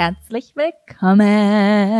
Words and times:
herzlich 0.00 0.54
willkommen. 0.56 1.20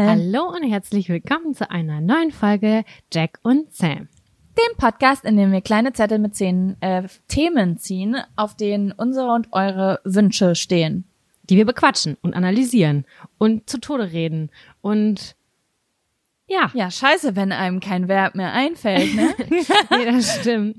Hallo 0.08 0.48
und 0.48 0.62
herzlich 0.62 1.10
willkommen 1.10 1.52
zu 1.52 1.70
einer 1.70 2.00
neuen 2.00 2.30
Folge 2.30 2.84
Jack 3.12 3.38
und 3.42 3.74
Sam. 3.74 4.08
Dem 4.56 4.76
Podcast, 4.78 5.26
in 5.26 5.36
dem 5.36 5.52
wir 5.52 5.60
kleine 5.60 5.92
Zettel 5.92 6.18
mit 6.18 6.34
zehn 6.34 6.80
äh, 6.80 7.06
Themen 7.28 7.76
ziehen, 7.76 8.16
auf 8.36 8.56
denen 8.56 8.92
unsere 8.92 9.32
und 9.32 9.48
eure 9.52 10.00
Wünsche 10.04 10.54
stehen. 10.54 11.04
Die 11.42 11.58
wir 11.58 11.66
bequatschen 11.66 12.16
und 12.22 12.32
analysieren 12.32 13.04
und 13.36 13.68
zu 13.68 13.78
Tode 13.78 14.12
reden 14.12 14.50
und 14.80 15.36
ja. 16.46 16.70
Ja, 16.72 16.90
scheiße, 16.90 17.36
wenn 17.36 17.52
einem 17.52 17.80
kein 17.80 18.08
Verb 18.08 18.34
mehr 18.34 18.54
einfällt, 18.54 19.14
ne? 19.14 19.34
nee, 19.90 20.06
das 20.06 20.40
stimmt. 20.40 20.78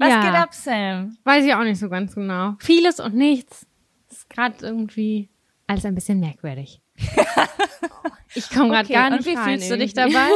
Was 0.00 0.08
ja. 0.08 0.20
geht 0.20 0.34
ab, 0.34 0.52
Sam? 0.52 1.16
Weiß 1.22 1.44
ich 1.44 1.54
auch 1.54 1.62
nicht 1.62 1.78
so 1.78 1.88
ganz 1.88 2.16
genau. 2.16 2.56
Vieles 2.58 2.98
und 2.98 3.14
nichts. 3.14 3.68
Ist 4.10 4.28
gerade 4.28 4.66
irgendwie 4.66 5.28
alles 5.66 5.84
ein 5.84 5.94
bisschen 5.94 6.20
merkwürdig. 6.20 6.80
ich 8.34 8.50
komme 8.50 8.70
gerade 8.70 8.84
Okay, 8.84 8.92
gar 8.94 9.10
nicht 9.10 9.20
und 9.20 9.26
wie 9.26 9.36
fühlst 9.36 9.70
du 9.70 9.78
dich 9.78 9.96
irgendwie. 9.96 10.14
dabei? 10.14 10.30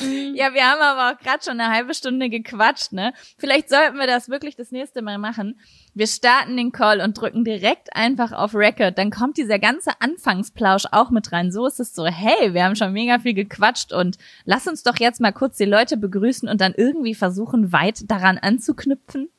ja, 0.34 0.52
wir 0.54 0.64
haben 0.64 0.80
aber 0.80 1.10
auch 1.12 1.20
gerade 1.22 1.42
schon 1.42 1.60
eine 1.60 1.72
halbe 1.74 1.94
Stunde 1.94 2.28
gequatscht, 2.28 2.92
ne? 2.92 3.12
Vielleicht 3.38 3.68
sollten 3.70 3.96
wir 3.96 4.06
das 4.06 4.28
wirklich 4.28 4.54
das 4.56 4.70
nächste 4.70 5.02
Mal 5.02 5.18
machen. 5.18 5.58
Wir 5.94 6.06
starten 6.06 6.56
den 6.56 6.72
Call 6.72 7.00
und 7.00 7.18
drücken 7.20 7.44
direkt 7.44 7.94
einfach 7.96 8.32
auf 8.32 8.54
Record. 8.54 8.98
Dann 8.98 9.10
kommt 9.10 9.38
dieser 9.38 9.58
ganze 9.58 10.00
Anfangsplausch 10.00 10.84
auch 10.92 11.10
mit 11.10 11.32
rein. 11.32 11.50
So 11.50 11.66
ist 11.66 11.80
es 11.80 11.94
so, 11.94 12.06
hey, 12.06 12.54
wir 12.54 12.64
haben 12.64 12.76
schon 12.76 12.92
mega 12.92 13.18
viel 13.18 13.34
gequatscht 13.34 13.92
und 13.92 14.18
lass 14.44 14.66
uns 14.66 14.82
doch 14.82 14.98
jetzt 14.98 15.20
mal 15.20 15.32
kurz 15.32 15.56
die 15.56 15.64
Leute 15.64 15.96
begrüßen 15.96 16.48
und 16.48 16.60
dann 16.60 16.74
irgendwie 16.76 17.14
versuchen, 17.14 17.72
weit 17.72 18.10
daran 18.10 18.38
anzuknüpfen. 18.38 19.30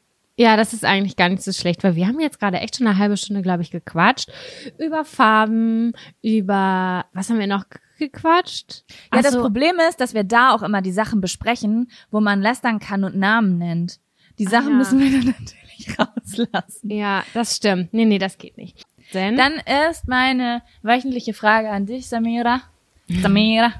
Ja, 0.41 0.55
das 0.55 0.71
ist 0.71 0.85
eigentlich 0.85 1.17
gar 1.17 1.27
nicht 1.27 1.43
so 1.43 1.51
schlecht, 1.51 1.83
weil 1.83 1.95
wir 1.97 2.07
haben 2.07 2.17
jetzt 2.21 2.39
gerade 2.39 2.59
echt 2.61 2.77
schon 2.77 2.87
eine 2.87 2.97
halbe 2.97 3.17
Stunde, 3.17 3.41
glaube 3.41 3.61
ich, 3.61 3.71
gequatscht. 3.71 4.29
Über 4.77 5.03
Farben, 5.03 5.91
über, 6.21 7.05
was 7.11 7.29
haben 7.29 7.39
wir 7.39 7.47
noch 7.47 7.65
ge- 7.69 8.07
gequatscht? 8.07 8.85
Ja, 8.87 8.95
Ach 9.19 9.21
das 9.21 9.33
so, 9.33 9.41
Problem 9.41 9.75
ist, 9.89 9.99
dass 9.99 10.13
wir 10.13 10.23
da 10.23 10.51
auch 10.51 10.63
immer 10.63 10.81
die 10.81 10.93
Sachen 10.93 11.19
besprechen, 11.19 11.91
wo 12.09 12.21
man 12.21 12.41
lästern 12.41 12.79
kann 12.79 13.03
und 13.03 13.17
Namen 13.17 13.57
nennt. 13.57 13.99
Die 14.37 14.45
Sachen 14.45 14.69
ja. 14.69 14.75
müssen 14.77 14.99
wir 15.01 15.11
dann 15.19 15.25
natürlich 15.37 15.99
rauslassen. 15.99 16.89
Ja, 16.89 17.23
das 17.33 17.57
stimmt. 17.57 17.93
Nee, 17.93 18.05
nee, 18.05 18.17
das 18.17 18.37
geht 18.37 18.55
nicht. 18.57 18.85
Denn, 19.13 19.35
Dann 19.35 19.55
ist 19.89 20.07
meine 20.07 20.61
wöchentliche 20.83 21.33
Frage 21.33 21.69
an 21.69 21.85
dich, 21.85 22.07
Samira. 22.07 22.61
Samira. 23.09 23.73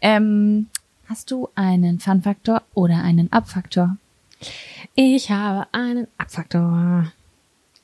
Ähm, 0.00 0.68
hast 1.10 1.30
du 1.30 1.50
einen 1.56 2.00
Fun-Faktor 2.00 2.62
oder 2.72 3.02
einen 3.02 3.30
Abfaktor? 3.32 3.98
Ich 4.94 5.30
habe 5.30 5.66
einen 5.72 6.08
Abfaktor. 6.18 7.12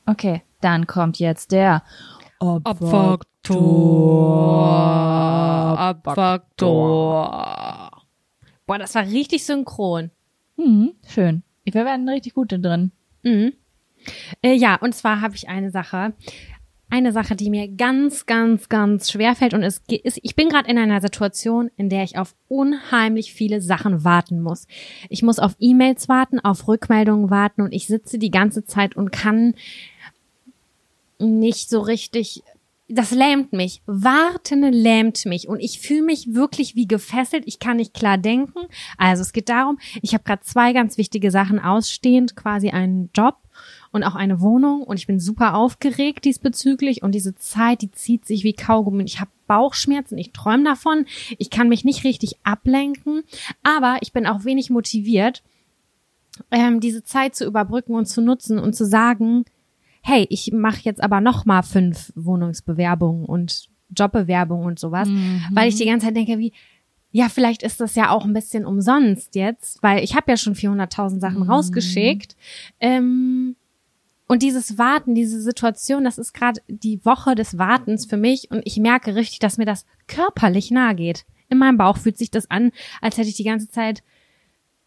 Okay, 0.05 0.41
dann 0.61 0.87
kommt 0.87 1.19
jetzt 1.19 1.51
der 1.51 1.83
Abfaktor. 2.39 3.31
Boah, 8.65 8.77
das 8.77 8.95
war 8.95 9.03
richtig 9.03 9.45
synchron. 9.45 10.11
Mhm, 10.57 10.93
schön. 11.07 11.43
Wir 11.63 11.73
werden 11.73 12.07
richtig 12.07 12.33
gute 12.33 12.59
drin. 12.59 12.91
Mhm. 13.23 13.53
Äh, 14.41 14.53
ja, 14.53 14.75
und 14.75 14.95
zwar 14.95 15.21
habe 15.21 15.35
ich 15.35 15.49
eine 15.49 15.69
Sache. 15.71 16.13
Eine 16.93 17.13
Sache, 17.13 17.37
die 17.37 17.49
mir 17.49 17.69
ganz, 17.69 18.25
ganz, 18.25 18.67
ganz 18.67 19.09
schwer 19.09 19.33
fällt 19.33 19.53
und 19.53 19.63
es 19.63 19.81
ist, 20.03 20.19
ich 20.23 20.35
bin 20.35 20.49
gerade 20.49 20.69
in 20.69 20.77
einer 20.77 20.99
Situation, 20.99 21.71
in 21.77 21.87
der 21.87 22.03
ich 22.03 22.17
auf 22.17 22.35
unheimlich 22.49 23.33
viele 23.33 23.61
Sachen 23.61 24.03
warten 24.03 24.41
muss. 24.41 24.67
Ich 25.07 25.23
muss 25.23 25.39
auf 25.39 25.55
E-Mails 25.57 26.09
warten, 26.09 26.41
auf 26.41 26.67
Rückmeldungen 26.67 27.29
warten 27.29 27.61
und 27.61 27.71
ich 27.71 27.87
sitze 27.87 28.19
die 28.19 28.29
ganze 28.29 28.65
Zeit 28.65 28.97
und 28.97 29.13
kann 29.13 29.53
nicht 31.17 31.69
so 31.69 31.79
richtig. 31.79 32.43
Das 32.89 33.11
lähmt 33.11 33.53
mich. 33.53 33.81
Warten 33.85 34.63
lähmt 34.63 35.25
mich 35.25 35.47
und 35.47 35.61
ich 35.61 35.79
fühle 35.79 36.03
mich 36.03 36.33
wirklich 36.33 36.75
wie 36.75 36.89
gefesselt. 36.89 37.43
Ich 37.45 37.59
kann 37.59 37.77
nicht 37.77 37.93
klar 37.93 38.17
denken. 38.17 38.67
Also 38.97 39.21
es 39.21 39.31
geht 39.31 39.47
darum, 39.47 39.79
ich 40.01 40.13
habe 40.13 40.25
gerade 40.25 40.41
zwei 40.41 40.73
ganz 40.73 40.97
wichtige 40.97 41.31
Sachen 41.31 41.57
ausstehend, 41.57 42.35
quasi 42.35 42.71
einen 42.71 43.09
Job 43.15 43.37
und 43.91 44.03
auch 44.03 44.15
eine 44.15 44.41
Wohnung. 44.41 44.83
Und 44.83 44.97
ich 44.97 45.07
bin 45.07 45.19
super 45.19 45.55
aufgeregt 45.55 46.25
diesbezüglich. 46.25 47.03
Und 47.03 47.13
diese 47.13 47.35
Zeit, 47.35 47.81
die 47.81 47.91
zieht 47.91 48.25
sich 48.25 48.43
wie 48.43 48.53
Kaugummi. 48.53 49.03
Ich 49.03 49.19
habe 49.19 49.31
Bauchschmerzen, 49.47 50.17
ich 50.17 50.31
träume 50.31 50.63
davon, 50.63 51.05
ich 51.37 51.49
kann 51.49 51.67
mich 51.67 51.83
nicht 51.83 52.05
richtig 52.05 52.37
ablenken, 52.43 53.23
aber 53.63 53.97
ich 54.01 54.13
bin 54.13 54.25
auch 54.25 54.45
wenig 54.45 54.69
motiviert, 54.69 55.43
ähm, 56.51 56.79
diese 56.79 57.03
Zeit 57.03 57.35
zu 57.35 57.45
überbrücken 57.45 57.93
und 57.93 58.05
zu 58.05 58.21
nutzen 58.21 58.59
und 58.59 58.77
zu 58.77 58.85
sagen, 58.85 59.43
hey, 60.01 60.25
ich 60.29 60.53
mache 60.53 60.79
jetzt 60.83 61.03
aber 61.03 61.19
noch 61.19 61.45
mal 61.45 61.63
fünf 61.63 62.13
Wohnungsbewerbungen 62.15 63.25
und 63.25 63.67
Jobbewerbungen 63.89 64.65
und 64.65 64.79
sowas, 64.79 65.09
weil 65.51 65.67
ich 65.67 65.75
die 65.75 65.85
ganze 65.85 66.07
Zeit 66.07 66.15
denke, 66.15 66.39
wie 66.39 66.53
ja, 67.11 67.27
vielleicht 67.27 67.61
ist 67.61 67.81
das 67.81 67.95
ja 67.95 68.09
auch 68.09 68.23
ein 68.23 68.33
bisschen 68.33 68.65
umsonst 68.65 69.35
jetzt, 69.35 69.83
weil 69.83 70.01
ich 70.01 70.15
habe 70.15 70.31
ja 70.31 70.37
schon 70.37 70.55
400.000 70.55 71.19
Sachen 71.19 71.43
rausgeschickt. 71.43 72.37
Ähm, 72.79 73.57
und 74.31 74.41
dieses 74.43 74.77
Warten, 74.77 75.13
diese 75.13 75.41
Situation, 75.41 76.05
das 76.05 76.17
ist 76.17 76.31
gerade 76.33 76.61
die 76.69 77.03
Woche 77.03 77.35
des 77.35 77.57
Wartens 77.57 78.05
für 78.05 78.15
mich 78.15 78.49
und 78.49 78.61
ich 78.63 78.77
merke 78.77 79.13
richtig, 79.13 79.39
dass 79.39 79.57
mir 79.57 79.65
das 79.65 79.85
körperlich 80.07 80.71
nahe 80.71 80.95
geht. 80.95 81.25
In 81.49 81.57
meinem 81.57 81.77
Bauch 81.77 81.97
fühlt 81.97 82.17
sich 82.17 82.31
das 82.31 82.49
an, 82.49 82.71
als 83.01 83.17
hätte 83.17 83.27
ich 83.27 83.35
die 83.35 83.43
ganze 83.43 83.69
Zeit, 83.69 84.03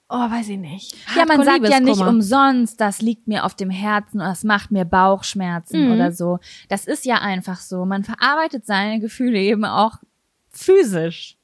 oh, 0.09 0.17
weiß 0.31 0.49
ich 0.49 0.57
nicht. 0.57 0.97
Ja, 1.15 1.27
man 1.27 1.45
sagt 1.45 1.69
ja 1.69 1.79
nicht 1.79 2.01
umsonst, 2.01 2.81
das 2.81 3.03
liegt 3.03 3.29
mir 3.29 3.45
auf 3.45 3.55
dem 3.55 3.69
Herzen 3.69 4.17
oder 4.23 4.31
das 4.31 4.45
macht 4.45 4.71
mir 4.71 4.87
Bauchschmerzen 4.87 5.89
Mhm. 5.89 5.93
oder 5.93 6.11
so. 6.11 6.39
Das 6.71 6.87
ist 6.87 7.05
ja 7.05 7.17
einfach 7.17 7.61
so. 7.61 7.85
Man 7.85 8.03
verarbeitet 8.03 8.65
seine 8.65 8.99
Gefühle 8.99 9.39
eben 9.39 9.67
auch 9.67 9.99
physisch. 10.49 11.37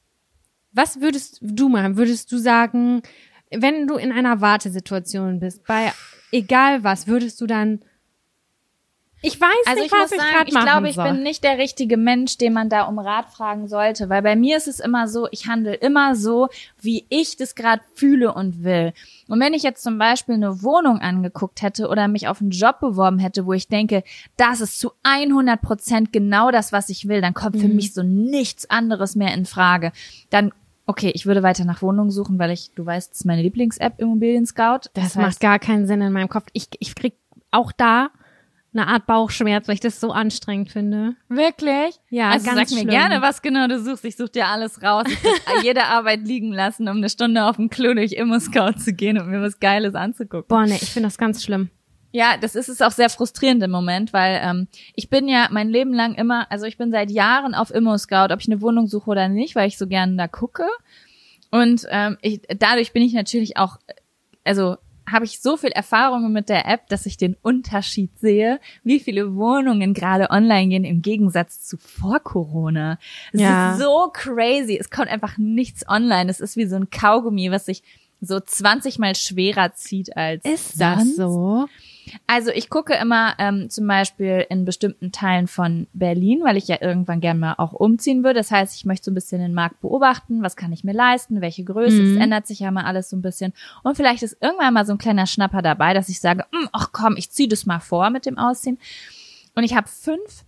Was 0.73 1.03
würdest 1.03 1.39
du 1.43 1.69
machen? 1.69 1.99
Würdest 1.99 2.33
du 2.33 2.39
sagen, 2.39 3.03
wenn 3.51 3.87
du 3.87 3.97
in 3.97 4.11
einer 4.11 4.41
Wartesituation 4.41 5.39
bist, 5.39 5.67
bei 5.67 5.93
egal 6.33 6.83
was, 6.83 7.07
würdest 7.07 7.43
du 7.43 7.47
dann 7.47 7.81
ich 9.23 9.41
weiß 9.41 9.49
Also 9.67 9.83
nicht, 9.83 9.93
ich 9.93 9.99
was 9.99 10.11
muss 10.11 10.13
ich 10.13 10.19
sagen, 10.19 10.45
ich 10.47 10.59
glaube, 10.59 10.89
ich 10.89 10.95
soll. 10.97 11.05
bin 11.13 11.23
nicht 11.23 11.45
der 11.45 11.59
richtige 11.59 11.97
Mensch, 11.97 12.39
den 12.39 12.53
man 12.53 12.69
da 12.69 12.83
um 12.85 12.99
Rat 12.99 13.31
fragen 13.31 13.69
sollte, 13.69 14.09
weil 14.09 14.23
bei 14.23 14.37
mir 14.37 14.57
ist 14.57 14.67
es 14.69 14.81
immer 14.81 15.09
so, 15.09 15.29
ich 15.31 15.47
handle 15.47 15.75
immer 15.75 16.15
so, 16.17 16.49
wie 16.81 17.07
ich 17.09 17.37
das 17.37 17.55
gerade 17.55 17.83
fühle 17.95 18.33
und 18.35 18.65
will. 18.65 18.93
Und 19.29 19.41
wenn 19.41 19.53
ich 19.55 19.63
jetzt 19.63 19.83
zum 19.83 19.99
Beispiel 19.99 20.35
eine 20.37 20.63
Wohnung 20.63 20.99
angeguckt 21.01 21.63
hätte 21.63 21.89
oder 21.89 22.09
mich 22.09 22.29
auf 22.29 22.41
einen 22.41 22.51
Job 22.51 22.81
beworben 22.81 23.19
hätte, 23.19 23.47
wo 23.47 23.53
ich 23.53 23.69
denke, 23.69 24.03
das 24.37 24.61
ist 24.61 24.81
zu 24.81 24.93
100 25.03 25.61
Prozent 25.61 26.13
genau 26.13 26.51
das, 26.51 26.73
was 26.73 26.89
ich 26.89 27.07
will, 27.09 27.21
dann 27.21 27.35
kommt 27.35 27.59
für 27.61 27.69
Mhm. 27.69 27.77
mich 27.77 27.93
so 27.95 28.03
nichts 28.03 28.69
anderes 28.71 29.17
mehr 29.17 29.35
in 29.35 29.45
Frage. 29.47 29.93
Dann 30.31 30.53
Okay, 30.87 31.13
ich 31.15 31.25
würde 31.25 31.45
weiter 31.45 31.65
nach 31.65 31.83
Wohnungen 31.83 32.11
suchen, 32.11 32.41
weil 32.41 32.51
ich, 32.51 32.73
du 32.75 32.85
weißt, 32.85 33.13
das 33.13 33.19
ist 33.21 33.25
meine 33.25 33.43
Lieblings-App, 33.43 34.01
Immobilien 34.01 34.45
Scout. 34.45 34.89
Das 34.95 35.15
macht 35.15 35.39
gar 35.39 35.61
keinen 35.61 35.87
Sinn 35.87 36.01
in 36.01 36.13
meinem 36.13 36.29
Kopf. 36.29 36.47
Ich, 36.53 36.67
ich 36.81 36.97
krieg 36.97 37.15
auch 37.53 37.71
da 37.71 38.09
eine 38.73 38.87
Art 38.87 39.07
Bauchschmerz, 39.07 39.67
weil 39.67 39.75
ich 39.75 39.81
das 39.81 39.99
so 39.99 40.13
anstrengend 40.13 40.71
finde. 40.71 41.17
Wirklich? 41.29 41.99
Ja, 42.09 42.31
also 42.31 42.47
ganz 42.47 42.59
sag 42.59 42.71
mir 42.71 42.83
schlimm. 42.83 42.91
gerne, 42.91 43.21
was 43.21 43.43
genau 43.43 43.67
du 43.67 43.81
suchst. 43.81 44.05
Ich 44.05 44.17
such 44.17 44.29
dir 44.29 44.47
alles 44.47 44.83
raus. 44.83 45.05
Ich 45.09 45.25
will 45.25 45.33
jede 45.65 45.85
Arbeit 45.85 46.21
liegen 46.21 46.53
lassen, 46.53 46.89
um 46.89 46.99
eine 46.99 47.11
Stunde 47.11 47.45
auf 47.45 47.57
dem 47.57 47.69
Klo 47.69 47.95
durch 47.95 48.13
Immo-Scout 48.13 48.79
zu 48.79 48.93
gehen 48.93 49.19
und 49.19 49.29
mir 49.29 49.43
was 49.43 49.59
Geiles 49.59 49.95
anzugucken. 49.95 50.49
Boah, 50.49 50.67
nee, 50.67 50.79
ich 50.81 50.91
finde 50.91 51.09
das 51.09 51.19
ganz 51.19 51.43
schlimm. 51.43 51.71
Ja, 52.13 52.37
das 52.41 52.57
ist 52.57 52.69
es 52.69 52.83
auch 52.83 52.91
sehr 52.91 53.09
frustrierend 53.09 53.63
im 53.63 53.71
Moment, 53.71 54.13
weil 54.13 54.41
ähm, 54.43 54.69
ich 54.95 55.11
bin 55.11 55.29
ja 55.29 55.49
mein 55.51 55.69
Leben 55.69 55.93
lang 55.93 56.15
immer, 56.15 56.51
also 56.51 56.67
ich 56.67 56.77
bin 56.77 56.91
seit 56.91 57.11
Jahren 57.11 57.55
auf 57.55 57.73
Immo-Scout, 57.73 58.33
ob 58.33 58.41
ich 58.41 58.49
eine 58.49 58.61
Wohnung 58.61 58.89
suche 58.89 59.11
oder 59.11 59.29
nicht, 59.29 59.55
weil 59.55 59.69
ich 59.69 59.79
so 59.79 59.87
gerne 59.87 60.17
da 60.17 60.27
gucke. 60.27 60.67
Und 61.51 61.87
ähm, 61.91 62.19
ich, 62.21 62.43
dadurch 62.59 62.93
bin 62.93 63.03
ich 63.03 63.13
natürlich 63.13 63.57
auch, 63.57 63.79
also 64.45 64.77
habe 65.11 65.25
ich 65.25 65.41
so 65.41 65.57
viel 65.57 65.71
Erfahrungen 65.71 66.33
mit 66.33 66.49
der 66.49 66.67
App, 66.67 66.89
dass 66.89 67.07
ich 67.07 67.17
den 67.17 67.37
Unterschied 67.43 68.11
sehe, 68.19 68.61
wie 68.85 69.01
viele 69.01 69.35
Wohnungen 69.35 69.95
gerade 69.95 70.31
online 70.31 70.69
gehen 70.69 70.85
im 70.85 71.03
Gegensatz 71.03 71.67
zu 71.67 71.77
vor 71.79 72.21
Corona. 72.21 72.99
Es 73.33 73.41
Ja. 73.41 73.75
ist 73.75 73.83
so 73.83 74.11
crazy. 74.13 74.77
Es 74.79 74.91
kommt 74.91 75.09
einfach 75.09 75.37
nichts 75.39 75.89
online. 75.89 76.31
Es 76.31 76.41
ist 76.41 76.57
wie 76.57 76.67
so 76.67 76.77
ein 76.77 76.91
Kaugummi, 76.91 77.51
was 77.51 77.67
sich 77.67 77.83
so 78.21 78.39
20 78.39 78.99
mal 78.99 79.15
schwerer 79.17 79.73
zieht 79.75 80.17
als 80.17 80.45
Ist 80.45 80.81
das 80.81 80.99
sonst. 80.99 81.17
so? 81.17 81.67
Also 82.27 82.51
ich 82.51 82.71
gucke 82.71 82.95
immer 82.95 83.35
ähm, 83.39 83.71
zum 83.71 83.87
Beispiel 83.87 84.47
in 84.49 84.65
bestimmten 84.65 85.13
Teilen 85.13 85.47
von 85.47 85.87
Berlin, 85.93 86.41
weil 86.45 86.57
ich 86.57 86.69
ja 86.69 86.79
irgendwann 86.81 87.21
gerne 87.21 87.41
mal 87.41 87.55
auch 87.59 87.73
umziehen 87.73 88.25
würde. 88.25 88.41
Das 88.41 88.51
heißt, 88.51 88.77
ich 88.77 88.85
möchte 88.85 89.07
so 89.07 89.11
ein 89.11 89.15
bisschen 89.15 89.41
den 89.41 89.55
Markt 89.55 89.81
beobachten, 89.81 90.43
was 90.43 90.57
kann 90.57 90.73
ich 90.73 90.85
mir 90.85 90.93
leisten, 90.93 91.41
welche 91.41 91.65
Größe. 91.65 92.03
Mhm. 92.03 92.17
Es 92.17 92.23
ändert 92.23 92.47
sich 92.47 92.61
ja 92.61 92.71
mal 92.71 92.85
alles 92.85 93.11
so 93.11 93.17
ein 93.17 93.23
bisschen. 93.23 93.53
Und 93.83 93.97
vielleicht 93.97 94.23
ist 94.23 94.37
irgendwann 94.41 94.75
mal 94.75 94.87
so 94.87 94.93
ein 94.93 94.99
kleiner 94.99 95.27
Schnapper 95.27 95.63
dabei, 95.63 95.95
dass 95.95 96.09
ich 96.09 96.21
sage, 96.21 96.45
"Mm, 96.53 96.69
ach 96.73 96.91
komm, 96.93 97.17
ich 97.17 97.31
ziehe 97.31 97.49
das 97.49 97.67
mal 97.67 97.81
vor 97.81 98.11
mit 98.11 98.27
dem 98.27 98.39
Ausziehen. 98.39 98.79
Und 99.55 99.65
ich 99.65 99.75
habe 99.75 99.89
fünf 99.89 100.45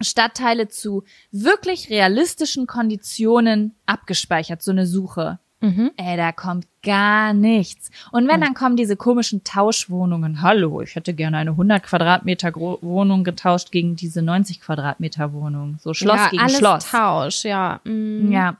Stadtteile 0.00 0.68
zu 0.68 1.04
wirklich 1.30 1.90
realistischen 1.90 2.66
Konditionen 2.66 3.74
abgespeichert, 3.86 4.62
so 4.62 4.70
eine 4.70 4.86
Suche. 4.86 5.38
Mhm. 5.62 5.92
Ey, 5.96 6.16
da 6.16 6.32
kommt 6.32 6.66
gar 6.82 7.32
nichts. 7.32 7.90
Und 8.10 8.26
wenn, 8.28 8.34
Und- 8.36 8.40
dann 8.42 8.54
kommen 8.54 8.76
diese 8.76 8.96
komischen 8.96 9.44
Tauschwohnungen. 9.44 10.42
Hallo, 10.42 10.80
ich 10.80 10.96
hätte 10.96 11.14
gerne 11.14 11.38
eine 11.38 11.52
100 11.52 11.82
Quadratmeter 11.82 12.50
Gro 12.52 12.78
Wohnung 12.82 13.22
getauscht 13.24 13.70
gegen 13.70 13.94
diese 13.96 14.22
90 14.22 14.60
Quadratmeter 14.60 15.32
Wohnung. 15.32 15.78
So 15.80 15.94
Schloss 15.94 16.16
ja, 16.18 16.28
gegen 16.28 16.42
alles 16.42 16.58
Schloss. 16.58 16.90
Tausch, 16.90 17.44
ja. 17.44 17.80
Mhm. 17.84 18.30
Ja. 18.32 18.56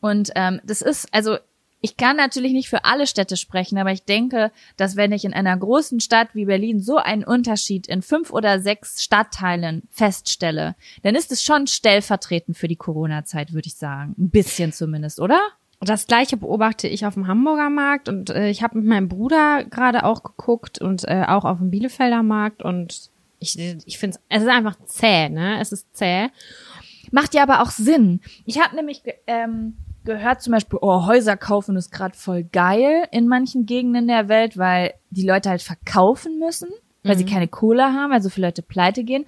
Und 0.00 0.30
ähm, 0.34 0.60
das 0.64 0.82
ist, 0.82 1.08
also 1.14 1.38
ich 1.80 1.96
kann 1.96 2.16
natürlich 2.16 2.52
nicht 2.52 2.68
für 2.68 2.84
alle 2.84 3.06
Städte 3.08 3.36
sprechen, 3.36 3.76
aber 3.78 3.90
ich 3.90 4.04
denke, 4.04 4.52
dass 4.76 4.94
wenn 4.94 5.10
ich 5.10 5.24
in 5.24 5.32
einer 5.34 5.56
großen 5.56 5.98
Stadt 6.00 6.28
wie 6.34 6.44
Berlin 6.44 6.80
so 6.80 6.96
einen 6.98 7.24
Unterschied 7.24 7.88
in 7.88 8.02
fünf 8.02 8.30
oder 8.30 8.60
sechs 8.60 9.02
Stadtteilen 9.02 9.82
feststelle, 9.90 10.76
dann 11.02 11.16
ist 11.16 11.32
es 11.32 11.42
schon 11.42 11.66
stellvertretend 11.66 12.56
für 12.56 12.68
die 12.68 12.76
Corona-Zeit, 12.76 13.52
würde 13.52 13.66
ich 13.66 13.74
sagen. 13.74 14.14
Ein 14.16 14.30
bisschen 14.30 14.72
zumindest, 14.72 15.18
oder? 15.18 15.40
Das 15.84 16.06
gleiche 16.06 16.36
beobachte 16.36 16.86
ich 16.88 17.06
auf 17.06 17.14
dem 17.14 17.26
Hamburger 17.26 17.68
Markt 17.70 18.08
und 18.08 18.30
äh, 18.30 18.48
ich 18.48 18.62
habe 18.62 18.78
mit 18.78 18.86
meinem 18.86 19.08
Bruder 19.08 19.64
gerade 19.64 20.04
auch 20.04 20.22
geguckt 20.22 20.80
und 20.80 21.04
äh, 21.08 21.24
auch 21.26 21.44
auf 21.44 21.58
dem 21.58 21.70
Bielefelder 21.70 22.22
Markt 22.22 22.62
und 22.62 23.10
ich, 23.40 23.58
ich 23.86 23.98
finde 23.98 24.18
es, 24.28 24.42
ist 24.42 24.48
einfach 24.48 24.76
zäh, 24.86 25.28
ne? 25.28 25.60
Es 25.60 25.72
ist 25.72 25.96
zäh. 25.96 26.28
Macht 27.10 27.34
ja 27.34 27.42
aber 27.42 27.62
auch 27.62 27.70
Sinn. 27.70 28.20
Ich 28.44 28.60
habe 28.60 28.76
nämlich 28.76 29.02
ge- 29.02 29.14
ähm, 29.26 29.76
gehört 30.04 30.42
zum 30.42 30.52
Beispiel, 30.52 30.78
oh, 30.80 31.06
Häuser 31.06 31.36
kaufen 31.36 31.76
ist 31.76 31.90
gerade 31.90 32.16
voll 32.16 32.44
geil 32.44 33.04
in 33.10 33.26
manchen 33.26 33.66
Gegenden 33.66 34.06
der 34.06 34.28
Welt, 34.28 34.56
weil 34.56 34.94
die 35.10 35.26
Leute 35.26 35.50
halt 35.50 35.62
verkaufen 35.62 36.38
müssen, 36.38 36.68
weil 37.02 37.18
sie 37.18 37.24
keine 37.26 37.48
Kohle 37.48 37.92
haben, 37.92 38.12
weil 38.12 38.22
so 38.22 38.28
viele 38.30 38.46
Leute 38.46 38.62
pleite 38.62 39.02
gehen. 39.02 39.24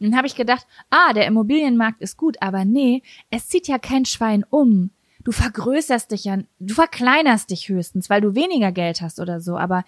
Und 0.00 0.06
dann 0.06 0.16
habe 0.16 0.26
ich 0.26 0.34
gedacht, 0.34 0.66
ah, 0.88 1.12
der 1.12 1.26
Immobilienmarkt 1.26 2.00
ist 2.00 2.16
gut, 2.16 2.38
aber 2.40 2.64
nee, 2.64 3.02
es 3.30 3.48
zieht 3.48 3.68
ja 3.68 3.78
kein 3.78 4.06
Schwein 4.06 4.44
um. 4.48 4.90
Du 5.28 5.32
vergrößerst 5.32 6.10
dich 6.10 6.24
ja, 6.24 6.38
du 6.58 6.72
verkleinerst 6.72 7.50
dich 7.50 7.68
höchstens, 7.68 8.08
weil 8.08 8.22
du 8.22 8.34
weniger 8.34 8.72
Geld 8.72 9.02
hast 9.02 9.20
oder 9.20 9.42
so, 9.42 9.58
aber 9.58 9.84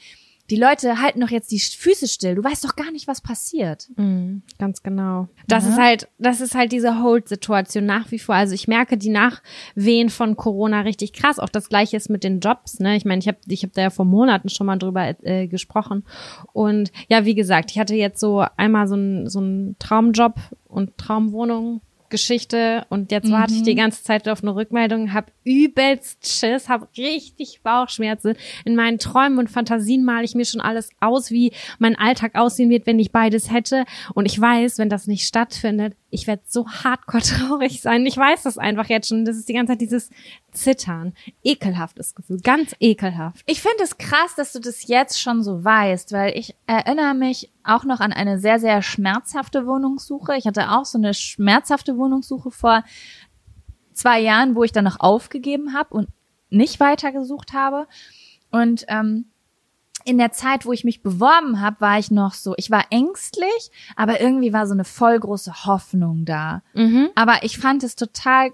die 0.50 0.56
Leute 0.56 1.00
halten 1.00 1.20
doch 1.20 1.30
jetzt 1.30 1.50
die 1.50 1.58
Füße 1.58 2.08
still. 2.08 2.34
Du 2.34 2.44
weißt 2.44 2.62
doch 2.62 2.76
gar 2.76 2.90
nicht, 2.90 3.08
was 3.08 3.22
passiert. 3.22 3.88
Mhm, 3.96 4.42
ganz 4.58 4.82
genau. 4.82 5.28
Das 5.48 5.64
Ja. 5.64 5.70
ist 5.70 5.78
halt, 5.78 6.08
das 6.18 6.42
ist 6.42 6.54
halt 6.54 6.72
diese 6.72 7.02
Hold-Situation 7.02 7.86
nach 7.86 8.10
wie 8.10 8.18
vor. 8.18 8.34
Also 8.34 8.52
ich 8.54 8.68
merke 8.68 8.98
die 8.98 9.08
Nachwehen 9.08 10.10
von 10.10 10.36
Corona 10.36 10.82
richtig 10.82 11.14
krass. 11.14 11.38
Auch 11.38 11.48
das 11.48 11.70
Gleiche 11.70 11.96
ist 11.96 12.10
mit 12.10 12.22
den 12.22 12.40
Jobs. 12.40 12.78
Ne, 12.78 12.94
ich 12.96 13.06
meine, 13.06 13.20
ich 13.20 13.26
habe, 13.28 13.38
ich 13.48 13.62
habe 13.62 13.72
da 13.74 13.80
ja 13.80 13.90
vor 13.90 14.04
Monaten 14.04 14.50
schon 14.50 14.66
mal 14.66 14.76
drüber 14.76 15.14
äh, 15.22 15.46
gesprochen. 15.46 16.04
Und 16.52 16.92
ja, 17.08 17.24
wie 17.24 17.34
gesagt, 17.34 17.70
ich 17.70 17.78
hatte 17.78 17.94
jetzt 17.94 18.20
so 18.20 18.44
einmal 18.58 18.88
so 18.88 18.94
einen 18.94 19.26
so 19.30 19.38
einen 19.38 19.76
Traumjob 19.78 20.34
und 20.68 20.98
Traumwohnung. 20.98 21.80
Geschichte 22.10 22.84
und 22.88 23.12
jetzt 23.12 23.30
warte 23.30 23.54
ich 23.54 23.62
die 23.62 23.74
ganze 23.74 24.02
Zeit 24.02 24.28
auf 24.28 24.42
eine 24.42 24.54
Rückmeldung, 24.54 25.12
hab 25.12 25.30
übelst 25.44 26.26
Schiss, 26.26 26.68
hab 26.68 26.88
richtig 26.96 27.60
Bauchschmerzen. 27.62 28.34
In 28.64 28.76
meinen 28.76 28.98
Träumen 28.98 29.38
und 29.38 29.50
Fantasien 29.50 30.04
male 30.04 30.24
ich 30.24 30.34
mir 30.34 30.44
schon 30.44 30.60
alles 30.60 30.90
aus, 31.00 31.30
wie 31.30 31.52
mein 31.78 31.96
Alltag 31.96 32.34
aussehen 32.34 32.70
wird, 32.70 32.86
wenn 32.86 32.98
ich 32.98 33.12
beides 33.12 33.50
hätte. 33.50 33.84
Und 34.14 34.26
ich 34.26 34.38
weiß, 34.38 34.78
wenn 34.78 34.90
das 34.90 35.06
nicht 35.06 35.26
stattfindet, 35.26 35.94
ich 36.10 36.26
werde 36.26 36.42
so 36.46 36.68
hardcore 36.68 37.22
traurig 37.22 37.80
sein. 37.80 38.04
Ich 38.04 38.16
weiß 38.16 38.42
das 38.42 38.58
einfach 38.58 38.88
jetzt 38.88 39.08
schon. 39.08 39.24
Das 39.24 39.36
ist 39.36 39.48
die 39.48 39.54
ganze 39.54 39.72
Zeit 39.72 39.80
dieses 39.80 40.10
Zittern. 40.50 41.14
Ekelhaftes 41.42 42.14
Gefühl, 42.14 42.40
ganz 42.40 42.74
ekelhaft. 42.80 43.42
Ich 43.46 43.62
finde 43.62 43.82
es 43.82 43.98
krass, 43.98 44.34
dass 44.36 44.52
du 44.52 44.60
das 44.60 44.86
jetzt 44.86 45.20
schon 45.20 45.42
so 45.42 45.64
weißt, 45.64 46.12
weil 46.12 46.36
ich 46.36 46.54
erinnere 46.66 47.14
mich 47.14 47.52
auch 47.64 47.84
noch 47.84 48.00
an 48.00 48.12
eine 48.12 48.38
sehr, 48.38 48.58
sehr 48.58 48.82
schmerzhafte 48.82 49.66
Wohnungssuche. 49.66 50.36
Ich 50.36 50.46
hatte 50.46 50.70
auch 50.70 50.84
so 50.84 50.98
eine 50.98 51.14
schmerzhafte 51.14 51.96
Wohnungssuche 51.96 52.50
vor 52.50 52.84
zwei 53.92 54.20
Jahren, 54.20 54.54
wo 54.54 54.64
ich 54.64 54.72
dann 54.72 54.84
noch 54.84 55.00
aufgegeben 55.00 55.74
habe 55.74 55.94
und 55.94 56.08
nicht 56.48 56.80
weitergesucht 56.80 57.52
habe. 57.52 57.86
Und 58.50 58.84
ähm, 58.88 59.26
in 60.04 60.18
der 60.18 60.32
Zeit, 60.32 60.64
wo 60.66 60.72
ich 60.72 60.84
mich 60.84 61.02
beworben 61.02 61.60
habe, 61.60 61.80
war 61.80 61.98
ich 61.98 62.10
noch 62.10 62.32
so, 62.32 62.54
ich 62.56 62.70
war 62.70 62.86
ängstlich, 62.90 63.70
aber 63.96 64.20
irgendwie 64.20 64.52
war 64.52 64.66
so 64.66 64.72
eine 64.72 64.84
voll 64.84 65.18
große 65.18 65.66
Hoffnung 65.66 66.24
da. 66.24 66.62
Mhm. 66.74 67.10
Aber 67.14 67.42
ich 67.42 67.58
fand 67.58 67.82
es 67.82 67.96
total, 67.96 68.52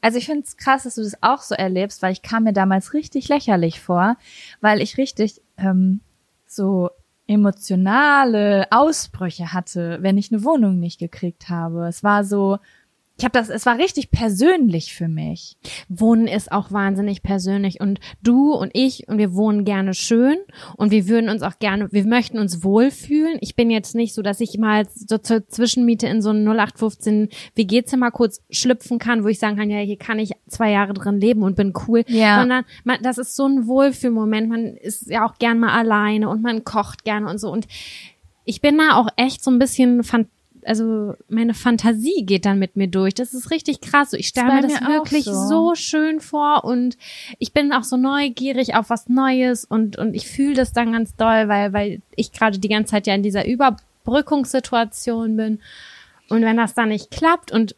also 0.00 0.18
ich 0.18 0.26
finde 0.26 0.44
es 0.44 0.56
krass, 0.56 0.82
dass 0.84 0.96
du 0.96 1.02
das 1.02 1.22
auch 1.22 1.42
so 1.42 1.54
erlebst, 1.54 2.02
weil 2.02 2.12
ich 2.12 2.22
kam 2.22 2.44
mir 2.44 2.52
damals 2.52 2.94
richtig 2.94 3.28
lächerlich 3.28 3.80
vor, 3.80 4.16
weil 4.60 4.80
ich 4.80 4.98
richtig 4.98 5.40
ähm, 5.56 6.00
so 6.46 6.90
emotionale 7.26 8.66
Ausbrüche 8.70 9.52
hatte, 9.52 9.98
wenn 10.00 10.18
ich 10.18 10.32
eine 10.32 10.44
Wohnung 10.44 10.80
nicht 10.80 10.98
gekriegt 10.98 11.48
habe. 11.48 11.86
Es 11.86 12.02
war 12.02 12.24
so, 12.24 12.58
ich 13.18 13.24
habe 13.24 13.32
das, 13.32 13.48
es 13.48 13.66
war 13.66 13.78
richtig 13.78 14.10
persönlich 14.12 14.94
für 14.94 15.08
mich. 15.08 15.56
Wohnen 15.88 16.28
ist 16.28 16.52
auch 16.52 16.70
wahnsinnig 16.70 17.22
persönlich 17.24 17.80
und 17.80 17.98
du 18.22 18.52
und 18.52 18.70
ich 18.74 19.08
und 19.08 19.18
wir 19.18 19.34
wohnen 19.34 19.64
gerne 19.64 19.92
schön 19.92 20.36
und 20.76 20.92
wir 20.92 21.08
würden 21.08 21.28
uns 21.28 21.42
auch 21.42 21.58
gerne, 21.58 21.88
wir 21.90 22.04
möchten 22.06 22.38
uns 22.38 22.62
wohlfühlen. 22.62 23.38
Ich 23.40 23.56
bin 23.56 23.70
jetzt 23.70 23.96
nicht 23.96 24.14
so, 24.14 24.22
dass 24.22 24.40
ich 24.40 24.56
mal 24.58 24.86
so 24.94 25.18
zur 25.18 25.48
Zwischenmiete 25.48 26.06
in 26.06 26.22
so 26.22 26.30
ein 26.30 26.44
0815 26.46 27.28
WG-Zimmer 27.56 28.12
kurz 28.12 28.40
schlüpfen 28.50 28.98
kann, 29.00 29.24
wo 29.24 29.28
ich 29.28 29.40
sagen 29.40 29.56
kann, 29.56 29.68
ja, 29.70 29.78
hier 29.80 29.98
kann 29.98 30.20
ich 30.20 30.30
zwei 30.46 30.70
Jahre 30.70 30.94
drin 30.94 31.20
leben 31.20 31.42
und 31.42 31.56
bin 31.56 31.72
cool, 31.88 32.04
Ja. 32.06 32.38
sondern 32.38 32.64
man, 32.84 32.98
das 33.02 33.18
ist 33.18 33.34
so 33.34 33.46
ein 33.46 33.66
Wohlfühlmoment. 33.66 34.48
Man 34.48 34.64
ist 34.76 35.10
ja 35.10 35.26
auch 35.26 35.38
gern 35.38 35.58
mal 35.58 35.76
alleine 35.76 36.28
und 36.28 36.42
man 36.42 36.62
kocht 36.62 37.04
gerne 37.04 37.28
und 37.28 37.38
so 37.38 37.50
und 37.50 37.66
ich 38.44 38.60
bin 38.62 38.78
da 38.78 38.94
auch 38.96 39.08
echt 39.16 39.42
so 39.44 39.50
ein 39.50 39.58
bisschen 39.58 40.02
fan 40.04 40.26
also 40.68 41.14
meine 41.28 41.54
Fantasie 41.54 42.26
geht 42.26 42.44
dann 42.44 42.58
mit 42.58 42.76
mir 42.76 42.88
durch. 42.88 43.14
Das 43.14 43.32
ist 43.32 43.50
richtig 43.50 43.80
krass. 43.80 44.12
Ich 44.12 44.28
stelle 44.28 44.52
mir 44.52 44.62
das 44.62 44.80
mir 44.80 44.88
wirklich 44.88 45.24
so. 45.24 45.32
so 45.32 45.74
schön 45.74 46.20
vor 46.20 46.64
und 46.64 46.98
ich 47.38 47.52
bin 47.52 47.72
auch 47.72 47.84
so 47.84 47.96
neugierig 47.96 48.74
auf 48.74 48.90
was 48.90 49.08
Neues 49.08 49.64
und 49.64 49.96
und 49.96 50.14
ich 50.14 50.28
fühle 50.28 50.54
das 50.54 50.72
dann 50.72 50.92
ganz 50.92 51.16
doll, 51.16 51.48
weil 51.48 51.72
weil 51.72 52.02
ich 52.14 52.32
gerade 52.32 52.58
die 52.58 52.68
ganze 52.68 52.90
Zeit 52.90 53.06
ja 53.06 53.14
in 53.14 53.22
dieser 53.22 53.46
Überbrückungssituation 53.46 55.36
bin 55.36 55.60
und 56.28 56.42
wenn 56.42 56.58
das 56.58 56.74
dann 56.74 56.90
nicht 56.90 57.10
klappt 57.10 57.50
und 57.50 57.74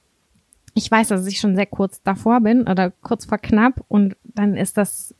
ich 0.75 0.90
weiß, 0.90 1.08
dass 1.08 1.26
ich 1.26 1.38
schon 1.38 1.56
sehr 1.56 1.66
kurz 1.66 2.02
davor 2.02 2.40
bin 2.40 2.66
oder 2.66 2.90
kurz 3.02 3.25
vor 3.25 3.38
knapp 3.38 3.84
und 3.88 4.16
dann 4.25 4.56
ist 4.56 4.76
das 4.76 5.14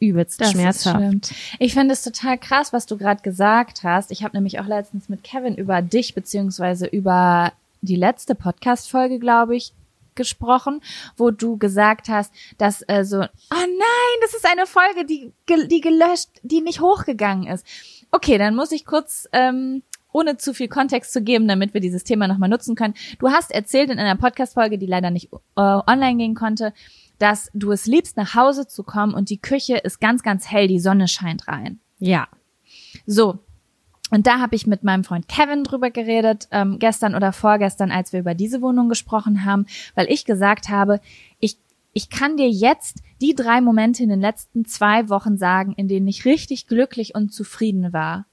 übelst 0.00 0.40
Das 0.40 0.52
schmerzhaft. 0.52 1.32
Ich 1.58 1.74
finde 1.74 1.92
es 1.92 2.02
total 2.02 2.38
krass, 2.38 2.72
was 2.72 2.86
du 2.86 2.96
gerade 2.96 3.22
gesagt 3.22 3.84
hast. 3.84 4.10
Ich 4.10 4.24
habe 4.24 4.36
nämlich 4.36 4.58
auch 4.58 4.66
letztens 4.66 5.08
mit 5.08 5.22
Kevin 5.22 5.54
über 5.54 5.82
dich 5.82 6.14
beziehungsweise 6.14 6.86
über 6.86 7.52
die 7.82 7.96
letzte 7.96 8.34
Podcast-Folge, 8.34 9.18
glaube 9.18 9.56
ich, 9.56 9.72
gesprochen, 10.14 10.80
wo 11.16 11.30
du 11.30 11.56
gesagt 11.56 12.08
hast, 12.08 12.32
dass 12.58 12.82
äh, 12.88 13.04
so, 13.04 13.20
oh 13.20 13.26
nein, 13.50 14.18
das 14.20 14.34
ist 14.34 14.46
eine 14.46 14.66
Folge, 14.66 15.04
die, 15.04 15.32
die 15.48 15.80
gelöscht, 15.80 16.28
die 16.42 16.60
nicht 16.60 16.80
hochgegangen 16.80 17.46
ist. 17.46 17.66
Okay, 18.10 18.36
dann 18.36 18.56
muss 18.56 18.72
ich 18.72 18.84
kurz, 18.84 19.28
ähm, 19.32 19.82
ohne 20.12 20.36
zu 20.36 20.52
viel 20.52 20.68
Kontext 20.68 21.12
zu 21.12 21.22
geben, 21.22 21.46
damit 21.46 21.72
wir 21.72 21.80
dieses 21.80 22.04
Thema 22.04 22.26
nochmal 22.26 22.48
nutzen 22.48 22.74
können. 22.74 22.94
Du 23.18 23.30
hast 23.30 23.52
erzählt 23.52 23.90
in 23.90 23.98
einer 23.98 24.16
Podcast-Folge, 24.16 24.78
die 24.78 24.86
leider 24.86 25.10
nicht 25.10 25.32
äh, 25.32 25.38
online 25.56 26.16
gehen 26.16 26.34
konnte, 26.34 26.72
dass 27.20 27.50
du 27.54 27.70
es 27.70 27.86
liebst, 27.86 28.16
nach 28.16 28.34
Hause 28.34 28.66
zu 28.66 28.82
kommen 28.82 29.14
und 29.14 29.30
die 29.30 29.40
Küche 29.40 29.76
ist 29.76 30.00
ganz, 30.00 30.22
ganz 30.22 30.50
hell, 30.50 30.66
die 30.66 30.80
Sonne 30.80 31.06
scheint 31.06 31.46
rein. 31.46 31.78
Ja. 31.98 32.28
So. 33.06 33.38
Und 34.10 34.26
da 34.26 34.40
habe 34.40 34.56
ich 34.56 34.66
mit 34.66 34.82
meinem 34.82 35.04
Freund 35.04 35.28
Kevin 35.28 35.62
drüber 35.62 35.90
geredet, 35.90 36.48
ähm, 36.50 36.78
gestern 36.80 37.14
oder 37.14 37.32
vorgestern, 37.32 37.92
als 37.92 38.12
wir 38.12 38.20
über 38.20 38.34
diese 38.34 38.60
Wohnung 38.60 38.88
gesprochen 38.88 39.44
haben, 39.44 39.66
weil 39.94 40.10
ich 40.10 40.24
gesagt 40.24 40.68
habe, 40.68 41.00
ich, 41.38 41.58
ich 41.92 42.10
kann 42.10 42.36
dir 42.36 42.48
jetzt 42.48 43.02
die 43.20 43.34
drei 43.34 43.60
Momente 43.60 44.02
in 44.02 44.08
den 44.08 44.20
letzten 44.20 44.64
zwei 44.64 45.08
Wochen 45.10 45.36
sagen, 45.36 45.74
in 45.74 45.86
denen 45.86 46.08
ich 46.08 46.24
richtig 46.24 46.66
glücklich 46.66 47.14
und 47.14 47.32
zufrieden 47.32 47.92
war. 47.92 48.26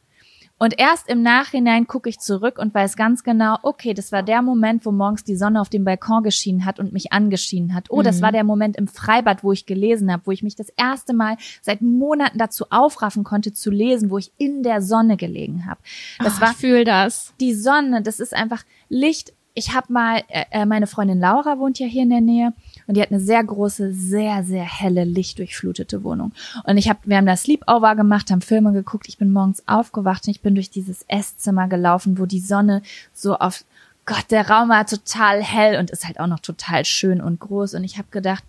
Und 0.60 0.80
erst 0.80 1.08
im 1.08 1.22
Nachhinein 1.22 1.86
gucke 1.86 2.10
ich 2.10 2.20
zurück 2.20 2.58
und 2.58 2.74
weiß 2.74 2.96
ganz 2.96 3.24
genau, 3.24 3.58
okay, 3.62 3.94
das 3.94 4.12
war 4.12 4.24
der 4.24 4.42
Moment, 4.42 4.86
wo 4.86 4.92
morgens 4.92 5.24
die 5.24 5.36
Sonne 5.36 5.62
auf 5.62 5.70
dem 5.70 5.84
Balkon 5.84 6.24
geschienen 6.24 6.66
hat 6.66 6.80
und 6.80 6.94
mich 6.94 7.14
angeschienen 7.14 7.76
hat. 7.76 7.86
Oh, 7.90 8.02
das 8.02 8.22
war 8.24 8.32
der 8.32 8.44
Moment 8.44 8.76
im 8.76 8.88
Freibad, 8.88 9.44
wo 9.44 9.52
ich 9.52 9.68
gelesen 9.68 10.12
habe, 10.12 10.24
wo 10.26 10.32
ich 10.32 10.42
mich 10.42 10.56
das 10.56 10.70
erste 10.70 11.14
Mal 11.14 11.38
seit 11.62 11.82
Monaten 11.82 12.40
dazu 12.40 12.66
aufraffen 12.72 13.24
konnte 13.24 13.54
zu 13.54 13.70
lesen, 13.70 14.10
wo 14.10 14.18
ich 14.18 14.32
in 14.38 14.64
der 14.64 14.82
Sonne 14.82 15.16
gelegen 15.16 15.68
habe. 15.68 15.80
Das 16.20 16.38
Oh, 16.38 16.42
war 16.42 16.52
ich 16.52 16.58
fühle 16.58 16.84
das. 16.86 17.34
die 17.40 17.54
Sonne, 17.54 18.02
das 18.02 18.20
ist 18.20 18.34
einfach 18.34 18.64
Licht. 18.90 19.34
Ich 19.54 19.74
habe 19.76 19.92
mal, 19.94 20.22
äh, 20.28 20.46
äh, 20.52 20.66
meine 20.66 20.86
Freundin 20.88 21.20
Laura 21.20 21.58
wohnt 21.60 21.80
ja 21.80 21.88
hier 21.88 22.04
in 22.04 22.10
der 22.10 22.22
Nähe 22.22 22.54
und 22.88 22.96
die 22.96 23.02
hat 23.02 23.12
eine 23.12 23.20
sehr 23.20 23.44
große, 23.44 23.94
sehr, 23.94 24.44
sehr 24.44 24.64
helle, 24.64 25.04
lichtdurchflutete 25.04 26.04
Wohnung. 26.04 26.32
Und 26.64 26.78
ich 26.78 26.90
habe, 26.90 27.00
wir 27.04 27.18
haben 27.18 27.26
da 27.26 27.36
Sleepover 27.36 27.96
gemacht, 27.96 28.32
haben 28.32 28.42
Filme 28.42 28.72
geguckt. 28.72 29.08
Ich 29.10 29.18
bin 29.18 29.32
morgens 29.32 29.62
aufgewacht 29.68 30.26
und 30.26 30.32
ich 30.32 30.42
bin 30.42 30.56
durch 30.56 30.70
dieses 30.70 31.04
Esszimmer 31.10 31.68
gelaufen, 31.68 32.18
wo 32.18 32.26
die 32.26 32.40
Sonne 32.40 32.82
so 33.14 33.36
auf, 33.38 33.66
Gott, 34.06 34.26
der 34.32 34.50
Raum 34.50 34.70
war 34.70 34.86
total 34.86 35.44
hell 35.44 35.78
und 35.80 35.92
ist 35.92 36.08
halt 36.08 36.20
auch 36.20 36.28
noch 36.28 36.40
total 36.40 36.86
schön 36.86 37.20
und 37.20 37.42
groß. 37.42 37.74
Und 37.74 37.84
ich 37.84 37.98
habe 37.98 38.08
gedacht, 38.10 38.44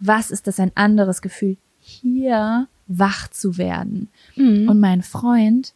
was 0.00 0.30
ist 0.30 0.46
das 0.46 0.58
ein 0.58 0.72
anderes 0.74 1.20
Gefühl, 1.20 1.58
hier 1.80 2.66
wach 2.86 3.28
zu 3.28 3.58
werden? 3.58 4.08
Und 4.68 4.80
mein 4.80 5.02
Freund, 5.02 5.74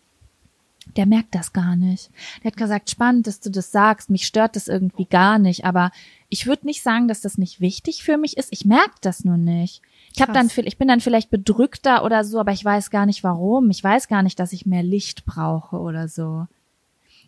der 0.98 1.06
merkt 1.06 1.32
das 1.34 1.52
gar 1.52 1.76
nicht. 1.76 2.10
Der 2.42 2.50
hat 2.50 2.56
gesagt, 2.56 2.90
spannend, 2.90 3.28
dass 3.28 3.38
du 3.38 3.50
das 3.50 3.70
sagst. 3.70 4.10
Mich 4.10 4.26
stört 4.26 4.56
das 4.56 4.66
irgendwie 4.66 5.06
gar 5.06 5.38
nicht. 5.38 5.64
Aber 5.64 5.92
ich 6.28 6.46
würde 6.46 6.66
nicht 6.66 6.82
sagen, 6.82 7.06
dass 7.06 7.20
das 7.20 7.38
nicht 7.38 7.60
wichtig 7.60 8.02
für 8.02 8.18
mich 8.18 8.36
ist. 8.36 8.52
Ich 8.52 8.64
merke 8.64 8.96
das 9.00 9.24
nur 9.24 9.36
nicht. 9.36 9.80
Ich 10.12 10.20
habe 10.20 10.32
dann, 10.32 10.50
ich 10.56 10.76
bin 10.76 10.88
dann 10.88 11.00
vielleicht 11.00 11.30
bedrückter 11.30 12.04
oder 12.04 12.24
so, 12.24 12.40
aber 12.40 12.50
ich 12.50 12.64
weiß 12.64 12.90
gar 12.90 13.06
nicht 13.06 13.22
warum. 13.22 13.70
Ich 13.70 13.82
weiß 13.82 14.08
gar 14.08 14.24
nicht, 14.24 14.40
dass 14.40 14.52
ich 14.52 14.66
mehr 14.66 14.82
Licht 14.82 15.24
brauche 15.24 15.78
oder 15.78 16.08
so. 16.08 16.48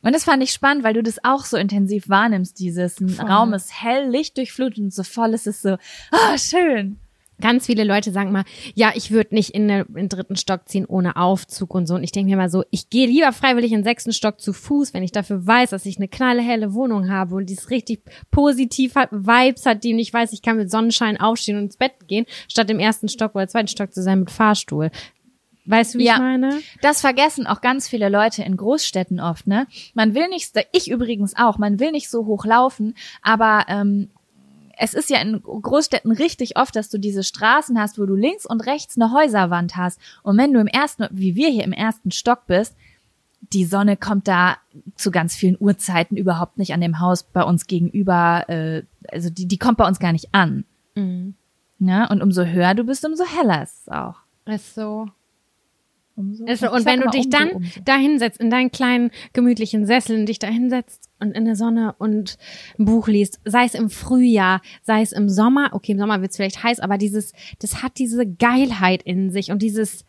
Und 0.02 0.14
das 0.14 0.24
fand 0.24 0.42
ich 0.42 0.50
spannend, 0.50 0.82
weil 0.82 0.94
du 0.94 1.02
das 1.04 1.22
auch 1.22 1.44
so 1.44 1.56
intensiv 1.56 2.08
wahrnimmst, 2.08 2.58
dieses 2.58 2.94
Voll. 2.96 3.14
Raum 3.20 3.52
ist 3.52 3.72
hell, 3.82 4.10
Licht 4.10 4.36
durchflutet 4.36 4.78
und 4.78 4.92
so 4.92 5.04
voll 5.04 5.32
ist 5.32 5.46
es 5.46 5.62
so, 5.62 5.76
ah, 6.10 6.38
schön. 6.38 6.98
Ganz 7.40 7.66
viele 7.66 7.85
Leute 7.85 8.12
sagen 8.12 8.32
mal, 8.32 8.44
ja, 8.75 8.92
ich 8.94 9.11
würde 9.11 9.35
nicht 9.35 9.50
in, 9.50 9.68
den- 9.68 9.87
in 9.87 9.94
den 9.94 10.09
dritten 10.09 10.37
Stock 10.37 10.68
ziehen 10.68 10.85
ohne 10.87 11.16
Aufzug 11.16 11.75
und 11.75 11.87
so. 11.87 11.94
Und 11.94 12.02
ich 12.04 12.12
denke 12.12 12.30
mir 12.30 12.37
mal 12.37 12.49
so, 12.50 12.64
ich 12.70 12.90
gehe 12.90 13.06
lieber 13.06 13.32
freiwillig 13.32 13.73
in 13.73 13.78
den 13.78 13.85
sechsten 13.85 14.12
Stock 14.12 14.40
zu 14.40 14.52
Fuß, 14.52 14.94
wenn 14.94 15.02
ich 15.02 15.12
dafür 15.12 15.47
weiß, 15.47 15.70
dass 15.70 15.87
ich 15.87 15.97
eine 15.97 16.09
knallhelle 16.09 16.75
Wohnung 16.75 17.11
habe 17.11 17.35
und 17.35 17.47
die 17.47 17.54
ist 17.54 17.70
richtig 17.70 18.02
positiv 18.30 18.94
hat, 18.94 19.11
Vibes 19.12 19.66
hat, 19.66 19.82
die 19.85 19.92
und 19.92 19.99
ich 19.99 20.12
weiß, 20.12 20.32
ich 20.32 20.42
kann 20.42 20.56
mit 20.56 20.70
Sonnenschein 20.70 21.18
aufstehen 21.20 21.56
und 21.56 21.64
ins 21.64 21.76
Bett 21.76 21.92
gehen, 22.06 22.26
statt 22.49 22.70
im 22.70 22.78
ersten 22.78 23.09
Stock 23.09 23.35
oder 23.35 23.49
zweiten 23.49 23.68
Stock 23.68 23.92
zu 23.92 24.02
sein 24.02 24.20
mit 24.20 24.30
Fahrstuhl. 24.30 24.90
Weißt 25.66 25.94
du, 25.94 25.99
wie 25.99 26.04
Ja. 26.06 26.14
ich 26.14 26.18
meine? 26.20 26.59
Das 26.82 27.00
vergessen 27.00 27.47
auch 27.47 27.61
ganz 27.61 27.87
viele 27.87 28.09
Leute 28.09 28.42
in 28.42 28.56
Großstädten 28.56 29.20
oft, 29.20 29.47
ne? 29.47 29.66
Man 29.94 30.14
will 30.14 30.26
nicht, 30.28 30.52
ich 30.73 30.90
übrigens 30.90 31.37
auch, 31.37 31.59
man 31.59 31.78
will 31.78 31.92
nicht 31.92 32.09
so 32.11 32.25
hoch 32.26 32.44
laufen, 32.44 32.94
aber 33.23 33.66
ähm, 33.68 34.09
es 34.82 34.94
ist 34.94 35.10
ja 35.10 35.20
in 35.20 35.42
Großstädten 35.42 36.10
richtig 36.10 36.56
oft, 36.56 36.75
dass 36.75 36.88
du 36.88 36.99
diese 36.99 37.22
Straßen 37.22 37.78
hast, 37.78 37.99
wo 37.99 38.06
du 38.06 38.14
links 38.14 38.46
und 38.46 38.66
rechts 38.66 38.96
eine 38.96 39.12
Häuserwand 39.12 39.76
hast. 39.76 40.00
Und 40.22 40.38
wenn 40.38 40.54
du 40.54 40.60
im 40.60 40.66
ersten, 40.66 41.06
wie 41.10 41.37
wir 41.37 41.50
hier 41.50 41.64
im 41.64 41.75
ersten 41.75 42.10
Stock 42.10 42.46
bist, 42.46 42.75
die 43.52 43.66
Sonne 43.66 43.99
kommt 43.99 44.26
da 44.26 44.56
zu 44.96 45.10
ganz 45.10 45.37
vielen 45.37 45.56
Uhrzeiten 45.60 46.16
überhaupt 46.16 46.56
nicht 46.56 46.72
an 46.72 46.80
dem 46.80 46.99
Haus 46.99 47.25
bei 47.25 47.42
uns 47.42 47.66
gegenüber, 47.66 48.49
äh, 48.49 48.84
also 49.12 49.28
die, 49.28 49.46
die 49.46 49.58
kommt 49.58 49.76
bei 49.76 49.87
uns 49.87 49.99
gar 49.99 50.12
nicht 50.12 50.32
an. 50.32 50.64
Mhm. 50.94 51.34
Ne? 51.78 52.08
Und 52.10 52.22
umso 52.22 52.44
höher 52.44 52.75
du 52.75 52.84
bist, 52.84 53.04
umso 53.04 53.25
heller 53.25 53.62
ist 53.62 53.82
es 53.82 53.88
auch. 53.88 54.16
Ist 54.46 54.75
so. 54.75 55.08
Umso, 56.20 56.44
Ist 56.44 56.62
Und 56.62 56.84
wenn 56.84 57.00
du 57.00 57.08
dich 57.08 57.26
umso, 57.26 57.38
dann 57.38 57.50
umso. 57.50 57.80
da 57.84 57.96
hinsetzt, 57.96 58.40
in 58.40 58.50
deinen 58.50 58.70
kleinen 58.70 59.10
gemütlichen 59.32 59.86
Sessel 59.86 60.18
und 60.18 60.26
dich 60.26 60.38
da 60.38 60.46
hinsetzt 60.48 61.08
und 61.18 61.32
in 61.32 61.44
der 61.44 61.56
Sonne 61.56 61.94
und 61.98 62.38
ein 62.78 62.84
Buch 62.84 63.08
liest, 63.08 63.40
sei 63.44 63.64
es 63.64 63.74
im 63.74 63.90
Frühjahr, 63.90 64.60
sei 64.82 65.02
es 65.02 65.12
im 65.12 65.28
Sommer, 65.28 65.70
okay, 65.72 65.92
im 65.92 65.98
Sommer 65.98 66.20
wird's 66.22 66.36
vielleicht 66.36 66.62
heiß, 66.62 66.80
aber 66.80 66.98
dieses, 66.98 67.32
das 67.58 67.82
hat 67.82 67.98
diese 67.98 68.26
Geilheit 68.26 69.02
in 69.02 69.30
sich 69.30 69.50
und 69.50 69.60
dieses 69.62 70.04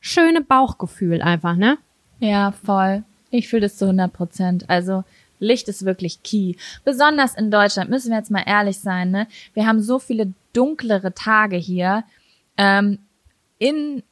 schöne 0.00 0.42
Bauchgefühl 0.42 1.22
einfach, 1.22 1.56
ne? 1.56 1.78
Ja, 2.18 2.52
voll. 2.52 3.04
Ich 3.30 3.48
fühle 3.48 3.62
das 3.62 3.76
zu 3.76 3.86
100 3.86 4.12
Prozent. 4.12 4.68
Also 4.68 5.04
Licht 5.38 5.68
ist 5.68 5.84
wirklich 5.84 6.22
key. 6.22 6.54
Besonders 6.84 7.34
in 7.34 7.50
Deutschland, 7.50 7.90
müssen 7.90 8.10
wir 8.10 8.18
jetzt 8.18 8.30
mal 8.30 8.44
ehrlich 8.46 8.78
sein, 8.78 9.10
ne? 9.10 9.26
Wir 9.54 9.66
haben 9.66 9.80
so 9.80 9.98
viele 9.98 10.32
dunklere 10.52 11.14
Tage 11.14 11.56
hier. 11.56 12.04
Ähm, 12.56 12.98
in, 13.58 14.02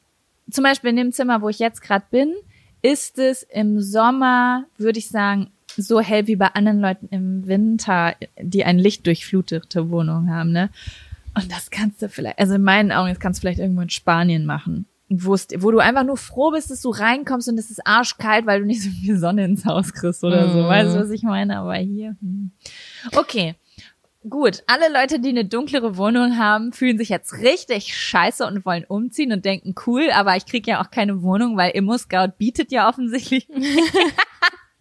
zum 0.51 0.63
Beispiel 0.63 0.91
in 0.91 0.97
dem 0.97 1.11
Zimmer, 1.11 1.41
wo 1.41 1.49
ich 1.49 1.59
jetzt 1.59 1.81
gerade 1.81 2.05
bin, 2.11 2.33
ist 2.81 3.19
es 3.19 3.43
im 3.43 3.79
Sommer, 3.81 4.65
würde 4.77 4.99
ich 4.99 5.09
sagen, 5.09 5.51
so 5.77 6.01
hell 6.01 6.27
wie 6.27 6.35
bei 6.35 6.47
anderen 6.47 6.79
Leuten 6.79 7.07
im 7.11 7.47
Winter, 7.47 8.15
die 8.39 8.65
eine 8.65 8.81
lichtdurchflutete 8.81 9.89
Wohnung 9.89 10.29
haben, 10.29 10.51
ne? 10.51 10.69
Und 11.33 11.51
das 11.51 11.71
kannst 11.71 12.01
du 12.01 12.09
vielleicht, 12.09 12.39
also 12.39 12.55
in 12.55 12.63
meinen 12.63 12.91
Augen, 12.91 13.09
das 13.09 13.19
kannst 13.19 13.39
du 13.39 13.41
vielleicht 13.41 13.59
irgendwo 13.59 13.81
in 13.81 13.89
Spanien 13.89 14.45
machen. 14.45 14.85
Wo, 15.07 15.37
wo 15.57 15.71
du 15.71 15.79
einfach 15.79 16.03
nur 16.03 16.17
froh 16.17 16.51
bist, 16.51 16.71
dass 16.71 16.81
du 16.81 16.89
reinkommst 16.89 17.49
und 17.49 17.57
es 17.57 17.69
ist 17.69 17.85
arschkalt, 17.85 18.45
weil 18.45 18.61
du 18.61 18.65
nicht 18.65 18.81
so 18.81 18.89
viel 18.89 19.17
Sonne 19.17 19.45
ins 19.45 19.65
Haus 19.65 19.93
kriegst 19.93 20.23
oder 20.23 20.49
so. 20.49 20.59
Mhm. 20.59 20.67
Weißt 20.67 20.95
du, 20.95 20.99
was 20.99 21.09
ich 21.09 21.23
meine? 21.23 21.57
Aber 21.59 21.75
hier. 21.75 22.15
Hm. 22.21 22.51
Okay. 23.15 23.55
Gut, 24.29 24.63
alle 24.67 24.91
Leute, 24.93 25.19
die 25.19 25.29
eine 25.29 25.45
dunklere 25.45 25.97
Wohnung 25.97 26.37
haben, 26.37 26.73
fühlen 26.73 26.99
sich 26.99 27.09
jetzt 27.09 27.33
richtig 27.39 27.97
scheiße 27.97 28.45
und 28.45 28.65
wollen 28.65 28.85
umziehen 28.85 29.31
und 29.33 29.45
denken, 29.45 29.73
cool, 29.87 30.11
aber 30.11 30.35
ich 30.35 30.45
krieg 30.45 30.67
ja 30.67 30.79
auch 30.81 30.91
keine 30.91 31.23
Wohnung, 31.23 31.57
weil 31.57 31.71
ImmoScout 31.71 32.33
bietet 32.37 32.71
ja 32.71 32.87
offensichtlich. 32.87 33.47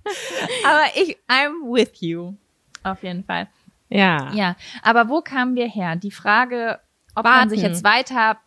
aber 0.65 0.85
ich, 0.95 1.17
I'm 1.27 1.73
with 1.73 2.01
you. 2.01 2.35
Auf 2.83 3.03
jeden 3.03 3.25
Fall. 3.25 3.49
Ja. 3.89 4.31
Ja, 4.33 4.57
aber 4.83 5.09
wo 5.09 5.23
kamen 5.23 5.57
wir 5.57 5.67
her? 5.67 5.97
Die 5.97 6.11
Frage, 6.11 6.79
ob 7.15 7.25
man 7.25 7.35
Warten. 7.35 7.51
sich 7.51 7.63
jetzt 7.63 7.83
weiter 7.83 8.39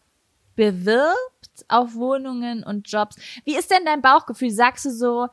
bewirbt 0.56 1.66
auf 1.68 1.96
Wohnungen 1.96 2.64
und 2.64 2.90
Jobs. 2.90 3.18
Wie 3.46 3.58
ist 3.58 3.72
denn 3.72 3.86
dein 3.86 4.02
Bauchgefühl? 4.02 4.52
Sagst 4.52 4.86
du 4.86 4.92
so, 4.92 5.28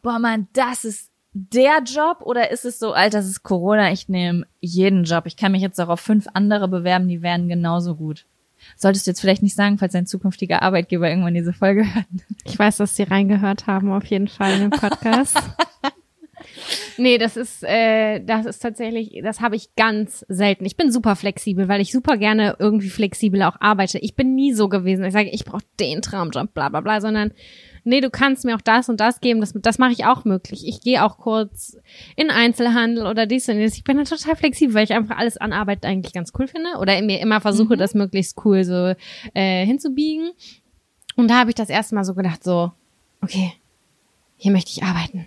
boah 0.00 0.18
Mann, 0.18 0.48
das 0.52 0.84
ist 0.84 1.11
der 1.34 1.82
Job 1.84 2.18
oder 2.20 2.50
ist 2.50 2.64
es 2.64 2.78
so, 2.78 2.92
Alter, 2.92 3.18
das 3.18 3.26
ist 3.26 3.42
Corona, 3.42 3.90
ich 3.92 4.08
nehme 4.08 4.46
jeden 4.60 5.04
Job. 5.04 5.24
Ich 5.26 5.36
kann 5.36 5.52
mich 5.52 5.62
jetzt 5.62 5.80
auch 5.80 5.88
auf 5.88 6.00
fünf 6.00 6.26
andere 6.34 6.68
bewerben, 6.68 7.08
die 7.08 7.22
wären 7.22 7.48
genauso 7.48 7.96
gut. 7.96 8.26
Solltest 8.76 9.06
du 9.06 9.10
jetzt 9.10 9.20
vielleicht 9.20 9.42
nicht 9.42 9.56
sagen, 9.56 9.78
falls 9.78 9.92
dein 9.92 10.06
zukünftiger 10.06 10.62
Arbeitgeber 10.62 11.08
irgendwann 11.08 11.34
diese 11.34 11.52
Folge 11.52 11.84
hört. 11.94 12.06
Ich 12.44 12.58
weiß, 12.58 12.78
dass 12.78 12.96
sie 12.96 13.04
reingehört 13.04 13.66
haben, 13.66 13.92
auf 13.92 14.04
jeden 14.06 14.28
Fall 14.28 14.54
in 14.54 14.60
den 14.62 14.70
Podcast. 14.70 15.38
nee, 16.96 17.16
das 17.16 17.36
ist, 17.36 17.62
äh, 17.62 18.20
das 18.20 18.46
ist 18.46 18.58
tatsächlich, 18.58 19.20
das 19.22 19.40
habe 19.40 19.54
ich 19.54 19.74
ganz 19.76 20.26
selten. 20.28 20.64
Ich 20.64 20.76
bin 20.76 20.90
super 20.90 21.14
flexibel, 21.14 21.68
weil 21.68 21.80
ich 21.80 21.92
super 21.92 22.16
gerne 22.16 22.56
irgendwie 22.58 22.90
flexibel 22.90 23.42
auch 23.42 23.60
arbeite. 23.60 23.98
Ich 23.98 24.16
bin 24.16 24.34
nie 24.34 24.52
so 24.52 24.68
gewesen, 24.68 25.04
ich 25.04 25.12
sage, 25.12 25.30
ich 25.30 25.44
brauche 25.44 25.64
den 25.78 26.02
Traumjob, 26.02 26.52
bla 26.52 26.68
bla 26.68 26.80
bla, 26.80 27.00
sondern 27.00 27.32
nee, 27.84 28.00
du 28.00 28.10
kannst 28.10 28.44
mir 28.44 28.54
auch 28.56 28.60
das 28.60 28.88
und 28.88 29.00
das 29.00 29.20
geben, 29.20 29.40
das, 29.40 29.52
das 29.54 29.78
mache 29.78 29.92
ich 29.92 30.04
auch 30.04 30.24
möglich. 30.24 30.66
Ich 30.66 30.80
gehe 30.80 31.04
auch 31.04 31.18
kurz 31.18 31.76
in 32.16 32.30
Einzelhandel 32.30 33.06
oder 33.06 33.26
dies 33.26 33.48
und 33.48 33.60
das. 33.60 33.76
Ich 33.76 33.84
bin 33.84 33.96
da 33.96 34.04
total 34.04 34.36
flexibel, 34.36 34.74
weil 34.74 34.84
ich 34.84 34.92
einfach 34.92 35.18
alles 35.18 35.36
an 35.36 35.52
Arbeit 35.52 35.84
eigentlich 35.84 36.12
ganz 36.12 36.32
cool 36.38 36.46
finde 36.46 36.78
oder 36.78 37.00
mir 37.02 37.20
immer 37.20 37.40
versuche, 37.40 37.76
das 37.76 37.94
möglichst 37.94 38.44
cool 38.44 38.64
so 38.64 38.94
äh, 39.34 39.66
hinzubiegen. 39.66 40.32
Und 41.16 41.28
da 41.28 41.38
habe 41.38 41.50
ich 41.50 41.56
das 41.56 41.68
erste 41.68 41.94
Mal 41.94 42.04
so 42.04 42.14
gedacht, 42.14 42.42
so, 42.42 42.72
okay, 43.20 43.52
hier 44.36 44.52
möchte 44.52 44.70
ich 44.70 44.82
arbeiten. 44.82 45.26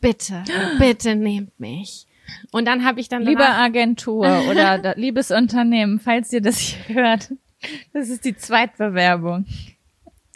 Bitte, 0.00 0.44
bitte 0.78 1.14
nehmt 1.14 1.58
mich. 1.58 2.06
Und 2.50 2.66
dann 2.66 2.84
habe 2.84 3.00
ich 3.00 3.08
dann 3.08 3.22
Liebe 3.22 3.42
danach, 3.42 3.64
Agentur 3.64 4.26
oder 4.50 4.94
liebes 4.96 5.30
Unternehmen, 5.30 6.00
falls 6.00 6.32
ihr 6.32 6.40
das 6.40 6.58
hier 6.58 6.94
hört, 6.94 7.32
das 7.92 8.08
ist 8.08 8.24
die 8.24 8.36
Zweitbewerbung. 8.36 9.46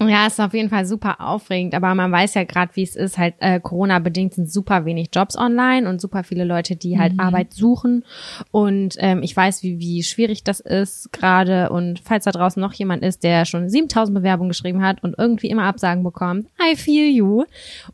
Ja, 0.06 0.28
ist 0.28 0.40
auf 0.40 0.54
jeden 0.54 0.68
Fall 0.68 0.86
super 0.86 1.20
aufregend, 1.20 1.74
aber 1.74 1.92
man 1.92 2.12
weiß 2.12 2.34
ja 2.34 2.44
gerade, 2.44 2.76
wie 2.76 2.84
es 2.84 2.94
ist, 2.94 3.18
halt 3.18 3.34
äh, 3.40 3.58
Corona-bedingt 3.58 4.34
sind 4.34 4.48
super 4.48 4.84
wenig 4.84 5.08
Jobs 5.12 5.36
online 5.36 5.88
und 5.88 6.00
super 6.00 6.22
viele 6.22 6.44
Leute, 6.44 6.76
die 6.76 7.00
halt 7.00 7.18
Arbeit 7.18 7.52
suchen. 7.52 8.04
Und 8.52 8.94
ähm, 8.98 9.24
ich 9.24 9.36
weiß, 9.36 9.64
wie, 9.64 9.80
wie 9.80 10.04
schwierig 10.04 10.44
das 10.44 10.60
ist 10.60 11.12
gerade. 11.12 11.70
Und 11.70 11.98
falls 11.98 12.26
da 12.26 12.30
draußen 12.30 12.60
noch 12.60 12.74
jemand 12.74 13.02
ist, 13.02 13.24
der 13.24 13.44
schon 13.44 13.68
7000 13.68 14.16
Bewerbungen 14.16 14.50
geschrieben 14.50 14.82
hat 14.82 15.02
und 15.02 15.16
irgendwie 15.18 15.48
immer 15.48 15.64
Absagen 15.64 16.04
bekommt, 16.04 16.46
I 16.62 16.76
feel 16.76 17.12
you. 17.12 17.44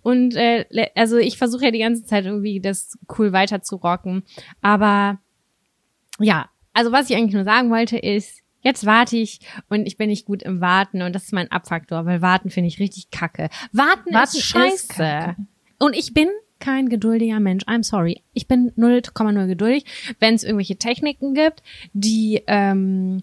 Und 0.03 0.37
äh, 0.37 0.67
also 0.95 1.17
ich 1.17 1.39
versuche 1.39 1.65
ja 1.65 1.71
die 1.71 1.79
ganze 1.79 2.05
Zeit 2.05 2.27
irgendwie 2.27 2.61
das 2.61 2.99
cool 3.19 3.33
weiter 3.33 3.63
zu 3.63 3.77
rocken. 3.77 4.25
Aber 4.61 5.21
ja, 6.19 6.51
also 6.75 6.93
was 6.93 7.09
ich 7.09 7.17
eigentlich 7.17 7.35
nur 7.35 7.45
sagen 7.45 7.71
wollte 7.71 7.97
ist, 7.97 8.44
jetzt 8.65 8.87
warte 8.87 9.17
ich 9.17 9.39
und 9.69 9.87
ich 9.87 9.97
bin 9.97 10.09
nicht 10.09 10.27
gut 10.27 10.43
im 10.43 10.61
Warten 10.61 11.03
und 11.03 11.15
das 11.15 11.25
ist 11.25 11.33
mein 11.33 11.51
Abfaktor, 11.53 12.07
weil 12.07 12.23
Warten 12.23 12.51
finde 12.51 12.69
ich 12.69 12.81
richtig 12.81 13.11
kacke. 13.11 13.49
Warten, 13.73 14.13
Warten 14.13 14.37
ist 14.37 14.43
scheiße. 14.43 15.03
ist. 15.03 15.37
Und 15.79 15.95
ich 15.95 16.13
bin 16.13 16.29
kein 16.59 16.89
geduldiger 16.89 17.41
Mensch. 17.41 17.65
I'm 17.65 17.83
sorry. 17.83 18.23
Ich 18.33 18.49
bin 18.49 18.73
0,0 18.73 19.47
geduldig. 19.47 19.85
Wenn 20.19 20.35
es 20.35 20.45
irgendwelche 20.45 20.77
Techniken 20.77 21.35
gibt, 21.35 21.63
die 21.93 22.43
ähm, 22.47 23.23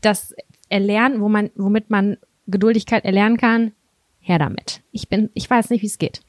das 0.00 0.34
erlernen, 0.68 1.20
wo 1.20 1.28
man, 1.28 1.50
womit 1.56 1.90
man 1.90 2.16
Geduldigkeit 2.46 3.04
erlernen 3.04 3.36
kann, 3.36 3.72
her 4.20 4.38
damit. 4.38 4.80
Ich 4.92 5.08
bin, 5.08 5.30
ich 5.34 5.48
weiß 5.48 5.70
nicht, 5.70 5.82
wie 5.82 5.86
es 5.86 5.98
geht. 5.98 6.22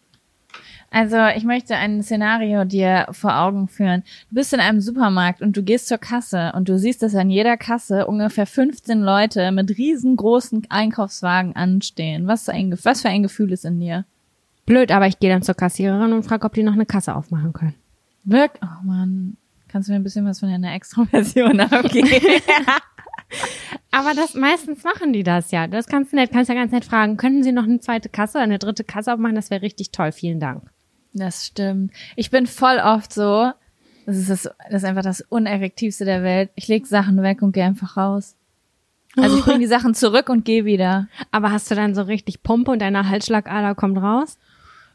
Also 0.92 1.18
ich 1.36 1.44
möchte 1.44 1.76
ein 1.76 2.02
Szenario 2.02 2.66
dir 2.66 3.08
vor 3.12 3.38
Augen 3.38 3.68
führen. 3.68 4.04
Du 4.30 4.36
bist 4.36 4.54
in 4.54 4.60
einem 4.60 4.82
Supermarkt 4.82 5.42
und 5.42 5.56
du 5.56 5.64
gehst 5.64 5.88
zur 5.88 6.00
Kasse 6.00 6.52
und 6.56 6.68
du 6.68 6.80
siehst, 6.80 7.04
dass 7.04 7.16
an 7.16 7.30
jeder 7.30 7.58
Kasse 7.58 8.08
ungefähr 8.08 8.48
15 8.48 9.02
Leute 9.02 9.52
mit 9.52 9.78
riesengroßen 9.78 10.68
Einkaufswagen 10.70 11.56
anstehen. 11.56 12.28
Was, 12.28 12.50
ein, 12.50 12.78
was 12.84 13.02
für 13.02 13.10
ein 13.10 13.24
Gefühl 13.24 13.52
ist 13.52 13.66
in 13.66 13.80
dir? 13.80 14.06
Blöd, 14.66 14.92
aber 14.92 15.08
ich 15.08 15.20
gehe 15.20 15.32
dann 15.32 15.44
zur 15.44 15.56
Kassiererin 15.56 16.14
und 16.14 16.24
frage, 16.24 16.46
ob 16.46 16.54
die 16.54 16.64
noch 16.64 16.74
eine 16.74 16.86
Kasse 16.86 17.16
aufmachen 17.16 17.54
können. 17.54 17.76
Wirk, 18.24 18.60
oh 18.64 18.84
Mann, 18.86 19.38
kannst 19.68 19.90
du 19.90 19.94
mir 19.94 20.00
ein 20.00 20.04
bisschen 20.04 20.26
was 20.26 20.40
von 20.40 20.50
deiner 20.50 20.74
Extroversion 20.74 21.60
abgeben? 21.60 22.10
Aber 23.92 24.14
das 24.14 24.34
meistens 24.34 24.84
machen 24.84 25.14
die 25.14 25.24
das 25.24 25.52
ja. 25.52 25.68
Das 25.68 25.88
kannst 25.88 26.12
du 26.12 26.16
nett, 26.16 26.32
kannst 26.32 26.50
ja 26.50 26.56
ganz 26.56 26.72
nett 26.72 26.86
fragen. 26.86 27.18
Könnten 27.18 27.44
Sie 27.44 27.52
noch 27.52 27.64
eine 27.64 27.80
zweite 27.80 28.10
Kasse 28.10 28.38
oder 28.38 28.44
eine 28.44 28.60
dritte 28.60 28.84
Kasse 28.84 29.14
aufmachen? 29.14 29.36
Das 29.36 29.50
wäre 29.50 29.62
richtig 29.62 29.92
toll. 29.92 30.12
Vielen 30.12 30.40
Dank. 30.40 30.64
Das 31.14 31.46
stimmt. 31.46 31.92
Ich 32.16 32.30
bin 32.30 32.48
voll 32.48 32.78
oft 32.78 33.14
so, 33.14 33.52
das 34.06 34.18
ist, 34.18 34.30
das, 34.30 34.44
das 34.44 34.84
ist 34.84 34.86
einfach 34.86 35.04
das 35.04 35.22
Uneffektivste 35.22 36.06
der 36.06 36.24
Welt. 36.24 36.50
Ich 36.56 36.68
leg 36.68 36.88
Sachen 36.88 37.22
weg 37.22 37.42
und 37.42 37.52
gehe 37.52 37.64
einfach 37.64 37.98
raus. 37.98 38.36
Also 39.18 39.38
ich 39.38 39.44
bringe 39.44 39.60
die 39.60 39.66
Sachen 39.68 39.94
zurück 39.94 40.30
und 40.30 40.46
gehe 40.46 40.66
wieder. 40.66 41.08
Aber 41.32 41.52
hast 41.52 41.70
du 41.70 41.76
dann 41.76 41.96
so 41.96 42.04
richtig 42.04 42.44
Pumpe 42.44 42.72
und 42.72 42.80
deine 42.80 43.10
Halsschlagader 43.10 43.76
kommt 43.76 43.98
raus? 43.98 44.38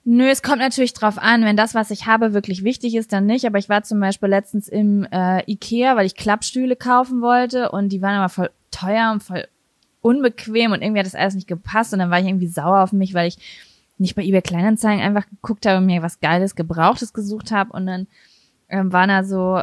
Nö, 0.04 0.28
es 0.28 0.42
kommt 0.42 0.58
natürlich 0.58 0.92
drauf 0.92 1.16
an, 1.18 1.44
wenn 1.44 1.56
das, 1.56 1.74
was 1.74 1.90
ich 1.90 2.06
habe, 2.06 2.34
wirklich 2.34 2.62
wichtig 2.62 2.94
ist, 2.94 3.12
dann 3.12 3.24
nicht. 3.24 3.46
Aber 3.46 3.58
ich 3.58 3.68
war 3.68 3.82
zum 3.82 4.00
Beispiel 4.00 4.28
letztens 4.28 4.68
im 4.68 5.06
äh, 5.10 5.42
Ikea, 5.50 5.96
weil 5.96 6.06
ich 6.06 6.14
Klappstühle 6.14 6.76
kaufen 6.76 7.22
wollte 7.22 7.70
und 7.70 7.88
die 7.88 8.02
waren 8.02 8.16
aber 8.16 8.28
voll 8.28 8.50
teuer 8.70 9.12
und 9.12 9.22
voll 9.22 9.46
unbequem 10.02 10.72
und 10.72 10.82
irgendwie 10.82 10.98
hat 10.98 11.06
das 11.06 11.14
alles 11.14 11.34
nicht 11.34 11.48
gepasst 11.48 11.94
und 11.94 12.00
dann 12.00 12.10
war 12.10 12.20
ich 12.20 12.26
irgendwie 12.26 12.48
sauer 12.48 12.82
auf 12.82 12.92
mich, 12.92 13.14
weil 13.14 13.28
ich 13.28 13.38
nicht 13.98 14.14
bei 14.16 14.22
eBay 14.22 14.42
Kleinanzeigen 14.42 15.02
einfach 15.02 15.28
geguckt 15.28 15.66
habe 15.66 15.78
und 15.78 15.86
mir 15.86 16.02
was 16.02 16.20
Geiles, 16.20 16.54
Gebrauchtes 16.56 17.12
gesucht 17.12 17.52
habe 17.52 17.72
und 17.72 17.86
dann 17.86 18.06
ähm, 18.68 18.92
waren 18.92 19.08
da 19.08 19.24
so 19.24 19.62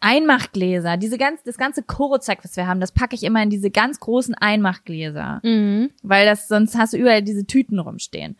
Einmachgläser, 0.00 0.96
diese 0.98 1.16
ganz, 1.16 1.42
das 1.44 1.56
ganze 1.56 1.82
Koro-Zeug, 1.82 2.38
was 2.42 2.56
wir 2.56 2.66
haben, 2.66 2.80
das 2.80 2.92
packe 2.92 3.14
ich 3.14 3.22
immer 3.22 3.42
in 3.42 3.48
diese 3.50 3.70
ganz 3.70 4.00
großen 4.00 4.34
Einmachgläser, 4.34 5.40
Mhm. 5.42 5.90
weil 6.02 6.26
das 6.26 6.46
sonst 6.46 6.76
hast 6.76 6.92
du 6.92 6.98
überall 6.98 7.22
diese 7.22 7.46
Tüten 7.46 7.78
rumstehen. 7.78 8.36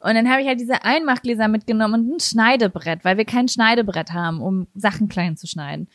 Und 0.00 0.14
dann 0.14 0.30
habe 0.30 0.40
ich 0.40 0.48
halt 0.48 0.58
diese 0.60 0.84
Einmachgläser 0.84 1.48
mitgenommen 1.48 2.08
und 2.08 2.16
ein 2.16 2.20
Schneidebrett, 2.20 3.04
weil 3.04 3.18
wir 3.18 3.24
kein 3.26 3.48
Schneidebrett 3.48 4.12
haben, 4.12 4.40
um 4.40 4.68
Sachen 4.74 5.08
klein 5.08 5.36
zu 5.36 5.46
schneiden. 5.46 5.88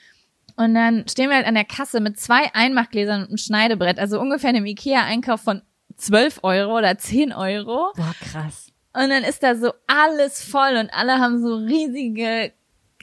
Und 0.56 0.76
dann 0.76 1.08
stehen 1.08 1.30
wir 1.30 1.36
halt 1.38 1.48
an 1.48 1.56
der 1.56 1.66
Kasse 1.66 2.00
mit 2.00 2.20
zwei 2.20 2.54
Einmachgläsern 2.54 3.22
und 3.22 3.28
einem 3.30 3.38
Schneidebrett, 3.38 3.98
also 3.98 4.20
ungefähr 4.20 4.50
einem 4.50 4.66
Ikea-Einkauf 4.66 5.42
von 5.42 5.62
12 5.96 6.40
Euro 6.44 6.78
oder 6.78 6.98
10 6.98 7.34
Euro. 7.34 7.92
Boah, 7.96 8.14
krass. 8.22 8.68
Und 8.98 9.10
dann 9.10 9.24
ist 9.24 9.44
da 9.44 9.56
so 9.56 9.74
alles 9.86 10.44
voll 10.44 10.76
und 10.78 10.90
alle 10.92 11.20
haben 11.20 11.40
so 11.42 11.56
riesige 11.56 12.52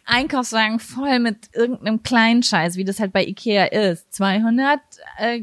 Einkaufswagen 0.04 0.80
voll 0.80 1.20
mit 1.20 1.48
irgendeinem 1.54 2.02
kleinen 2.02 2.42
Scheiß, 2.42 2.76
wie 2.76 2.84
das 2.84 2.98
halt 2.98 3.12
bei 3.12 3.24
Ikea 3.24 3.66
ist. 3.66 4.12
200 4.12 4.80
äh, 5.18 5.42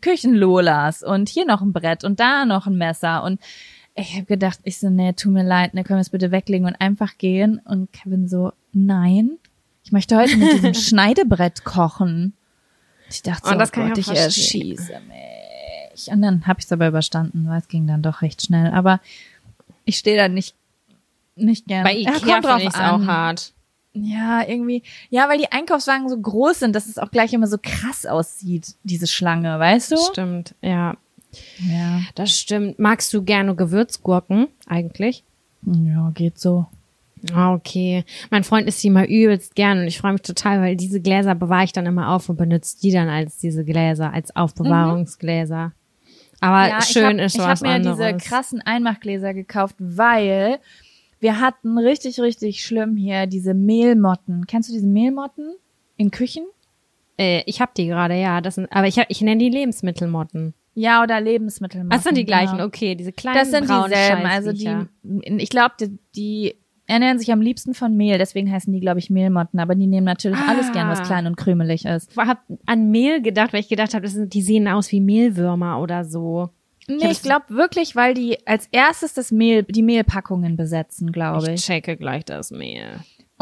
Küchenlolas 0.00 1.02
und 1.02 1.28
hier 1.28 1.44
noch 1.44 1.60
ein 1.60 1.72
Brett 1.72 2.04
und 2.04 2.20
da 2.20 2.44
noch 2.44 2.66
ein 2.66 2.76
Messer 2.76 3.22
und 3.22 3.40
ich 3.94 4.14
habe 4.14 4.24
gedacht, 4.24 4.60
ich 4.62 4.78
so, 4.78 4.88
nee, 4.88 5.12
tut 5.12 5.32
mir 5.32 5.44
leid, 5.44 5.74
ne, 5.74 5.84
können 5.84 5.98
wir 5.98 6.02
es 6.02 6.08
bitte 6.10 6.30
weglegen 6.30 6.66
und 6.66 6.80
einfach 6.80 7.18
gehen? 7.18 7.60
Und 7.62 7.92
Kevin 7.92 8.26
so, 8.26 8.52
nein, 8.72 9.32
ich 9.84 9.92
möchte 9.92 10.16
heute 10.16 10.36
mit 10.38 10.50
diesem 10.54 10.72
Schneidebrett 10.82 11.64
kochen. 11.64 12.32
Ich 13.10 13.20
dachte 13.22 13.48
so, 13.48 13.54
Oh, 13.54 13.58
das 13.58 13.68
oh 13.70 13.72
kann 13.74 13.88
ich 13.88 13.90
Gott, 13.90 13.98
ich 13.98 14.06
verstehen. 14.06 14.70
erschieße 14.70 15.00
mich. 15.06 16.10
Und 16.10 16.22
dann 16.22 16.46
habe 16.46 16.60
ich 16.60 16.64
es 16.64 16.72
aber 16.72 16.88
überstanden, 16.88 17.46
weil 17.46 17.58
es 17.60 17.68
ging 17.68 17.86
dann 17.86 18.00
doch 18.00 18.22
recht 18.22 18.40
schnell. 18.40 18.72
Aber 18.72 19.00
ich 19.84 19.98
stehe 19.98 20.16
da 20.16 20.28
nicht, 20.28 20.54
nicht 21.36 21.66
gern. 21.66 21.84
Bei 21.84 21.92
Ja, 21.92 22.16
Ikea 22.16 22.40
drauf 22.40 22.56
finde 22.60 22.62
ich 22.64 22.68
es 22.74 22.80
auch 22.80 23.06
hart. 23.06 23.52
Ja, 23.94 24.46
irgendwie. 24.48 24.82
Ja, 25.10 25.28
weil 25.28 25.38
die 25.38 25.52
Einkaufswagen 25.52 26.08
so 26.08 26.18
groß 26.18 26.60
sind, 26.60 26.74
dass 26.74 26.86
es 26.86 26.98
auch 26.98 27.10
gleich 27.10 27.32
immer 27.34 27.46
so 27.46 27.58
krass 27.62 28.06
aussieht, 28.06 28.74
diese 28.84 29.06
Schlange, 29.06 29.58
weißt 29.58 29.92
du? 29.92 29.96
Stimmt, 29.98 30.54
ja. 30.62 30.96
Ja. 31.58 32.00
Das 32.14 32.36
stimmt. 32.38 32.78
Magst 32.78 33.12
du 33.12 33.22
gerne 33.22 33.54
Gewürzgurken 33.54 34.48
eigentlich? 34.66 35.24
Ja, 35.62 36.10
geht 36.14 36.38
so. 36.38 36.66
Ah, 37.34 37.52
Okay. 37.54 38.04
Mein 38.30 38.44
Freund 38.44 38.66
isst 38.66 38.82
die 38.82 38.90
mal 38.90 39.04
übelst 39.04 39.54
gern 39.54 39.78
und 39.80 39.86
ich 39.86 39.98
freue 39.98 40.12
mich 40.12 40.22
total, 40.22 40.60
weil 40.60 40.74
diese 40.76 41.00
Gläser 41.00 41.34
bewahre 41.34 41.64
ich 41.64 41.72
dann 41.72 41.86
immer 41.86 42.08
auf 42.10 42.28
und 42.28 42.36
benutze 42.36 42.78
die 42.82 42.90
dann 42.90 43.08
als 43.08 43.38
diese 43.38 43.64
Gläser, 43.64 44.12
als 44.12 44.34
Aufbewahrungsgläser. 44.34 45.72
Aber 46.42 46.68
ja, 46.68 46.82
schön 46.82 47.18
ich 47.18 47.22
hab, 47.22 47.26
ist 47.26 47.34
Ich 47.34 47.40
was 47.40 47.60
habe 47.60 47.68
mir 47.68 47.74
anderes. 47.74 47.98
diese 47.98 48.28
krassen 48.28 48.60
Einmachgläser 48.60 49.32
gekauft, 49.32 49.76
weil 49.78 50.58
wir 51.20 51.40
hatten 51.40 51.78
richtig, 51.78 52.20
richtig 52.20 52.64
schlimm 52.64 52.96
hier 52.96 53.26
diese 53.26 53.54
Mehlmotten. 53.54 54.46
Kennst 54.46 54.68
du 54.68 54.72
diese 54.72 54.86
Mehlmotten 54.86 55.54
in 55.96 56.10
Küchen? 56.10 56.44
äh, 57.18 57.42
ich 57.46 57.60
habe 57.60 57.72
die 57.76 57.86
gerade, 57.86 58.14
ja. 58.14 58.40
Das 58.40 58.56
sind, 58.56 58.70
aber 58.72 58.86
ich, 58.86 58.98
hab, 58.98 59.06
ich 59.08 59.20
nenne 59.20 59.38
die 59.38 59.50
Lebensmittelmotten. 59.50 60.54
Ja, 60.74 61.02
oder 61.02 61.20
Lebensmittelmotten. 61.20 61.90
Das 61.90 62.04
sind 62.04 62.16
die 62.16 62.24
gleichen, 62.24 62.56
genau. 62.56 62.66
okay. 62.66 62.94
Diese 62.94 63.12
kleinen 63.12 63.38
Das 63.38 63.50
sind 63.50 63.68
dieselben. 63.68 64.24
Also 64.24 64.52
die, 64.52 64.86
ich 65.36 65.50
glaube, 65.50 65.74
die, 65.80 65.98
die 66.16 66.56
ernähren 66.92 67.18
sich 67.18 67.32
am 67.32 67.40
liebsten 67.40 67.74
von 67.74 67.96
Mehl. 67.96 68.18
Deswegen 68.18 68.50
heißen 68.52 68.72
die, 68.72 68.80
glaube 68.80 68.98
ich, 69.00 69.10
Mehlmotten. 69.10 69.58
Aber 69.58 69.74
die 69.74 69.86
nehmen 69.86 70.04
natürlich 70.06 70.38
Ah. 70.38 70.50
alles 70.50 70.70
gern, 70.72 70.88
was 70.88 71.02
klein 71.02 71.26
und 71.26 71.36
krümelig 71.36 71.84
ist. 71.84 72.10
Ich 72.12 72.16
habe 72.18 72.40
an 72.66 72.90
Mehl 72.90 73.22
gedacht, 73.22 73.52
weil 73.52 73.60
ich 73.60 73.68
gedacht 73.68 73.94
habe, 73.94 74.08
die 74.08 74.42
sehen 74.42 74.68
aus 74.68 74.92
wie 74.92 75.00
Mehlwürmer 75.00 75.80
oder 75.80 76.04
so. 76.04 76.50
Nee, 76.88 77.12
ich 77.12 77.22
glaube 77.22 77.44
wirklich, 77.50 77.94
weil 77.94 78.12
die 78.12 78.44
als 78.44 78.68
erstes 78.72 79.14
das 79.14 79.30
Mehl, 79.30 79.62
die 79.62 79.82
Mehlpackungen 79.82 80.56
besetzen, 80.56 81.12
glaube 81.12 81.46
Ich 81.46 81.54
ich. 81.54 81.64
checke 81.64 81.96
gleich 81.96 82.24
das 82.24 82.50
Mehl. 82.50 82.86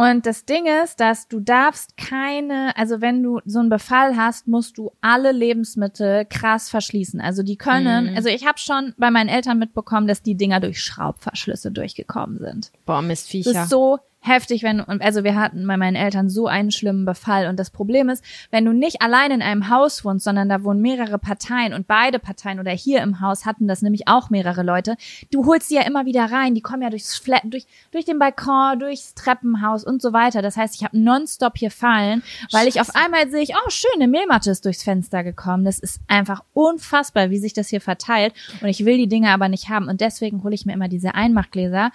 Und 0.00 0.24
das 0.24 0.44
Ding 0.46 0.64
ist, 0.82 0.98
dass 1.00 1.28
du 1.28 1.40
darfst 1.40 1.96
keine, 1.96 2.76
also 2.76 3.00
wenn 3.02 3.22
du 3.22 3.40
so 3.44 3.58
einen 3.58 3.68
Befall 3.68 4.16
hast, 4.16 4.48
musst 4.48 4.78
du 4.78 4.92
alle 5.00 5.32
Lebensmittel 5.32 6.24
krass 6.24 6.70
verschließen. 6.70 7.20
Also 7.20 7.42
die 7.42 7.56
können, 7.56 8.10
Mhm. 8.10 8.16
also 8.16 8.28
ich 8.30 8.46
habe 8.46 8.58
schon 8.58 8.94
bei 8.96 9.10
meinen 9.10 9.28
Eltern 9.28 9.58
mitbekommen, 9.58 10.06
dass 10.06 10.22
die 10.22 10.36
Dinger 10.36 10.60
durch 10.60 10.80
Schraubverschlüsse 10.82 11.70
durchgekommen 11.70 12.38
sind. 12.38 12.70
Boah, 12.86 12.96
Das 13.00 13.04
Mistviecher. 13.04 13.50
ist 13.64 13.68
so 13.70 13.98
heftig, 14.20 14.62
wenn 14.62 14.80
und 14.80 15.02
also 15.02 15.24
wir 15.24 15.34
hatten 15.34 15.66
bei 15.66 15.76
meinen 15.76 15.96
Eltern 15.96 16.28
so 16.28 16.46
einen 16.46 16.70
schlimmen 16.70 17.04
Befall. 17.06 17.46
Und 17.48 17.58
das 17.58 17.70
Problem 17.70 18.08
ist, 18.10 18.22
wenn 18.50 18.64
du 18.66 18.72
nicht 18.72 19.00
allein 19.00 19.30
in 19.30 19.42
einem 19.42 19.70
Haus 19.70 20.04
wohnst, 20.04 20.24
sondern 20.24 20.48
da 20.48 20.62
wohnen 20.62 20.82
mehrere 20.82 21.18
Parteien 21.18 21.72
und 21.72 21.86
beide 21.86 22.18
Parteien 22.18 22.60
oder 22.60 22.70
hier 22.70 23.02
im 23.02 23.20
Haus 23.20 23.46
hatten 23.46 23.66
das 23.66 23.80
nämlich 23.80 24.08
auch 24.08 24.28
mehrere 24.28 24.62
Leute, 24.62 24.96
du 25.30 25.46
holst 25.46 25.68
sie 25.68 25.76
ja 25.76 25.82
immer 25.82 26.04
wieder 26.04 26.30
rein, 26.30 26.54
die 26.54 26.60
kommen 26.60 26.82
ja 26.82 26.90
durchs 26.90 27.16
Flat, 27.16 27.42
durch 27.44 27.66
durch 27.92 28.04
den 28.04 28.18
Balkon, 28.18 28.78
durchs 28.78 29.14
Treppenhaus 29.14 29.84
und 29.84 30.02
so 30.02 30.12
weiter. 30.12 30.42
Das 30.42 30.56
heißt, 30.56 30.74
ich 30.74 30.84
habe 30.84 30.98
nonstop 30.98 31.56
hier 31.56 31.70
fallen, 31.70 32.22
weil 32.52 32.68
ich 32.68 32.80
auf 32.80 32.94
einmal 32.94 33.30
sehe 33.30 33.42
ich, 33.42 33.54
oh 33.54 33.70
schön, 33.70 33.90
eine 33.94 34.08
Mehlmatte 34.08 34.50
ist 34.50 34.64
durchs 34.64 34.82
Fenster 34.82 35.24
gekommen. 35.24 35.64
Das 35.64 35.78
ist 35.78 36.00
einfach 36.08 36.42
unfassbar, 36.52 37.30
wie 37.30 37.38
sich 37.38 37.54
das 37.54 37.68
hier 37.68 37.80
verteilt. 37.80 38.34
Und 38.60 38.68
ich 38.68 38.84
will 38.84 38.98
die 38.98 39.08
Dinge 39.08 39.30
aber 39.30 39.48
nicht 39.48 39.68
haben. 39.70 39.88
Und 39.88 40.00
deswegen 40.00 40.42
hole 40.42 40.54
ich 40.54 40.66
mir 40.66 40.74
immer 40.74 40.88
diese 40.88 41.14
Einmachgläser, 41.14 41.90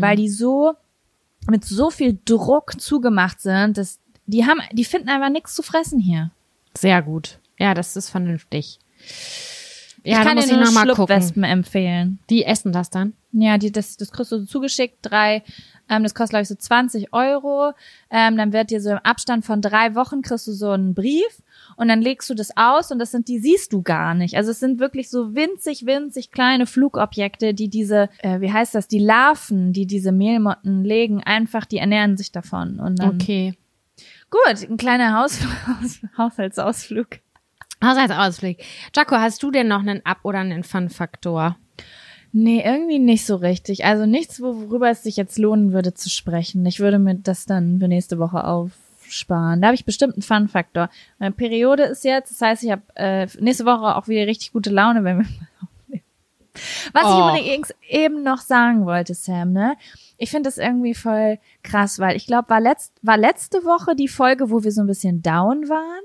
weil 0.00 0.16
die 0.16 0.28
so 0.28 0.74
mit 1.50 1.64
so 1.64 1.90
viel 1.90 2.18
Druck 2.24 2.80
zugemacht 2.80 3.40
sind, 3.40 3.78
dass 3.78 4.00
die 4.26 4.46
haben, 4.46 4.60
die 4.72 4.84
finden 4.84 5.08
einfach 5.08 5.30
nichts 5.30 5.54
zu 5.54 5.62
fressen 5.62 5.98
hier. 5.98 6.30
Sehr 6.76 7.02
gut. 7.02 7.38
Ja, 7.58 7.74
das 7.74 7.96
ist 7.96 8.10
vernünftig. 8.10 8.78
Ja, 10.04 10.20
ich 10.20 10.26
kann 10.26 10.36
dir 10.36 10.46
nur 10.46 10.64
noch 10.64 10.72
mal 10.72 10.80
gucken. 10.80 10.94
Schlupfwespen 10.94 11.44
empfehlen. 11.44 12.18
Die 12.30 12.44
essen 12.44 12.72
das 12.72 12.90
dann? 12.90 13.14
Ja, 13.32 13.58
die, 13.58 13.72
das, 13.72 13.96
das 13.96 14.12
kriegst 14.12 14.32
du 14.32 14.38
so 14.38 14.46
zugeschickt, 14.46 14.98
drei, 15.02 15.42
ähm, 15.88 16.02
das 16.02 16.14
kostet 16.14 16.30
glaube 16.30 16.42
ich 16.42 16.48
so 16.48 16.54
20 16.54 17.12
Euro. 17.12 17.72
Ähm, 18.10 18.36
dann 18.36 18.52
wird 18.52 18.70
dir 18.70 18.80
so 18.80 18.90
im 18.90 18.98
Abstand 18.98 19.44
von 19.44 19.60
drei 19.60 19.94
Wochen 19.94 20.22
kriegst 20.22 20.46
du 20.46 20.52
so 20.52 20.70
einen 20.70 20.94
Brief 20.94 21.42
und 21.78 21.88
dann 21.88 22.02
legst 22.02 22.28
du 22.28 22.34
das 22.34 22.56
aus 22.56 22.90
und 22.90 22.98
das 22.98 23.12
sind, 23.12 23.28
die 23.28 23.38
siehst 23.38 23.72
du 23.72 23.82
gar 23.82 24.14
nicht. 24.14 24.36
Also 24.36 24.50
es 24.50 24.58
sind 24.60 24.80
wirklich 24.80 25.08
so 25.08 25.34
winzig, 25.34 25.86
winzig 25.86 26.32
kleine 26.32 26.66
Flugobjekte, 26.66 27.54
die 27.54 27.68
diese, 27.68 28.08
äh, 28.18 28.40
wie 28.40 28.52
heißt 28.52 28.74
das, 28.74 28.88
die 28.88 28.98
Larven, 28.98 29.72
die 29.72 29.86
diese 29.86 30.12
Mehlmotten 30.12 30.84
legen, 30.84 31.22
einfach, 31.22 31.64
die 31.64 31.78
ernähren 31.78 32.16
sich 32.16 32.32
davon. 32.32 32.80
Und 32.80 32.98
dann, 32.98 33.14
Okay. 33.14 33.54
gut, 34.30 34.68
ein 34.68 34.76
kleiner 34.76 35.16
Haus, 35.18 35.38
Haus, 35.66 36.00
Haushaltsausflug. 36.18 37.20
Haushaltsausblick. 37.82 38.64
Jaco, 38.94 39.16
hast 39.16 39.42
du 39.42 39.50
denn 39.52 39.68
noch 39.68 39.80
einen 39.80 40.04
Ab- 40.04 40.24
oder 40.24 40.40
einen 40.40 40.64
Fun-Faktor? 40.64 41.56
Nee, 42.32 42.62
irgendwie 42.64 42.98
nicht 42.98 43.24
so 43.24 43.36
richtig. 43.36 43.84
Also 43.84 44.04
nichts, 44.04 44.40
worüber 44.42 44.90
es 44.90 45.02
sich 45.04 45.16
jetzt 45.16 45.38
lohnen 45.38 45.72
würde 45.72 45.94
zu 45.94 46.10
sprechen. 46.10 46.66
Ich 46.66 46.80
würde 46.80 46.98
mir 46.98 47.14
das 47.14 47.46
dann 47.46 47.78
für 47.80 47.88
nächste 47.88 48.18
Woche 48.18 48.44
aufsparen. 49.08 49.60
Da 49.60 49.68
habe 49.68 49.74
ich 49.74 49.84
bestimmt 49.84 50.14
einen 50.14 50.22
Fun-Faktor. 50.22 50.90
Meine 51.18 51.32
Periode 51.34 51.84
ist 51.84 52.04
jetzt, 52.04 52.30
das 52.30 52.40
heißt, 52.40 52.62
ich 52.62 52.70
habe 52.70 52.82
äh, 52.94 53.26
nächste 53.40 53.64
Woche 53.64 53.96
auch 53.96 54.08
wieder 54.08 54.26
richtig 54.26 54.52
gute 54.52 54.70
Laune, 54.70 55.02
wenn 55.04 55.18
wir 55.18 55.24
mal 55.24 55.48
aufnehmen. 55.62 56.02
Was 56.92 57.04
Oh. 57.04 57.34
ich 57.34 57.40
übrigens 57.42 57.74
eben 57.88 58.22
noch 58.22 58.38
sagen 58.40 58.84
wollte, 58.84 59.14
Sam, 59.14 59.52
ne? 59.52 59.76
Ich 60.16 60.30
finde 60.30 60.48
das 60.48 60.58
irgendwie 60.58 60.94
voll 60.94 61.38
krass, 61.62 61.98
weil 62.00 62.16
ich 62.16 62.26
glaube, 62.26 62.48
war, 62.50 62.60
letzt, 62.60 62.92
war 63.02 63.16
letzte 63.16 63.64
Woche 63.64 63.94
die 63.94 64.08
Folge, 64.08 64.50
wo 64.50 64.64
wir 64.64 64.72
so 64.72 64.80
ein 64.82 64.86
bisschen 64.88 65.22
down 65.22 65.68
waren? 65.68 66.02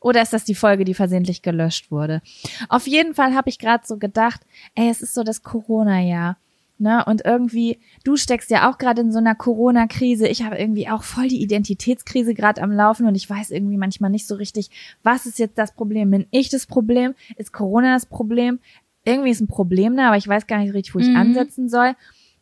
Oder 0.00 0.20
ist 0.20 0.32
das 0.34 0.44
die 0.44 0.54
Folge, 0.56 0.84
die 0.84 0.92
versehentlich 0.94 1.40
gelöscht 1.40 1.90
wurde? 1.90 2.20
Auf 2.68 2.86
jeden 2.86 3.14
Fall 3.14 3.34
habe 3.34 3.48
ich 3.48 3.58
gerade 3.58 3.86
so 3.86 3.96
gedacht, 3.96 4.42
ey, 4.74 4.90
es 4.90 5.00
ist 5.00 5.14
so 5.14 5.22
das 5.22 5.42
Corona-Jahr. 5.42 6.36
Ne? 6.78 7.04
Und 7.04 7.24
irgendwie, 7.24 7.78
du 8.02 8.16
steckst 8.16 8.50
ja 8.50 8.68
auch 8.68 8.78
gerade 8.78 9.00
in 9.02 9.12
so 9.12 9.18
einer 9.18 9.36
Corona-Krise. 9.36 10.26
Ich 10.26 10.42
habe 10.42 10.56
irgendwie 10.58 10.88
auch 10.88 11.04
voll 11.04 11.28
die 11.28 11.40
Identitätskrise 11.40 12.34
gerade 12.34 12.60
am 12.62 12.72
Laufen 12.72 13.06
und 13.06 13.14
ich 13.14 13.30
weiß 13.30 13.52
irgendwie 13.52 13.76
manchmal 13.76 14.10
nicht 14.10 14.26
so 14.26 14.34
richtig, 14.34 14.70
was 15.04 15.24
ist 15.26 15.38
jetzt 15.38 15.56
das 15.56 15.72
Problem? 15.72 16.10
Bin 16.10 16.26
ich 16.32 16.48
das 16.48 16.66
Problem? 16.66 17.14
Ist 17.36 17.52
Corona 17.52 17.94
das 17.94 18.06
Problem? 18.06 18.58
Irgendwie 19.04 19.30
ist 19.30 19.40
ein 19.40 19.46
Problem 19.46 19.96
da, 19.96 20.08
aber 20.08 20.16
ich 20.16 20.26
weiß 20.26 20.46
gar 20.48 20.58
nicht 20.58 20.74
richtig, 20.74 20.94
wo 20.94 20.98
ich 20.98 21.08
Mhm. 21.08 21.16
ansetzen 21.16 21.68
soll. 21.68 21.94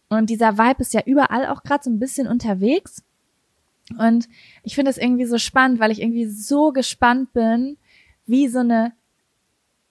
Und 0.08 0.30
dieser 0.30 0.56
Vibe 0.56 0.80
ist 0.80 0.94
ja 0.94 1.02
überall 1.04 1.46
auch 1.46 1.62
gerade 1.62 1.84
so 1.84 1.90
ein 1.90 1.98
bisschen 1.98 2.26
unterwegs. 2.26 3.02
Und 3.98 4.28
ich 4.62 4.74
finde 4.74 4.90
das 4.90 4.98
irgendwie 4.98 5.26
so 5.26 5.36
spannend, 5.38 5.78
weil 5.80 5.90
ich 5.90 6.00
irgendwie 6.00 6.26
so 6.26 6.72
gespannt 6.72 7.32
bin, 7.34 7.76
wie 8.26 8.48
so 8.48 8.60
eine. 8.60 8.92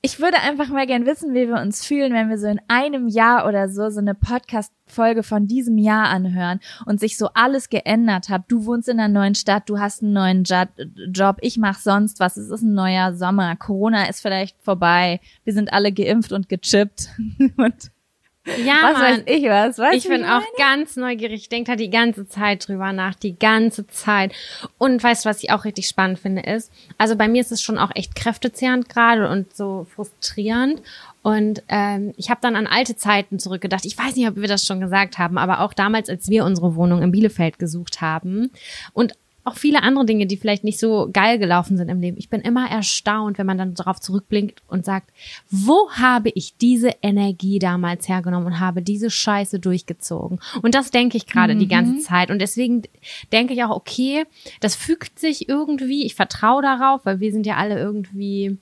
Ich 0.03 0.19
würde 0.19 0.39
einfach 0.39 0.69
mal 0.69 0.87
gern 0.87 1.05
wissen, 1.05 1.35
wie 1.35 1.47
wir 1.47 1.61
uns 1.61 1.85
fühlen, 1.85 2.11
wenn 2.13 2.27
wir 2.29 2.39
so 2.39 2.47
in 2.47 2.59
einem 2.67 3.07
Jahr 3.07 3.47
oder 3.47 3.69
so 3.69 3.91
so 3.91 3.99
eine 3.99 4.15
Podcast-Folge 4.15 5.21
von 5.21 5.45
diesem 5.45 5.77
Jahr 5.77 6.07
anhören 6.09 6.59
und 6.87 6.99
sich 6.99 7.17
so 7.17 7.29
alles 7.35 7.69
geändert 7.69 8.27
hat. 8.29 8.45
Du 8.47 8.65
wohnst 8.65 8.89
in 8.89 8.99
einer 8.99 9.13
neuen 9.13 9.35
Stadt, 9.35 9.69
du 9.69 9.77
hast 9.79 10.01
einen 10.01 10.13
neuen 10.13 10.43
Jo- 10.43 10.65
Job, 11.13 11.37
ich 11.41 11.57
mach 11.59 11.77
sonst 11.77 12.19
was, 12.19 12.35
es 12.35 12.49
ist 12.49 12.63
ein 12.63 12.73
neuer 12.73 13.13
Sommer, 13.13 13.55
Corona 13.55 14.05
ist 14.09 14.21
vielleicht 14.21 14.59
vorbei, 14.63 15.19
wir 15.43 15.53
sind 15.53 15.71
alle 15.71 15.91
geimpft 15.91 16.31
und 16.31 16.49
gechippt 16.49 17.07
und 17.57 17.91
Ja, 18.45 18.79
was 18.81 18.93
Mann. 18.93 19.03
weiß 19.03 19.23
ich 19.27 19.43
was. 19.43 19.77
Weißt 19.77 19.97
Ich 19.97 20.07
bin 20.07 20.25
auch 20.25 20.41
ganz 20.57 20.95
neugierig. 20.95 21.41
Ich 21.41 21.49
denke 21.49 21.71
da 21.71 21.75
die 21.75 21.91
ganze 21.91 22.27
Zeit 22.27 22.67
drüber 22.67 22.91
nach, 22.91 23.13
die 23.13 23.37
ganze 23.37 23.85
Zeit. 23.87 24.33
Und 24.79 25.03
weißt 25.03 25.25
du, 25.25 25.29
was 25.29 25.43
ich 25.43 25.51
auch 25.51 25.63
richtig 25.63 25.87
spannend 25.87 26.19
finde, 26.19 26.41
ist, 26.41 26.71
also 26.97 27.15
bei 27.15 27.27
mir 27.27 27.41
ist 27.41 27.51
es 27.51 27.61
schon 27.61 27.77
auch 27.77 27.91
echt 27.93 28.15
kräftezehrend 28.15 28.89
gerade 28.89 29.29
und 29.29 29.55
so 29.55 29.85
frustrierend. 29.93 30.81
Und 31.21 31.61
ähm, 31.67 32.13
ich 32.17 32.31
habe 32.31 32.41
dann 32.41 32.55
an 32.55 32.65
alte 32.65 32.95
Zeiten 32.95 33.37
zurückgedacht. 33.37 33.85
Ich 33.85 33.97
weiß 33.97 34.15
nicht, 34.15 34.27
ob 34.27 34.37
wir 34.37 34.47
das 34.47 34.65
schon 34.65 34.81
gesagt 34.81 35.19
haben, 35.19 35.37
aber 35.37 35.59
auch 35.59 35.73
damals, 35.73 36.09
als 36.09 36.27
wir 36.29 36.43
unsere 36.43 36.75
Wohnung 36.75 37.03
in 37.03 37.11
Bielefeld 37.11 37.59
gesucht 37.59 38.01
haben 38.01 38.49
und 38.93 39.13
auch 39.43 39.55
viele 39.55 39.81
andere 39.81 40.05
Dinge, 40.05 40.27
die 40.27 40.37
vielleicht 40.37 40.63
nicht 40.63 40.79
so 40.79 41.09
geil 41.11 41.39
gelaufen 41.39 41.75
sind 41.75 41.89
im 41.89 41.99
Leben. 41.99 42.17
Ich 42.17 42.29
bin 42.29 42.41
immer 42.41 42.69
erstaunt, 42.69 43.37
wenn 43.37 43.47
man 43.47 43.57
dann 43.57 43.73
darauf 43.73 43.99
zurückblinkt 43.99 44.61
und 44.67 44.85
sagt, 44.85 45.09
wo 45.49 45.89
habe 45.91 46.29
ich 46.35 46.57
diese 46.57 46.91
Energie 47.01 47.57
damals 47.57 48.07
hergenommen 48.07 48.45
und 48.47 48.59
habe 48.59 48.81
diese 48.81 49.09
Scheiße 49.09 49.59
durchgezogen? 49.59 50.39
Und 50.61 50.75
das 50.75 50.91
denke 50.91 51.17
ich 51.17 51.25
gerade 51.25 51.55
die 51.55 51.67
ganze 51.67 51.99
Zeit. 51.99 52.29
Und 52.29 52.39
deswegen 52.39 52.83
denke 53.31 53.53
ich 53.53 53.63
auch, 53.63 53.71
okay, 53.75 54.25
das 54.59 54.75
fügt 54.75 55.17
sich 55.17 55.49
irgendwie. 55.49 56.05
Ich 56.05 56.13
vertraue 56.15 56.61
darauf, 56.61 57.05
weil 57.05 57.19
wir 57.19 57.31
sind 57.31 57.45
ja 57.47 57.55
alle 57.57 57.79
irgendwie 57.79 58.57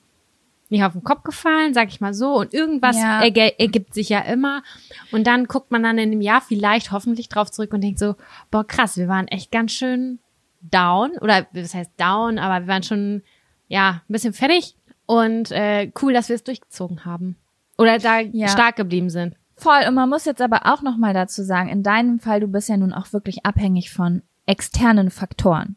nicht 0.69 0.83
auf 0.83 0.93
den 0.93 1.03
Kopf 1.03 1.23
gefallen, 1.23 1.73
sag 1.73 1.89
ich 1.89 1.99
mal 1.99 2.13
so. 2.13 2.37
Und 2.39 2.53
irgendwas 2.53 2.95
Ja. 2.95 3.21
ergibt 3.21 3.93
sich 3.93 4.07
ja 4.09 4.19
immer. 4.21 4.63
Und 5.11 5.25
dann 5.27 5.45
guckt 5.45 5.71
man 5.71 5.83
dann 5.83 5.97
in 5.97 6.11
einem 6.11 6.21
Jahr 6.21 6.41
vielleicht 6.41 6.91
hoffentlich 6.91 7.27
drauf 7.27 7.51
zurück 7.51 7.73
und 7.73 7.81
denkt 7.83 7.99
so, 7.99 8.15
boah, 8.51 8.65
krass, 8.65 8.95
wir 8.95 9.07
waren 9.07 9.27
echt 9.27 9.51
ganz 9.51 9.71
schön 9.73 10.19
down. 10.62 11.12
Oder 11.22 11.48
das 11.54 11.74
heißt 11.74 11.91
down, 11.98 12.39
aber 12.39 12.65
wir 12.65 12.67
waren 12.67 12.84
schon, 12.84 13.24
ja, 13.67 14.02
ein 14.08 14.12
bisschen 14.13 14.34
fertig. 14.34 14.76
Und 15.06 15.52
äh, 15.52 15.91
cool, 16.02 16.13
dass 16.13 16.30
wir 16.30 16.36
es 16.36 16.43
durchgezogen 16.43 17.06
haben. 17.06 17.36
Oder 17.78 17.98
da 17.98 18.19
Ja. 18.19 18.48
stark 18.48 18.76
geblieben 18.76 19.10
sind. 19.10 19.36
Voll. 19.56 19.82
Und 19.88 19.95
man 19.95 20.10
muss 20.10 20.26
jetzt 20.26 20.41
aber 20.41 20.65
auch 20.65 20.82
noch 20.82 20.98
mal 20.98 21.13
dazu 21.13 21.43
sagen, 21.43 21.69
in 21.69 21.84
deinem 21.84 22.19
Fall, 22.19 22.39
du 22.39 22.48
bist 22.48 22.69
ja 22.69 22.78
nun 22.78 22.93
auch 22.93 23.12
wirklich 23.12 23.45
abhängig 23.45 23.91
von 23.91 24.22
externen 24.45 25.10
Faktoren. 25.12 25.76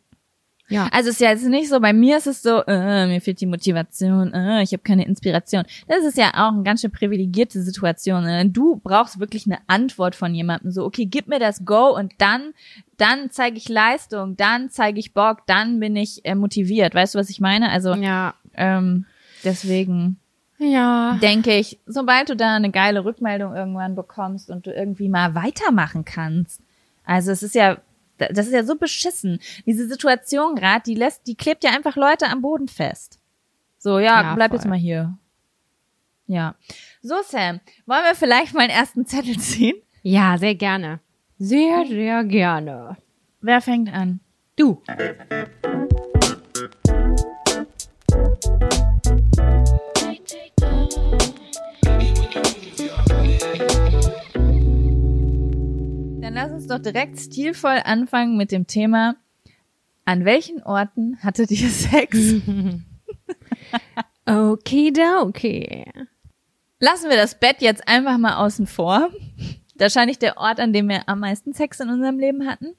Ja. 0.72 0.88
Also 0.92 1.10
es 1.10 1.16
ist 1.16 1.20
ja 1.20 1.30
jetzt 1.30 1.44
nicht 1.44 1.68
so, 1.68 1.78
bei 1.80 1.92
mir 1.92 2.16
ist 2.16 2.26
es 2.26 2.42
so, 2.42 2.62
äh, 2.66 3.06
mir 3.06 3.20
fehlt 3.20 3.40
die 3.40 3.46
Motivation, 3.46 4.32
äh, 4.32 4.62
ich 4.62 4.72
habe 4.72 4.82
keine 4.82 5.04
Inspiration. 5.06 5.64
Das 5.88 6.04
ist 6.04 6.16
ja 6.18 6.30
auch 6.34 6.52
eine 6.52 6.62
ganz 6.62 6.80
schön 6.80 6.90
privilegierte 6.90 7.62
Situation. 7.62 8.24
Äh. 8.26 8.46
Du 8.48 8.76
brauchst 8.82 9.20
wirklich 9.20 9.46
eine 9.46 9.58
Antwort 9.66 10.14
von 10.16 10.34
jemandem. 10.34 10.70
So, 10.70 10.84
okay, 10.84 11.06
gib 11.06 11.28
mir 11.28 11.38
das 11.38 11.64
Go 11.64 11.96
und 11.96 12.12
dann, 12.18 12.52
dann 12.96 13.30
zeige 13.30 13.56
ich 13.56 13.68
Leistung, 13.68 14.36
dann 14.36 14.70
zeige 14.70 14.98
ich 14.98 15.14
Bock, 15.14 15.38
dann 15.46 15.80
bin 15.80 15.94
ich 15.96 16.24
äh, 16.24 16.34
motiviert. 16.34 16.94
Weißt 16.94 17.14
du, 17.14 17.18
was 17.18 17.30
ich 17.30 17.40
meine? 17.40 17.70
Also 17.70 17.94
Ja. 17.94 18.34
ähm, 18.54 19.06
deswegen 19.44 20.18
Ja. 20.58 21.18
denke 21.20 21.56
ich, 21.58 21.78
sobald 21.86 22.28
du 22.30 22.36
da 22.36 22.54
eine 22.54 22.70
geile 22.70 23.04
Rückmeldung 23.04 23.54
irgendwann 23.54 23.94
bekommst 23.94 24.50
und 24.50 24.66
du 24.66 24.72
irgendwie 24.72 25.08
mal 25.08 25.34
weitermachen 25.34 26.04
kannst. 26.04 26.60
Also 27.04 27.32
es 27.32 27.42
ist 27.42 27.54
ja, 27.56 27.78
das 28.18 28.46
ist 28.46 28.52
ja 28.52 28.64
so 28.64 28.76
beschissen. 28.76 29.40
Diese 29.66 29.86
Situation 29.88 30.54
gerade, 30.54 30.82
die 30.84 30.94
lässt, 30.94 31.26
die 31.26 31.34
klebt 31.34 31.64
ja 31.64 31.70
einfach 31.70 31.96
Leute 31.96 32.26
am 32.28 32.42
Boden 32.42 32.68
fest. 32.68 33.18
So, 33.78 33.98
ja, 33.98 34.22
Ja, 34.22 34.34
bleib 34.34 34.50
voll. 34.50 34.58
jetzt 34.58 34.68
mal 34.68 34.78
hier. 34.78 35.16
Ja. 36.26 36.54
So, 37.02 37.14
Sam, 37.26 37.60
wollen 37.86 38.04
wir 38.04 38.14
vielleicht 38.14 38.54
mal 38.54 38.60
einen 38.62 38.70
ersten 38.70 39.06
Zettel 39.06 39.38
ziehen? 39.38 39.74
Ja, 40.02 40.38
sehr 40.38 40.54
gerne. 40.54 41.00
Sehr, 41.38 41.84
sehr 41.86 42.24
gerne. 42.24 42.96
Wer 43.40 43.60
fängt 43.60 43.92
an? 43.92 44.20
Du. 44.56 44.80
Dann 56.32 56.48
lass 56.48 56.52
uns 56.52 56.66
doch 56.66 56.78
direkt 56.78 57.20
stilvoll 57.20 57.82
anfangen 57.84 58.38
mit 58.38 58.52
dem 58.52 58.66
Thema, 58.66 59.16
an 60.06 60.24
welchen 60.24 60.62
Orten 60.62 61.18
hattet 61.22 61.50
ihr 61.50 61.58
Sex? 61.68 62.16
Okidoki. 64.26 65.84
Lassen 66.78 67.10
wir 67.10 67.18
das 67.18 67.38
Bett 67.38 67.56
jetzt 67.60 67.86
einfach 67.86 68.16
mal 68.16 68.36
außen 68.36 68.66
vor. 68.66 69.10
Wahrscheinlich 69.76 70.18
der 70.18 70.38
Ort, 70.38 70.58
an 70.58 70.72
dem 70.72 70.88
wir 70.88 71.06
am 71.06 71.20
meisten 71.20 71.52
Sex 71.52 71.80
in 71.80 71.90
unserem 71.90 72.18
Leben 72.18 72.48
hatten. 72.48 72.76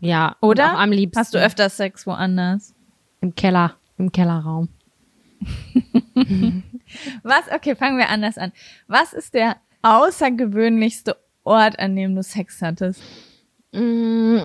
Ja. 0.00 0.36
Oder? 0.40 0.76
Auch 0.76 0.78
am 0.78 0.92
liebsten. 0.92 1.20
Hast 1.20 1.34
du 1.34 1.38
öfter 1.38 1.68
Sex 1.68 2.06
woanders? 2.06 2.74
Im 3.20 3.34
Keller. 3.34 3.76
Im 3.98 4.10
Kellerraum. 4.10 4.70
Was? 7.24 7.42
Okay, 7.54 7.76
fangen 7.76 7.98
wir 7.98 8.08
anders 8.08 8.38
an. 8.38 8.52
Was 8.86 9.12
ist 9.12 9.34
der 9.34 9.58
außergewöhnlichste 9.82 11.18
Ort, 11.44 11.78
an 11.78 11.96
dem 11.96 12.14
du 12.14 12.22
Sex 12.22 12.60
hattest? 12.62 13.02
Mm, 13.72 14.38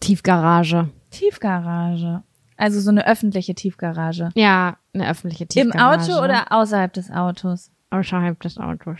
Tiefgarage. 0.00 0.90
Tiefgarage. 1.10 2.22
Also 2.56 2.80
so 2.80 2.90
eine 2.90 3.06
öffentliche 3.06 3.54
Tiefgarage. 3.54 4.30
Ja, 4.34 4.76
eine 4.92 5.08
öffentliche 5.08 5.44
Im 5.44 5.48
Tiefgarage. 5.48 6.12
Auto 6.14 6.24
oder 6.24 6.52
außerhalb 6.52 6.92
des 6.92 7.10
Autos? 7.10 7.70
außerhalb 7.90 8.40
des 8.40 8.58
Autos? 8.58 8.98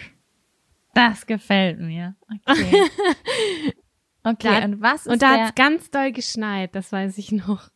Das 0.94 1.26
gefällt 1.26 1.80
mir. 1.80 2.14
Okay. 2.46 2.82
Okay, 4.26 4.58
Da- 4.60 4.64
und 4.64 4.80
was 4.80 5.04
ist 5.04 5.12
Und 5.12 5.20
da 5.20 5.34
der, 5.34 5.44
hat's 5.48 5.54
ganz 5.54 5.90
doll 5.90 6.10
geschneit, 6.10 6.74
das 6.74 6.90
weiß 6.92 7.18
ich 7.18 7.30
noch. 7.30 7.68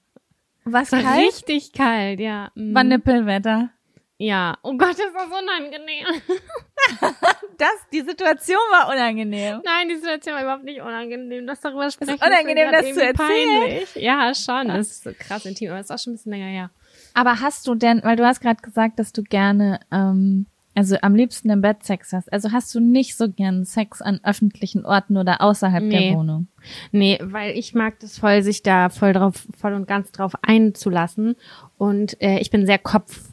was 0.64 0.86
Es 0.86 0.92
war 0.92 1.02
kalt? 1.02 1.18
richtig 1.26 1.74
kalt, 1.74 2.20
ja. 2.20 2.50
Mm. 2.54 2.74
War 2.74 2.84
Nippelwetter. 2.84 3.68
Ja. 4.18 4.58
Oh 4.62 4.76
Gott, 4.76 4.90
ist 4.90 5.12
das 5.14 5.26
unangenehm. 5.26 6.06
Das, 7.58 7.70
die 7.92 8.02
Situation 8.02 8.56
war 8.70 8.88
unangenehm. 8.88 9.60
Nein, 9.64 9.88
die 9.88 9.96
Situation 9.96 10.34
war 10.36 10.42
überhaupt 10.42 10.64
nicht 10.64 10.80
unangenehm. 10.80 11.44
Das 11.46 11.60
darüber 11.60 11.90
sprechen 11.90 12.14
ist 12.14 12.24
unangenehm, 12.24 12.70
das 12.70 12.94
zu 12.94 13.04
erzählen. 13.04 13.16
Peinlich. 13.16 13.94
Ja, 13.96 14.32
schon. 14.32 14.68
Das 14.68 14.86
ist 14.90 15.02
so 15.04 15.10
krass 15.18 15.44
intim, 15.44 15.70
aber 15.70 15.80
es 15.80 15.86
ist 15.86 15.90
auch 15.90 15.98
schon 15.98 16.12
ein 16.12 16.16
bisschen 16.16 16.32
länger 16.32 16.46
her. 16.46 16.70
Aber 17.14 17.40
hast 17.40 17.66
du 17.66 17.74
denn, 17.74 18.00
weil 18.04 18.14
du 18.16 18.24
hast 18.24 18.40
gerade 18.40 18.62
gesagt, 18.62 19.00
dass 19.00 19.12
du 19.12 19.24
gerne, 19.24 19.80
ähm, 19.90 20.46
also 20.76 20.96
am 21.02 21.16
liebsten 21.16 21.50
im 21.50 21.60
Bett 21.60 21.82
Sex 21.82 22.12
hast. 22.12 22.32
Also 22.32 22.52
hast 22.52 22.72
du 22.76 22.78
nicht 22.80 23.16
so 23.16 23.28
gern 23.28 23.64
Sex 23.64 24.00
an 24.00 24.20
öffentlichen 24.22 24.86
Orten 24.86 25.16
oder 25.16 25.40
außerhalb 25.40 25.82
Nee. 25.82 26.10
der 26.10 26.16
Wohnung? 26.16 26.46
Nee, 26.92 27.18
weil 27.20 27.58
ich 27.58 27.74
mag 27.74 27.98
das 27.98 28.18
voll, 28.18 28.42
sich 28.42 28.62
da 28.62 28.88
voll 28.88 29.12
drauf, 29.12 29.46
voll 29.60 29.74
und 29.74 29.88
ganz 29.88 30.12
drauf 30.12 30.32
einzulassen. 30.42 31.34
Und 31.76 32.20
äh, 32.22 32.38
ich 32.38 32.50
bin 32.50 32.66
sehr 32.66 32.78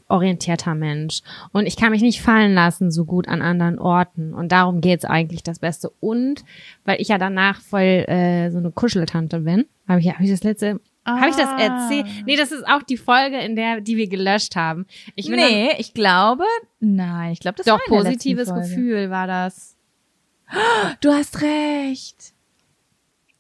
kopforientierter 0.07 0.75
Mensch. 0.75 1.21
Und 1.51 1.65
ich 1.65 1.75
kann 1.77 1.91
mich 1.91 2.01
nicht 2.01 2.21
fallen 2.21 2.53
lassen 2.53 2.91
so 2.91 3.05
gut 3.05 3.27
an 3.27 3.41
anderen 3.41 3.79
Orten. 3.79 4.33
Und 4.33 4.51
darum 4.51 4.81
geht's 4.81 5.05
eigentlich 5.05 5.43
das 5.43 5.59
Beste. 5.59 5.91
Und 5.99 6.43
weil 6.83 7.01
ich 7.01 7.07
ja 7.09 7.17
danach 7.17 7.61
voll 7.61 7.81
äh, 7.81 8.51
so 8.51 8.57
eine 8.59 8.71
Kuscheltante 8.71 9.39
bin, 9.41 9.65
habe 9.87 9.99
ich, 9.99 10.09
hab 10.09 10.19
ich 10.19 10.29
das 10.29 10.43
letzte. 10.43 10.79
Habe 11.05 11.29
ich 11.29 11.35
das 11.35 11.49
Ah. 11.49 11.59
erzählt? 11.59 12.07
Nee, 12.25 12.35
das 12.35 12.51
ist 12.51 12.67
auch 12.67 12.81
die 12.81 12.97
Folge, 12.97 13.37
in 13.39 13.55
der, 13.55 13.79
die 13.79 13.95
wir 13.95 14.07
gelöscht 14.07 14.55
haben. 14.55 14.87
Ich 15.15 15.29
Nee, 15.29 15.69
ich 15.77 15.93
glaube, 15.93 16.45
nein, 16.79 17.31
ich 17.31 17.39
glaube, 17.39 17.57
das 17.57 17.65
dann, 17.67 17.73
war 17.73 17.79
doch 17.79 17.85
positives. 18.03 18.51
Gefühl 18.51 19.11
war 19.11 19.27
das. 19.27 19.75
Du 21.01 21.11
hast 21.11 21.41
recht. 21.41 22.33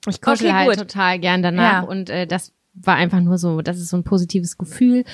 Ich 0.07 0.21
kuschel 0.21 0.47
Okay, 0.47 0.55
halt 0.55 0.69
gut. 0.69 0.77
total 0.77 1.17
gern 1.17 1.41
danach 1.41 1.83
Ja. 1.83 1.89
und 1.89 2.11
äh, 2.11 2.27
das 2.27 2.53
war 2.75 2.95
einfach 2.95 3.21
nur 3.21 3.37
so, 3.37 3.61
das 3.61 3.79
ist 3.79 3.89
so 3.89 3.97
ein 3.97 4.03
positives 4.03 4.57
Gefühl 4.57 5.05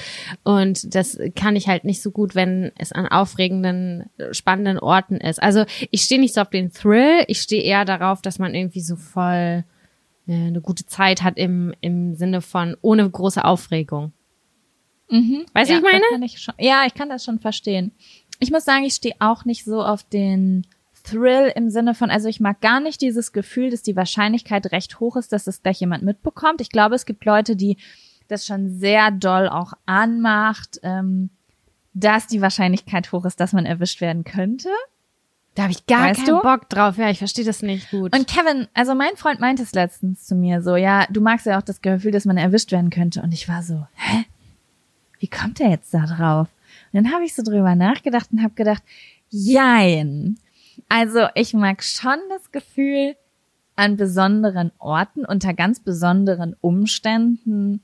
und 0.43 0.95
das 0.95 1.19
kann 1.35 1.55
ich 1.55 1.67
halt 1.67 1.83
nicht 1.83 2.01
so 2.01 2.11
gut, 2.11 2.35
wenn 2.35 2.71
es 2.77 2.91
an 2.91 3.07
aufregenden, 3.07 4.05
spannenden 4.31 4.79
Orten 4.79 5.17
ist. 5.17 5.41
Also 5.41 5.65
ich 5.91 6.01
stehe 6.01 6.19
nicht 6.19 6.33
so 6.33 6.41
auf 6.41 6.49
den 6.49 6.71
Thrill, 6.71 7.23
ich 7.27 7.41
stehe 7.41 7.63
eher 7.63 7.85
darauf, 7.85 8.21
dass 8.21 8.39
man 8.39 8.55
irgendwie 8.55 8.81
so 8.81 8.95
voll 8.95 9.63
äh, 10.27 10.33
eine 10.33 10.61
gute 10.61 10.85
Zeit 10.85 11.23
hat 11.23 11.37
im, 11.37 11.73
im 11.81 12.15
Sinne 12.15 12.41
von 12.41 12.75
ohne 12.81 13.09
große 13.09 13.43
Aufregung. 13.43 14.13
Mhm. 15.09 15.45
Weißt 15.53 15.69
du, 15.69 15.75
ja, 15.75 15.79
ich 15.79 15.85
meine? 16.11 16.25
ich 16.25 16.39
schon, 16.39 16.55
ja, 16.57 16.85
ich 16.87 16.93
kann 16.93 17.09
das 17.09 17.23
schon 17.23 17.39
verstehen. 17.39 17.91
Ich 18.39 18.49
muss 18.49 18.65
sagen, 18.65 18.85
ich 18.85 18.93
stehe 18.93 19.15
auch 19.19 19.45
nicht 19.45 19.65
so 19.65 19.83
auf 19.83 20.03
den 20.03 20.65
Thrill 21.03 21.51
im 21.55 21.69
Sinne 21.69 21.93
von, 21.93 22.09
also 22.09 22.27
ich 22.27 22.39
mag 22.39 22.61
gar 22.61 22.79
nicht 22.79 23.01
dieses 23.01 23.31
Gefühl, 23.31 23.69
dass 23.69 23.81
die 23.81 23.95
Wahrscheinlichkeit 23.95 24.71
recht 24.71 24.99
hoch 24.99 25.15
ist, 25.15 25.31
dass 25.31 25.45
das 25.45 25.63
gleich 25.63 25.79
jemand 25.79 26.03
mitbekommt. 26.03 26.61
Ich 26.61 26.69
glaube, 26.69 26.95
es 26.95 27.05
gibt 27.05 27.25
Leute, 27.25 27.55
die 27.55 27.77
das 28.27 28.45
schon 28.45 28.69
sehr 28.69 29.11
doll 29.11 29.49
auch 29.49 29.73
anmacht, 29.85 30.79
ähm, 30.83 31.29
dass 31.93 32.27
die 32.27 32.41
Wahrscheinlichkeit 32.41 33.11
hoch 33.11 33.25
ist, 33.25 33.39
dass 33.39 33.53
man 33.53 33.65
erwischt 33.65 34.01
werden 34.01 34.23
könnte. 34.23 34.69
Da 35.55 35.63
habe 35.63 35.73
ich 35.73 35.85
gar 35.85 36.09
Weißt 36.09 36.25
keinen 36.25 36.37
du? 36.37 36.41
Bock 36.41 36.69
drauf. 36.69 36.97
Ja, 36.97 37.09
ich 37.09 37.17
verstehe 37.17 37.43
das 37.43 37.61
nicht 37.61 37.91
gut. 37.91 38.15
Und 38.15 38.27
Kevin, 38.27 38.67
also 38.73 38.95
mein 38.95 39.17
Freund 39.17 39.41
meinte 39.41 39.63
es 39.63 39.73
letztens 39.73 40.25
zu 40.25 40.33
mir 40.35 40.61
so, 40.61 40.77
ja, 40.77 41.05
du 41.09 41.19
magst 41.19 41.45
ja 41.45 41.57
auch 41.57 41.61
das 41.63 41.81
Gefühl, 41.81 42.11
dass 42.11 42.23
man 42.23 42.37
erwischt 42.37 42.71
werden 42.71 42.89
könnte. 42.89 43.21
Und 43.21 43.33
ich 43.33 43.49
war 43.49 43.61
so, 43.61 43.85
hä? 43.95 44.25
Wie 45.19 45.27
kommt 45.27 45.59
er 45.59 45.69
jetzt 45.69 45.93
da 45.93 46.05
drauf? 46.05 46.47
Und 46.93 47.03
dann 47.03 47.13
habe 47.13 47.25
ich 47.25 47.35
so 47.35 47.43
drüber 47.43 47.75
nachgedacht 47.75 48.29
und 48.31 48.41
habe 48.41 48.53
gedacht, 48.53 48.81
jein. 49.29 50.37
Also 50.89 51.27
ich 51.35 51.53
mag 51.53 51.83
schon 51.83 52.17
das 52.29 52.51
Gefühl, 52.51 53.15
an 53.75 53.97
besonderen 53.97 54.71
Orten, 54.77 55.25
unter 55.25 55.53
ganz 55.53 55.79
besonderen 55.79 56.55
Umständen 56.61 57.81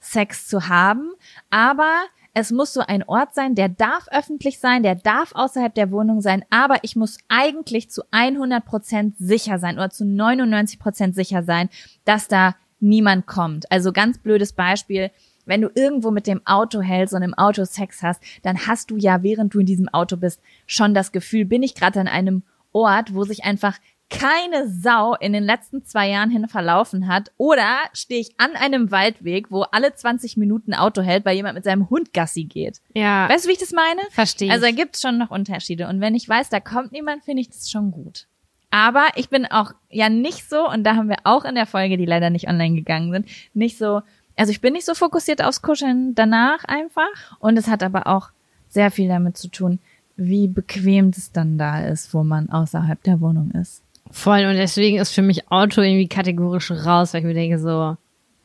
Sex 0.00 0.48
zu 0.48 0.68
haben, 0.68 1.10
aber 1.50 1.92
es 2.32 2.50
muss 2.50 2.74
so 2.74 2.80
ein 2.80 3.02
Ort 3.04 3.34
sein, 3.34 3.54
der 3.54 3.68
darf 3.68 4.08
öffentlich 4.10 4.60
sein, 4.60 4.82
der 4.82 4.94
darf 4.94 5.34
außerhalb 5.34 5.74
der 5.74 5.90
Wohnung 5.90 6.20
sein, 6.20 6.44
aber 6.50 6.76
ich 6.82 6.96
muss 6.96 7.18
eigentlich 7.28 7.90
zu 7.90 8.02
100 8.10 8.64
Prozent 8.64 9.16
sicher 9.18 9.58
sein 9.58 9.76
oder 9.76 9.90
zu 9.90 10.04
99 10.04 10.78
Prozent 10.78 11.14
sicher 11.14 11.42
sein, 11.42 11.70
dass 12.04 12.28
da 12.28 12.54
niemand 12.78 13.26
kommt. 13.26 13.70
Also 13.72 13.92
ganz 13.92 14.18
blödes 14.18 14.52
Beispiel. 14.52 15.10
Wenn 15.46 15.62
du 15.62 15.70
irgendwo 15.74 16.10
mit 16.10 16.26
dem 16.26 16.46
Auto 16.46 16.80
hältst 16.80 17.14
und 17.14 17.22
im 17.22 17.34
Auto 17.34 17.64
Sex 17.64 18.02
hast, 18.02 18.22
dann 18.42 18.66
hast 18.66 18.90
du 18.90 18.96
ja, 18.96 19.22
während 19.22 19.54
du 19.54 19.60
in 19.60 19.66
diesem 19.66 19.88
Auto 19.88 20.16
bist, 20.16 20.40
schon 20.66 20.92
das 20.92 21.12
Gefühl, 21.12 21.44
bin 21.44 21.62
ich 21.62 21.74
gerade 21.74 22.00
an 22.00 22.08
einem 22.08 22.42
Ort, 22.72 23.14
wo 23.14 23.24
sich 23.24 23.44
einfach 23.44 23.78
keine 24.08 24.68
Sau 24.68 25.14
in 25.14 25.32
den 25.32 25.42
letzten 25.42 25.84
zwei 25.84 26.08
Jahren 26.08 26.30
hin 26.30 26.46
verlaufen 26.48 27.08
hat. 27.08 27.32
Oder 27.38 27.78
stehe 27.92 28.20
ich 28.20 28.38
an 28.38 28.54
einem 28.54 28.90
Waldweg, 28.90 29.50
wo 29.50 29.62
alle 29.62 29.94
20 29.94 30.36
Minuten 30.36 30.74
Auto 30.74 31.02
hält, 31.02 31.24
weil 31.24 31.36
jemand 31.36 31.56
mit 31.56 31.64
seinem 31.64 31.90
Hund 31.90 32.12
Gassi 32.12 32.44
geht. 32.44 32.80
Ja. 32.94 33.28
Weißt 33.28 33.44
du, 33.44 33.48
wie 33.48 33.54
ich 33.54 33.58
das 33.58 33.72
meine? 33.72 34.00
Verstehe. 34.10 34.52
Also 34.52 34.66
da 34.66 34.72
gibt's 34.72 35.00
schon 35.00 35.18
noch 35.18 35.30
Unterschiede. 35.30 35.88
Und 35.88 36.00
wenn 36.00 36.14
ich 36.14 36.28
weiß, 36.28 36.50
da 36.50 36.60
kommt 36.60 36.92
niemand, 36.92 37.24
finde 37.24 37.40
ich 37.40 37.48
das 37.48 37.70
schon 37.70 37.90
gut. 37.90 38.26
Aber 38.70 39.06
ich 39.14 39.28
bin 39.28 39.46
auch 39.46 39.72
ja 39.90 40.08
nicht 40.08 40.48
so, 40.48 40.68
und 40.68 40.84
da 40.84 40.96
haben 40.96 41.08
wir 41.08 41.18
auch 41.24 41.44
in 41.44 41.54
der 41.54 41.66
Folge, 41.66 41.96
die 41.96 42.04
leider 42.04 42.30
nicht 42.30 42.48
online 42.48 42.74
gegangen 42.74 43.12
sind, 43.12 43.28
nicht 43.54 43.78
so, 43.78 44.02
also 44.36 44.50
ich 44.50 44.60
bin 44.60 44.74
nicht 44.74 44.86
so 44.86 44.94
fokussiert 44.94 45.42
aufs 45.42 45.62
Kuscheln 45.62 46.14
danach 46.14 46.64
einfach. 46.64 47.38
Und 47.38 47.56
es 47.56 47.68
hat 47.68 47.82
aber 47.82 48.06
auch 48.06 48.30
sehr 48.68 48.90
viel 48.90 49.08
damit 49.08 49.36
zu 49.36 49.48
tun, 49.48 49.78
wie 50.16 50.48
bequem 50.48 51.10
das 51.10 51.32
dann 51.32 51.58
da 51.58 51.86
ist, 51.86 52.12
wo 52.14 52.22
man 52.22 52.50
außerhalb 52.50 53.02
der 53.02 53.20
Wohnung 53.20 53.50
ist. 53.52 53.82
Voll. 54.10 54.44
Und 54.44 54.56
deswegen 54.56 54.98
ist 54.98 55.12
für 55.12 55.22
mich 55.22 55.50
Auto 55.50 55.80
irgendwie 55.80 56.08
kategorisch 56.08 56.70
raus, 56.70 57.12
weil 57.12 57.20
ich 57.20 57.26
mir 57.26 57.34
denke 57.34 57.58
so, 57.58 57.96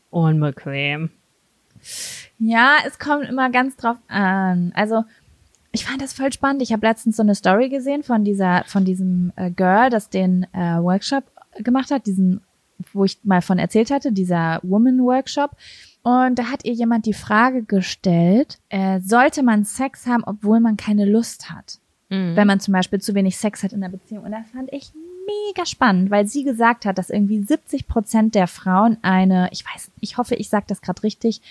unbequem. 0.10 1.12
Ja, 2.40 2.78
es 2.86 3.00
kommt 3.00 3.26
immer 3.30 3.50
ganz 3.50 3.76
drauf 3.76 3.98
an. 4.08 4.72
Also 4.76 5.04
ich 5.72 5.86
fand 5.86 6.02
das 6.02 6.14
voll 6.14 6.32
spannend. 6.34 6.62
Ich 6.62 6.74
habe 6.74 6.86
letztens 6.86 7.18
so 7.18 7.24
eine 7.24 7.36
Story 7.36 7.70
gesehen 7.70 8.04
von 8.04 8.24
dieser, 8.24 8.64
von 8.66 8.84
diesem 8.84 9.32
äh, 9.36 9.52
Girl, 9.52 9.90
das 9.90 10.10
den 10.10 10.46
äh, 10.54 10.78
Workshop 10.82 11.24
gemacht 11.58 11.92
hat, 11.92 12.06
diesen, 12.06 12.42
wo 12.94 13.06
ich 13.06 13.20
mal 13.24 13.42
von 13.42 13.60
erzählt 13.60 13.92
hatte, 13.92 14.12
dieser 14.12 14.60
Woman 14.64 15.00
Workshop. 15.00 15.52
Und 16.04 16.40
da 16.40 16.46
hat 16.46 16.66
ihr 16.66 16.74
jemand 16.74 17.06
die 17.06 17.14
Frage 17.14 17.64
gestellt, 17.64 18.60
äh, 18.70 19.00
sollte 19.02 19.44
man 19.44 19.66
Sex 19.66 20.08
haben, 20.08 20.24
obwohl 20.26 20.60
man 20.60 20.78
keine 20.78 21.06
Lust 21.06 21.52
hat? 21.52 21.80
Mhm. 22.10 22.36
Wenn 22.36 22.48
man 22.48 22.60
zum 22.60 22.74
Beispiel 22.74 23.00
zu 23.00 23.14
wenig 23.14 23.38
Sex 23.38 23.64
hat 23.64 23.74
in 23.74 23.82
der 23.82 23.90
Beziehung. 23.90 24.26
Und 24.26 24.32
das 24.32 24.50
fand 24.52 24.72
ich 24.74 24.92
mega 25.26 25.66
spannend, 25.66 26.12
weil 26.12 26.28
sie 26.28 26.44
gesagt 26.44 26.86
hat, 26.86 26.98
dass 26.98 27.10
irgendwie 27.10 27.44
70 27.44 27.88
Prozent 27.88 28.36
der 28.36 28.48
Frauen 28.48 28.98
eine, 29.02 29.50
ich 29.52 29.64
weiß, 29.66 29.92
ich 30.00 30.18
hoffe, 30.18 30.36
ich 30.36 30.50
sage 30.50 30.66
das 30.68 30.82
gerade 30.82 31.04
richtig, 31.04 31.42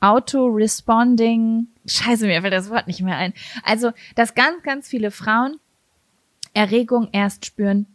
Auto-Responding, 0.00 1.68
scheiße, 1.86 2.26
mir 2.26 2.40
fällt 2.40 2.54
das 2.54 2.70
Wort 2.70 2.86
nicht 2.86 3.02
mehr 3.02 3.16
ein. 3.16 3.34
Also, 3.62 3.92
dass 4.14 4.34
ganz, 4.34 4.62
ganz 4.62 4.88
viele 4.88 5.10
Frauen 5.10 5.58
Erregung 6.54 7.08
erst 7.12 7.46
spüren, 7.46 7.86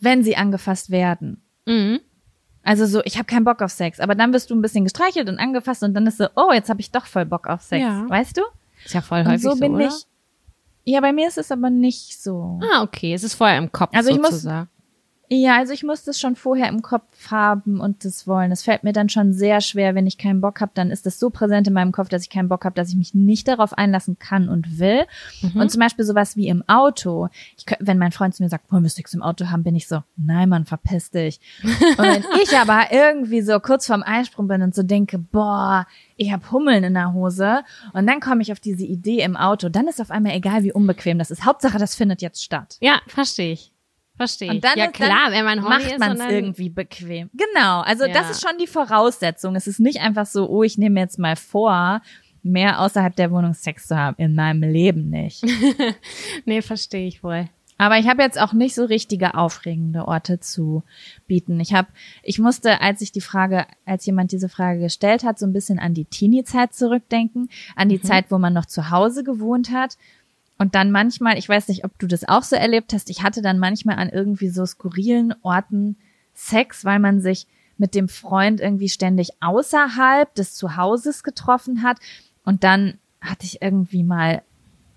wenn 0.00 0.24
sie 0.24 0.36
angefasst 0.36 0.90
werden. 0.90 1.41
Mhm. 1.66 2.00
Also 2.64 2.86
so, 2.86 3.02
ich 3.04 3.16
habe 3.16 3.24
keinen 3.24 3.44
Bock 3.44 3.60
auf 3.60 3.72
Sex, 3.72 3.98
aber 3.98 4.14
dann 4.14 4.32
wirst 4.32 4.50
du 4.50 4.54
ein 4.54 4.62
bisschen 4.62 4.84
gestreichelt 4.84 5.28
und 5.28 5.38
angefasst 5.38 5.82
und 5.82 5.94
dann 5.94 6.06
ist 6.06 6.18
so, 6.18 6.26
oh, 6.36 6.52
jetzt 6.52 6.68
habe 6.70 6.80
ich 6.80 6.90
doch 6.92 7.06
voll 7.06 7.24
Bock 7.26 7.48
auf 7.48 7.62
Sex, 7.62 7.82
Ja. 7.82 8.08
weißt 8.08 8.36
du? 8.36 8.42
Ist 8.84 8.94
ja 8.94 9.00
voll 9.00 9.20
Und 9.20 9.28
häufig 9.28 9.42
so 9.42 9.56
bin 9.56 9.74
oder? 9.74 9.86
ich. 9.88 9.94
Ja, 10.84 11.00
bei 11.00 11.12
mir 11.12 11.28
ist 11.28 11.38
es 11.38 11.50
aber 11.52 11.70
nicht 11.70 12.20
so. 12.22 12.60
Ah, 12.72 12.82
okay. 12.82 13.14
Es 13.14 13.22
ist 13.24 13.34
vorher 13.34 13.58
im 13.58 13.70
Kopf 13.70 13.90
Also 13.94 14.10
ich 14.10 14.16
muss- 14.18 14.30
sozusagen. 14.30 14.68
Ja, 15.34 15.56
also 15.56 15.72
ich 15.72 15.82
muss 15.82 16.04
das 16.04 16.20
schon 16.20 16.36
vorher 16.36 16.68
im 16.68 16.82
Kopf 16.82 17.30
haben 17.30 17.80
und 17.80 18.04
das 18.04 18.26
wollen. 18.26 18.52
Es 18.52 18.62
fällt 18.64 18.84
mir 18.84 18.92
dann 18.92 19.08
schon 19.08 19.32
sehr 19.32 19.62
schwer, 19.62 19.94
wenn 19.94 20.06
ich 20.06 20.18
keinen 20.18 20.42
Bock 20.42 20.60
habe, 20.60 20.72
dann 20.74 20.90
ist 20.90 21.06
das 21.06 21.18
so 21.18 21.30
präsent 21.30 21.66
in 21.66 21.72
meinem 21.72 21.90
Kopf, 21.90 22.10
dass 22.10 22.22
ich 22.22 22.28
keinen 22.28 22.50
Bock 22.50 22.66
habe, 22.66 22.74
dass 22.74 22.90
ich 22.90 22.96
mich 22.96 23.14
nicht 23.14 23.48
darauf 23.48 23.72
einlassen 23.72 24.18
kann 24.18 24.50
und 24.50 24.78
will. 24.78 25.06
Und 25.54 25.70
zum 25.70 25.80
Beispiel 25.80 26.04
sowas 26.04 26.36
wie 26.36 26.48
im 26.48 26.62
Auto. 26.68 27.28
Ich, 27.56 27.64
wenn 27.80 27.96
mein 27.96 28.12
Freund 28.12 28.34
zu 28.34 28.42
mir 28.42 28.50
sagt, 28.50 28.70
wollen 28.70 28.82
wir 28.82 28.90
Sex 28.90 29.14
im 29.14 29.22
Auto 29.22 29.46
haben, 29.46 29.62
bin 29.62 29.74
ich 29.74 29.88
so, 29.88 30.02
nein, 30.18 30.50
Mann, 30.50 30.66
verpiss 30.66 31.10
dich. 31.10 31.40
Und 31.62 31.98
wenn 31.98 32.24
ich 32.42 32.54
aber 32.58 32.92
irgendwie 32.92 33.40
so 33.40 33.58
kurz 33.58 33.86
vorm 33.86 34.02
Einsprung 34.02 34.48
bin 34.48 34.60
und 34.60 34.74
so 34.74 34.82
denke, 34.82 35.18
boah, 35.18 35.86
ich 36.16 36.30
hab 36.30 36.52
Hummeln 36.52 36.84
in 36.84 36.92
der 36.92 37.14
Hose 37.14 37.62
und 37.94 38.06
dann 38.06 38.20
komme 38.20 38.42
ich 38.42 38.52
auf 38.52 38.60
diese 38.60 38.84
Idee 38.84 39.20
im 39.20 39.36
Auto, 39.36 39.68
dann 39.68 39.88
ist 39.88 40.00
auf 40.00 40.10
einmal 40.10 40.32
egal, 40.32 40.62
wie 40.62 40.72
unbequem 40.72 41.18
das 41.18 41.30
ist. 41.30 41.46
Hauptsache, 41.46 41.78
das 41.78 41.94
findet 41.94 42.20
jetzt 42.22 42.44
statt. 42.44 42.76
Ja, 42.80 43.00
verstehe 43.06 43.52
ich. 43.52 43.72
Verstehe 44.16 44.48
ich. 44.48 44.54
Und 44.56 44.64
dann 44.64 44.78
ja 44.78 44.88
klar, 44.88 45.30
dann 45.30 45.32
wenn 45.32 45.44
man 45.44 45.62
horny 45.62 45.84
macht 45.84 45.92
ist 45.92 45.98
man 45.98 46.20
es 46.20 46.30
irgendwie 46.30 46.68
bequem. 46.70 47.30
Genau, 47.32 47.80
also 47.80 48.04
Ja. 48.04 48.12
das 48.12 48.30
ist 48.30 48.42
schon 48.46 48.58
die 48.58 48.66
Voraussetzung. 48.66 49.56
Es 49.56 49.66
ist 49.66 49.80
nicht 49.80 50.00
einfach 50.00 50.26
so, 50.26 50.48
oh, 50.48 50.62
ich 50.62 50.78
nehme 50.78 51.00
jetzt 51.00 51.18
mal 51.18 51.36
vor, 51.36 52.02
mehr 52.42 52.80
außerhalb 52.80 53.14
der 53.16 53.30
Wohnung 53.30 53.54
Sex 53.54 53.86
zu 53.86 53.96
haben. 53.96 54.16
In 54.18 54.34
meinem 54.34 54.62
Leben 54.70 55.08
nicht. 55.10 55.42
Nee, 56.44 56.60
verstehe 56.62 57.06
ich 57.06 57.22
wohl. 57.22 57.48
Aber 57.78 57.98
ich 57.98 58.06
habe 58.06 58.22
jetzt 58.22 58.40
auch 58.40 58.52
nicht 58.52 58.74
so 58.74 58.84
richtige 58.84 59.34
aufregende 59.34 60.06
Orte 60.06 60.38
zu 60.38 60.84
bieten. 61.26 61.58
Ich 61.58 61.72
habe, 61.74 61.88
ich 62.22 62.38
musste, 62.38 62.80
als 62.80 63.00
ich 63.00 63.10
die 63.12 63.20
Frage, 63.20 63.66
als 63.84 64.06
jemand 64.06 64.30
diese 64.30 64.48
Frage 64.48 64.78
gestellt 64.80 65.24
hat, 65.24 65.38
so 65.38 65.46
ein 65.46 65.52
bisschen 65.52 65.78
an 65.80 65.94
die 65.94 66.04
Teenie-Zeit 66.04 66.74
zurückdenken, 66.74 67.48
an 67.74 67.88
die 67.88 68.00
Zeit, 68.00 68.26
wo 68.30 68.38
man 68.38 68.52
noch 68.52 68.66
zu 68.66 68.90
Hause 68.90 69.24
gewohnt 69.24 69.72
hat. 69.72 69.96
Und 70.62 70.76
dann 70.76 70.92
manchmal, 70.92 71.38
ich 71.38 71.48
weiß 71.48 71.66
nicht, 71.66 71.84
ob 71.84 71.98
du 71.98 72.06
das 72.06 72.28
auch 72.28 72.44
so 72.44 72.54
erlebt 72.54 72.92
hast, 72.92 73.10
ich 73.10 73.24
hatte 73.24 73.42
dann 73.42 73.58
manchmal 73.58 73.96
an 73.96 74.08
irgendwie 74.08 74.48
so 74.48 74.64
skurrilen 74.64 75.34
Orten 75.42 75.96
Sex, 76.34 76.84
weil 76.84 77.00
man 77.00 77.20
sich 77.20 77.48
mit 77.78 77.96
dem 77.96 78.08
Freund 78.08 78.60
irgendwie 78.60 78.88
ständig 78.88 79.30
außerhalb 79.40 80.32
des 80.36 80.54
Zuhauses 80.54 81.24
getroffen 81.24 81.82
hat. 81.82 81.98
Und 82.44 82.62
dann 82.62 82.98
hatte 83.20 83.44
ich 83.44 83.60
irgendwie 83.60 84.04
mal 84.04 84.42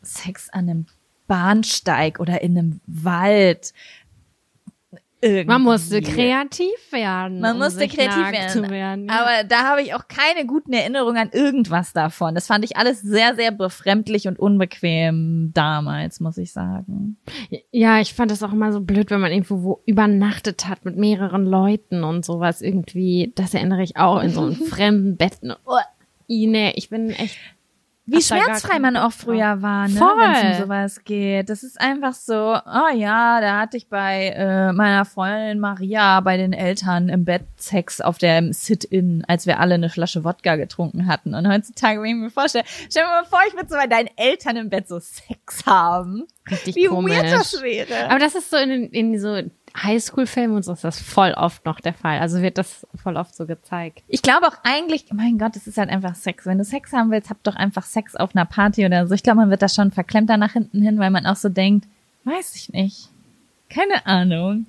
Sex 0.04 0.51
an 0.51 0.69
einem 0.69 0.86
Bahnsteig 1.25 2.19
oder 2.19 2.43
in 2.43 2.56
einem 2.56 2.80
Wald. 2.86 3.73
Irgendwie. 5.26 5.46
Man 5.46 5.64
musste 5.64 6.02
kreativ 6.04 6.92
werden. 6.92 7.40
Man 7.40 7.54
um 7.54 7.64
musste 7.64 7.88
kreativ 7.88 8.32
werden. 8.32 8.70
Werden. 8.70 9.08
ja. 9.08 9.20
Aber 9.20 9.44
da 9.48 9.64
habe 9.64 9.82
ich 9.82 9.96
auch 9.96 10.08
keine 10.08 10.46
guten 10.46 10.72
Erinnerungen 10.72 11.18
an 11.18 11.30
irgendwas 11.32 11.94
davon. 11.94 12.36
Das 12.36 12.46
fand 12.46 12.64
ich 12.64 12.78
alles 12.78 13.02
sehr, 13.02 13.34
sehr 13.34 13.52
befremdlich 13.52 14.28
und 14.28 14.38
unbequem 14.38 15.50
damals, 15.56 16.20
muss 16.20 16.38
ich 16.38 16.54
sagen. 16.54 17.18
Ja, 17.72 18.00
ich 18.00 18.14
fand 18.14 18.30
das 18.30 18.44
auch 18.44 18.54
immer 18.54 18.72
so 18.72 18.82
blöd, 18.82 19.10
wenn 19.10 19.20
man 19.20 19.32
irgendwo 19.32 19.64
wo 19.64 19.82
übernachtet 19.88 20.68
hat 20.68 20.86
mit 20.86 20.96
mehreren 20.96 21.48
Leuten 21.48 22.04
und 22.04 22.24
sowas 22.24 22.62
irgendwie. 22.62 23.34
Das 23.36 23.56
erinnere 23.56 23.82
ich 23.82 23.98
auch 23.98 24.22
in 24.22 24.30
so 24.30 24.42
einem 24.46 24.56
fremden 24.56 25.18
Bett. 25.18 25.40
Oh, 25.66 25.80
nee, 26.28 26.72
ich 26.76 26.90
bin 26.90 27.10
echt. 27.10 27.40
Wie 28.08 28.22
schmerzfrei 28.22 28.78
man 28.78 28.98
auch 28.98 29.12
früher 29.12 29.62
war, 29.63 29.88
ne? 29.88 30.00
Wenn 30.00 30.52
es 30.52 30.60
um 30.60 30.63
sowas 30.63 31.04
geht. 31.04 31.50
Das 31.50 31.63
ist 31.63 31.82
einfach 31.82 32.13
so, 32.13 32.34
oh 32.36 32.96
ja, 32.96 33.41
da 33.41 33.60
hatte 33.60 33.78
ich 33.78 33.89
bei 33.89 34.28
äh, 34.30 34.72
meiner 34.74 35.06
Freundin 35.06 35.60
Maria 35.60 36.20
bei 36.20 36.38
den 36.38 36.54
Eltern 36.54 37.10
im 37.10 37.26
Bett 37.26 37.46
Sex 37.58 38.02
auf 38.02 38.20
dem 38.20 38.54
Sit-In, 38.54 39.24
als 39.28 39.48
wir 39.48 39.60
alle 39.60 39.76
eine 39.76 39.89
Flasche 39.89 40.24
Wodka 40.24 40.56
getrunken 40.56 41.08
hatten. 41.08 41.34
Und 41.34 41.48
heutzutage, 41.48 42.00
wenn 42.02 42.10
ich 42.10 42.15
mir 42.15 42.30
vorstelle, 42.30 42.65
stell 42.89 43.04
dir 43.04 43.10
mal 43.10 43.26
vor, 43.26 43.39
ich 43.48 43.56
würde 43.56 43.70
so 43.70 43.76
bei 43.76 43.88
deinen 43.88 44.10
Eltern 44.18 44.58
im 44.58 44.70
Bett 44.70 44.88
so 44.88 45.00
Sex 45.00 45.65
haben. 45.65 46.28
Richtig 46.50 46.76
Wie 46.76 46.86
komisch. 46.86 47.18
weird 47.18 47.34
das 47.34 47.62
wäre. 47.63 48.10
Aber 48.10 48.20
das 48.20 48.36
ist 48.36 48.52
so 48.52 48.58
in, 48.58 48.89
in 48.89 49.20
so 49.20 49.41
Highschool-Filmen 49.76 50.56
und 50.56 50.64
so 50.64 50.74
ist 50.74 50.84
das 50.84 51.02
voll 51.02 51.34
oft 51.34 51.66
noch 51.66 51.80
der 51.80 51.94
Fall. 51.94 52.20
Also 52.20 52.42
wird 52.42 52.58
das 52.58 52.88
voll 52.96 53.18
oft 53.18 53.36
so 53.36 53.46
gezeigt. 53.46 54.04
Ich 54.08 54.22
glaube 54.22 54.48
auch 54.48 54.58
eigentlich, 54.64 55.06
mein 55.14 55.38
Gott, 55.38 55.56
es 55.56 55.68
ist 55.68 55.78
halt 55.78 55.90
einfach 55.90 56.16
Sex. 56.16 56.46
Wenn 56.46 56.58
du 56.58 56.64
Sex 56.64 56.94
haben 56.94 57.12
willst, 57.12 57.30
hab 57.30 57.44
doch 57.44 57.56
einfach 57.56 57.84
Sex 57.84 58.16
auf 58.16 58.36
einer 58.36 58.46
Party 58.46 58.86
oder 58.86 59.08
so. 59.08 59.14
Ich 59.14 59.24
glaube, 59.24 59.40
man 59.40 59.50
wird 59.50 59.62
da 59.62 59.70
schon 59.70 59.92
verklemmter 59.92 60.38
nach 60.38 60.54
hinten 60.54 60.82
hin, 60.82 60.98
weil 61.00 61.10
man 61.10 61.26
auch 61.26 61.36
so 61.36 61.50
denkt, 61.50 61.88
weiß 62.24 62.56
ich 62.56 62.72
nicht. 62.72 63.10
Keine 63.70 64.06
Ahnung. 64.06 64.68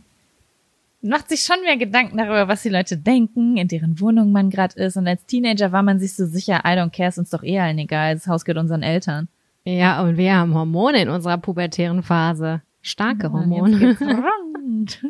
Macht 1.02 1.28
sich 1.28 1.42
schon 1.42 1.60
mehr 1.62 1.76
Gedanken 1.76 2.16
darüber, 2.16 2.48
was 2.48 2.62
die 2.62 2.68
Leute 2.68 2.96
denken, 2.96 3.56
in 3.56 3.68
deren 3.68 4.00
Wohnung 4.00 4.32
man 4.32 4.50
gerade 4.50 4.74
ist. 4.74 4.96
Und 4.96 5.06
als 5.06 5.24
Teenager 5.26 5.70
war 5.70 5.82
man 5.82 6.00
sich 6.00 6.16
so 6.16 6.26
sicher, 6.26 6.62
I 6.64 6.70
don't 6.70 6.90
care, 6.90 7.10
ist 7.10 7.18
uns 7.18 7.30
doch 7.30 7.44
eh 7.44 7.60
allen 7.60 7.78
egal. 7.78 8.14
Das 8.14 8.26
Haus 8.26 8.44
gehört 8.44 8.62
unseren 8.62 8.82
Eltern. 8.82 9.28
Ja, 9.64 10.02
und 10.02 10.16
wir 10.16 10.34
haben 10.34 10.54
Hormone 10.54 11.02
in 11.02 11.08
unserer 11.08 11.38
pubertären 11.38 12.02
Phase. 12.02 12.62
Starke 12.82 13.32
Hormone. 13.32 13.96
rund. 14.66 15.02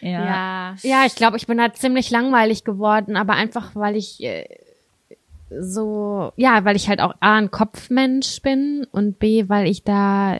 ja. 0.00 0.10
Ja, 0.10 0.76
ja, 0.82 1.04
ich 1.06 1.14
glaube, 1.14 1.36
ich 1.36 1.46
bin 1.46 1.58
da 1.58 1.72
ziemlich 1.72 2.10
langweilig 2.10 2.64
geworden, 2.64 3.16
aber 3.16 3.34
einfach, 3.34 3.74
weil 3.74 3.96
ich 3.96 4.22
äh, 4.22 4.46
so, 5.50 6.32
ja, 6.36 6.64
weil 6.64 6.76
ich 6.76 6.88
halt 6.88 7.00
auch 7.00 7.14
A, 7.20 7.36
ein 7.36 7.50
Kopfmensch 7.50 8.40
bin 8.42 8.86
und 8.92 9.18
B, 9.18 9.48
weil 9.48 9.66
ich 9.66 9.82
da 9.82 10.38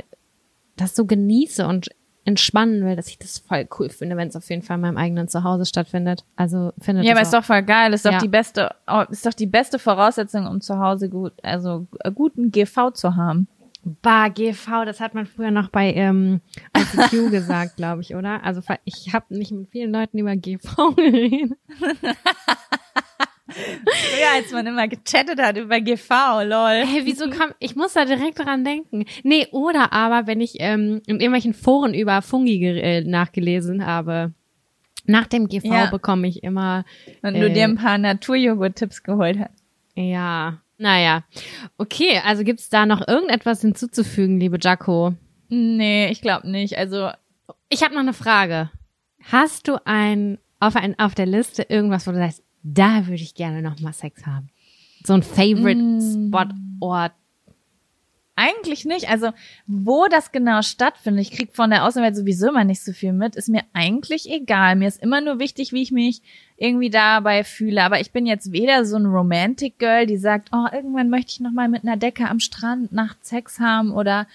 das 0.76 0.94
so 0.94 1.04
genieße 1.04 1.66
und 1.66 1.88
entspannen 2.24 2.84
will, 2.84 2.96
dass 2.96 3.08
ich 3.08 3.18
das 3.18 3.38
voll 3.38 3.66
cool 3.78 3.88
finde, 3.88 4.16
wenn 4.16 4.28
es 4.28 4.36
auf 4.36 4.48
jeden 4.50 4.62
Fall 4.62 4.76
in 4.76 4.82
meinem 4.82 4.96
eigenen 4.98 5.26
Zuhause 5.26 5.66
stattfindet. 5.66 6.24
Also 6.36 6.72
findet 6.80 7.04
Ja, 7.04 7.12
aber 7.12 7.20
das 7.20 7.28
ist 7.28 7.34
doch 7.34 7.44
voll 7.44 7.62
geil. 7.62 7.92
Ist 7.92 8.06
doch 8.06 8.12
Ja. 8.12 8.18
die 8.18 8.28
beste, 8.28 8.74
oh, 8.86 9.02
ist 9.10 9.26
doch 9.26 9.34
die 9.34 9.46
beste 9.46 9.78
Voraussetzung, 9.78 10.46
um 10.46 10.60
zu 10.60 10.78
Hause 10.78 11.08
gut, 11.08 11.32
also 11.42 11.86
äh, 12.00 12.12
guten 12.12 12.50
GV 12.52 12.92
zu 12.92 13.16
haben. 13.16 13.48
Bar 13.82 14.30
GV, 14.30 14.84
das 14.84 15.00
hat 15.00 15.14
man 15.14 15.24
früher 15.26 15.50
noch 15.50 15.68
bei 15.70 15.92
ähm, 15.94 16.40
ICQ 16.76 17.10
gesagt, 17.30 17.76
glaube 17.76 18.02
ich, 18.02 18.14
oder? 18.14 18.44
Also 18.44 18.60
ich 18.84 19.12
habe 19.14 19.26
nicht 19.36 19.52
mit 19.52 19.70
vielen 19.70 19.90
Leuten 19.92 20.18
über 20.18 20.36
GV 20.36 20.92
geredet. 20.96 21.58
Früher, 23.52 24.30
als 24.36 24.52
man 24.52 24.66
immer 24.66 24.86
gechattet 24.86 25.40
hat 25.40 25.56
über 25.56 25.80
GV, 25.80 26.08
lol. 26.44 26.84
Hey, 26.86 27.02
wieso 27.04 27.28
kam, 27.30 27.50
ich 27.58 27.74
muss 27.74 27.94
da 27.94 28.04
direkt 28.04 28.38
dran 28.38 28.64
denken. 28.64 29.04
Nee, 29.24 29.48
oder 29.50 29.92
aber, 29.92 30.26
wenn 30.28 30.40
ich 30.40 30.56
ähm, 30.60 31.00
in 31.06 31.16
irgendwelchen 31.16 31.54
Foren 31.54 31.92
über 31.94 32.22
Fungi 32.22 32.64
äh, 32.64 33.00
nachgelesen 33.02 33.84
habe, 33.84 34.32
nach 35.04 35.26
dem 35.26 35.48
GV 35.48 35.64
Ja. 35.66 35.86
bekomme 35.90 36.28
ich 36.28 36.44
immer, 36.44 36.84
Und 37.22 37.34
Äh. 37.34 37.40
du 37.40 37.50
dir 37.50 37.64
ein 37.64 37.74
paar 37.76 37.98
Naturjoghurt-Tipps 37.98 39.02
geholt 39.02 39.38
hast. 39.40 39.64
ja, 39.96 40.58
naja. 40.80 41.24
Okay, 41.78 42.20
also 42.24 42.42
gibt's 42.42 42.68
da 42.70 42.86
noch 42.86 43.06
irgendetwas 43.06 43.60
hinzuzufügen, 43.60 44.40
liebe 44.40 44.58
Jaco? 44.60 45.14
Nee, 45.48 46.08
ich 46.10 46.22
glaube 46.22 46.50
nicht. 46.50 46.78
Also, 46.78 47.10
Ich 47.68 47.82
habe 47.82 47.94
noch 47.94 48.00
eine 48.00 48.12
Frage. 48.12 48.70
Hast 49.22 49.68
du 49.68 49.76
ein 49.84 50.38
auf, 50.58 50.76
ein 50.76 50.98
auf 50.98 51.14
der 51.14 51.26
Liste 51.26 51.62
irgendwas, 51.62 52.06
wo 52.06 52.12
du 52.12 52.18
sagst, 52.18 52.42
da 52.62 53.06
würde 53.06 53.22
ich 53.22 53.34
gerne 53.34 53.62
noch 53.62 53.78
mal 53.80 53.92
Sex 53.92 54.26
haben? 54.26 54.50
So 55.04 55.14
ein 55.14 55.22
Favorite 55.22 56.00
Spot, 56.00 56.54
Ort. 56.80 57.12
Eigentlich 58.40 58.84
nicht. 58.84 59.08
Also, 59.08 59.30
wo 59.66 60.06
das 60.06 60.32
genau 60.32 60.62
stattfindet, 60.62 61.26
ich 61.26 61.36
krieg 61.36 61.50
von 61.52 61.70
der 61.70 61.84
Außenwelt 61.84 62.16
sowieso 62.16 62.48
immer 62.48 62.64
nicht 62.64 62.82
so 62.82 62.92
viel 62.92 63.12
mit, 63.12 63.36
ist 63.36 63.48
mir 63.48 63.62
eigentlich 63.72 64.30
egal. 64.30 64.76
Mir 64.76 64.88
ist 64.88 65.02
immer 65.02 65.20
nur 65.20 65.38
wichtig, 65.38 65.72
wie 65.72 65.82
ich 65.82 65.92
mich 65.92 66.22
irgendwie 66.56 66.90
dabei 66.90 67.44
fühle. 67.44 67.82
Aber 67.82 68.00
ich 68.00 68.12
bin 68.12 68.26
jetzt 68.26 68.52
weder 68.52 68.84
so 68.84 68.96
ein 68.96 69.06
Romantic 69.06 69.78
Girl, 69.78 70.06
die 70.06 70.16
sagt, 70.18 70.48
oh, 70.52 70.66
irgendwann 70.72 71.10
möchte 71.10 71.32
ich 71.32 71.40
noch 71.40 71.52
mal 71.52 71.68
mit 71.68 71.84
einer 71.84 71.96
Decke 71.96 72.28
am 72.28 72.40
Strand 72.40 72.92
nachts 72.92 73.28
Sex 73.28 73.60
haben 73.60 73.92
oder 73.92 74.26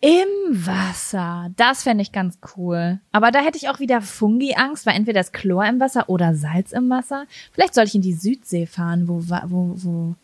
im 0.00 0.66
Wasser. 0.66 1.50
Das 1.56 1.82
fände 1.82 2.02
ich 2.02 2.12
ganz 2.12 2.38
cool. 2.56 3.00
Aber 3.12 3.30
da 3.30 3.40
hätte 3.40 3.56
ich 3.56 3.68
auch 3.68 3.80
wieder 3.80 4.00
Fungi-Angst, 4.00 4.86
weil 4.86 4.96
entweder 4.96 5.20
das 5.20 5.32
Chlor 5.32 5.64
im 5.66 5.80
Wasser 5.80 6.08
oder 6.08 6.34
Salz 6.34 6.72
im 6.72 6.90
Wasser. 6.90 7.26
Vielleicht 7.52 7.74
soll 7.74 7.84
ich 7.84 7.94
in 7.94 8.02
die 8.02 8.12
Südsee 8.12 8.66
fahren, 8.66 9.08
wo, 9.08 9.22
wo, 9.28 9.74
wo, 9.76 10.14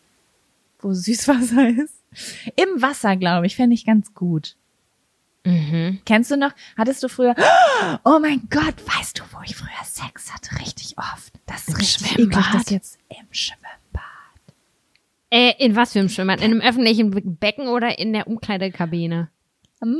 wo 0.79 0.93
Süßwasser 0.93 1.69
ist. 1.83 2.02
Im 2.55 2.81
Wasser, 2.81 3.15
glaube 3.15 3.45
ich, 3.47 3.55
fände 3.55 3.73
ich 3.73 3.85
ganz 3.85 4.13
gut. 4.13 4.55
Mhm. 5.45 5.99
Kennst 6.05 6.31
du 6.31 6.37
noch, 6.37 6.51
hattest 6.77 7.03
du 7.03 7.09
früher, 7.09 7.35
oh 8.05 8.19
mein 8.21 8.47
Gott, 8.49 8.75
weißt 8.97 9.19
du, 9.19 9.23
wo 9.31 9.41
ich 9.45 9.55
früher 9.55 9.69
Sex 9.83 10.33
hatte? 10.33 10.57
Richtig 10.61 10.95
oft. 10.97 11.33
Das 11.45 11.67
ist 11.67 11.69
Im 11.69 11.75
richtig 11.75 12.07
Schwimmbad? 12.11 12.39
eklig, 12.39 12.53
das 12.53 12.69
jetzt 12.69 12.99
im 13.09 13.27
Schwimmbad. 13.31 13.61
Äh, 15.29 15.53
in 15.59 15.75
was 15.75 15.93
für 15.93 15.99
einem 15.99 16.09
Schwimmbad? 16.09 16.39
In 16.41 16.51
einem 16.51 16.61
öffentlichen 16.61 17.09
Be- 17.11 17.21
Becken 17.21 17.67
oder 17.67 17.97
in 17.99 18.13
der 18.13 18.27
Umkleidekabine? 18.27 19.29
Mann, 19.81 19.99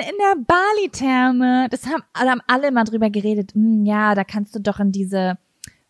in 0.00 0.14
der 0.18 0.36
Bali-Therme. 0.44 1.68
Das 1.70 1.86
haben, 1.86 2.02
da 2.12 2.30
haben 2.30 2.42
alle 2.46 2.70
mal 2.70 2.84
drüber 2.84 3.08
geredet. 3.08 3.54
Hm, 3.54 3.86
ja, 3.86 4.14
da 4.14 4.24
kannst 4.24 4.54
du 4.54 4.60
doch 4.60 4.78
in 4.78 4.92
diese 4.92 5.38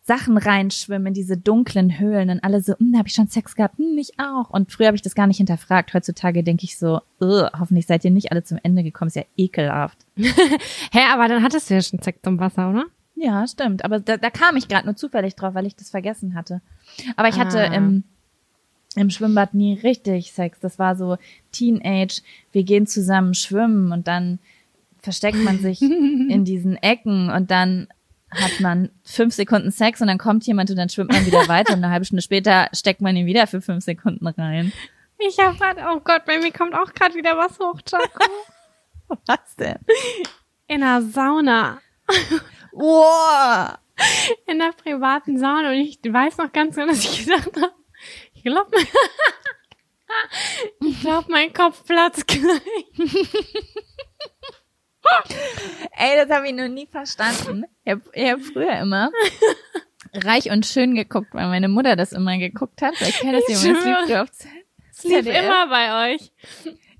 Sachen 0.05 0.37
reinschwimmen, 0.37 1.07
in 1.07 1.13
diese 1.13 1.37
dunklen 1.37 1.97
Höhlen. 1.99 2.29
Und 2.29 2.43
alle 2.43 2.61
so, 2.61 2.73
hm, 2.77 2.91
da 2.91 2.99
habe 2.99 3.07
ich 3.07 3.13
schon 3.15 3.29
Sex 3.29 3.55
gehabt. 3.55 3.77
Hm, 3.77 3.97
ich 3.97 4.19
auch. 4.19 4.49
Und 4.49 4.71
früher 4.71 4.87
habe 4.87 4.95
ich 4.97 5.01
das 5.01 5.15
gar 5.15 5.27
nicht 5.27 5.37
hinterfragt. 5.37 5.93
Heutzutage 5.93 6.43
denke 6.43 6.65
ich 6.65 6.77
so, 6.77 6.99
"Ugh, 7.21 7.49
hoffentlich 7.57 7.87
seid 7.87 8.03
ihr 8.03 8.11
nicht 8.11 8.31
alle 8.31 8.43
zum 8.43 8.59
Ende 8.63 8.83
gekommen. 8.83 9.07
Ist 9.07 9.15
ja 9.15 9.23
ekelhaft. 9.37 9.97
Hä, 10.17 10.99
aber 11.11 11.27
dann 11.29 11.41
hattest 11.41 11.69
du 11.69 11.73
ja 11.75 11.81
schon 11.81 12.01
Sex 12.01 12.19
im 12.25 12.37
Wasser, 12.39 12.69
oder? 12.69 12.85
Ja, 13.15 13.47
stimmt. 13.47 13.85
Aber 13.85 13.99
da, 14.01 14.17
da 14.17 14.29
kam 14.29 14.57
ich 14.57 14.67
gerade 14.67 14.85
nur 14.85 14.95
zufällig 14.97 15.35
drauf, 15.35 15.53
weil 15.53 15.65
ich 15.65 15.75
das 15.77 15.89
vergessen 15.91 16.35
hatte. 16.35 16.59
Aber 17.15 17.29
ich 17.29 17.39
hatte 17.39 17.59
Ah. 17.61 17.73
im, 17.73 18.03
im 18.97 19.09
Schwimmbad 19.09 19.53
nie 19.53 19.75
richtig 19.75 20.33
Sex. 20.33 20.59
Das 20.59 20.79
war 20.79 20.97
so 20.97 21.17
Teenage, 21.53 22.21
wir 22.51 22.63
gehen 22.63 22.87
zusammen 22.87 23.33
schwimmen 23.35 23.91
und 23.93 24.07
dann 24.07 24.39
versteckt 25.01 25.41
man 25.43 25.59
sich 25.59 25.81
in 25.81 26.43
diesen 26.43 26.75
Ecken 26.75 27.29
und 27.29 27.49
dann 27.51 27.87
hat 28.33 28.59
man 28.59 28.89
fünf 29.03 29.33
Sekunden 29.33 29.71
Sex 29.71 30.01
und 30.01 30.07
dann 30.07 30.17
kommt 30.17 30.45
jemand 30.45 30.69
und 30.69 30.77
dann 30.77 30.89
schwimmt 30.89 31.11
man 31.11 31.25
wieder 31.25 31.47
weiter 31.47 31.73
und 31.73 31.83
eine 31.83 31.91
halbe 31.91 32.05
Stunde 32.05 32.21
später 32.21 32.69
steckt 32.73 33.01
man 33.01 33.15
ihn 33.15 33.25
wieder 33.25 33.47
für 33.47 33.61
fünf 33.61 33.83
Sekunden 33.83 34.27
rein. 34.27 34.71
Ich 35.19 35.37
hab 35.39 35.57
grad, 35.57 35.77
oh 35.89 35.99
Gott, 35.99 36.25
bei 36.25 36.39
mir 36.39 36.51
kommt 36.51 36.73
auch 36.73 36.93
gerade 36.93 37.15
wieder 37.15 37.37
was 37.37 37.59
hoch, 37.59 37.79
Jaco. 37.87 38.29
Was 39.27 39.55
denn? 39.57 39.79
In 40.67 40.81
der 40.81 41.01
Sauna. 41.01 41.79
Wow! 42.71 43.77
In 44.47 44.57
der 44.57 44.71
privaten 44.71 45.37
Sauna. 45.37 45.69
Und 45.69 45.75
ich 45.75 45.99
weiß 46.03 46.37
noch 46.37 46.51
ganz 46.51 46.75
genau, 46.75 46.87
dass 46.87 47.03
ich 47.03 47.25
gesagt 47.25 47.55
habe, 47.57 47.73
ich 48.33 48.43
glaube, 48.43 48.71
ich 50.81 51.01
glaub, 51.01 51.29
mein 51.29 51.53
Kopf 51.53 51.85
platzt 51.85 52.27
gleich. 52.27 52.41
Ey, 55.97 56.15
das 56.15 56.29
habe 56.35 56.47
ich 56.47 56.53
noch 56.53 56.67
nie 56.67 56.87
verstanden. 56.87 57.65
Ich 57.83 57.91
habe 57.91 58.01
hab 58.15 58.41
früher 58.41 58.79
immer 58.79 59.11
reich 60.13 60.51
und 60.51 60.65
schön 60.65 60.95
geguckt, 60.95 61.33
weil 61.33 61.47
meine 61.47 61.67
Mutter 61.67 61.95
das 61.95 62.11
immer 62.11 62.37
geguckt 62.37 62.81
hat. 62.81 62.93
Das 62.99 63.09
Ich 63.09 63.21
jemand. 63.23 63.43
Das 63.47 63.61
schwöre. 63.61 64.05
lief 64.05 64.15
auf 64.15 64.29
Es 64.91 65.03
lief 65.03 65.25
immer 65.25 65.67
bei 65.67 66.13
euch. 66.13 66.31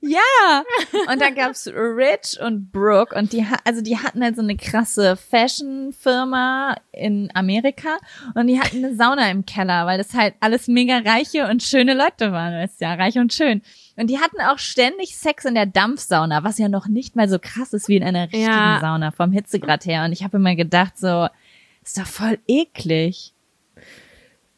Ja. 0.05 0.63
Und 1.09 1.21
da 1.21 1.29
gab's 1.29 1.65
Rich 1.67 2.37
und 2.41 2.73
Brooke 2.73 3.15
und 3.15 3.31
die 3.31 3.45
also 3.63 3.81
die 3.81 3.97
hatten 3.97 4.21
halt 4.21 4.35
so 4.35 4.41
eine 4.41 4.57
krasse 4.57 5.15
Fashion-Firma 5.15 6.75
in 6.91 7.31
Amerika 7.33 7.97
und 8.35 8.47
die 8.47 8.59
hatten 8.59 8.83
eine 8.83 8.95
Sauna 8.95 9.31
im 9.31 9.45
Keller, 9.45 9.85
weil 9.85 9.97
das 9.97 10.13
halt 10.13 10.33
alles 10.41 10.67
mega 10.67 10.97
reiche 10.97 11.47
und 11.47 11.63
schöne 11.63 11.93
Leute 11.93 12.33
waren, 12.33 12.53
weißt 12.53 12.81
ja, 12.81 12.95
reich 12.95 13.17
und 13.17 13.31
schön. 13.33 13.61
Und 13.95 14.09
die 14.09 14.19
hatten 14.19 14.41
auch 14.41 14.57
ständig 14.57 15.17
Sex 15.17 15.45
in 15.45 15.53
der 15.53 15.67
Dampfsauna, 15.67 16.43
was 16.43 16.57
ja 16.57 16.67
noch 16.67 16.87
nicht 16.87 17.15
mal 17.15 17.29
so 17.29 17.37
krass 17.39 17.73
ist 17.73 17.87
wie 17.87 17.97
in 17.97 18.03
einer 18.03 18.23
richtigen 18.23 18.43
Ja. 18.45 18.79
Sauna 18.81 19.11
vom 19.11 19.31
Hitzegrad 19.31 19.85
her. 19.85 20.03
Und 20.05 20.11
ich 20.11 20.23
habe 20.23 20.37
immer 20.37 20.55
gedacht 20.55 20.97
so, 20.97 21.27
ist 21.83 21.97
doch 21.99 22.07
voll 22.07 22.39
eklig. 22.47 23.33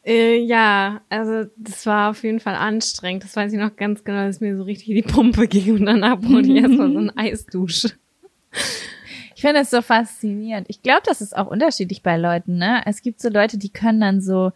Äh, 0.06 0.38
ja, 0.38 1.00
also 1.10 1.50
das 1.56 1.84
war 1.84 2.10
auf 2.10 2.22
jeden 2.22 2.40
Fall 2.40 2.54
anstrengend. 2.54 3.24
Das 3.24 3.34
weiß 3.36 3.52
ich 3.52 3.58
noch 3.58 3.76
ganz 3.76 4.04
genau, 4.04 4.24
dass 4.24 4.40
mir 4.40 4.56
so 4.56 4.62
richtig 4.62 4.86
die 4.86 5.02
Pumpe 5.02 5.48
ging 5.48 5.74
und 5.74 5.86
danach 5.86 6.18
brauchte 6.18 6.48
ich 6.52 6.62
erstmal 6.62 6.92
so 6.92 6.98
eine 6.98 7.12
Eisdusche. 7.16 7.90
Ich 9.34 9.42
finde 9.42 9.60
es 9.60 9.70
so 9.70 9.82
faszinierend. 9.82 10.66
Ich 10.70 10.80
glaube, 10.82 11.02
das 11.04 11.20
ist 11.20 11.36
auch 11.36 11.48
unterschiedlich 11.48 12.02
bei 12.02 12.16
Leuten, 12.16 12.56
ne? 12.56 12.82
Es 12.86 13.02
gibt 13.02 13.20
so 13.20 13.28
Leute, 13.28 13.58
die 13.58 13.68
können 13.68 14.00
dann 14.00 14.20
so 14.22 14.52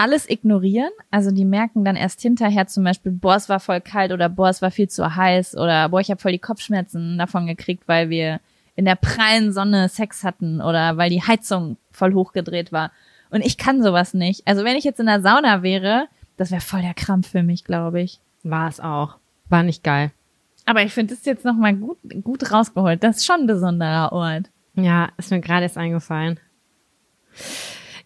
alles 0.00 0.30
ignorieren. 0.30 0.90
Also 1.10 1.30
die 1.30 1.44
merken 1.44 1.84
dann 1.84 1.94
erst 1.94 2.22
hinterher 2.22 2.66
zum 2.66 2.84
Beispiel, 2.84 3.12
boah, 3.12 3.36
es 3.36 3.50
war 3.50 3.60
voll 3.60 3.82
kalt 3.82 4.12
oder 4.12 4.30
boah, 4.30 4.48
es 4.48 4.62
war 4.62 4.70
viel 4.70 4.88
zu 4.88 5.14
heiß 5.14 5.56
oder 5.58 5.90
boah, 5.90 6.00
ich 6.00 6.10
habe 6.10 6.20
voll 6.20 6.32
die 6.32 6.38
Kopfschmerzen 6.38 7.18
davon 7.18 7.46
gekriegt, 7.46 7.86
weil 7.86 8.08
wir 8.08 8.40
in 8.76 8.86
der 8.86 8.94
prallen 8.94 9.52
Sonne 9.52 9.90
Sex 9.90 10.24
hatten 10.24 10.62
oder 10.62 10.96
weil 10.96 11.10
die 11.10 11.22
Heizung 11.22 11.76
voll 11.92 12.14
hochgedreht 12.14 12.72
war. 12.72 12.92
Und 13.28 13.44
ich 13.44 13.58
kann 13.58 13.82
sowas 13.82 14.14
nicht. 14.14 14.48
Also 14.48 14.64
wenn 14.64 14.74
ich 14.74 14.84
jetzt 14.84 15.00
in 15.00 15.06
der 15.06 15.20
Sauna 15.20 15.62
wäre, 15.62 16.08
das 16.38 16.50
wäre 16.50 16.62
voll 16.62 16.80
der 16.80 16.94
Krampf 16.94 17.28
für 17.28 17.42
mich, 17.42 17.64
glaube 17.64 18.00
ich. 18.00 18.20
War 18.42 18.70
es 18.70 18.80
auch. 18.80 19.18
War 19.50 19.62
nicht 19.62 19.84
geil. 19.84 20.12
Aber 20.64 20.82
ich 20.82 20.94
finde 20.94 21.12
es 21.12 21.26
jetzt 21.26 21.44
nochmal 21.44 21.76
gut, 21.76 21.98
gut 22.24 22.50
rausgeholt. 22.50 23.04
Das 23.04 23.18
ist 23.18 23.26
schon 23.26 23.40
ein 23.40 23.46
besonderer 23.46 24.12
Ort. 24.12 24.48
Ja, 24.76 25.10
ist 25.18 25.30
mir 25.30 25.40
gerade 25.40 25.64
erst 25.64 25.76
eingefallen. 25.76 26.40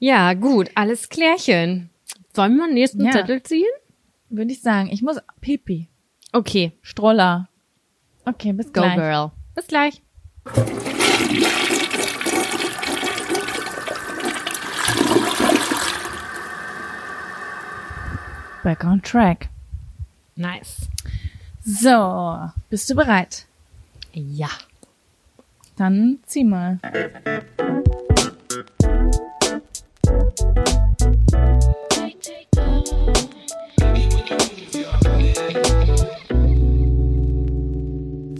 Ja, 0.04 0.34
gut, 0.34 0.70
alles 0.74 1.08
klärchen. 1.08 1.88
Sollen 2.36 2.56
wir 2.58 2.66
den 2.66 2.74
nächsten 2.74 3.06
Ja. 3.06 3.12
Zettel 3.12 3.42
ziehen? 3.42 3.64
Würde 4.28 4.52
ich 4.52 4.60
sagen. 4.60 4.90
Ich 4.92 5.00
muss 5.00 5.16
pipi. 5.40 5.88
Okay, 6.30 6.72
Stroller. 6.82 7.48
Okay, 8.26 8.52
bis 8.52 8.66
go 8.66 8.82
gleich. 8.82 8.96
girl. 8.96 9.30
Bis 9.54 9.66
gleich. 9.66 10.02
Back 18.62 18.84
on 18.84 19.00
track. 19.02 19.48
Nice. 20.36 20.88
So, 21.64 22.50
bist 22.68 22.90
du 22.90 22.94
bereit? 22.94 23.46
Ja. 24.12 24.50
Dann 25.76 26.18
zieh 26.26 26.44
mal. 26.44 26.78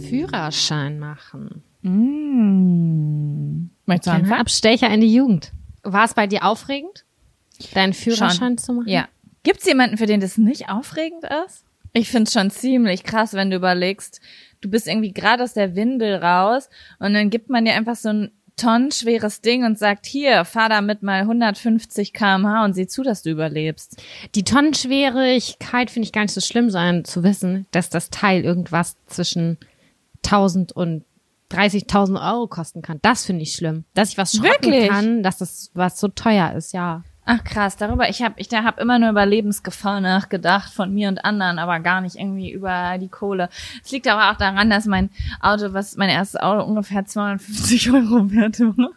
Führerschein 0.09 0.99
machen. 0.99 1.63
Mm. 1.81 3.69
Möchtest 3.85 4.07
du 4.07 4.11
anfangen? 4.11 4.39
Abstecher 4.39 4.89
in 4.89 5.01
die 5.01 5.13
Jugend. 5.13 5.51
War 5.83 6.05
es 6.05 6.13
bei 6.13 6.27
dir 6.27 6.43
aufregend, 6.43 7.05
deinen 7.73 7.93
Führerschein 7.93 8.31
Schon. 8.31 8.57
zu 8.57 8.73
machen? 8.73 8.89
Ja. 8.89 9.07
Gibt's 9.43 9.65
jemanden, 9.65 9.97
für 9.97 10.07
den 10.07 10.19
das 10.19 10.37
nicht 10.37 10.69
aufregend 10.69 11.23
ist? 11.45 11.63
Ich 11.93 12.09
find's 12.09 12.33
schon 12.33 12.49
ziemlich 12.49 13.03
krass, 13.03 13.33
wenn 13.33 13.51
du 13.51 13.55
überlegst, 13.55 14.19
du 14.61 14.69
bist 14.69 14.87
irgendwie 14.87 15.13
gerade 15.13 15.43
aus 15.43 15.53
der 15.53 15.75
Windel 15.75 16.15
raus 16.15 16.69
und 16.99 17.13
dann 17.13 17.29
gibt 17.29 17.49
man 17.49 17.63
dir 17.63 17.73
einfach 17.73 17.95
so 17.95 18.27
tonnenschweres 18.55 19.41
Ding 19.41 19.65
und 19.65 19.77
sagt, 19.77 20.05
hier, 20.05 20.45
fahr 20.45 20.69
damit 20.69 21.03
mal 21.03 21.21
150 21.21 22.13
kmh 22.13 22.63
und 22.65 22.73
sieh 22.73 22.87
zu, 22.87 23.03
dass 23.03 23.21
du 23.21 23.29
überlebst. 23.29 24.01
Die 24.35 24.43
Tonnenschwierigkeit 24.43 25.91
finde 25.91 26.05
ich 26.05 26.13
gar 26.13 26.21
nicht 26.21 26.33
so 26.33 26.41
schlimm, 26.41 26.69
sondern 26.69 27.05
zu 27.05 27.23
wissen, 27.23 27.65
dass 27.71 27.89
das 27.89 28.09
Teil 28.09 28.43
irgendwas 28.43 28.95
zwischen 29.07 29.57
1000 30.23 30.71
und 30.71 31.03
30.000 31.51 32.33
Euro 32.33 32.47
kosten 32.47 32.81
kann. 32.81 32.99
Das 33.01 33.25
finde 33.25 33.43
ich 33.43 33.53
schlimm. 33.53 33.85
Dass 33.93 34.09
ich 34.09 34.17
was 34.17 34.33
schrotten 34.33 34.71
Wirklich? 34.71 34.89
kann, 34.89 35.23
dass 35.23 35.37
das 35.37 35.71
was 35.73 35.99
so 35.99 36.07
teuer 36.07 36.53
ist, 36.53 36.73
ja. 36.73 37.03
Ach 37.27 37.43
krass, 37.43 37.75
darüber, 37.75 38.07
ich 38.07 38.21
habe 38.21 38.35
ich 38.37 38.49
da 38.49 38.63
hab 38.63 38.79
immer 38.79 38.99
nur 38.99 39.09
über 39.09 39.25
Lebensgefahr 39.25 39.99
nachgedacht 39.99 40.71
von 40.71 40.93
mir 40.93 41.09
und 41.09 41.25
anderen, 41.25 41.57
aber 41.57 41.79
gar 41.79 42.01
nicht 42.01 42.17
irgendwie 42.17 42.51
über 42.51 42.99
die 42.99 43.07
Kohle. 43.07 43.49
Es 43.83 43.91
liegt 43.91 44.07
aber 44.07 44.31
auch 44.31 44.37
daran, 44.37 44.69
dass 44.69 44.85
mein 44.85 45.09
Auto, 45.41 45.73
was 45.73 45.97
mein 45.97 46.09
erstes 46.09 46.39
Auto 46.39 46.63
ungefähr 46.63 47.05
250 47.05 47.91
Euro 47.93 48.31
wert 48.31 48.59
war. 48.59 48.89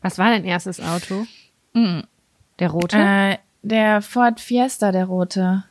Was 0.00 0.16
war 0.16 0.30
dein 0.30 0.44
erstes 0.44 0.80
Auto? 0.80 1.26
Mhm. 1.74 2.04
Der 2.58 2.70
rote? 2.70 2.96
Äh, 2.96 3.36
der 3.62 4.00
Ford 4.00 4.40
Fiesta, 4.40 4.90
der 4.90 5.04
rote. 5.04 5.64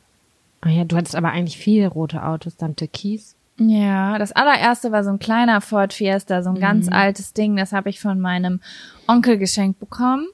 Ah 0.60 0.68
ja, 0.68 0.84
du 0.84 0.96
hattest 0.96 1.16
aber 1.16 1.32
eigentlich 1.32 1.58
viele 1.58 1.88
rote 1.88 2.22
Autos, 2.22 2.56
dann 2.56 2.76
Türkis. 2.76 3.34
Ja, 3.58 4.16
das 4.18 4.32
allererste 4.32 4.92
war 4.92 5.02
so 5.02 5.10
ein 5.10 5.18
kleiner 5.18 5.60
Ford 5.60 5.92
Fiesta, 5.92 6.42
so 6.42 6.50
ein 6.50 6.60
ganz 6.60 6.88
altes 6.88 7.32
Ding. 7.32 7.56
Das 7.56 7.72
habe 7.72 7.90
ich 7.90 8.00
von 8.00 8.20
meinem 8.20 8.60
Onkel 9.06 9.38
geschenkt 9.38 9.80
bekommen. 9.80 10.26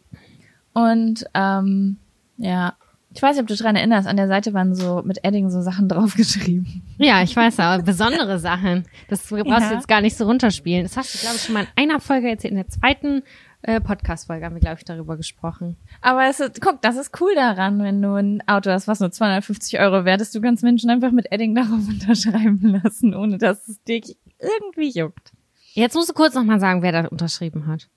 Und 0.76 1.24
ähm, 1.32 1.96
ja, 2.36 2.74
ich 3.14 3.22
weiß 3.22 3.36
nicht, 3.36 3.40
ob 3.42 3.46
du 3.48 3.56
dran 3.56 3.76
erinnerst, 3.76 4.06
an 4.06 4.18
der 4.18 4.28
Seite 4.28 4.52
waren 4.52 4.74
so 4.74 5.00
mit 5.02 5.24
Edding 5.24 5.48
so 5.48 5.62
Sachen 5.62 5.88
draufgeschrieben. 6.28 6.82
Ja, 6.98 7.22
ich 7.22 7.34
weiß 7.34 7.58
aber 7.60 7.82
besondere 7.82 8.38
Sachen. 8.50 8.84
Das 9.08 9.22
brauchst 9.26 9.46
Ja. 9.46 9.68
du 9.70 9.74
jetzt 9.74 9.88
gar 9.88 10.02
nicht 10.02 10.18
so 10.18 10.26
runterspielen. 10.26 10.82
Das 10.82 10.98
hast 10.98 11.14
du, 11.14 11.18
glaube 11.18 11.36
ich, 11.36 11.42
schon 11.42 11.54
mal 11.54 11.66
in 11.76 11.90
einer 11.90 11.98
Folge 12.00 12.28
erzählt. 12.28 12.50
In 12.50 12.58
der 12.58 12.68
zweiten 12.68 13.22
äh, 13.62 13.80
Podcast-Folge 13.80 14.44
haben 14.44 14.54
wir, 14.54 14.60
glaube 14.60 14.76
ich, 14.78 14.84
darüber 14.84 15.16
gesprochen. 15.16 15.76
Aber 16.02 16.28
es 16.28 16.40
ist, 16.40 16.60
guck, 16.60 16.82
das 16.82 16.96
ist 16.96 17.18
cool 17.22 17.34
daran, 17.34 17.78
wenn 17.82 18.02
du 18.02 18.12
ein 18.14 18.42
Auto 18.46 18.70
hast, 18.70 18.86
was 18.86 19.00
nur 19.00 19.10
250 19.10 19.80
Euro 19.80 20.04
wert 20.04 20.20
ist. 20.20 20.34
Du 20.34 20.42
kannst 20.42 20.62
Menschen 20.62 20.90
einfach 20.90 21.10
mit 21.10 21.32
Edding 21.32 21.54
darauf 21.54 21.88
unterschreiben 21.88 22.80
lassen, 22.84 23.14
ohne 23.14 23.38
dass 23.38 23.66
es 23.66 23.82
dich 23.84 24.18
irgendwie 24.38 24.90
juckt. 24.90 25.32
Jetzt 25.72 25.94
musst 25.94 26.10
du 26.10 26.12
kurz 26.12 26.34
nochmal 26.34 26.60
sagen, 26.60 26.82
wer 26.82 26.92
da 26.92 27.06
unterschrieben 27.08 27.66
hat. 27.66 27.88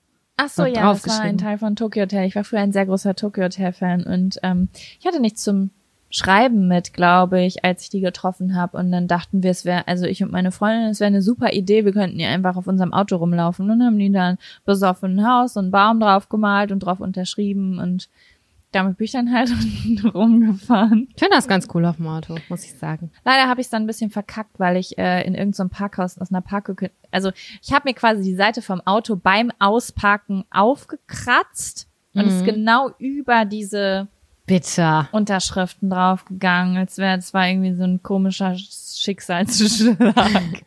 Ach 0.41 0.49
so, 0.49 0.65
ja, 0.65 0.93
das 0.93 1.05
war 1.05 1.19
ein 1.19 1.37
Teil 1.37 1.57
von 1.57 1.75
Tokyo 1.75 2.03
Hotel. 2.03 2.25
Ich 2.25 2.35
war 2.35 2.45
früher 2.45 2.61
ein 2.61 2.71
sehr 2.71 2.85
großer 2.85 3.13
Tokyo 3.13 3.43
Hotel 3.43 3.73
Fan 3.73 4.03
und 4.03 4.39
ähm, 4.41 4.69
ich 4.97 5.05
hatte 5.05 5.19
nichts 5.19 5.43
zum 5.43 5.71
Schreiben 6.11 6.67
mit, 6.67 6.93
glaube 6.93 7.41
ich, 7.41 7.65
als 7.65 7.83
ich 7.83 7.89
die 7.89 7.99
getroffen 7.99 8.55
habe. 8.55 8.77
Und 8.77 8.89
dann 8.91 9.07
dachten 9.07 9.43
wir, 9.43 9.51
es 9.51 9.65
wäre, 9.65 9.87
also 9.87 10.05
ich 10.05 10.23
und 10.23 10.31
meine 10.31 10.51
Freundin, 10.51 10.89
es 10.89 11.01
wäre 11.01 11.09
eine 11.09 11.21
super 11.21 11.51
Idee, 11.51 11.83
wir 11.83 11.91
könnten 11.91 12.19
ja 12.19 12.29
einfach 12.29 12.55
auf 12.55 12.67
unserem 12.67 12.93
Auto 12.93 13.17
rumlaufen. 13.17 13.69
Und 13.69 13.79
dann 13.79 13.87
haben 13.87 13.99
die 13.99 14.11
dann 14.11 14.37
besoffen 14.65 15.19
ein 15.19 15.27
Haus 15.27 15.57
und 15.57 15.65
einen 15.65 15.71
Baum 15.71 15.99
drauf 15.99 16.29
gemalt 16.29 16.71
und 16.71 16.79
drauf 16.79 17.01
unterschrieben 17.01 17.77
und 17.77 18.09
damit 18.71 18.97
bin 18.97 19.05
ich 19.05 19.11
dann 19.11 19.33
halt 19.33 19.51
rumgefahren. 20.13 21.07
Ich 21.15 21.19
finde 21.19 21.35
das 21.35 21.47
ganz 21.47 21.67
cool 21.73 21.85
auf 21.85 21.97
dem 21.97 22.07
Auto, 22.07 22.37
muss 22.49 22.63
ich 22.63 22.73
sagen. 22.73 23.11
Leider 23.25 23.49
habe 23.49 23.61
ich 23.61 23.67
es 23.67 23.71
dann 23.71 23.83
ein 23.83 23.87
bisschen 23.87 24.11
verkackt, 24.11 24.59
weil 24.59 24.77
ich 24.77 24.97
äh, 24.97 25.25
in 25.25 25.35
irgendeinem 25.35 25.69
Parkhaus 25.69 26.17
aus 26.17 26.31
einer 26.31 26.41
Parklücke, 26.41 26.91
also 27.11 27.31
ich 27.61 27.73
habe 27.73 27.89
mir 27.89 27.93
quasi 27.93 28.23
die 28.23 28.35
Seite 28.35 28.61
vom 28.61 28.81
Auto 28.81 29.15
beim 29.15 29.51
Ausparken 29.59 30.45
aufgekratzt 30.51 31.87
und 32.13 32.25
es 32.25 32.35
ist 32.35 32.45
genau 32.45 32.91
über 32.97 33.45
diese 33.45 34.07
Bitter. 34.45 35.07
Unterschriften 35.11 35.89
draufgegangen, 35.89 36.77
als 36.77 36.97
wäre 36.97 37.17
es 37.17 37.33
war 37.33 37.47
irgendwie 37.47 37.75
so 37.75 37.83
ein 37.83 38.01
komischer 38.01 38.55
Schicksalsschlag. 38.57 39.99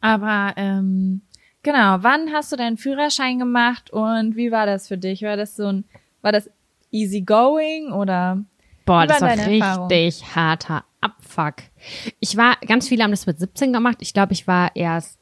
Aber 0.00 0.54
ähm, 0.56 1.22
genau, 1.62 1.98
wann 2.00 2.32
hast 2.32 2.52
du 2.52 2.56
deinen 2.56 2.78
Führerschein 2.78 3.38
gemacht 3.38 3.90
und 3.90 4.36
wie 4.36 4.50
war 4.50 4.64
das 4.64 4.88
für 4.88 4.96
dich? 4.96 5.22
War 5.22 5.36
das 5.36 5.56
so 5.56 5.66
ein, 5.66 5.84
war 6.22 6.32
das 6.32 6.48
easy 6.90 7.22
going 7.22 7.92
oder? 7.92 8.42
Boah, 8.84 9.06
das 9.06 9.20
war 9.20 9.30
Erfahrung? 9.30 9.88
richtig 9.88 10.34
harter 10.34 10.84
Abfuck. 11.00 11.56
Ich 12.20 12.36
war, 12.36 12.56
ganz 12.66 12.88
viele 12.88 13.04
haben 13.04 13.10
das 13.10 13.26
mit 13.26 13.38
17 13.38 13.72
gemacht. 13.72 13.98
Ich 14.00 14.14
glaube, 14.14 14.32
ich 14.32 14.46
war 14.46 14.74
erst 14.74 15.18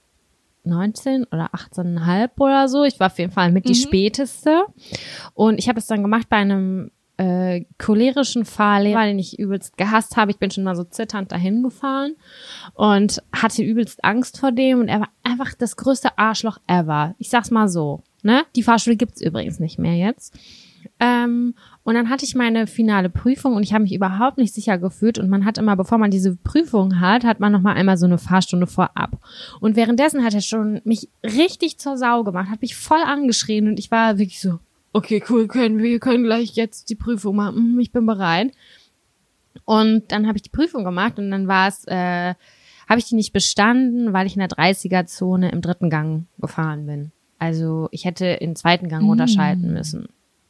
19 0.64 1.24
oder 1.24 1.50
18,5 1.52 2.30
oder 2.38 2.68
so. 2.68 2.84
Ich 2.84 3.00
war 3.00 3.08
auf 3.08 3.18
jeden 3.18 3.32
Fall 3.32 3.52
mit 3.52 3.68
die 3.68 3.74
späteste. 3.74 4.64
Und 5.34 5.58
ich 5.58 5.68
habe 5.68 5.78
es 5.78 5.86
dann 5.86 6.02
gemacht 6.02 6.28
bei 6.28 6.36
einem 6.36 6.90
äh, 7.16 7.64
cholerischen 7.78 8.44
Fahrlehrer, 8.44 9.06
den 9.06 9.18
ich 9.18 9.38
übelst 9.38 9.76
gehasst 9.76 10.16
habe. 10.16 10.30
Ich 10.30 10.38
bin 10.38 10.50
schon 10.50 10.64
mal 10.64 10.76
so 10.76 10.84
zitternd 10.84 11.32
dahin 11.32 11.62
gefahren 11.62 12.14
und 12.74 13.22
hatte 13.32 13.62
übelst 13.62 14.04
Angst 14.04 14.38
vor 14.38 14.52
dem. 14.52 14.80
Und 14.80 14.88
er 14.88 15.00
war 15.00 15.08
einfach 15.22 15.54
das 15.54 15.76
größte 15.76 16.18
Arschloch 16.18 16.58
ever. 16.66 17.14
Ich 17.18 17.30
sag's 17.30 17.50
mal 17.50 17.68
so. 17.68 18.02
Ne? 18.22 18.44
Die 18.54 18.62
Fahrschule 18.62 18.96
gibt's 18.96 19.20
übrigens 19.20 19.60
nicht 19.60 19.78
mehr 19.78 19.94
jetzt. 19.94 20.36
Ähm, 21.00 21.54
und 21.82 21.94
dann 21.94 22.10
hatte 22.10 22.24
ich 22.24 22.34
meine 22.34 22.66
finale 22.66 23.08
Prüfung 23.10 23.54
und 23.54 23.62
ich 23.62 23.72
habe 23.72 23.82
mich 23.82 23.94
überhaupt 23.94 24.38
nicht 24.38 24.54
sicher 24.54 24.78
gefühlt. 24.78 25.18
Und 25.18 25.28
man 25.28 25.44
hat 25.44 25.58
immer, 25.58 25.76
bevor 25.76 25.98
man 25.98 26.10
diese 26.10 26.36
Prüfung 26.36 27.00
hat, 27.00 27.24
hat 27.24 27.40
man 27.40 27.52
nochmal 27.52 27.76
einmal 27.76 27.96
so 27.96 28.06
eine 28.06 28.18
Fahrstunde 28.18 28.66
vorab. 28.66 29.18
Und 29.60 29.76
währenddessen 29.76 30.24
hat 30.24 30.34
er 30.34 30.40
schon 30.40 30.80
mich 30.84 31.08
richtig 31.22 31.78
zur 31.78 31.96
Sau 31.96 32.24
gemacht, 32.24 32.50
hat 32.50 32.62
mich 32.62 32.76
voll 32.76 33.02
angeschrien 33.04 33.68
und 33.68 33.78
ich 33.78 33.90
war 33.90 34.18
wirklich 34.18 34.40
so, 34.40 34.58
okay, 34.92 35.22
cool, 35.28 35.46
können 35.46 35.78
wir 35.78 36.00
können 36.00 36.24
gleich 36.24 36.52
jetzt 36.56 36.90
die 36.90 36.94
Prüfung 36.96 37.36
machen. 37.36 37.74
Mhm, 37.74 37.80
Ich 37.80 37.92
bin 37.92 38.06
bereit. 38.06 38.52
Und 39.64 40.12
dann 40.12 40.26
habe 40.26 40.36
ich 40.38 40.42
die 40.42 40.50
Prüfung 40.50 40.84
gemacht 40.84 41.18
und 41.18 41.30
dann 41.30 41.48
war 41.48 41.68
es, 41.68 41.84
äh, 41.86 42.34
habe 42.88 42.98
ich 42.98 43.06
die 43.06 43.14
nicht 43.14 43.32
bestanden, 43.32 44.12
weil 44.12 44.26
ich 44.26 44.34
in 44.36 44.40
der 44.40 44.48
30er-Zone 44.48 45.50
im 45.50 45.60
dritten 45.60 45.90
Gang 45.90 46.26
gefahren 46.38 46.86
bin. 46.86 47.10
Also 47.38 47.88
ich 47.90 48.04
hätte 48.04 48.26
in 48.26 48.56
zweiten 48.56 48.88
Gang 48.88 49.04
runterschalten 49.04 49.72
müssen. 49.72 50.08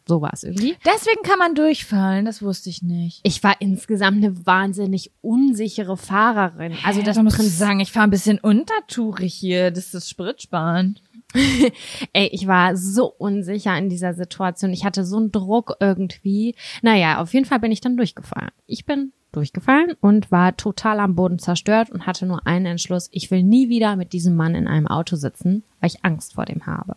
So 0.09 0.21
war 0.21 0.31
es 0.33 0.45
irgendwie. 0.45 0.77
Deswegen 0.85 1.23
kann 1.25 1.39
man 1.39 1.57
durchfallen, 1.57 2.25
das 2.25 2.41
wusste 2.41 2.71
ich 2.71 2.81
nicht. 2.81 3.21
Ich 3.25 3.43
war 3.43 3.61
insgesamt 3.61 4.19
eine 4.19 4.47
wahnsinnig 4.47 5.11
unsichere 5.21 5.97
Fahrerin. 5.97 6.75
Also 6.85 7.03
das 7.03 7.17
da 7.17 7.25
muss 7.25 7.39
ich 7.39 7.57
sagen, 7.57 7.81
ich 7.81 7.91
fahre 7.91 8.07
ein 8.07 8.11
bisschen 8.11 8.39
untertourig 8.39 9.35
hier, 9.35 9.73
das 9.73 9.95
ist 9.95 10.09
spritsparend. 10.09 11.03
ey, 12.13 12.29
ich 12.29 12.47
war 12.47 12.77
so 12.77 13.07
unsicher 13.07 13.77
in 13.77 13.89
dieser 13.89 14.15
Situation. 14.15 14.73
Ich 14.73 14.85
hatte 14.85 15.05
so 15.05 15.17
einen 15.17 15.33
Druck 15.33 15.77
irgendwie. 15.81 16.55
Naja, 16.83 17.21
auf 17.21 17.35
jeden 17.35 17.47
Fall 17.47 17.59
bin 17.59 17.73
ich 17.73 17.81
dann 17.81 17.97
durchgefallen. 17.97 18.53
Ich 18.67 18.85
bin 18.85 19.13
durchgefallen 19.33 19.97
und 20.01 20.31
war 20.31 20.57
total 20.57 21.01
am 21.01 21.17
Boden 21.17 21.41
zerstört 21.41 21.91
und 21.91 22.07
hatte 22.07 22.27
nur 22.27 22.47
einen 22.47 22.67
Entschluss. 22.67 23.09
Ich 23.11 23.31
will 23.31 23.43
nie 23.43 23.69
wieder 23.69 23.97
mit 23.97 24.13
diesem 24.13 24.37
Mann 24.37 24.55
in 24.55 24.69
einem 24.69 24.87
Auto 24.87 25.17
sitzen, 25.17 25.65
weil 25.81 25.91
ich 25.91 26.05
Angst 26.05 26.35
vor 26.35 26.45
dem 26.45 26.65
habe. 26.65 26.97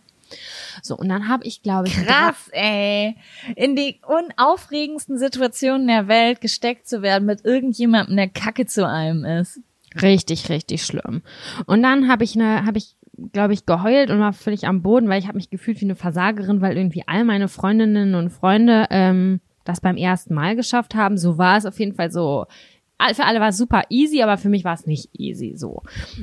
So, 0.82 0.96
und 0.96 1.08
dann 1.08 1.28
habe 1.28 1.44
ich, 1.44 1.62
glaube 1.62 1.88
ich, 1.88 1.94
Krass, 1.94 2.48
ey. 2.52 3.16
In 3.56 3.76
die 3.76 4.00
unaufregendsten 4.06 5.18
Situationen 5.18 5.86
der 5.86 6.08
Welt 6.08 6.40
gesteckt 6.40 6.88
zu 6.88 7.02
werden 7.02 7.26
mit 7.26 7.44
irgendjemandem, 7.44 8.16
der 8.16 8.28
Kacke 8.28 8.66
zu 8.66 8.86
einem 8.86 9.24
ist. 9.24 9.60
Richtig, 10.00 10.48
richtig 10.48 10.84
schlimm. 10.84 11.22
Und 11.66 11.82
dann 11.82 12.08
habe 12.08 12.24
ich 12.24 12.36
eine, 12.36 12.64
habe 12.64 12.78
ich, 12.78 12.96
glaube 13.32 13.54
ich, 13.54 13.66
geheult 13.66 14.10
und 14.10 14.20
war 14.20 14.32
völlig 14.32 14.66
am 14.66 14.82
Boden, 14.82 15.08
weil 15.08 15.18
ich 15.18 15.26
habe 15.26 15.36
mich 15.36 15.50
gefühlt 15.50 15.80
wie 15.80 15.86
eine 15.86 15.96
Versagerin, 15.96 16.60
weil 16.60 16.76
irgendwie 16.76 17.04
all 17.06 17.24
meine 17.24 17.48
Freundinnen 17.48 18.14
und 18.14 18.30
Freunde 18.30 18.86
ähm, 18.90 19.40
das 19.64 19.80
beim 19.80 19.96
ersten 19.96 20.34
Mal 20.34 20.56
geschafft 20.56 20.94
haben. 20.94 21.18
So 21.18 21.38
war 21.38 21.56
es 21.56 21.66
auf 21.66 21.78
jeden 21.78 21.94
Fall 21.94 22.10
so. 22.10 22.46
Für 23.14 23.24
alle 23.24 23.40
war 23.40 23.48
es 23.48 23.56
super 23.56 23.84
easy, 23.88 24.22
aber 24.22 24.36
für 24.36 24.50
mich 24.50 24.62
war 24.64 24.74
es 24.74 24.86
nicht 24.86 25.08
easy 25.18 25.54
so. 25.56 25.82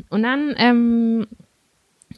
Und 0.09 0.23
dann 0.23 0.53
ähm, 0.57 1.27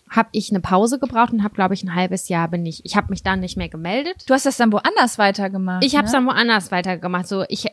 habe 0.10 0.30
ich 0.32 0.52
eine 0.52 0.60
Pause 0.60 1.00
gebraucht 1.00 1.32
und 1.32 1.44
habe, 1.44 1.56
glaube 1.56 1.74
ich, 1.74 1.84
ein 1.84 1.94
halbes 1.94 2.30
Jahr 2.30 2.48
bin 2.48 2.66
ich, 2.66 2.84
ich 2.86 2.96
habe 2.96 3.08
mich 3.10 3.24
dann 3.24 3.40
nicht 3.40 3.58
mehr 3.58 3.70
gemeldet. 3.70 4.24
Du 4.28 4.34
hast 4.34 4.46
das 4.46 4.58
dann 4.58 4.72
woanders 4.72 5.18
weitergemacht. 5.18 5.84
Ich 5.84 5.96
habe 5.96 6.06
es 6.06 6.12
ne? 6.12 6.20
dann 6.20 6.28
woanders 6.28 6.72
weitergemacht. 6.72 7.28
So, 7.28 7.44
ich, 7.48 7.68
äh, 7.68 7.70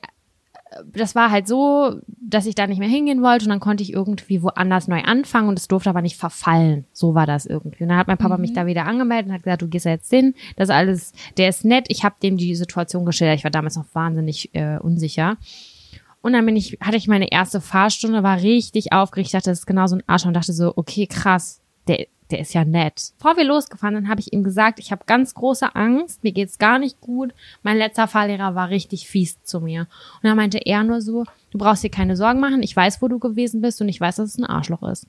das 0.92 1.14
war 1.14 1.30
halt 1.30 1.46
so, 1.46 2.00
dass 2.06 2.46
ich 2.46 2.54
da 2.54 2.66
nicht 2.66 2.78
mehr 2.78 2.88
hingehen 2.88 3.22
wollte 3.22 3.44
und 3.44 3.50
dann 3.50 3.60
konnte 3.60 3.82
ich 3.82 3.92
irgendwie 3.92 4.42
woanders 4.42 4.88
neu 4.88 5.02
anfangen 5.02 5.48
und 5.48 5.58
es 5.58 5.68
durfte 5.68 5.88
aber 5.88 6.02
nicht 6.02 6.16
verfallen. 6.16 6.84
So 6.92 7.14
war 7.14 7.26
das 7.26 7.46
irgendwie. 7.46 7.84
Und 7.84 7.88
dann 7.88 7.98
hat 7.98 8.08
mein 8.08 8.18
Papa 8.18 8.36
mich 8.36 8.52
da 8.52 8.66
wieder 8.66 8.84
angemeldet 8.84 9.28
und 9.28 9.32
hat 9.32 9.42
gesagt, 9.42 9.62
du 9.62 9.68
gehst 9.68 9.86
ja 9.86 9.92
jetzt 9.92 10.10
hin. 10.10 10.34
Das 10.56 10.68
ist 10.68 10.74
alles, 10.74 11.12
der 11.36 11.48
ist 11.48 11.64
nett. 11.64 11.86
Ich 11.88 12.04
habe 12.04 12.16
dem 12.22 12.36
die 12.36 12.54
Situation 12.54 13.06
geschildert. 13.06 13.38
Ich 13.38 13.44
war 13.44 13.50
damals 13.50 13.76
noch 13.76 13.86
wahnsinnig 13.94 14.54
äh, 14.54 14.78
unsicher. 14.78 15.36
Und 16.20 16.32
dann 16.32 16.44
bin 16.44 16.56
ich, 16.56 16.76
hatte 16.80 16.96
ich 16.96 17.06
meine 17.06 17.30
erste 17.30 17.60
Fahrstunde, 17.60 18.24
war 18.24 18.42
richtig 18.42 18.92
aufgeregt, 18.92 19.32
dachte, 19.32 19.50
das 19.50 19.60
ist 19.60 19.66
genau 19.66 19.86
so 19.86 19.94
ein 19.94 20.02
Arsch 20.08 20.26
und 20.26 20.34
dachte 20.34 20.52
so, 20.52 20.72
okay, 20.74 21.06
krass, 21.06 21.60
der, 21.86 22.08
der 22.30 22.40
ist 22.40 22.54
ja 22.54 22.64
nett. 22.64 23.12
Bevor 23.18 23.36
wir 23.36 23.44
losgefahren 23.44 23.94
sind, 23.94 24.08
habe 24.08 24.20
ich 24.20 24.32
ihm 24.32 24.42
gesagt, 24.42 24.78
ich 24.78 24.90
habe 24.90 25.04
ganz 25.06 25.34
große 25.34 25.74
Angst, 25.74 26.24
mir 26.24 26.32
geht's 26.32 26.58
gar 26.58 26.78
nicht 26.78 27.00
gut. 27.00 27.32
Mein 27.62 27.78
letzter 27.78 28.08
Fahrlehrer 28.08 28.54
war 28.54 28.68
richtig 28.70 29.08
fies 29.08 29.42
zu 29.42 29.60
mir. 29.60 29.82
Und 29.82 30.24
dann 30.24 30.36
meinte 30.36 30.58
er 30.58 30.82
nur 30.82 31.00
so, 31.00 31.24
du 31.50 31.58
brauchst 31.58 31.84
dir 31.84 31.90
keine 31.90 32.16
Sorgen 32.16 32.40
machen, 32.40 32.62
ich 32.62 32.74
weiß, 32.74 33.00
wo 33.02 33.08
du 33.08 33.18
gewesen 33.18 33.60
bist 33.60 33.80
und 33.80 33.88
ich 33.88 34.00
weiß, 34.00 34.16
dass 34.16 34.30
es 34.30 34.38
ein 34.38 34.44
Arschloch 34.44 34.82
ist. 34.82 35.06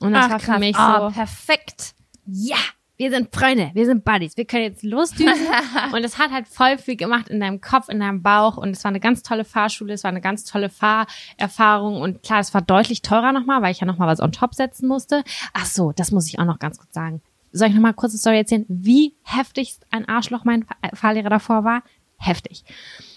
Und 0.00 0.12
das 0.12 0.26
Ach, 0.26 0.30
war 0.30 0.38
krass. 0.38 0.54
für 0.54 0.60
mich 0.60 0.76
oh, 0.78 1.08
so, 1.08 1.14
perfekt. 1.14 1.94
ja, 2.26 2.56
wir 2.96 3.10
sind 3.10 3.34
Freunde, 3.34 3.70
wir 3.74 3.86
sind 3.86 4.04
Buddies, 4.04 4.36
wir 4.36 4.44
können 4.44 4.64
jetzt 4.64 4.82
losdüsen. 4.84 5.46
und 5.92 6.04
es 6.04 6.18
hat 6.18 6.30
halt 6.30 6.46
voll 6.46 6.78
viel 6.78 6.96
gemacht 6.96 7.28
in 7.28 7.40
deinem 7.40 7.60
Kopf, 7.60 7.88
in 7.88 8.00
deinem 8.00 8.22
Bauch. 8.22 8.56
Und 8.56 8.70
es 8.70 8.84
war 8.84 8.90
eine 8.90 9.00
ganz 9.00 9.22
tolle 9.22 9.44
Fahrschule, 9.44 9.94
es 9.94 10.04
war 10.04 10.10
eine 10.10 10.20
ganz 10.20 10.44
tolle 10.44 10.70
Fahrerfahrung. 10.70 12.00
Und 12.00 12.22
klar, 12.22 12.40
es 12.40 12.54
war 12.54 12.62
deutlich 12.62 13.02
teurer 13.02 13.32
nochmal, 13.32 13.62
weil 13.62 13.72
ich 13.72 13.80
ja 13.80 13.86
nochmal 13.86 14.08
was 14.08 14.20
on 14.20 14.32
top 14.32 14.54
setzen 14.54 14.86
musste. 14.86 15.24
Ach 15.52 15.66
so, 15.66 15.92
das 15.92 16.12
muss 16.12 16.28
ich 16.28 16.38
auch 16.38 16.44
noch 16.44 16.58
ganz 16.58 16.78
kurz 16.78 16.94
sagen. 16.94 17.20
Soll 17.52 17.68
ich 17.68 17.74
nochmal 17.74 17.94
kurz 17.94 18.12
eine 18.12 18.18
Story 18.18 18.36
erzählen, 18.38 18.64
wie 18.68 19.14
heftigst 19.22 19.86
ein 19.90 20.08
Arschloch 20.08 20.44
mein 20.44 20.64
Fahr- 20.64 20.90
Fahrlehrer 20.94 21.30
davor 21.30 21.64
war? 21.64 21.82
Heftig. 22.16 22.64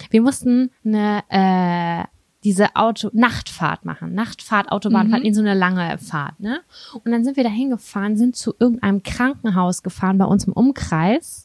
Wir 0.10 0.22
mussten 0.22 0.72
eine, 0.84 1.24
äh, 1.30 2.04
diese 2.48 2.78
Auto 2.78 3.10
Nachtfahrt 3.12 3.84
machen, 3.84 4.14
Nachtfahrt, 4.14 4.72
Autobahnfahrt 4.72 5.22
in 5.22 5.34
so 5.34 5.42
eine 5.42 5.54
lange 5.54 5.98
Fahrt, 5.98 6.40
ne? 6.40 6.62
Und 6.94 7.12
dann 7.12 7.26
sind 7.26 7.36
wir 7.36 7.44
da 7.44 7.50
hingefahren, 7.50 8.16
sind 8.16 8.38
zu 8.38 8.56
irgendeinem 8.58 9.04
Krankenhaus 9.04 9.84
gefahren 9.84 10.18
bei 10.18 10.24
uns 10.24 10.46
im 10.46 10.54
Umkreis. 10.54 11.44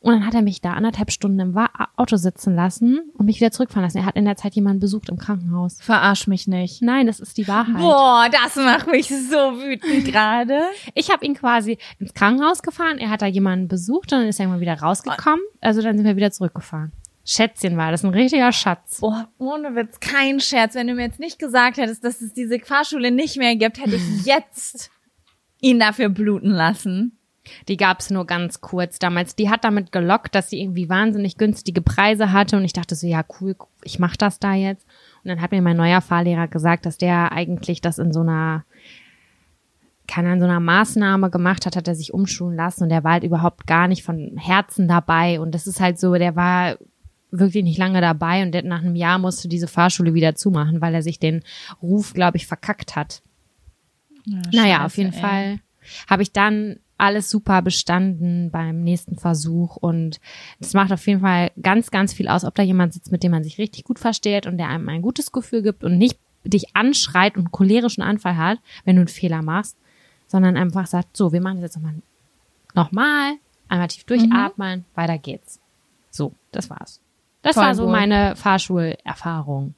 Und 0.00 0.12
dann 0.12 0.26
hat 0.26 0.34
er 0.34 0.42
mich 0.42 0.60
da 0.60 0.74
anderthalb 0.74 1.10
Stunden 1.10 1.40
im 1.40 1.58
Auto 1.96 2.16
sitzen 2.16 2.54
lassen 2.54 3.00
und 3.14 3.24
mich 3.24 3.40
wieder 3.40 3.50
zurückfahren 3.52 3.84
lassen. 3.84 3.96
Er 3.96 4.04
hat 4.04 4.16
in 4.16 4.26
der 4.26 4.36
Zeit 4.36 4.54
jemanden 4.54 4.80
besucht 4.80 5.08
im 5.08 5.16
Krankenhaus. 5.16 5.78
Verarsch 5.80 6.26
mich 6.26 6.46
nicht. 6.46 6.82
Nein, 6.82 7.06
das 7.06 7.20
ist 7.20 7.38
die 7.38 7.48
Wahrheit. 7.48 7.78
Boah, 7.78 8.28
das 8.30 8.56
macht 8.56 8.86
mich 8.86 9.08
so 9.08 9.36
wütend 9.36 10.04
gerade. 10.04 10.60
Ich 10.94 11.10
habe 11.10 11.24
ihn 11.24 11.34
quasi 11.34 11.78
ins 11.98 12.12
Krankenhaus 12.12 12.62
gefahren, 12.62 12.98
er 12.98 13.08
hat 13.08 13.22
da 13.22 13.26
jemanden 13.26 13.66
besucht 13.66 14.12
und 14.12 14.20
dann 14.20 14.28
ist 14.28 14.38
er 14.38 14.44
irgendwann 14.44 14.60
wieder 14.60 14.78
rausgekommen. 14.78 15.40
Also 15.62 15.80
dann 15.80 15.96
sind 15.96 16.06
wir 16.06 16.16
wieder 16.16 16.30
zurückgefahren. 16.30 16.92
Schätzchen 17.30 17.76
war 17.76 17.90
das, 17.90 18.04
ein 18.04 18.14
richtiger 18.14 18.52
Schatz. 18.52 19.00
Oh, 19.02 19.12
ohne 19.36 19.76
Witz, 19.76 20.00
kein 20.00 20.40
Scherz. 20.40 20.74
Wenn 20.74 20.86
du 20.86 20.94
mir 20.94 21.02
jetzt 21.02 21.20
nicht 21.20 21.38
gesagt 21.38 21.76
hättest, 21.76 22.02
dass 22.02 22.22
es 22.22 22.32
diese 22.32 22.58
Fahrschule 22.58 23.10
nicht 23.10 23.36
mehr 23.36 23.54
gibt, 23.54 23.78
hätte 23.78 23.96
ich 23.96 24.24
jetzt 24.24 24.90
ihn 25.60 25.78
dafür 25.78 26.08
bluten 26.08 26.48
lassen. 26.48 27.18
Die 27.68 27.76
gab's 27.76 28.08
nur 28.08 28.26
ganz 28.26 28.62
kurz 28.62 28.98
damals. 28.98 29.36
Die 29.36 29.50
hat 29.50 29.64
damit 29.64 29.92
gelockt, 29.92 30.34
dass 30.34 30.48
sie 30.48 30.62
irgendwie 30.62 30.88
wahnsinnig 30.88 31.36
günstige 31.36 31.82
Preise 31.82 32.32
hatte 32.32 32.56
und 32.56 32.64
ich 32.64 32.72
dachte 32.72 32.94
so, 32.94 33.06
ja 33.06 33.22
cool, 33.40 33.56
ich 33.82 33.98
mach 33.98 34.16
das 34.16 34.38
da 34.38 34.54
jetzt. 34.54 34.86
Und 35.22 35.28
dann 35.28 35.42
hat 35.42 35.50
mir 35.50 35.60
mein 35.60 35.76
neuer 35.76 36.00
Fahrlehrer 36.00 36.48
gesagt, 36.48 36.86
dass 36.86 36.96
der 36.96 37.32
eigentlich 37.32 37.82
das 37.82 37.98
in 37.98 38.10
so 38.10 38.20
einer 38.20 38.64
keine 40.06 40.28
Ahnung, 40.28 40.40
so 40.40 40.46
einer 40.46 40.60
Maßnahme 40.60 41.28
gemacht 41.28 41.66
hat, 41.66 41.76
hat 41.76 41.88
er 41.88 41.94
sich 41.94 42.14
umschulen 42.14 42.56
lassen 42.56 42.84
und 42.84 42.88
der 42.88 43.04
war 43.04 43.12
halt 43.12 43.24
überhaupt 43.24 43.66
gar 43.66 43.86
nicht 43.86 44.02
von 44.02 44.38
Herzen 44.38 44.88
dabei 44.88 45.38
und 45.38 45.54
das 45.54 45.66
ist 45.66 45.80
halt 45.80 46.00
so, 46.00 46.14
der 46.14 46.34
war 46.34 46.78
wirklich 47.30 47.64
nicht 47.64 47.78
lange 47.78 48.00
dabei 48.00 48.42
und 48.42 48.54
nach 48.64 48.82
einem 48.82 48.96
Jahr 48.96 49.18
musste 49.18 49.48
diese 49.48 49.68
Fahrschule 49.68 50.14
wieder 50.14 50.34
zumachen, 50.34 50.80
weil 50.80 50.94
er 50.94 51.02
sich 51.02 51.18
den 51.18 51.42
Ruf, 51.82 52.14
glaube 52.14 52.36
ich, 52.36 52.46
verkackt 52.46 52.96
hat. 52.96 53.22
Ja, 54.24 54.42
Naja, 54.52 54.74
scheiße, 54.76 54.84
auf 54.86 54.96
jeden 54.96 55.12
ey. 55.12 55.20
Fall 55.20 55.60
habe 56.08 56.22
ich 56.22 56.32
dann 56.32 56.78
alles 56.98 57.30
super 57.30 57.62
bestanden 57.62 58.50
beim 58.50 58.82
nächsten 58.82 59.16
Versuch 59.16 59.76
und 59.76 60.20
das 60.58 60.74
macht 60.74 60.92
auf 60.92 61.06
jeden 61.06 61.20
Fall 61.20 61.52
ganz, 61.62 61.90
ganz 61.90 62.12
viel 62.12 62.28
aus, 62.28 62.44
ob 62.44 62.54
da 62.56 62.62
jemand 62.62 62.92
sitzt, 62.92 63.12
mit 63.12 63.22
dem 63.22 63.30
man 63.30 63.44
sich 63.44 63.58
richtig 63.58 63.84
gut 63.84 63.98
versteht 63.98 64.46
und 64.46 64.58
der 64.58 64.68
einem 64.68 64.88
ein 64.88 65.02
gutes 65.02 65.30
Gefühl 65.30 65.62
gibt 65.62 65.84
und 65.84 65.96
nicht 65.96 66.18
dich 66.44 66.74
anschreit 66.74 67.36
und 67.36 67.42
einen 67.46 67.52
cholerischen 67.52 68.02
Anfall 68.02 68.36
hat, 68.36 68.58
wenn 68.84 68.96
du 68.96 69.02
einen 69.02 69.08
Fehler 69.08 69.42
machst, 69.42 69.76
sondern 70.26 70.56
einfach 70.56 70.86
sagt, 70.86 71.16
so, 71.16 71.32
wir 71.32 71.40
machen 71.40 71.60
das 71.60 71.74
jetzt 71.74 71.76
nochmal, 71.76 71.94
nochmal, 72.74 73.34
einmal 73.68 73.88
tief 73.88 74.04
durchatmen, 74.04 74.84
weiter 74.94 75.18
geht's. 75.18 75.60
So, 76.10 76.32
das 76.52 76.68
war's. 76.68 77.00
Das 77.42 77.54
Voll 77.54 77.64
war 77.64 77.74
so 77.74 77.86
meine 77.88 78.36
Fahrschulerfahrung. 78.36 79.74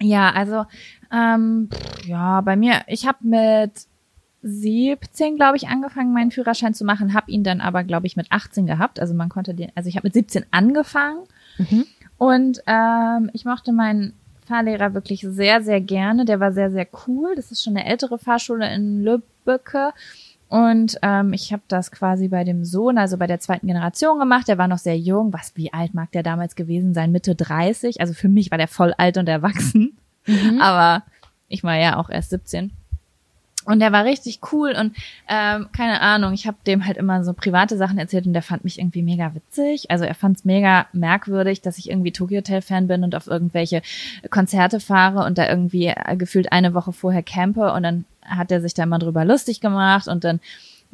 Ja, 0.00 0.30
also 0.32 0.64
ähm, 1.12 1.68
ja, 2.04 2.40
bei 2.40 2.56
mir, 2.56 2.82
ich 2.88 3.06
habe 3.06 3.18
mit 3.22 3.72
17, 4.42 5.36
glaube 5.36 5.56
ich, 5.56 5.68
angefangen, 5.68 6.12
meinen 6.12 6.30
Führerschein 6.30 6.74
zu 6.74 6.84
machen, 6.84 7.14
habe 7.14 7.30
ihn 7.30 7.44
dann 7.44 7.60
aber, 7.60 7.84
glaube 7.84 8.06
ich, 8.06 8.16
mit 8.16 8.30
18 8.30 8.66
gehabt. 8.66 9.00
Also 9.00 9.14
man 9.14 9.28
konnte 9.28 9.54
den, 9.54 9.70
also 9.74 9.88
ich 9.88 9.96
habe 9.96 10.06
mit 10.06 10.14
17 10.14 10.44
angefangen 10.50 11.20
Mhm. 11.56 11.86
und 12.18 12.60
ähm, 12.66 13.30
ich 13.32 13.44
mochte 13.44 13.72
meinen 13.72 14.12
Fahrlehrer 14.46 14.92
wirklich 14.92 15.20
sehr, 15.20 15.62
sehr 15.62 15.80
gerne. 15.80 16.24
Der 16.24 16.40
war 16.40 16.52
sehr, 16.52 16.70
sehr 16.72 16.86
cool. 17.06 17.34
Das 17.36 17.52
ist 17.52 17.62
schon 17.62 17.76
eine 17.76 17.86
ältere 17.86 18.18
Fahrschule 18.18 18.74
in 18.74 19.02
Lübbecke. 19.04 19.92
Und 20.54 21.00
ähm, 21.02 21.32
ich 21.32 21.52
habe 21.52 21.64
das 21.66 21.90
quasi 21.90 22.28
bei 22.28 22.44
dem 22.44 22.64
Sohn, 22.64 22.96
also 22.96 23.16
bei 23.16 23.26
der 23.26 23.40
zweiten 23.40 23.66
Generation 23.66 24.20
gemacht. 24.20 24.46
Der 24.46 24.56
war 24.56 24.68
noch 24.68 24.78
sehr 24.78 24.96
jung. 24.96 25.32
Was, 25.32 25.56
wie 25.56 25.72
alt 25.72 25.94
mag 25.94 26.12
der 26.12 26.22
damals 26.22 26.54
gewesen 26.54 26.94
sein? 26.94 27.10
Mitte 27.10 27.34
30. 27.34 28.00
Also 28.00 28.14
für 28.14 28.28
mich 28.28 28.52
war 28.52 28.58
der 28.58 28.68
voll 28.68 28.94
alt 28.96 29.16
und 29.16 29.28
erwachsen. 29.28 29.98
Aber 30.60 31.02
ich 31.48 31.64
war 31.64 31.74
ja 31.76 31.96
auch 31.96 32.08
erst 32.08 32.30
17. 32.30 32.70
Und 33.64 33.80
der 33.80 33.90
war 33.90 34.04
richtig 34.04 34.40
cool 34.52 34.74
und 34.78 34.94
ähm, 35.26 35.68
keine 35.74 36.02
Ahnung, 36.02 36.34
ich 36.34 36.46
habe 36.46 36.58
dem 36.66 36.86
halt 36.86 36.98
immer 36.98 37.24
so 37.24 37.32
private 37.32 37.78
Sachen 37.78 37.96
erzählt 37.96 38.26
und 38.26 38.34
der 38.34 38.42
fand 38.42 38.62
mich 38.62 38.78
irgendwie 38.78 39.02
mega 39.02 39.34
witzig. 39.34 39.90
Also 39.90 40.04
er 40.04 40.14
fand 40.14 40.36
es 40.36 40.44
mega 40.44 40.86
merkwürdig, 40.92 41.62
dass 41.62 41.78
ich 41.78 41.88
irgendwie 41.88 42.12
Tokyo 42.12 42.38
Hotel 42.38 42.60
Fan 42.60 42.88
bin 42.88 43.04
und 43.04 43.14
auf 43.14 43.26
irgendwelche 43.26 43.80
Konzerte 44.30 44.80
fahre 44.80 45.24
und 45.24 45.38
da 45.38 45.48
irgendwie 45.48 45.86
äh, 45.86 46.16
gefühlt 46.16 46.52
eine 46.52 46.74
Woche 46.74 46.92
vorher 46.92 47.22
campe 47.22 47.72
und 47.72 47.82
dann 47.82 48.04
hat 48.24 48.50
er 48.50 48.60
sich 48.60 48.74
da 48.74 48.82
immer 48.82 48.98
drüber 48.98 49.24
lustig 49.24 49.60
gemacht 49.60 50.08
und 50.08 50.24
dann 50.24 50.40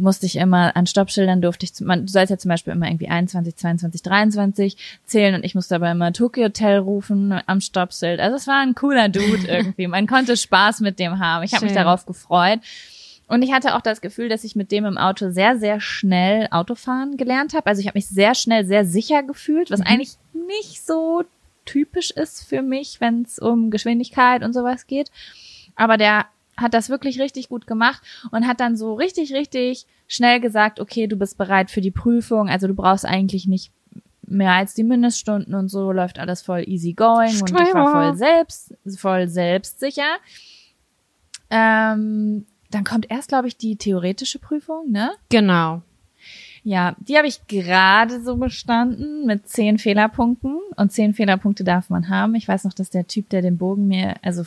musste 0.00 0.26
ich 0.26 0.36
immer 0.36 0.74
an 0.76 0.86
Stoppschildern 0.86 1.42
durfte 1.42 1.66
ich, 1.66 1.78
man, 1.80 2.06
du 2.06 2.12
sollst 2.12 2.30
ja 2.30 2.38
zum 2.38 2.48
Beispiel 2.48 2.72
immer 2.72 2.86
irgendwie 2.86 3.08
21, 3.08 3.54
22, 3.54 4.02
23 4.02 4.76
zählen 5.04 5.34
und 5.34 5.44
ich 5.44 5.54
musste 5.54 5.74
aber 5.74 5.90
immer 5.90 6.12
Tokyo 6.12 6.44
Hotel 6.44 6.78
rufen 6.78 7.38
am 7.46 7.60
Stoppschild. 7.60 8.18
Also 8.18 8.36
es 8.36 8.46
war 8.46 8.60
ein 8.62 8.74
cooler 8.74 9.08
Dude 9.08 9.46
irgendwie. 9.48 9.86
Man 9.86 10.06
konnte 10.06 10.36
Spaß 10.36 10.80
mit 10.80 10.98
dem 10.98 11.18
haben. 11.18 11.44
Ich 11.44 11.52
habe 11.52 11.66
mich 11.66 11.74
darauf 11.74 12.06
gefreut. 12.06 12.60
Und 13.28 13.42
ich 13.42 13.52
hatte 13.52 13.76
auch 13.76 13.80
das 13.80 14.00
Gefühl, 14.00 14.28
dass 14.28 14.42
ich 14.42 14.56
mit 14.56 14.72
dem 14.72 14.84
im 14.86 14.98
Auto 14.98 15.30
sehr, 15.30 15.56
sehr 15.56 15.80
schnell 15.80 16.48
Autofahren 16.50 17.16
gelernt 17.16 17.54
habe. 17.54 17.66
Also 17.66 17.80
ich 17.80 17.86
habe 17.86 17.96
mich 17.96 18.08
sehr 18.08 18.34
schnell 18.34 18.64
sehr 18.64 18.84
sicher 18.84 19.22
gefühlt, 19.22 19.70
was 19.70 19.82
eigentlich 19.82 20.14
nicht 20.32 20.84
so 20.84 21.22
typisch 21.64 22.10
ist 22.10 22.42
für 22.42 22.62
mich, 22.62 23.00
wenn 23.00 23.22
es 23.22 23.38
um 23.38 23.70
Geschwindigkeit 23.70 24.42
und 24.42 24.52
sowas 24.52 24.88
geht. 24.88 25.12
Aber 25.76 25.96
der 25.96 26.26
hat 26.60 26.74
das 26.74 26.88
wirklich 26.88 27.20
richtig 27.20 27.48
gut 27.48 27.66
gemacht 27.66 28.02
und 28.30 28.46
hat 28.46 28.60
dann 28.60 28.76
so 28.76 28.94
richtig, 28.94 29.32
richtig 29.32 29.86
schnell 30.06 30.40
gesagt, 30.40 30.80
okay, 30.80 31.06
du 31.06 31.16
bist 31.16 31.38
bereit 31.38 31.70
für 31.70 31.80
die 31.80 31.90
Prüfung, 31.90 32.48
also 32.48 32.66
du 32.66 32.74
brauchst 32.74 33.04
eigentlich 33.04 33.46
nicht 33.46 33.72
mehr 34.26 34.52
als 34.52 34.74
die 34.74 34.84
Mindeststunden 34.84 35.54
und 35.54 35.68
so 35.68 35.90
läuft 35.90 36.18
alles 36.18 36.42
voll 36.42 36.62
easy 36.66 36.92
going 36.92 37.40
und 37.40 37.50
ich 37.50 37.74
war 37.74 37.90
voll 37.90 38.16
selbst, 38.16 38.74
voll 38.96 39.28
selbstsicher. 39.28 40.18
Ähm, 41.50 42.46
dann 42.70 42.84
kommt 42.84 43.10
erst, 43.10 43.28
glaube 43.28 43.48
ich, 43.48 43.56
die 43.56 43.76
theoretische 43.76 44.38
Prüfung, 44.38 44.90
ne? 44.90 45.10
Genau. 45.28 45.82
Ja, 46.62 46.94
die 47.00 47.16
habe 47.16 47.26
ich 47.26 47.46
gerade 47.46 48.22
so 48.22 48.36
bestanden 48.36 49.26
mit 49.26 49.48
zehn 49.48 49.78
Fehlerpunkten. 49.78 50.58
Und 50.76 50.92
zehn 50.92 51.14
Fehlerpunkte 51.14 51.64
darf 51.64 51.90
man 51.90 52.08
haben. 52.08 52.34
Ich 52.34 52.46
weiß 52.46 52.64
noch, 52.64 52.74
dass 52.74 52.90
der 52.90 53.06
Typ, 53.06 53.30
der 53.30 53.42
den 53.42 53.58
Bogen 53.58 53.88
mir, 53.88 54.14
also 54.22 54.44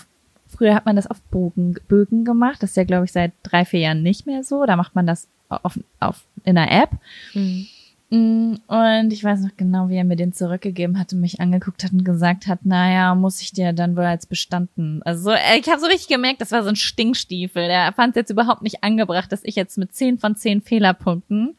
früher 0.58 0.76
hat 0.76 0.86
man 0.86 0.96
das 0.96 1.08
auf 1.08 1.22
Bogen, 1.24 1.76
Bögen 1.88 2.26
gemacht. 2.26 2.62
Das 2.62 2.72
ist 2.72 2.78
ja, 2.78 2.84
glaube 2.84 3.06
ich, 3.06 3.12
seit 3.12 3.32
drei, 3.44 3.66
vier 3.66 3.80
Jahren 3.82 4.04
nicht 4.04 4.26
mehr 4.26 4.44
so. 4.44 4.66
Da 4.66 4.76
macht 4.76 4.96
man 4.96 5.06
das 5.08 5.28
auf, 5.50 5.80
auf, 6.00 6.24
in 6.44 6.58
einer 6.58 6.72
App. 6.84 6.90
Mhm. 7.34 7.68
Mm, 8.10 8.56
Und 8.68 9.12
ich 9.12 9.24
weiß 9.24 9.40
noch 9.42 9.58
genau, 9.58 9.90
wie 9.90 9.96
er 9.96 10.04
mir 10.04 10.16
den 10.16 10.34
zurückgegeben 10.34 11.00
hat 11.00 11.14
und 11.14 11.20
mich 11.20 11.40
angeguckt 11.42 11.84
hat 11.84 11.94
und 11.94 12.04
gesagt 12.06 12.46
hat, 12.48 12.64
naja, 12.66 13.16
muss 13.16 13.42
ich 13.42 13.54
dir 13.54 13.74
dann 13.74 13.96
wohl 13.96 14.04
als 14.06 14.28
bestanden. 14.28 15.02
Also 15.04 15.24
so, 15.24 15.32
äh, 15.32 15.58
ich 15.60 15.68
habe 15.68 15.80
so 15.80 15.88
richtig 15.88 16.10
gemerkt, 16.10 16.40
das 16.42 16.52
war 16.52 16.62
so 16.64 16.70
ein 16.70 16.76
Stinkstiefel. 16.76 17.68
Der 17.68 17.92
fand 17.94 18.12
es 18.12 18.16
jetzt 18.18 18.30
überhaupt 18.30 18.62
nicht 18.62 18.84
angebracht, 18.84 19.32
dass 19.32 19.44
ich 19.44 19.56
jetzt 19.56 19.78
mit 19.80 19.94
10 19.96 20.20
von 20.20 20.36
10 20.36 20.62
Fehlerpunkten 20.62 21.56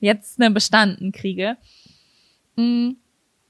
jetzt 0.00 0.38
eine 0.40 0.50
bestanden 0.50 1.10
kriege. 1.12 1.56
Mm, 2.56 2.90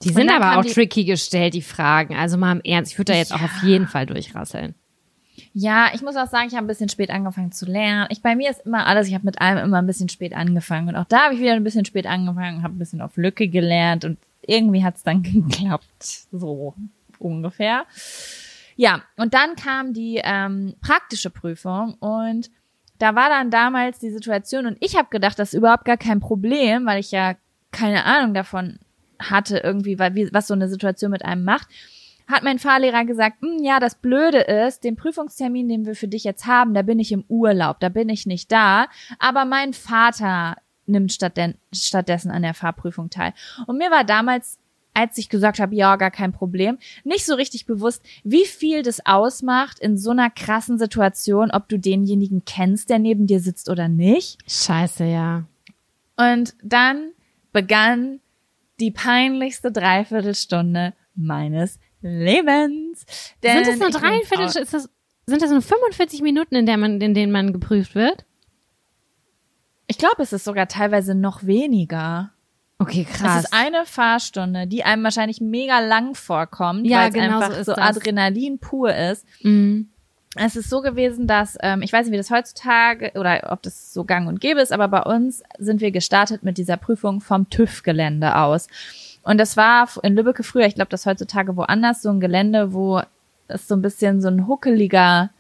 Die 0.03 0.11
sind 0.11 0.31
aber 0.31 0.59
auch 0.59 0.65
die- 0.65 0.73
tricky 0.73 1.05
gestellt, 1.05 1.55
die 1.55 1.63
Fragen. 1.63 2.15
Also 2.15 2.37
mal 2.39 2.53
im 2.53 2.61
Ernst, 2.63 2.93
ich 2.93 2.99
würde 2.99 3.13
da 3.13 3.19
jetzt 3.19 3.33
auch 3.35 3.39
Ja. 3.41 3.47
auf 3.47 3.63
jeden 3.65 3.89
Fall 3.89 4.07
durchrasseln. 4.07 4.75
Ja, 5.57 5.91
ich 5.95 6.03
muss 6.03 6.17
auch 6.17 6.27
sagen, 6.27 6.49
ich 6.49 6.55
habe 6.55 6.65
ein 6.65 6.67
bisschen 6.67 6.89
spät 6.89 7.11
angefangen 7.11 7.53
zu 7.53 7.65
lernen. 7.65 8.09
Ich 8.11 8.23
bei 8.23 8.35
mir 8.35 8.51
ist 8.51 8.67
immer 8.67 8.87
alles, 8.87 9.07
ich 9.07 9.15
habe 9.15 9.25
mit 9.25 9.41
allem 9.41 9.65
immer 9.65 9.79
ein 9.79 9.87
bisschen 9.87 10.09
spät 10.09 10.35
angefangen 10.35 10.89
und 10.89 10.97
auch 10.97 11.05
da 11.05 11.27
habe 11.27 11.35
ich 11.35 11.41
wieder 11.41 11.53
ein 11.53 11.63
bisschen 11.63 11.85
spät 11.85 12.07
angefangen, 12.07 12.65
habe 12.65 12.75
ein 12.75 12.79
bisschen 12.79 13.01
auf 13.01 13.17
Lücke 13.17 13.47
gelernt 13.47 14.05
und 14.05 14.19
irgendwie 14.43 14.83
hat's 14.83 15.05
dann 15.05 15.23
geklappt, 15.23 16.27
so 16.33 16.75
ungefähr. 17.21 17.85
Ja, 18.75 19.03
und 19.17 19.33
dann 19.33 19.55
kam 19.55 19.93
die 19.93 20.21
ähm, 20.25 20.75
praktische 20.81 21.31
Prüfung 21.31 21.95
und 22.01 22.51
da 22.99 23.15
war 23.15 23.29
dann 23.29 23.53
damals 23.53 24.01
die 24.01 24.11
Situation 24.11 24.67
und 24.67 24.77
ich 24.81 24.97
habe 24.97 25.09
gedacht, 25.09 25.39
das 25.39 25.53
ist 25.53 25.59
überhaupt 25.59 25.85
gar 25.85 25.97
kein 25.97 26.19
Problem, 26.19 26.85
weil 26.85 26.99
ich 26.99 27.13
ja 27.13 27.37
keine 27.71 28.05
Ahnung 28.05 28.35
davon 28.35 28.81
hatte 29.21 29.59
irgendwie, 29.59 30.01
was 30.01 30.49
so 30.49 30.55
eine 30.55 30.69
Situation 30.69 31.13
mit 31.13 31.25
einem 31.25 31.45
macht 31.45 31.69
hat 32.27 32.43
mein 32.43 32.59
Fahrlehrer 32.59 33.05
gesagt, 33.05 33.43
"Hm, 33.43 33.63
ja, 33.63 33.81
das 33.81 33.97
Blöde 33.97 34.41
ist, 34.41 34.85
den 34.85 34.97
Prüfungstermin, 34.97 35.69
den 35.69 35.87
wir 35.87 35.95
für 35.95 36.09
dich 36.09 36.25
jetzt 36.25 36.47
haben, 36.47 36.75
da 36.75 36.83
bin 36.83 36.99
ich 36.99 37.13
im 37.13 37.25
Urlaub, 37.29 37.81
da 37.81 37.89
bin 37.89 38.09
ich 38.09 38.27
nicht 38.27 38.51
da, 38.51 38.87
aber 39.19 39.45
mein 39.45 39.73
Vater 39.73 40.57
nimmt 40.87 41.13
stattdessen 41.13 42.31
an 42.31 42.43
der 42.43 42.55
Fahrprüfung 42.55 43.11
teil. 43.11 43.33
Und 43.67 43.79
mir 43.79 43.91
war 43.91 44.05
damals, 44.05 44.59
als 44.93 45.19
ich 45.19 45.29
gesagt 45.29 45.59
habe, 45.59 45.75
ja, 45.75 45.97
gar 45.97 46.11
kein 46.11 46.33
Problem, 46.33 46.79
nicht 47.03 47.27
so 47.27 47.35
richtig 47.35 47.67
bewusst, 47.67 48.05
wie 48.23 48.45
viel 48.45 48.83
das 48.83 49.05
ausmacht 49.05 49.79
in 49.81 49.97
so 49.97 50.11
einer 50.11 50.31
krassen 50.31 50.79
Situation, 50.79 51.51
ob 51.51 51.69
du 51.69 51.79
denjenigen 51.79 52.45
kennst, 52.45 52.91
der 52.91 52.99
neben 52.99 53.27
dir 53.27 53.41
sitzt 53.41 53.69
oder 53.69 53.89
nicht. 53.89 54.39
Scheiße, 54.47 55.05
ja. 55.05 55.45
Und 56.17 56.55
dann 56.63 57.11
begann 57.53 58.21
die 58.79 58.91
peinlichste 58.91 59.73
Dreiviertelstunde 59.73 60.95
meines 61.15 61.79
Lebens. 62.05 63.07
Denn 63.43 63.65
sind 63.65 63.81
das 63.81 63.93
nur 63.93 64.01
Dreiviertel, 64.01 64.45
ist 64.63 64.73
das, 64.75 64.89
sind 65.27 65.43
das 65.43 65.51
nur 65.51 65.63
45 65.63 66.23
Minuten, 66.23 66.55
in, 66.55 66.67
der 66.67 66.77
man, 66.77 67.01
in 67.01 67.15
denen 67.15 67.33
man 67.33 67.53
geprüft 67.53 67.95
wird? 67.95 68.25
Ich 69.87 69.99
glaube, 69.99 70.23
es 70.23 70.33
ist 70.33 70.45
sogar 70.45 70.69
teilweise 70.69 71.15
noch 71.15 71.45
weniger. 71.45 72.31
Okay, 72.79 73.07
Es 73.11 73.17
krass. 73.19 73.45
ist 73.45 73.53
eine 73.53 73.85
Fahrstunde, 73.87 74.67
die 74.67 74.85
einem 74.85 75.05
wahrscheinlich 75.05 75.41
mega 75.41 75.79
lang 75.81 76.15
vorkommt, 76.15 76.87
Ja, 76.87 77.01
weil 77.03 77.09
es 77.09 77.15
genau 77.15 77.41
einfach 77.41 77.53
so 77.53 77.61
ist 77.61 77.67
so. 77.67 77.75
Adrenalin 77.75 78.59
pur 78.59 78.95
ist. 78.95 79.25
Mhm. 79.43 79.91
es 80.37 80.57
ist 80.57 80.69
so 80.69 80.81
gewesen, 80.81 81.27
dass, 81.29 81.57
ähm, 81.63 81.83
ich 81.83 81.93
weiß 81.93 82.07
nicht, 82.07 82.13
wie 82.13 82.17
das 82.19 82.31
heutzutage 82.31 83.13
oder 83.15 83.49
ob 83.53 83.63
das 83.63 83.93
so 83.95 84.05
gang 84.05 84.27
und 84.29 84.41
gäbe 84.41 84.61
ist, 84.61 84.73
aber 84.73 84.89
bei 84.89 85.03
uns 85.03 85.43
sind 85.59 85.81
wir 85.81 85.93
gestartet 85.93 86.43
mit 86.43 86.59
dieser 86.59 86.77
Prüfung 86.77 87.21
vom 87.21 87.49
TÜV-Gelände 87.49 88.37
aus. 88.37 88.67
Und 89.25 89.39
das 89.39 89.57
war 89.57 89.89
in 90.03 90.15
Lübbecke 90.15 90.43
früher, 90.43 90.67
ich 90.67 90.75
glaube, 90.75 90.91
das 90.91 91.07
heutzutage 91.07 91.57
woanders, 91.57 92.03
so 92.03 92.11
ein 92.11 92.21
Gelände, 92.21 92.73
wo 92.73 93.01
es 93.49 93.67
so 93.67 93.75
ein 93.75 93.83
bisschen 93.83 94.21
so 94.21 94.29
ein 94.29 94.47
huckeliger, 94.47 95.31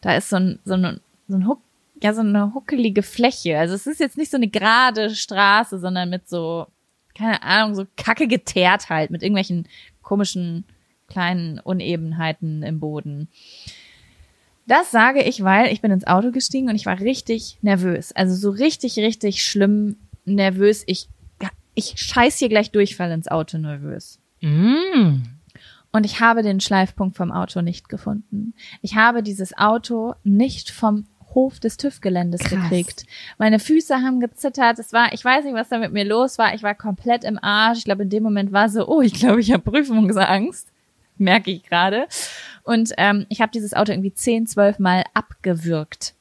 da 0.00 0.14
ist 0.16 0.30
so 0.30 0.36
ein, 0.36 0.58
so 0.64 0.74
ein, 0.74 1.00
so 1.28 1.36
ein 1.36 1.46
Huck, 1.46 1.60
ja, 2.02 2.12
so 2.12 2.20
eine 2.20 2.54
huckelige 2.54 3.02
Fläche. 3.02 3.58
Also 3.58 3.74
es 3.74 3.86
ist 3.86 4.00
jetzt 4.00 4.18
nicht 4.18 4.30
so 4.30 4.36
eine 4.36 4.48
gerade 4.48 5.10
Straße, 5.10 5.78
sondern 5.78 6.10
mit 6.10 6.28
so, 6.28 6.66
keine 7.14 7.42
Ahnung, 7.42 7.74
so 7.74 7.86
kacke 7.96 8.26
geteert 8.26 8.88
halt, 8.88 9.10
mit 9.10 9.22
irgendwelchen 9.22 9.68
komischen 10.02 10.64
kleinen 11.08 11.58
Unebenheiten 11.60 12.62
im 12.62 12.80
Boden. 12.80 13.28
Das 14.66 14.90
sage 14.90 15.22
ich, 15.22 15.42
weil 15.42 15.72
ich 15.72 15.80
bin 15.80 15.90
ins 15.90 16.06
Auto 16.06 16.30
gestiegen 16.30 16.68
und 16.68 16.76
ich 16.76 16.86
war 16.86 17.00
richtig 17.00 17.58
nervös. 17.60 18.12
Also 18.12 18.34
so 18.34 18.50
richtig, 18.50 18.96
richtig 18.98 19.44
schlimm 19.44 19.96
nervös. 20.24 20.84
Ich, 20.86 21.08
ich 21.80 21.98
scheiß 21.98 22.38
hier 22.38 22.48
gleich 22.48 22.70
Durchfall 22.70 23.10
ins 23.10 23.28
Auto 23.28 23.58
nervös. 23.58 24.20
Mm. 24.40 25.22
Und 25.92 26.06
ich 26.06 26.20
habe 26.20 26.42
den 26.42 26.60
Schleifpunkt 26.60 27.16
vom 27.16 27.32
Auto 27.32 27.62
nicht 27.62 27.88
gefunden. 27.88 28.54
Ich 28.80 28.94
habe 28.94 29.22
dieses 29.22 29.56
Auto 29.58 30.14
nicht 30.22 30.70
vom 30.70 31.06
Hof 31.34 31.58
des 31.60 31.76
TÜV-Geländes 31.76 32.42
gekriegt. 32.48 33.04
Meine 33.38 33.58
Füße 33.58 33.96
haben 33.96 34.20
gezittert. 34.20 34.78
Es 34.78 34.92
war, 34.92 35.12
ich 35.12 35.24
weiß 35.24 35.44
nicht, 35.44 35.54
was 35.54 35.68
da 35.68 35.78
mit 35.78 35.92
mir 35.92 36.04
los 36.04 36.38
war. 36.38 36.54
Ich 36.54 36.62
war 36.62 36.74
komplett 36.74 37.24
im 37.24 37.38
Arsch. 37.42 37.78
Ich 37.78 37.84
glaube, 37.84 38.02
in 38.02 38.10
dem 38.10 38.22
Moment 38.22 38.52
war 38.52 38.68
so, 38.68 38.86
oh, 38.86 39.00
ich 39.00 39.14
glaube, 39.14 39.40
ich 39.40 39.52
habe 39.52 39.70
Prüfungsangst. 39.70 40.68
Merke 41.18 41.50
ich 41.50 41.62
gerade. 41.64 42.06
Und 42.62 42.92
ähm, 42.96 43.26
ich 43.28 43.40
habe 43.40 43.52
dieses 43.52 43.74
Auto 43.74 43.92
irgendwie 43.92 44.14
zehn, 44.14 44.46
zwölf 44.46 44.78
Mal 44.78 45.04
abgewürgt. 45.12 46.14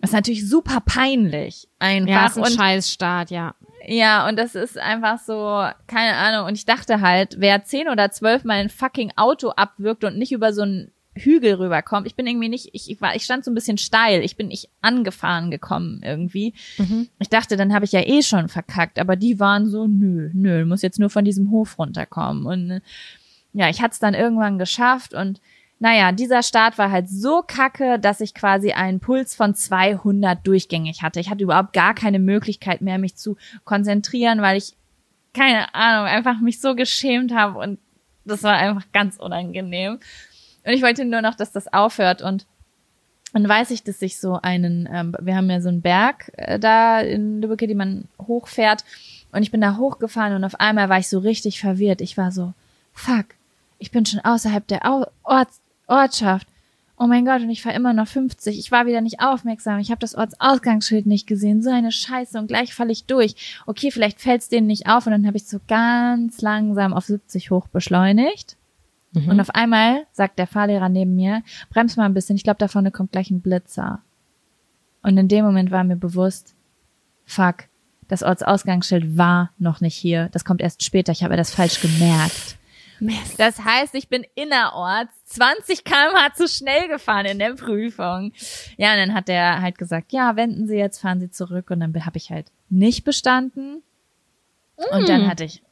Das 0.00 0.10
ist 0.10 0.14
natürlich 0.14 0.48
super 0.48 0.80
peinlich. 0.84 1.68
Einfach. 1.78 2.08
Ja, 2.08 2.26
ist 2.26 2.36
ein 2.36 2.44
und, 2.44 2.52
Scheißstart, 2.52 3.30
ja. 3.30 3.54
Ja, 3.86 4.28
und 4.28 4.38
das 4.38 4.54
ist 4.54 4.78
einfach 4.78 5.18
so, 5.18 5.66
keine 5.86 6.16
Ahnung. 6.16 6.46
Und 6.46 6.54
ich 6.54 6.64
dachte 6.64 7.00
halt, 7.00 7.36
wer 7.38 7.64
zehn 7.64 7.88
oder 7.88 8.10
zwölf 8.10 8.44
Mal 8.44 8.58
ein 8.58 8.68
fucking 8.68 9.12
Auto 9.16 9.50
abwirkt 9.50 10.04
und 10.04 10.18
nicht 10.18 10.32
über 10.32 10.52
so 10.52 10.62
einen 10.62 10.92
Hügel 11.14 11.54
rüberkommt. 11.54 12.06
Ich 12.06 12.14
bin 12.14 12.26
irgendwie 12.26 12.48
nicht, 12.48 12.70
ich, 12.72 12.90
ich 12.90 13.00
war, 13.00 13.14
ich 13.14 13.24
stand 13.24 13.44
so 13.44 13.50
ein 13.50 13.54
bisschen 13.54 13.78
steil. 13.78 14.22
Ich 14.22 14.36
bin 14.36 14.48
nicht 14.48 14.70
angefahren 14.80 15.50
gekommen 15.50 16.00
irgendwie. 16.02 16.54
Mhm. 16.78 17.08
Ich 17.18 17.28
dachte, 17.28 17.56
dann 17.56 17.74
habe 17.74 17.84
ich 17.84 17.92
ja 17.92 18.00
eh 18.00 18.22
schon 18.22 18.48
verkackt, 18.48 18.98
aber 18.98 19.16
die 19.16 19.38
waren 19.38 19.68
so, 19.68 19.86
nö, 19.86 20.30
nö, 20.32 20.64
muss 20.64 20.82
jetzt 20.82 20.98
nur 20.98 21.10
von 21.10 21.24
diesem 21.24 21.50
Hof 21.50 21.78
runterkommen. 21.78 22.46
Und 22.46 22.70
äh, 22.70 22.80
ja, 23.52 23.68
ich 23.68 23.82
hatte 23.82 23.92
es 23.92 23.98
dann 23.98 24.14
irgendwann 24.14 24.58
geschafft 24.58 25.12
und 25.12 25.40
naja, 25.82 26.12
dieser 26.12 26.44
Start 26.44 26.78
war 26.78 26.92
halt 26.92 27.08
so 27.08 27.42
kacke, 27.44 27.98
dass 27.98 28.20
ich 28.20 28.34
quasi 28.34 28.70
einen 28.70 29.00
Puls 29.00 29.34
von 29.34 29.56
200 29.56 30.46
durchgängig 30.46 31.02
hatte. 31.02 31.18
Ich 31.18 31.28
hatte 31.28 31.42
überhaupt 31.42 31.72
gar 31.72 31.92
keine 31.92 32.20
Möglichkeit 32.20 32.82
mehr, 32.82 32.98
mich 32.98 33.16
zu 33.16 33.36
konzentrieren, 33.64 34.40
weil 34.42 34.58
ich, 34.58 34.76
keine 35.34 35.74
Ahnung, 35.74 36.06
einfach 36.06 36.38
mich 36.40 36.60
so 36.60 36.76
geschämt 36.76 37.34
habe 37.34 37.58
und 37.58 37.80
das 38.24 38.44
war 38.44 38.54
einfach 38.54 38.84
ganz 38.92 39.16
unangenehm. 39.16 39.98
Und 40.64 40.72
ich 40.72 40.82
wollte 40.82 41.04
nur 41.04 41.20
noch, 41.20 41.34
dass 41.34 41.50
das 41.50 41.72
aufhört 41.72 42.22
und 42.22 42.46
dann 43.32 43.48
weiß 43.48 43.72
ich, 43.72 43.82
dass 43.82 44.00
ich 44.02 44.20
so 44.20 44.38
einen, 44.40 44.88
ähm, 44.88 45.16
wir 45.20 45.34
haben 45.34 45.50
ja 45.50 45.60
so 45.60 45.68
einen 45.68 45.82
Berg 45.82 46.30
äh, 46.36 46.60
da 46.60 47.00
in 47.00 47.42
Lübeck, 47.42 47.66
die 47.66 47.74
man 47.74 48.06
hochfährt 48.20 48.84
und 49.32 49.42
ich 49.42 49.50
bin 49.50 49.60
da 49.60 49.78
hochgefahren 49.78 50.36
und 50.36 50.44
auf 50.44 50.60
einmal 50.60 50.88
war 50.88 50.98
ich 50.98 51.08
so 51.08 51.18
richtig 51.18 51.58
verwirrt. 51.58 52.00
Ich 52.02 52.16
war 52.16 52.30
so, 52.30 52.52
fuck, 52.92 53.26
ich 53.80 53.90
bin 53.90 54.06
schon 54.06 54.20
außerhalb 54.20 54.64
der 54.68 54.82
Orts 55.24 55.61
Ortschaft. 55.86 56.48
Oh 56.98 57.06
mein 57.06 57.24
Gott, 57.24 57.40
und 57.40 57.50
ich 57.50 57.62
fahre 57.62 57.74
immer 57.74 57.92
noch 57.92 58.06
50. 58.06 58.58
Ich 58.58 58.70
war 58.70 58.86
wieder 58.86 59.00
nicht 59.00 59.20
aufmerksam. 59.20 59.80
Ich 59.80 59.90
habe 59.90 59.98
das 59.98 60.14
Ortsausgangsschild 60.14 61.06
nicht 61.06 61.26
gesehen. 61.26 61.62
So 61.62 61.70
eine 61.70 61.90
Scheiße. 61.90 62.38
Und 62.38 62.46
gleich 62.46 62.74
falle 62.74 62.92
ich 62.92 63.06
durch. 63.06 63.58
Okay, 63.66 63.90
vielleicht 63.90 64.20
fällt's 64.20 64.48
denen 64.48 64.66
nicht 64.66 64.88
auf. 64.88 65.06
Und 65.06 65.12
dann 65.12 65.26
habe 65.26 65.36
ich 65.36 65.46
so 65.46 65.58
ganz 65.66 66.40
langsam 66.42 66.92
auf 66.92 67.06
70 67.06 67.50
hoch 67.50 67.66
beschleunigt. 67.68 68.56
Mhm. 69.12 69.30
Und 69.30 69.40
auf 69.40 69.50
einmal 69.50 70.06
sagt 70.12 70.38
der 70.38 70.46
Fahrlehrer 70.46 70.88
neben 70.88 71.16
mir, 71.16 71.42
brems 71.70 71.96
mal 71.96 72.04
ein 72.04 72.14
bisschen. 72.14 72.36
Ich 72.36 72.44
glaube, 72.44 72.58
da 72.58 72.68
vorne 72.68 72.90
kommt 72.90 73.12
gleich 73.12 73.30
ein 73.30 73.40
Blitzer. 73.40 74.00
Und 75.02 75.18
in 75.18 75.28
dem 75.28 75.44
Moment 75.44 75.70
war 75.70 75.84
mir 75.84 75.96
bewusst, 75.96 76.54
fuck, 77.24 77.64
das 78.08 78.22
Ortsausgangsschild 78.22 79.16
war 79.16 79.50
noch 79.58 79.80
nicht 79.80 79.96
hier. 79.96 80.28
Das 80.32 80.44
kommt 80.44 80.60
erst 80.60 80.82
später. 80.82 81.12
Ich 81.12 81.24
habe 81.24 81.36
das 81.36 81.52
falsch 81.52 81.80
gemerkt. 81.80 82.58
Mist. 83.02 83.38
Das 83.38 83.64
heißt, 83.64 83.94
ich 83.94 84.08
bin 84.08 84.24
innerorts 84.34 85.12
20 85.26 85.84
km/h 85.84 86.34
zu 86.34 86.48
schnell 86.48 86.88
gefahren 86.88 87.26
in 87.26 87.38
der 87.38 87.54
Prüfung. 87.54 88.32
Ja, 88.76 88.92
und 88.92 88.98
dann 88.98 89.14
hat 89.14 89.28
der 89.28 89.60
halt 89.60 89.76
gesagt, 89.76 90.12
ja, 90.12 90.36
wenden 90.36 90.66
Sie 90.66 90.76
jetzt, 90.76 91.00
fahren 91.00 91.20
Sie 91.20 91.30
zurück. 91.30 91.70
Und 91.70 91.80
dann 91.80 91.94
habe 92.06 92.16
ich 92.16 92.30
halt 92.30 92.46
nicht 92.70 93.04
bestanden. 93.04 93.82
Und 94.76 95.08
dann 95.08 95.28
hatte 95.28 95.44
ich, 95.44 95.62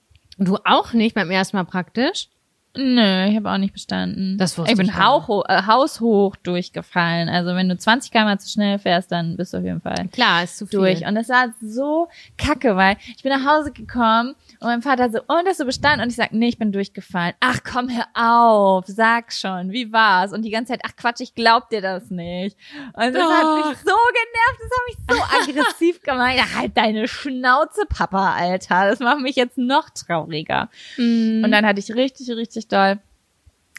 Du 0.41 0.57
auch 0.65 0.95
nicht 0.95 1.15
beim 1.15 1.31
ersten 1.31 1.59
Mal 1.59 1.65
praktisch? 1.65 2.29
Nö, 2.77 3.27
ich 3.27 3.37
habe 3.37 3.51
auch 3.51 3.59
nicht 3.59 3.73
bestanden. 3.73 4.39
Das 4.39 4.57
wusste 4.57 4.73
ich 4.73 4.79
bin 4.79 4.87
ich 4.87 4.93
gar 4.93 5.07
hauchho 5.07 5.45
äh, 5.49 5.63
haushoch 5.67 6.37
durchgefallen. 6.37 7.29
Also 7.29 7.55
wenn 7.55 7.69
du 7.69 7.77
20 7.77 8.11
km 8.11 8.39
zu 8.39 8.49
schnell 8.49 8.79
fährst, 8.79 9.11
dann 9.13 9.37
bist 9.37 9.53
du 9.53 9.59
auf 9.59 9.65
jeden 9.65 9.81
Fall 9.81 10.09
Klar, 10.13 10.45
ist 10.45 10.59
zu 10.59 10.67
viel. 10.67 10.79
durch. 10.79 11.07
Und 11.07 11.15
das 11.15 11.29
war 11.29 11.53
so 11.61 12.09
kacke, 12.39 12.77
weil 12.77 12.97
ich 13.17 13.23
bin 13.23 13.33
nach 13.33 13.45
Hause 13.45 13.73
gekommen 13.73 14.35
und 14.61 14.69
mein 14.69 14.83
Vater 14.83 15.11
so, 15.11 15.19
und 15.27 15.47
hast 15.47 15.59
du 15.61 15.65
bestanden? 15.65 16.03
Und 16.03 16.11
ich 16.11 16.17
sag, 16.17 16.33
nee, 16.33 16.49
ich 16.49 16.59
bin 16.59 16.71
durchgefallen. 16.71 17.35
Ach 17.41 17.61
komm, 17.65 17.89
hör 17.89 18.07
auf, 18.15 18.85
sag 18.87 19.33
schon, 19.33 19.73
wie 19.73 19.91
war's? 19.93 20.33
Und 20.33 20.43
die 20.43 20.51
ganze 20.51 20.73
Zeit, 20.73 20.83
ach 20.85 20.95
Quatsch, 20.97 21.21
ich 21.21 21.35
glaub 21.35 21.71
dir 21.71 21.81
das 21.81 22.11
nicht. 22.11 22.57
Und 22.93 23.15
das 23.15 23.23
hat 23.23 23.43
Doch. 23.43 23.69
mich 23.69 23.79
so 23.79 23.97
genervt, 24.13 24.61
das 24.61 24.71
hat 24.71 24.87
mich 24.87 25.55
so 25.57 25.61
aggressiv 25.65 26.03
gemacht. 26.03 26.37
Ja, 26.37 26.45
halt 26.59 26.77
deine 26.77 27.09
Schnauze, 27.09 27.83
Papa, 27.89 28.35
Alter. 28.35 28.91
Das 28.91 29.01
macht 29.01 29.21
mich 29.21 29.37
jetzt 29.37 29.57
noch 29.57 29.89
trauriger. 29.91 30.69
Mhm. 30.99 31.43
Und 31.45 31.51
dann 31.53 31.65
hatte 31.65 31.81
ich 31.81 31.95
richtig, 31.95 32.29
richtig 32.31 32.60
doll 32.69 32.99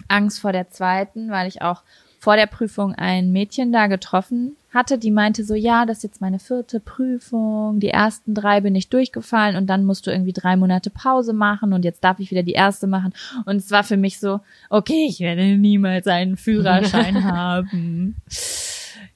Angst 0.07 0.39
vor 0.39 0.51
der 0.51 0.69
zweiten, 0.69 1.29
weil 1.29 1.47
ich 1.47 1.61
auch 1.61 1.83
vor 2.19 2.35
der 2.35 2.45
Prüfung 2.45 2.93
ein 2.93 3.31
Mädchen 3.31 3.71
da 3.71 3.87
getroffen 3.87 4.55
hatte, 4.73 4.97
die 4.97 5.11
meinte 5.11 5.43
so, 5.43 5.53
ja, 5.53 5.85
das 5.85 5.97
ist 5.97 6.03
jetzt 6.03 6.21
meine 6.21 6.39
vierte 6.39 6.79
Prüfung, 6.79 7.79
die 7.79 7.89
ersten 7.89 8.33
drei 8.33 8.61
bin 8.61 8.75
ich 8.75 8.89
durchgefallen 8.89 9.55
und 9.57 9.67
dann 9.67 9.83
musst 9.83 10.07
du 10.07 10.11
irgendwie 10.11 10.31
drei 10.31 10.55
Monate 10.55 10.89
Pause 10.89 11.33
machen 11.33 11.73
und 11.73 11.83
jetzt 11.83 12.03
darf 12.03 12.19
ich 12.19 12.31
wieder 12.31 12.43
die 12.43 12.53
erste 12.53 12.87
machen. 12.87 13.13
Und 13.45 13.57
es 13.57 13.71
war 13.71 13.83
für 13.83 13.97
mich 13.97 14.19
so, 14.19 14.39
okay, 14.69 15.07
ich 15.09 15.19
werde 15.19 15.57
niemals 15.57 16.07
einen 16.07 16.37
Führerschein 16.37 17.23
haben. 17.31 18.15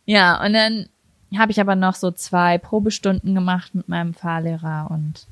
Ja, 0.05 0.43
und 0.43 0.53
dann 0.53 0.88
habe 1.38 1.51
ich 1.51 1.61
aber 1.61 1.76
noch 1.76 1.95
so 1.95 2.11
zwei 2.11 2.57
Probestunden 2.57 3.34
gemacht 3.34 3.76
mit 3.76 3.88
meinem 3.88 4.13
Fahrlehrer 4.13 4.88
und 4.89 5.26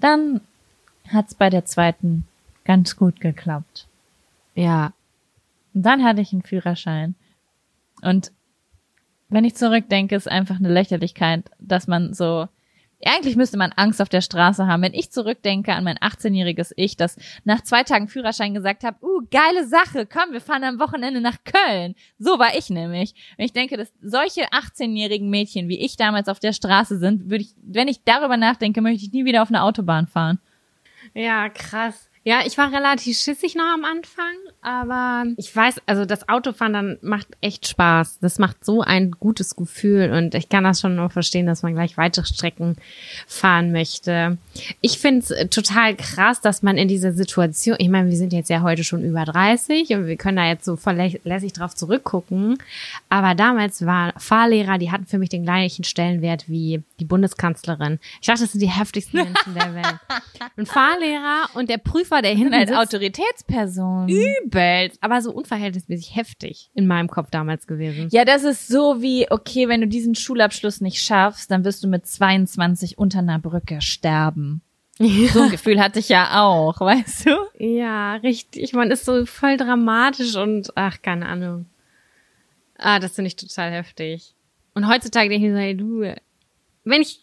dann 0.00 0.40
hat's 1.12 1.34
bei 1.34 1.50
der 1.50 1.64
zweiten 1.64 2.24
ganz 2.68 2.96
gut 2.96 3.20
geklappt. 3.20 3.88
ja. 4.54 4.92
Und 5.74 5.82
dann 5.84 6.04
hatte 6.04 6.20
ich 6.20 6.32
einen 6.32 6.42
Führerschein. 6.42 7.14
Und 8.02 8.32
wenn 9.28 9.44
ich 9.44 9.54
zurückdenke, 9.54 10.16
ist 10.16 10.28
einfach 10.28 10.56
eine 10.56 10.72
Lächerlichkeit, 10.72 11.44
dass 11.58 11.86
man 11.86 12.14
so, 12.14 12.48
eigentlich 13.04 13.36
müsste 13.36 13.58
man 13.58 13.72
Angst 13.72 14.02
auf 14.02 14.08
der 14.08 14.20
Straße 14.22 14.66
haben. 14.66 14.82
Wenn 14.82 14.94
ich 14.94 15.10
zurückdenke 15.10 15.72
an 15.74 15.84
mein 15.84 15.98
18-jähriges 15.98 16.72
Ich, 16.76 16.96
das 16.96 17.16
nach 17.44 17.62
zwei 17.62 17.84
Tagen 17.84 18.08
Führerschein 18.08 18.54
gesagt 18.54 18.84
habe, 18.84 18.96
uh, 19.02 19.22
geile 19.30 19.66
Sache, 19.66 20.06
komm, 20.06 20.32
wir 20.32 20.40
fahren 20.40 20.64
am 20.64 20.80
Wochenende 20.80 21.20
nach 21.20 21.38
Köln. 21.44 21.94
So 22.18 22.38
war 22.38 22.56
ich 22.56 22.70
nämlich. 22.70 23.14
Wenn 23.36 23.46
ich 23.46 23.52
denke, 23.52 23.76
dass 23.76 23.92
solche 24.02 24.48
18-jährigen 24.48 25.30
Mädchen 25.30 25.68
wie 25.68 25.78
ich 25.78 25.96
damals 25.96 26.28
auf 26.28 26.40
der 26.40 26.52
Straße 26.52 26.98
sind, 26.98 27.30
würde 27.30 27.44
ich, 27.44 27.54
wenn 27.62 27.88
ich 27.88 28.04
darüber 28.04 28.36
nachdenke, 28.36 28.80
möchte 28.82 29.04
ich 29.04 29.12
nie 29.12 29.24
wieder 29.24 29.42
auf 29.42 29.48
eine 29.48 29.62
Autobahn 29.62 30.06
fahren. 30.06 30.38
Ja, 31.14 31.48
krass. 31.48 32.07
Ja, 32.28 32.42
ich 32.44 32.58
war 32.58 32.70
relativ 32.70 33.16
schissig 33.18 33.54
noch 33.54 33.72
am 33.72 33.86
Anfang, 33.86 34.34
aber 34.68 35.24
ich 35.38 35.54
weiß, 35.54 35.80
also 35.86 36.04
das 36.04 36.28
Autofahren 36.28 36.72
dann 36.74 36.98
macht 37.00 37.28
echt 37.40 37.68
Spaß. 37.68 38.18
Das 38.20 38.38
macht 38.38 38.64
so 38.64 38.82
ein 38.82 39.12
gutes 39.12 39.56
Gefühl 39.56 40.12
und 40.12 40.34
ich 40.34 40.50
kann 40.50 40.64
das 40.64 40.80
schon 40.80 40.94
noch 40.94 41.10
verstehen, 41.10 41.46
dass 41.46 41.62
man 41.62 41.74
gleich 41.74 41.96
weitere 41.96 42.26
Strecken 42.26 42.76
fahren 43.26 43.72
möchte. 43.72 44.36
Ich 44.82 44.98
finde 44.98 45.20
es 45.20 45.50
total 45.50 45.96
krass, 45.96 46.42
dass 46.42 46.62
man 46.62 46.76
in 46.76 46.86
dieser 46.86 47.12
Situation, 47.12 47.76
ich 47.78 47.88
meine, 47.88 48.10
wir 48.10 48.16
sind 48.18 48.34
jetzt 48.34 48.50
ja 48.50 48.60
heute 48.60 48.84
schon 48.84 49.02
über 49.02 49.24
30 49.24 49.88
und 49.94 50.06
wir 50.06 50.16
können 50.16 50.36
da 50.36 50.46
jetzt 50.46 50.66
so 50.66 50.76
verlässlich 50.76 51.54
drauf 51.54 51.74
zurückgucken, 51.74 52.58
aber 53.08 53.34
damals 53.34 53.86
waren 53.86 54.12
Fahrlehrer, 54.18 54.76
die 54.76 54.90
hatten 54.90 55.06
für 55.06 55.18
mich 55.18 55.30
den 55.30 55.44
gleichen 55.44 55.84
Stellenwert 55.84 56.48
wie 56.48 56.82
die 57.00 57.06
Bundeskanzlerin. 57.06 57.98
Ich 58.20 58.26
dachte, 58.26 58.42
das 58.42 58.52
sind 58.52 58.60
die 58.60 58.70
heftigsten 58.70 59.16
Menschen 59.22 59.54
der 59.54 59.74
Welt. 59.74 59.98
Ein 60.58 60.66
Fahrlehrer 60.66 61.48
und 61.54 61.70
der 61.70 61.78
Prüfer, 61.78 62.20
der 62.20 62.34
hinten 62.34 62.54
Als 62.54 62.70
Autoritätsperson. 62.72 64.08
Übelst, 64.58 64.98
aber 65.02 65.22
so 65.22 65.32
unverhältnismäßig 65.32 66.14
heftig 66.16 66.70
in 66.74 66.86
meinem 66.86 67.08
Kopf 67.08 67.30
damals 67.30 67.66
gewesen. 67.66 68.08
Ja, 68.10 68.24
das 68.24 68.44
ist 68.44 68.68
so 68.68 69.00
wie, 69.02 69.30
okay, 69.30 69.68
wenn 69.68 69.80
du 69.80 69.88
diesen 69.88 70.14
Schulabschluss 70.14 70.80
nicht 70.80 71.02
schaffst, 71.02 71.50
dann 71.50 71.64
wirst 71.64 71.82
du 71.84 71.88
mit 71.88 72.06
22 72.06 72.98
unter 72.98 73.20
einer 73.20 73.38
Brücke 73.38 73.80
sterben. 73.80 74.62
So 74.98 75.42
ein 75.42 75.50
Gefühl 75.50 75.80
hatte 75.80 76.00
ich 76.00 76.08
ja 76.08 76.42
auch, 76.42 76.80
weißt 76.80 77.26
du? 77.26 77.64
Ja, 77.64 78.16
richtig. 78.16 78.72
Man 78.72 78.90
ist 78.90 79.04
so 79.04 79.26
voll 79.26 79.56
dramatisch 79.56 80.34
und 80.34 80.72
ach, 80.74 81.00
keine 81.02 81.26
Ahnung. 81.26 81.66
Ah, 82.76 82.98
das 82.98 83.14
finde 83.14 83.28
ich 83.28 83.36
total 83.36 83.70
heftig. 83.70 84.34
Und 84.74 84.88
heutzutage 84.88 85.28
denke 85.28 85.46
ich 85.46 85.52
mir 85.52 85.56
so, 85.56 85.62
hey, 85.62 85.76
du, 85.76 86.14
wenn 86.84 87.02
ich, 87.02 87.20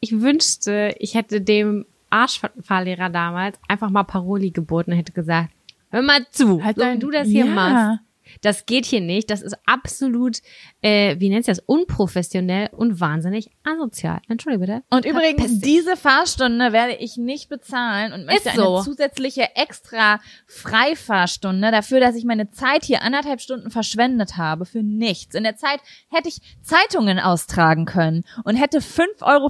ich 0.00 0.20
wünschte, 0.20 0.94
ich 0.98 1.14
hätte 1.14 1.40
dem 1.42 1.86
Arschfahrlehrer 2.08 3.10
damals 3.10 3.58
einfach 3.68 3.90
mal 3.90 4.04
Paroli 4.04 4.50
geboten 4.50 4.92
und 4.92 4.98
hätte 4.98 5.12
gesagt, 5.12 5.50
hör 5.92 6.02
mal 6.02 6.26
zu, 6.32 6.62
Halt 6.64 6.76
so 6.76 6.82
dein- 6.82 6.98
du 7.00 7.10
das 7.10 7.28
hier 7.28 7.44
Ja. 7.46 7.50
machst. 7.52 8.00
Das 8.40 8.64
geht 8.64 8.86
hier 8.86 9.02
nicht. 9.02 9.28
Das 9.28 9.42
ist 9.42 9.54
absolut, 9.66 10.38
äh, 10.80 11.16
wie 11.20 11.28
nennt 11.28 11.44
sich 11.44 11.54
das, 11.54 11.62
unprofessionell 11.66 12.70
und 12.72 12.98
wahnsinnig 12.98 13.50
asozial. 13.62 14.20
Entschuldige 14.26 14.60
bitte. 14.60 14.82
Und 14.88 15.04
übrigens, 15.04 15.60
diese 15.60 15.96
Fahrstunde 15.98 16.72
werde 16.72 16.94
ich 16.94 17.18
nicht 17.18 17.50
bezahlen 17.50 18.14
und 18.14 18.24
möchte 18.24 18.50
so. 18.56 18.76
eine 18.76 18.84
zusätzliche 18.84 19.54
extra 19.54 20.18
Freifahrstunde 20.46 21.70
dafür, 21.70 22.00
dass 22.00 22.16
ich 22.16 22.24
meine 22.24 22.50
Zeit 22.50 22.84
hier 22.84 23.02
anderthalb 23.02 23.40
Stunden 23.42 23.70
verschwendet 23.70 24.38
habe 24.38 24.64
für 24.64 24.82
nichts. 24.82 25.34
In 25.34 25.44
der 25.44 25.56
Zeit 25.56 25.80
hätte 26.10 26.28
ich 26.28 26.40
Zeitungen 26.62 27.18
austragen 27.18 27.84
können 27.84 28.24
und 28.44 28.56
hätte 28.56 28.78
5,50 28.80 29.22
Euro 29.22 29.48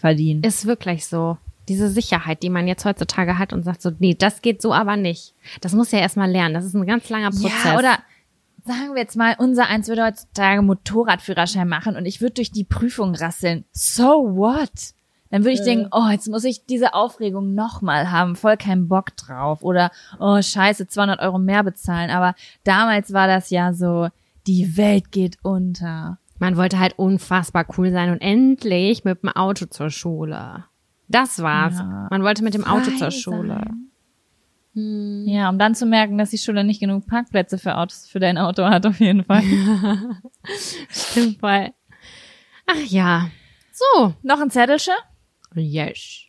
verdient. 0.00 0.46
Ist 0.46 0.64
wirklich 0.66 1.06
so. 1.06 1.36
Diese 1.68 1.88
Sicherheit, 1.88 2.42
die 2.42 2.50
man 2.50 2.68
jetzt 2.68 2.84
heutzutage 2.84 3.38
hat 3.38 3.52
und 3.52 3.64
sagt 3.64 3.82
so, 3.82 3.90
nee, 3.98 4.14
das 4.14 4.42
geht 4.42 4.60
so 4.60 4.72
aber 4.72 4.96
nicht. 4.96 5.34
Das 5.60 5.72
muss 5.72 5.92
ja 5.92 5.98
erstmal 5.98 6.30
lernen. 6.30 6.54
Das 6.54 6.64
ist 6.64 6.74
ein 6.74 6.86
ganz 6.86 7.08
langer 7.08 7.30
Prozess. 7.30 7.64
Ja, 7.64 7.78
oder 7.78 7.98
sagen 8.64 8.94
wir 8.94 9.02
jetzt 9.02 9.16
mal, 9.16 9.34
unser 9.38 9.66
eins 9.66 9.88
würde 9.88 10.04
heutzutage 10.04 10.62
Motorradführerschein 10.62 11.68
machen 11.68 11.96
und 11.96 12.06
ich 12.06 12.20
würde 12.20 12.34
durch 12.34 12.50
die 12.50 12.64
Prüfung 12.64 13.14
rasseln. 13.14 13.64
So 13.72 14.36
what? 14.36 14.94
Dann 15.30 15.42
würde 15.42 15.54
ich 15.54 15.64
denken, 15.64 15.88
oh, 15.90 16.08
jetzt 16.10 16.28
muss 16.28 16.44
ich 16.44 16.64
diese 16.64 16.94
Aufregung 16.94 17.54
nochmal 17.54 18.12
haben, 18.12 18.36
voll 18.36 18.56
keinen 18.56 18.86
Bock 18.86 19.16
drauf. 19.16 19.64
Oder, 19.64 19.90
oh, 20.20 20.40
scheiße, 20.40 20.86
200 20.86 21.20
Euro 21.20 21.38
mehr 21.38 21.64
bezahlen. 21.64 22.10
Aber 22.10 22.36
damals 22.62 23.12
war 23.12 23.26
das 23.26 23.50
ja 23.50 23.72
so, 23.72 24.08
die 24.46 24.76
Welt 24.76 25.10
geht 25.10 25.38
unter. 25.42 26.18
Man 26.38 26.56
wollte 26.56 26.78
halt 26.78 26.98
unfassbar 26.98 27.66
cool 27.76 27.90
sein 27.90 28.12
und 28.12 28.20
endlich 28.20 29.04
mit 29.04 29.24
dem 29.24 29.30
Auto 29.30 29.66
zur 29.66 29.90
Schule. 29.90 30.66
Das 31.14 31.40
war's. 31.40 31.78
Ja. 31.78 32.08
Man 32.10 32.24
wollte 32.24 32.42
mit 32.42 32.54
dem 32.54 32.64
Auto 32.64 32.90
Frei 32.90 32.96
zur 32.96 33.10
Schule. 33.12 33.60
sein. 34.74 35.26
Ja, 35.28 35.48
um 35.48 35.60
dann 35.60 35.76
zu 35.76 35.86
merken, 35.86 36.18
dass 36.18 36.30
die 36.30 36.38
Schule 36.38 36.64
nicht 36.64 36.80
genug 36.80 37.06
Parkplätze 37.06 37.56
für 37.56 37.76
Autos, 37.76 38.08
für 38.08 38.18
dein 38.18 38.36
Auto 38.36 38.64
hat, 38.64 38.84
auf 38.84 38.98
jeden 38.98 39.22
Fall. 39.22 39.44
Stimmt 40.90 41.38
voll. 41.38 41.68
Ach 42.66 42.84
ja. 42.88 43.30
So. 43.70 44.14
Noch 44.24 44.40
ein 44.40 44.50
Zettelchen? 44.50 44.94
Yes. 45.54 46.24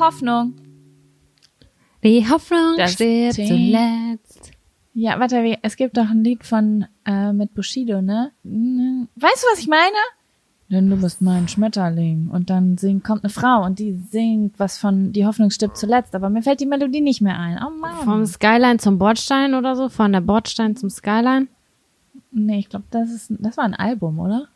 Hoffnung. 0.00 0.61
Die 2.04 2.28
Hoffnung 2.28 2.74
Das 2.76 2.92
stirbt 2.94 3.36
Team. 3.36 3.46
zuletzt. 3.72 4.50
Ja, 4.94 5.18
warte, 5.20 5.42
wie- 5.42 5.58
es 5.62 5.76
gibt 5.76 5.96
doch 5.96 6.10
ein 6.10 6.22
Lied 6.24 6.44
von 6.44 6.86
äh, 7.06 7.32
mit 7.32 7.54
Bushido, 7.54 8.02
ne? 8.02 8.32
Weißt 8.44 9.42
du, 9.42 9.46
was 9.52 9.58
ich 9.60 9.68
meine? 9.68 9.96
Denn 10.70 10.88
du 10.90 10.96
bist 10.96 11.20
mein 11.22 11.48
Schmetterling. 11.48 12.28
Und 12.30 12.50
dann 12.50 12.76
singt, 12.78 13.04
kommt 13.04 13.24
eine 13.24 13.30
Frau 13.30 13.64
und 13.64 13.78
die 13.78 13.92
singt 14.10 14.58
was 14.58 14.78
von 14.78 15.12
Die 15.12 15.26
Hoffnung 15.26 15.50
stirbt 15.50 15.76
zuletzt, 15.76 16.14
aber 16.14 16.28
mir 16.30 16.42
fällt 16.42 16.60
die 16.60 16.66
Melodie 16.66 17.00
nicht 17.02 17.20
mehr 17.20 17.38
ein. 17.38 17.58
Oh 17.64 17.70
Mann. 17.78 17.94
Vom 18.04 18.26
Skyline 18.26 18.78
zum 18.78 18.98
Bordstein 18.98 19.54
oder 19.54 19.76
so? 19.76 19.88
Von 19.88 20.12
der 20.12 20.20
Bordstein 20.22 20.76
zum 20.76 20.90
Skyline? 20.90 21.48
nee, 22.34 22.58
ich 22.60 22.68
glaube, 22.70 22.86
das 22.90 23.10
ist 23.10 23.30
das 23.38 23.56
war 23.58 23.64
ein 23.64 23.74
Album, 23.74 24.18
oder? 24.18 24.48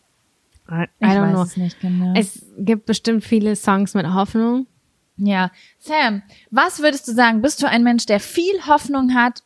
I 0.71 0.85
Ich 0.99 1.07
don't 1.09 1.21
weiß 1.21 1.33
know. 1.33 1.43
es 1.43 1.57
nicht 1.59 1.81
genau. 1.81 2.15
Es 2.17 2.45
gibt 2.59 2.87
bestimmt 2.87 3.23
viele 3.23 3.55
Songs 3.55 3.93
mit 3.95 4.07
Hoffnung. 4.13 4.67
Ja, 5.17 5.51
Sam, 5.79 6.23
was 6.51 6.81
würdest 6.81 7.09
du 7.09 7.13
sagen? 7.13 7.43
Bist 7.43 7.63
du 7.63 7.69
ein 7.69 7.83
Mensch, 7.83 8.07
der 8.07 8.21
viel 8.21 8.67
Hoffnung 8.67 9.15
hat 9.15 9.43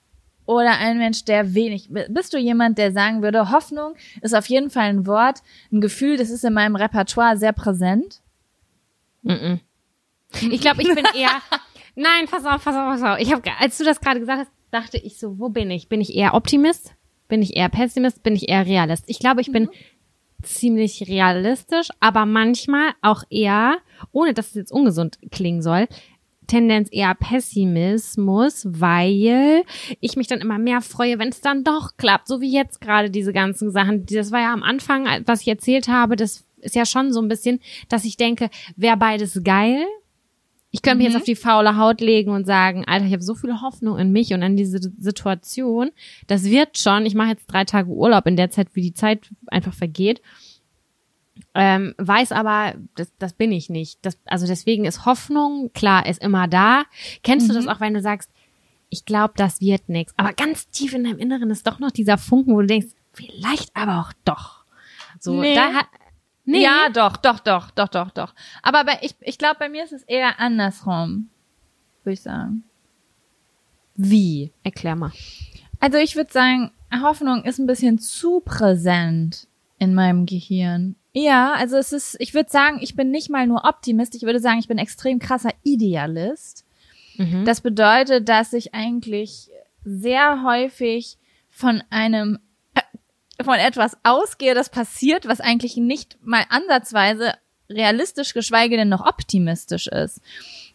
oder 0.47 0.79
ein 0.79 0.99
Mensch, 0.99 1.25
der 1.25 1.55
wenig? 1.55 1.89
Bist 2.09 2.35
du 2.35 2.39
jemand, 2.39 2.79
der 2.79 2.93
sagen 2.93 3.23
würde, 3.23 3.51
Hoffnung 3.51 3.95
ist 4.21 4.35
auf 4.35 4.47
jeden 4.47 4.71
Fall 4.71 4.89
ein 4.89 5.07
Wort, 5.07 5.43
ein 5.73 5.81
Gefühl, 5.81 6.16
das 6.16 6.31
ist 6.31 6.45
in 6.45 6.55
meinem 6.55 6.77
Repertoire 6.77 7.37
sehr 7.37 7.53
präsent? 7.53 8.21
Mhm. 9.23 9.61
Ich 10.51 10.61
glaube, 10.61 10.83
ich 10.83 10.89
bin 10.89 11.05
eher. 11.14 11.31
Nein, 11.95 12.27
pass 12.31 12.45
auf, 12.45 12.64
pass 12.64 12.75
auf, 12.75 13.01
pass 13.01 13.03
auf. 13.03 13.18
Ich 13.18 13.33
habe, 13.33 13.43
als 13.59 13.79
du 13.79 13.85
das 13.85 14.01
gerade 14.01 14.21
gesagt 14.21 14.41
hast, 14.41 14.51
dachte 14.71 14.99
ich 14.99 15.18
so, 15.18 15.39
wo 15.39 15.49
bin 15.49 15.71
ich? 15.71 15.89
Bin 15.89 16.01
ich 16.01 16.14
eher 16.14 16.35
Optimist? 16.35 16.95
Bin 17.29 17.43
ich 17.43 17.57
eher 17.57 17.68
Pessimist? 17.68 18.23
Bin 18.23 18.35
ich 18.35 18.49
eher 18.49 18.66
Realist? 18.66 19.05
Ich 19.07 19.18
glaube, 19.18 19.41
ich 19.41 19.53
bin 19.53 19.68
ziemlich 20.43 21.09
realistisch, 21.09 21.88
aber 22.01 22.26
manchmal 22.26 22.91
auch 23.03 23.24
eher, 23.30 23.78
ohne 24.12 24.34
dass 24.34 24.49
es 24.49 24.55
jetzt 24.55 24.72
ungesund 24.72 25.18
klingen 25.30 25.62
soll, 25.62 25.86
Tendenz 26.51 26.88
eher 26.91 27.14
Pessimismus, 27.14 28.66
weil 28.68 29.62
ich 30.01 30.16
mich 30.16 30.26
dann 30.26 30.41
immer 30.41 30.59
mehr 30.59 30.80
freue, 30.80 31.18
wenn 31.20 31.28
es 31.28 31.41
dann 31.41 31.62
doch 31.62 31.97
klappt, 31.97 32.26
so 32.26 32.41
wie 32.41 32.53
jetzt 32.53 32.80
gerade 32.80 33.09
diese 33.09 33.32
ganzen 33.32 33.70
Sachen. 33.70 34.05
Das 34.07 34.32
war 34.32 34.41
ja 34.41 34.53
am 34.53 34.64
Anfang, 34.64 35.07
was 35.26 35.43
ich 35.43 35.49
erzählt 35.49 35.86
habe, 35.86 36.16
das 36.16 36.45
ist 36.61 36.74
ja 36.74 36.84
schon 36.84 37.12
so 37.12 37.22
ein 37.22 37.28
bisschen, 37.28 37.61
dass 37.88 38.05
ich 38.05 38.16
denke, 38.16 38.51
wäre 38.76 38.97
beides 38.97 39.41
geil. 39.45 39.86
Ich 40.73 40.83
könnte 40.83 40.99
mich 40.99 41.09
jetzt 41.09 41.16
auf 41.16 41.25
die 41.25 41.35
faule 41.35 41.77
Haut 41.77 42.01
legen 42.01 42.31
und 42.31 42.47
sagen, 42.47 42.85
Alter, 42.87 43.07
ich 43.07 43.12
habe 43.12 43.23
so 43.23 43.35
viel 43.35 43.61
Hoffnung 43.61 43.99
in 43.99 44.12
mich 44.12 44.33
und 44.33 44.43
an 44.43 44.57
diese 44.57 44.79
Situation. 44.99 45.91
Das 46.29 46.45
wird 46.45 46.79
schon. 46.79 47.07
Ich 47.07 47.14
mache 47.14 47.31
jetzt 47.31 47.47
drei 47.47 47.64
Tage 47.64 47.89
Urlaub 47.91 48.27
in 48.27 48.37
der 48.37 48.51
Zeit, 48.51 48.68
wie 48.75 48.83
die 48.83 48.95
Zeit 48.95 49.31
einfach 49.49 49.75
vergeht. 49.75 50.23
Ähm, 51.55 51.95
weiß 51.99 52.31
aber, 52.33 52.75
das, 52.95 53.12
das 53.18 53.33
bin 53.33 53.51
ich 53.51 53.68
nicht. 53.71 53.99
Das, 54.03 54.18
also 54.27 54.47
deswegen 54.47 54.85
ist 54.85 55.07
Hoffnung, 55.07 55.73
klar, 55.73 56.07
ist 56.07 56.23
immer 56.23 56.47
da. 56.47 56.85
Kennst 57.25 57.49
du 57.49 57.55
das 57.55 57.66
auch, 57.66 57.81
wenn 57.81 57.95
du 57.95 58.01
sagst, 58.01 58.31
ich 58.91 59.05
glaube, 59.05 59.35
das 59.37 59.61
wird 59.61 59.89
nichts. 59.89 60.12
Aber 60.16 60.33
ganz 60.33 60.68
tief 60.71 60.95
in 60.95 61.05
deinem 61.05 61.18
Inneren 61.18 61.51
ist 61.51 61.66
doch 61.66 61.79
noch 61.81 61.91
dieser 61.91 62.18
Funken, 62.18 62.55
wo 62.55 62.61
du 62.61 62.66
denkst, 62.66 62.89
vielleicht 63.12 63.75
aber 63.75 64.01
auch 64.01 64.12
doch. 64.25 64.64
So, 65.18 65.41
Nee. 65.41 65.55
da 65.55 65.73
hat, 65.73 65.87
nee, 66.51 66.62
Ja, 66.62 66.88
doch, 66.92 67.16
doch, 67.16 67.40
doch, 67.40 67.70
doch, 67.70 67.88
doch, 67.88 68.11
doch. 68.11 68.34
Aber 68.62 68.84
bei, 68.84 68.98
ich, 69.03 69.14
ich 69.20 69.38
glaube, 69.38 69.57
bei 69.59 69.68
mir 69.68 69.84
ist 69.84 69.92
es 69.92 70.03
eher 70.03 70.38
andersrum, 70.40 71.28
würde 72.05 72.14
ich 72.14 72.22
sagen. 72.22 72.64
wie? 73.96 74.53
Erklär 74.64 74.96
mal. 74.96 75.12
Also 75.80 75.98
ich 75.98 76.16
würde 76.16 76.32
sagen, 76.32 76.70
Hoffnung 77.03 77.44
ist 77.44 77.59
ein 77.59 77.66
bisschen 77.66 77.98
zu 77.98 78.40
präsent 78.40 79.46
in 79.78 79.94
meinem 79.94 80.26
Gehirn. 80.26 80.96
Ja, 81.12 81.55
also 81.55 81.76
es 81.76 81.92
ist, 81.92 82.16
ich 82.20 82.34
würde 82.34 82.51
sagen, 82.51 82.78
ich 82.80 82.94
bin 82.94 83.11
nicht 83.11 83.30
mal 83.30 83.46
nur 83.46 83.64
Optimist, 83.64 84.14
ich 84.14 84.22
würde 84.22 84.40
sagen, 84.40 84.59
ich 84.59 84.68
bin 84.68 84.78
extrem 84.78 85.18
krasser 85.18 85.51
Idealist. 85.62 86.64
Mhm. 87.16 87.44
Das 87.44 87.61
bedeutet, 87.61 88.28
dass 88.28 88.53
ich 88.53 88.74
eigentlich 88.74 89.48
sehr 89.84 90.44
häufig 90.44 91.18
von 91.48 91.82
einem 91.90 92.38
von 93.45 93.55
etwas 93.55 93.97
ausgehe, 94.03 94.55
das 94.55 94.70
passiert, 94.70 95.26
was 95.26 95.41
eigentlich 95.41 95.76
nicht 95.76 96.18
mal 96.22 96.45
ansatzweise 96.49 97.34
realistisch, 97.68 98.34
geschweige 98.34 98.76
denn 98.76 98.88
noch 98.88 99.07
optimistisch 99.07 99.86
ist. 99.86 100.20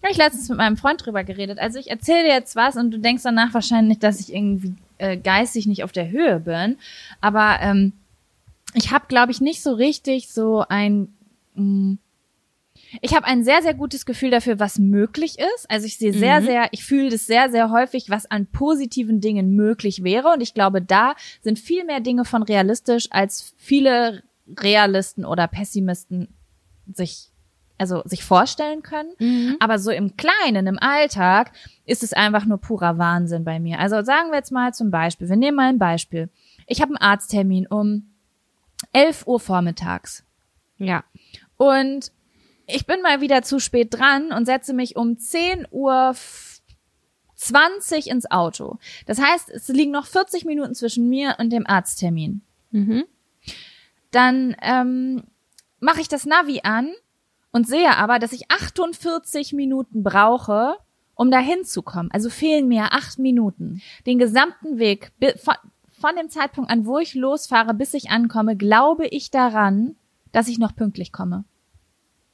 Habe 0.01 0.11
ich 0.11 0.17
letztens 0.17 0.49
mit 0.49 0.57
meinem 0.57 0.77
Freund 0.77 1.05
drüber 1.05 1.23
geredet. 1.23 1.59
Also 1.59 1.77
ich 1.77 1.89
erzähle 1.89 2.23
dir 2.23 2.33
jetzt 2.33 2.55
was 2.55 2.77
und 2.77 2.91
du 2.91 2.99
denkst 2.99 3.23
danach 3.23 3.53
wahrscheinlich, 3.53 3.99
dass 3.99 4.19
ich 4.19 4.33
irgendwie 4.33 4.75
äh, 4.97 5.17
geistig 5.17 5.67
nicht 5.67 5.83
auf 5.83 5.91
der 5.91 6.09
Höhe 6.09 6.39
bin. 6.39 6.77
Aber 7.21 7.57
ähm, 7.61 7.93
ich 8.73 8.91
habe, 8.91 9.05
glaube 9.07 9.31
ich, 9.31 9.41
nicht 9.41 9.61
so 9.61 9.73
richtig 9.73 10.29
so 10.29 10.63
ein 10.67 11.13
mh, 11.55 11.97
ich 13.01 13.15
habe 13.15 13.25
ein 13.25 13.43
sehr, 13.43 13.61
sehr 13.61 13.73
gutes 13.73 14.05
Gefühl 14.05 14.31
dafür, 14.31 14.59
was 14.59 14.79
möglich 14.79 15.37
ist. 15.39 15.69
Also 15.69 15.85
ich 15.85 15.97
sehe 15.97 16.13
sehr, 16.13 16.41
Mhm. 16.41 16.45
sehr, 16.45 16.67
ich 16.71 16.83
fühle 16.83 17.09
das 17.09 17.25
sehr, 17.25 17.49
sehr 17.49 17.69
häufig, 17.71 18.09
was 18.09 18.29
an 18.29 18.47
positiven 18.47 19.21
Dingen 19.21 19.55
möglich 19.55 20.03
wäre. 20.03 20.29
Und 20.33 20.41
ich 20.41 20.53
glaube, 20.53 20.81
da 20.81 21.15
sind 21.41 21.59
viel 21.59 21.83
mehr 21.85 21.99
Dinge 21.99 22.25
von 22.25 22.43
realistisch, 22.43 23.07
als 23.11 23.53
viele 23.57 24.23
Realisten 24.59 25.25
oder 25.25 25.47
Pessimisten 25.47 26.27
sich, 26.93 27.29
also 27.77 28.03
sich 28.05 28.23
vorstellen 28.23 28.83
können. 28.83 29.11
Mhm. 29.19 29.57
Aber 29.59 29.79
so 29.79 29.91
im 29.91 30.15
Kleinen, 30.17 30.67
im 30.67 30.79
Alltag, 30.79 31.51
ist 31.85 32.03
es 32.03 32.13
einfach 32.13 32.45
nur 32.45 32.59
purer 32.59 32.97
Wahnsinn 32.97 33.43
bei 33.43 33.59
mir. 33.59 33.79
Also 33.79 34.01
sagen 34.03 34.29
wir 34.29 34.37
jetzt 34.37 34.51
mal 34.51 34.73
zum 34.73 34.91
Beispiel, 34.91 35.27
wir 35.29 35.35
nehmen 35.35 35.57
mal 35.57 35.69
ein 35.69 35.79
Beispiel. 35.79 36.29
Ich 36.67 36.81
habe 36.81 36.89
einen 36.91 36.97
Arzttermin 37.11 37.67
um 37.67 38.11
11 38.93 39.25
Uhr 39.27 39.39
vormittags. 39.39 40.23
Ja. 40.77 41.03
Und 41.57 42.11
ich 42.67 42.85
bin 42.85 43.01
mal 43.01 43.21
wieder 43.21 43.41
zu 43.41 43.59
spät 43.59 43.93
dran 43.93 44.31
und 44.31 44.45
setze 44.45 44.73
mich 44.73 44.95
um 44.95 45.17
10 45.17 45.67
Uhr 45.71 46.09
f- 46.11 46.61
20 47.35 48.07
ins 48.09 48.29
Auto. 48.31 48.77
Das 49.05 49.19
heißt, 49.21 49.49
es 49.49 49.67
liegen 49.67 49.91
noch 49.91 50.05
40 50.07 50.45
Minuten 50.45 50.73
zwischen 50.73 51.09
mir 51.09 51.35
und 51.39 51.51
dem 51.51 51.67
Arzttermin. 51.67 52.41
Mhm. 52.71 53.03
Dann 54.11 54.55
ähm, 54.61 55.23
mache 55.79 56.01
ich 56.01 56.07
das 56.07 56.25
Navi 56.25 56.61
an 56.63 56.91
und 57.51 57.67
sehe 57.67 57.95
aber, 57.97 58.19
dass 58.19 58.31
ich 58.31 58.49
48 58.51 59.53
Minuten 59.53 60.03
brauche, 60.03 60.77
um 61.15 61.31
da 61.31 61.39
hinzukommen. 61.39 62.11
Also 62.11 62.29
fehlen 62.29 62.67
mir 62.67 62.93
acht 62.93 63.19
Minuten. 63.19 63.81
Den 64.05 64.17
gesamten 64.17 64.77
Weg 64.79 65.11
von, 65.43 65.55
von 65.91 66.15
dem 66.15 66.29
Zeitpunkt 66.29 66.69
an, 66.71 66.85
wo 66.85 66.97
ich 66.99 67.13
losfahre, 67.15 67.73
bis 67.73 67.93
ich 67.93 68.09
ankomme, 68.09 68.55
glaube 68.55 69.07
ich 69.07 69.31
daran, 69.31 69.95
dass 70.31 70.47
ich 70.47 70.57
noch 70.59 70.75
pünktlich 70.75 71.11
komme. 71.11 71.43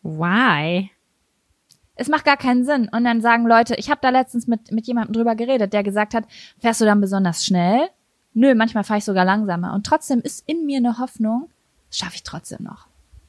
Why? 0.04 0.90
Es 1.96 2.08
macht 2.08 2.26
gar 2.26 2.38
keinen 2.38 2.66
Sinn. 2.66 2.90
Und 2.92 3.04
dann 3.04 3.22
sagen 3.22 3.46
Leute, 3.46 3.76
ich 3.76 3.90
habe 3.90 4.00
da 4.02 4.10
letztens 4.10 4.48
mit, 4.48 4.72
mit 4.72 4.88
jemandem 4.88 5.14
drüber 5.14 5.36
geredet, 5.36 5.74
der 5.74 5.84
gesagt 5.84 6.14
hat, 6.14 6.26
fährst 6.60 6.82
du 6.82 6.86
dann 6.86 7.02
besonders 7.02 7.46
schnell? 7.46 7.90
Nö, 8.34 8.56
manchmal 8.56 8.84
fahre 8.84 9.00
ich 9.00 9.06
sogar 9.06 9.26
langsamer. 9.26 9.74
Und 9.74 9.86
trotzdem 9.86 10.20
ist 10.22 10.48
in 10.48 10.66
mir 10.66 10.78
eine 10.78 10.98
Hoffnung, 10.98 11.50
schaffe 11.92 12.16
ich 12.16 12.24
trotzdem 12.24 12.64
noch. 12.64 12.88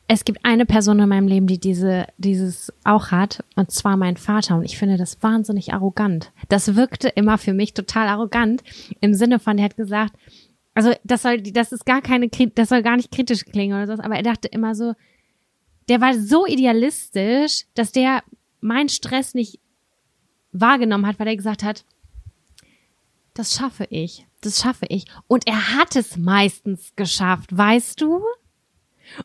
Es 0.09 0.25
gibt 0.25 0.45
eine 0.45 0.67
Person 0.67 1.01
in 1.01 1.09
meinem 1.09 1.27
Leben, 1.27 1.47
die 1.47 1.59
diese, 1.59 2.07
dieses 2.19 2.73
auch 2.85 3.11
hat, 3.11 3.45
und 3.57 3.71
zwar 3.71 3.97
mein 3.97 4.17
Vater. 4.17 4.57
Und 4.57 4.65
ich 4.65 4.77
finde 4.77 4.97
das 4.97 5.23
wahnsinnig 5.23 5.73
arrogant. 5.73 6.33
Das 6.49 6.77
wirkte 6.77 7.09
immer 7.09 7.39
für 7.39 7.55
mich 7.55 7.73
total 7.73 8.09
arrogant 8.09 8.63
im 9.01 9.15
Sinne 9.15 9.39
von, 9.39 9.59
er 9.59 9.65
hat 9.65 9.77
gesagt, 9.77 10.15
also 10.75 10.93
das 11.05 11.23
soll, 11.23 11.41
das 11.41 11.73
ist 11.73 11.87
gar 11.87 12.01
keine, 12.03 12.29
das 12.29 12.69
soll 12.69 12.83
gar 12.83 12.97
nicht 12.97 13.11
kritisch 13.11 13.45
klingen 13.45 13.77
oder 13.77 13.97
so, 13.97 14.03
aber 14.03 14.17
er 14.17 14.23
dachte 14.23 14.49
immer 14.49 14.75
so, 14.75 14.95
der 15.89 16.01
war 16.01 16.15
so 16.19 16.47
idealistisch, 16.47 17.65
dass 17.75 17.93
der 17.93 18.23
meinen 18.61 18.89
Stress 18.89 19.35
nicht 19.35 19.59
wahrgenommen 20.53 21.07
hat, 21.07 21.19
weil 21.19 21.29
er 21.29 21.37
gesagt 21.37 21.63
hat, 21.63 21.85
das 23.35 23.55
schaffe 23.55 23.87
ich, 23.91 24.27
das 24.43 24.61
schaffe 24.61 24.87
ich. 24.89 25.07
Und 25.27 25.47
er 25.47 25.75
hat 25.77 25.97
es 25.97 26.17
meistens 26.17 26.93
geschafft, 26.97 27.57
weißt 27.57 28.01
du? 28.01 28.23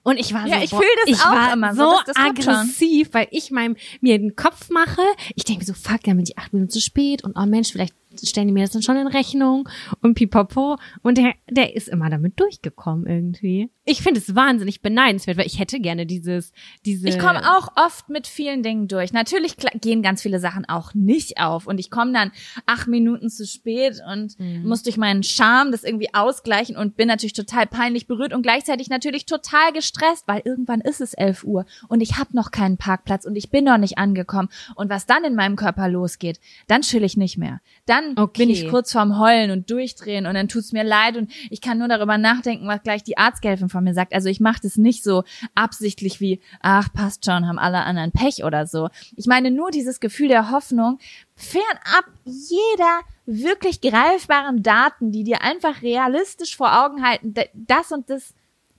Und 0.04 0.18
ich 0.18 0.34
war 0.34 0.48
ja, 0.48 0.58
so, 0.58 0.64
ich 0.64 0.70
das 0.72 0.82
ich 1.06 1.20
war 1.20 1.54
immer 1.54 1.74
so 1.74 1.94
das, 2.06 2.16
das 2.16 2.18
aggressiv, 2.18 3.10
weil 3.14 3.28
ich 3.32 3.52
meinem, 3.52 3.76
mir 4.02 4.18
den 4.18 4.36
Kopf 4.36 4.70
mache. 4.70 5.02
Ich 5.36 5.46
denke 5.46 5.62
mir 5.62 5.66
so, 5.66 5.74
fuck, 5.74 6.04
dann 6.04 6.18
bin 6.18 6.26
ich 6.26 6.38
acht 6.38 6.54
Minuten 6.54 6.72
zu 6.72 6.82
spät 6.82 7.24
und 7.24 7.38
oh 7.38 7.46
Mensch, 7.46 7.72
vielleicht 7.72 7.94
stellen 8.24 8.48
die 8.48 8.54
mir 8.54 8.64
das 8.64 8.72
dann 8.72 8.82
schon 8.82 8.98
in 8.98 9.08
Rechnung 9.08 9.70
und 10.02 10.16
pipapo. 10.16 10.78
Und 11.04 11.18
der, 11.18 11.36
der 11.50 11.76
ist 11.76 11.88
immer 11.88 12.10
damit 12.10 12.40
durchgekommen 12.40 13.06
irgendwie. 13.06 13.70
Ich 13.90 14.02
finde 14.02 14.20
es 14.20 14.36
wahnsinnig 14.36 14.82
beneidenswert, 14.82 15.38
weil 15.38 15.46
ich 15.46 15.60
hätte 15.60 15.80
gerne 15.80 16.06
dieses, 16.06 16.52
diese. 16.86 17.08
Ich 17.08 17.18
komme 17.18 17.40
auch 17.58 17.70
oft 17.78 18.10
mit 18.10 18.28
vielen 18.28 18.62
Dingen 18.62 18.90
durch. 18.90 19.14
Natürlich 19.14 19.56
gehen 19.80 20.02
ganz 20.02 20.22
viele 20.22 20.42
Sachen 20.42 20.66
auch 20.66 20.94
nicht 20.94 21.40
auf 21.40 21.68
und 21.68 21.80
ich 21.80 21.90
komme 21.90 22.12
dann 22.12 22.34
acht 22.66 22.90
Minuten 22.90 23.30
zu 23.30 23.48
spät 23.48 24.02
und 24.12 24.38
mhm. 24.40 24.68
muss 24.68 24.84
durch 24.84 24.98
meinen 24.98 25.24
Charme 25.24 25.72
das 25.72 25.86
irgendwie 25.86 26.14
ausgleichen 26.14 26.76
und 26.76 26.98
bin 26.98 27.08
natürlich 27.08 27.32
total 27.32 27.66
peinlich 27.66 28.08
berührt 28.08 28.34
und 28.34 28.42
gleichzeitig 28.42 28.90
natürlich 28.90 29.26
total 29.26 29.72
gestresst, 29.72 30.28
weil 30.28 30.42
irgendwann 30.44 30.82
ist 30.82 31.00
es 31.00 31.14
elf 31.14 31.46
Uhr 31.46 31.66
und 31.88 32.02
ich 32.02 32.18
habe 32.18 32.36
noch 32.36 32.52
keinen 32.52 32.76
Parkplatz 32.76 33.24
und 33.24 33.38
ich 33.38 33.50
bin 33.50 33.64
noch 33.64 33.78
nicht 33.78 33.98
angekommen 33.98 34.50
und 34.76 34.90
was 34.90 35.06
dann 35.06 35.24
in 35.24 35.34
meinem 35.34 35.56
Körper 35.56 35.88
losgeht, 35.88 36.42
dann 36.68 36.82
chill 36.82 37.06
ich 37.06 37.16
nicht 37.16 37.38
mehr. 37.38 37.62
Dann 37.86 38.18
okay. 38.18 38.42
bin 38.42 38.50
ich 38.50 38.68
kurz 38.68 38.92
vorm 38.92 39.18
Heulen 39.18 39.50
und 39.52 39.72
durchdrehen 39.72 40.26
und 40.26 40.34
dann 40.34 40.50
tut's 40.50 40.74
mir 40.74 40.84
leid 40.84 41.16
und 41.16 41.32
ich 41.50 41.62
kann 41.62 41.78
nur 41.78 41.88
darüber 41.88 42.18
nachdenken, 42.18 42.68
was 42.68 42.84
gleich 42.84 43.02
die 43.04 43.18
Arztgelfin 43.18 43.70
von 43.78 43.84
mir 43.84 43.94
sagt. 43.94 44.14
Also 44.14 44.28
ich 44.30 44.40
mache 44.40 44.62
das 44.64 44.78
nicht 44.78 45.04
so 45.04 45.24
absichtlich 45.56 46.20
wie, 46.20 46.42
ach, 46.62 46.92
passt 46.92 47.26
schon, 47.26 47.48
haben 47.48 47.60
alle 47.60 47.84
anderen 47.84 48.12
Pech 48.12 48.44
oder 48.44 48.66
so. 48.66 48.90
Ich 49.16 49.28
meine 49.28 49.52
nur 49.52 49.72
dieses 49.72 50.00
Gefühl 50.00 50.30
der 50.30 50.52
Hoffnung, 50.52 51.00
fernab 51.36 52.06
jeder 52.26 53.02
wirklich 53.26 53.82
greifbaren 53.82 54.64
Daten, 54.64 55.12
die 55.12 55.24
dir 55.24 55.42
einfach 55.44 55.82
realistisch 55.82 56.58
vor 56.58 56.84
Augen 56.84 57.06
halten, 57.06 57.34
das 57.54 57.92
und 57.92 58.10
das 58.10 58.34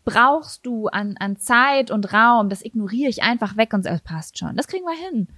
brauchst 0.04 0.64
du 0.66 0.88
an, 0.88 1.16
an 1.18 1.36
Zeit 1.36 1.90
und 1.90 2.12
Raum, 2.12 2.48
das 2.48 2.64
ignoriere 2.64 3.10
ich 3.10 3.22
einfach 3.22 3.56
weg 3.56 3.74
und 3.74 3.86
es 3.86 4.00
passt 4.00 4.38
schon. 4.38 4.56
Das 4.56 4.66
kriegen 4.66 4.86
wir 4.86 4.96
hin. 5.10 5.28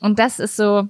Und 0.00 0.18
das 0.18 0.38
ist 0.38 0.56
so, 0.56 0.88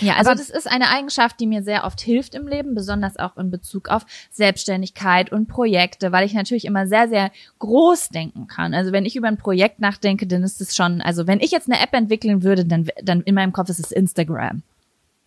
ja, 0.00 0.16
also 0.16 0.30
das 0.30 0.50
ist 0.50 0.70
eine 0.70 0.88
Eigenschaft, 0.88 1.38
die 1.40 1.46
mir 1.46 1.62
sehr 1.62 1.84
oft 1.84 2.00
hilft 2.00 2.34
im 2.34 2.46
Leben, 2.46 2.74
besonders 2.74 3.16
auch 3.18 3.36
in 3.36 3.50
Bezug 3.50 3.88
auf 3.88 4.06
Selbstständigkeit 4.30 5.32
und 5.32 5.46
Projekte, 5.46 6.12
weil 6.12 6.26
ich 6.26 6.34
natürlich 6.34 6.64
immer 6.64 6.86
sehr, 6.86 7.08
sehr 7.08 7.30
groß 7.58 8.08
denken 8.08 8.46
kann. 8.46 8.74
Also 8.74 8.92
wenn 8.92 9.04
ich 9.04 9.16
über 9.16 9.28
ein 9.28 9.36
Projekt 9.36 9.80
nachdenke, 9.80 10.26
dann 10.26 10.42
ist 10.42 10.60
es 10.60 10.74
schon, 10.74 11.00
also 11.00 11.26
wenn 11.26 11.40
ich 11.40 11.50
jetzt 11.50 11.70
eine 11.70 11.80
App 11.80 11.92
entwickeln 11.92 12.42
würde, 12.42 12.64
dann, 12.64 12.88
dann 13.02 13.22
in 13.22 13.34
meinem 13.34 13.52
Kopf 13.52 13.68
ist 13.68 13.78
es 13.80 13.92
Instagram. 13.92 14.62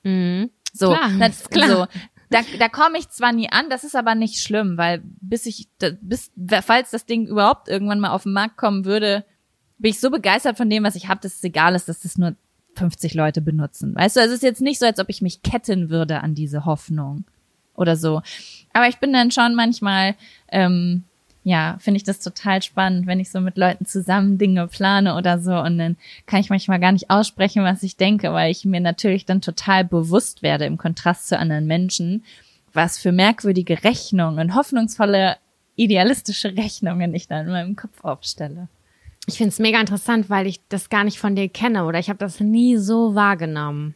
Mhm. 0.04 0.50
So, 0.74 0.90
klar, 0.90 1.12
das, 1.20 1.50
klar. 1.50 1.70
so. 1.70 1.88
Da, 2.30 2.40
da 2.60 2.70
komme 2.70 2.98
ich 2.98 3.10
zwar 3.10 3.32
nie 3.32 3.52
an, 3.52 3.70
das 3.70 3.84
ist 3.84 3.96
aber 3.96 4.16
nicht 4.16 4.42
schlimm, 4.42 4.78
weil 4.78 5.02
bis 5.22 5.46
ich, 5.46 5.70
bis, 6.02 6.32
falls 6.64 6.90
das 6.90 7.06
Ding 7.06 7.28
überhaupt 7.28 7.70
irgendwann 7.70 8.00
mal 8.00 8.10
auf 8.10 8.24
den 8.24 8.34
Markt 8.34 8.58
kommen 8.58 8.84
würde, 8.84 9.24
bin 9.78 9.92
ich 9.92 10.00
so 10.00 10.10
begeistert 10.10 10.58
von 10.58 10.70
dem, 10.70 10.84
was 10.84 10.96
ich 10.96 11.08
habe, 11.08 11.22
dass 11.22 11.36
es 11.36 11.44
egal 11.44 11.76
ist, 11.76 11.88
dass 11.88 12.02
das 12.02 12.18
nur 12.18 12.36
50 12.78 13.14
Leute 13.14 13.42
benutzen. 13.42 13.96
Weißt 13.96 14.16
du, 14.16 14.22
also 14.22 14.34
es 14.34 14.38
ist 14.38 14.44
jetzt 14.44 14.62
nicht 14.62 14.80
so, 14.80 14.86
als 14.86 15.00
ob 15.00 15.10
ich 15.10 15.22
mich 15.22 15.42
ketten 15.42 15.90
würde 15.90 16.22
an 16.22 16.36
diese 16.36 16.66
Hoffnung 16.66 17.26
oder 17.76 17.96
so. 17.96 18.22
Aber 18.74 18.88
ich 18.88 18.98
bin 18.98 19.14
dann 19.14 19.32
schon 19.32 19.56
manchmal, 19.56 20.16
ähm, 20.50 21.04
ja, 21.44 21.78
finde 21.80 21.98
ich 21.98 22.04
das 22.04 22.20
total 22.20 22.62
spannend, 22.62 23.06
wenn 23.06 23.20
ich 23.20 23.30
so 23.30 23.40
mit 23.40 23.58
Leuten 23.58 23.86
zusammen 23.86 24.38
Dinge 24.38 24.68
plane 24.68 25.16
oder 25.16 25.40
so 25.40 25.56
und 25.60 25.78
dann 25.78 25.96
kann 26.26 26.40
ich 26.40 26.50
manchmal 26.50 26.80
gar 26.80 26.92
nicht 26.92 27.10
aussprechen, 27.10 27.64
was 27.64 27.84
ich 27.84 27.98
denke, 27.98 28.34
weil 28.34 28.52
ich 28.52 28.66
mir 28.66 28.80
natürlich 28.80 29.26
dann 29.26 29.42
total 29.42 29.86
bewusst 29.86 30.42
werde 30.42 30.66
im 30.66 30.78
Kontrast 30.78 31.28
zu 31.28 31.38
anderen 31.38 31.68
Menschen, 31.68 32.24
was 32.74 32.98
für 32.98 33.12
merkwürdige 33.12 33.84
Rechnungen, 33.84 34.56
hoffnungsvolle, 34.56 35.38
idealistische 35.76 36.56
Rechnungen 36.56 37.14
ich 37.14 37.28
dann 37.28 37.46
in 37.46 37.52
meinem 37.52 37.76
Kopf 37.76 38.04
aufstelle. 38.04 38.68
Ich 39.28 39.38
finde 39.38 39.50
es 39.50 39.60
mega 39.60 39.80
interessant, 39.80 40.30
weil 40.30 40.48
ich 40.48 40.62
das 40.70 40.90
gar 40.90 41.04
nicht 41.04 41.20
von 41.20 41.36
dir 41.36 41.50
kenne 41.50 41.86
oder 41.86 42.00
ich 42.00 42.10
habe 42.10 42.20
das 42.20 42.40
nie 42.40 42.78
so 42.78 43.16
wahrgenommen. 43.16 43.96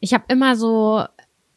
Ich 0.00 0.14
habe 0.14 0.24
immer 0.28 0.56
so, 0.56 1.04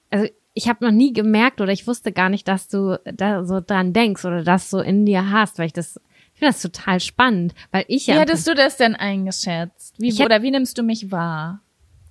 also 0.09 0.27
ich 0.53 0.67
habe 0.67 0.83
noch 0.83 0.91
nie 0.91 1.13
gemerkt 1.13 1.61
oder 1.61 1.71
ich 1.71 1.87
wusste 1.87 2.11
gar 2.11 2.29
nicht, 2.29 2.47
dass 2.47 2.67
du 2.67 2.99
da 3.05 3.45
so 3.45 3.61
dran 3.61 3.93
denkst 3.93 4.25
oder 4.25 4.43
das 4.43 4.69
so 4.69 4.79
in 4.79 5.05
dir 5.05 5.29
hast, 5.29 5.59
weil 5.59 5.67
ich 5.67 5.73
das, 5.73 5.99
ich 6.33 6.39
finde 6.39 6.53
das 6.53 6.61
total 6.61 6.99
spannend, 6.99 7.53
weil 7.71 7.85
ich 7.87 8.07
ja. 8.07 8.15
Wie 8.15 8.19
hättest 8.19 8.47
du 8.47 8.55
das 8.55 8.77
denn 8.77 8.95
eingeschätzt? 8.95 9.95
Wie, 9.99 10.11
hätte, 10.11 10.25
oder 10.25 10.41
wie 10.41 10.51
nimmst 10.51 10.77
du 10.77 10.83
mich 10.83 11.11
wahr? 11.11 11.61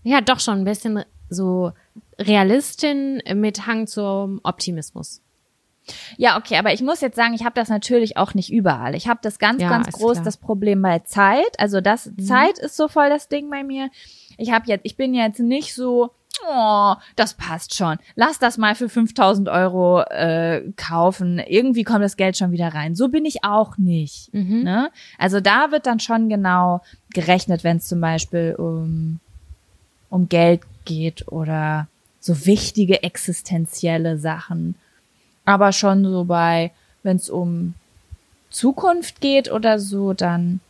Ja, 0.05 0.21
doch 0.21 0.41
schon 0.41 0.61
ein 0.61 0.65
bisschen 0.65 1.05
so 1.29 1.73
Realistin 2.19 3.23
mit 3.35 3.67
Hang 3.67 3.87
zum 3.87 4.41
Optimismus. 4.45 5.23
Ja, 6.17 6.37
okay, 6.39 6.57
aber 6.57 6.73
ich 6.73 6.83
muss 6.83 7.01
jetzt 7.01 7.17
sagen, 7.17 7.35
ich 7.35 7.45
habe 7.45 7.55
das 7.55 7.69
natürlich 7.69 8.17
auch 8.17 8.35
nicht 8.35 8.53
überall. 8.53 8.95
Ich 8.95 9.09
habe 9.09 9.21
das 9.23 9.39
ganz, 9.39 9.63
ja, 9.63 9.69
ganz 9.69 9.91
groß 9.93 10.15
klar. 10.15 10.25
das 10.25 10.37
Problem 10.37 10.83
bei 10.83 11.01
Zeit. 11.01 11.59
Also 11.59 11.81
das 11.81 12.07
mhm. 12.07 12.19
Zeit 12.21 12.59
ist 12.59 12.77
so 12.77 12.89
voll 12.89 13.09
das 13.09 13.29
Ding 13.29 13.51
bei 13.51 13.63
mir. 13.63 13.91
Ich 14.37 14.53
habe 14.53 14.67
jetzt, 14.67 14.83
ich 14.85 14.97
bin 14.97 15.15
jetzt 15.15 15.41
nicht 15.41 15.75
so, 15.75 16.11
oh, 16.47 16.95
das 17.17 17.35
passt 17.35 17.75
schon. 17.75 17.99
Lass 18.15 18.39
das 18.39 18.59
mal 18.59 18.75
für 18.75 18.89
5000 18.89 19.49
Euro 19.49 20.03
äh, 20.03 20.63
kaufen. 20.77 21.39
Irgendwie 21.39 21.85
kommt 21.85 22.05
das 22.05 22.17
Geld 22.17 22.37
schon 22.37 22.53
wieder 22.53 22.69
rein. 22.69 22.95
So 22.95 23.09
bin 23.09 23.25
ich 23.25 23.45
auch 23.45 23.77
nicht. 23.79 24.33
Mhm. 24.33 24.63
Ne? 24.63 24.91
Also 25.19 25.41
da 25.41 25.71
wird 25.71 25.87
dann 25.87 26.01
schon 26.01 26.29
genau 26.29 26.83
gerechnet, 27.13 27.65
wenn 27.65 27.79
es 27.79 27.89
zum 27.89 28.01
Beispiel 28.01 28.55
um, 28.57 29.21
um 30.11 30.29
Geld 30.29 30.63
geht 30.85 31.29
oder 31.29 31.89
so 32.21 32.47
wichtige 32.47 33.03
existenzielle 33.03 34.19
Sachen 34.19 34.75
aber 35.49 35.73
schon 35.73 36.05
so 36.05 36.25
bei, 36.25 36.73
wenn 37.03 37.17
es 37.17 37.31
um 37.31 37.73
Zukunft 38.51 39.23
geht 39.23 39.51
oder 39.51 39.79
so, 39.79 40.13
dann 40.13 40.61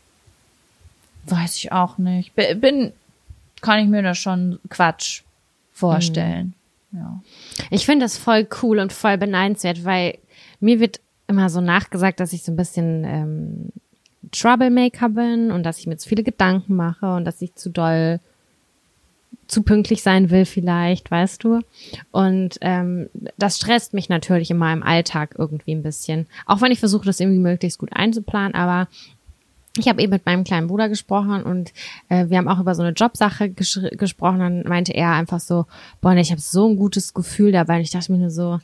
weiß 1.26 1.57
ich 1.57 1.72
auch 1.72 1.99
nicht. 1.99 2.33
Bin, 2.37 2.93
kann 3.61 3.81
ich 3.81 3.89
mir 3.89 4.03
da 4.03 4.14
schon 4.14 4.61
Quatsch 4.70 5.22
vorstellen. 5.72 6.55
Mhm. 6.93 6.99
Ja. 6.99 7.20
Ich 7.70 7.87
finde 7.87 8.05
das 8.05 8.16
voll 8.16 8.47
cool 8.62 8.79
und 8.79 8.93
voll 8.93 9.18
beneidenswert, 9.18 9.85
weil 9.85 10.18
mir 10.61 10.79
wird 10.79 11.01
immer 11.26 11.51
so 11.51 11.61
nachgesagt, 11.61 12.20
dass 12.20 12.33
ich 12.33 12.45
so 12.45 12.53
ein 12.53 12.57
bisschen 12.57 13.03
ähm, 13.05 13.72
Troublemaker 14.31 15.09
bin 15.09 15.51
und 15.51 15.64
dass 15.64 15.81
ich 15.81 15.89
mir 15.89 15.97
zu 15.97 16.09
viele 16.09 16.22
Gedanken 16.22 16.76
mache 16.76 17.16
und 17.16 17.24
dass 17.24 17.43
ich 17.43 17.57
zu 17.57 17.70
doll 17.70 18.20
zu 19.47 19.62
pünktlich 19.62 20.03
sein 20.03 20.31
will 20.31 20.45
vielleicht, 20.45 21.11
weißt 21.11 21.43
du. 21.43 21.61
Und 22.11 22.59
ähm, 22.61 23.09
das 23.39 23.57
stresst 23.57 23.95
mich 23.95 24.09
natürlich 24.09 24.51
in 24.51 24.59
meinem 24.59 24.83
Alltag 24.83 25.35
irgendwie 25.39 25.74
ein 25.74 25.83
bisschen. 25.83 26.26
Auch 26.47 26.61
wenn 26.61 26.70
ich 26.70 26.81
versuche, 26.81 27.07
das 27.07 27.18
irgendwie 27.18 27.41
möglichst 27.41 27.79
gut 27.79 27.91
einzuplanen, 27.93 28.55
aber 28.55 28.89
ich 29.76 29.89
habe 29.89 30.03
eben 30.03 30.12
mit 30.12 30.26
meinem 30.26 30.45
kleinen 30.45 30.66
Bruder 30.66 30.89
gesprochen 30.89 31.43
und 31.43 31.72
äh, 32.09 32.29
wir 32.29 32.39
haben 32.39 32.49
auch 32.49 32.61
über 32.61 32.74
so 32.74 32.83
eine 32.83 32.93
Jobsache 32.93 33.51
gesprochen. 33.51 34.41
Dann 34.41 34.62
meinte 34.64 34.93
er 34.93 35.12
einfach 35.12 35.41
so, 35.41 35.66
boah, 36.01 36.14
ich 36.14 36.31
habe 36.31 36.41
so 36.41 36.68
ein 36.68 36.76
gutes 36.76 37.14
Gefühl 37.14 37.53
dabei. 37.53 37.76
Und 37.76 37.83
ich 37.83 37.91
dachte 37.91 38.12
mir 38.12 38.18
nur 38.18 38.31
so, 38.31 38.59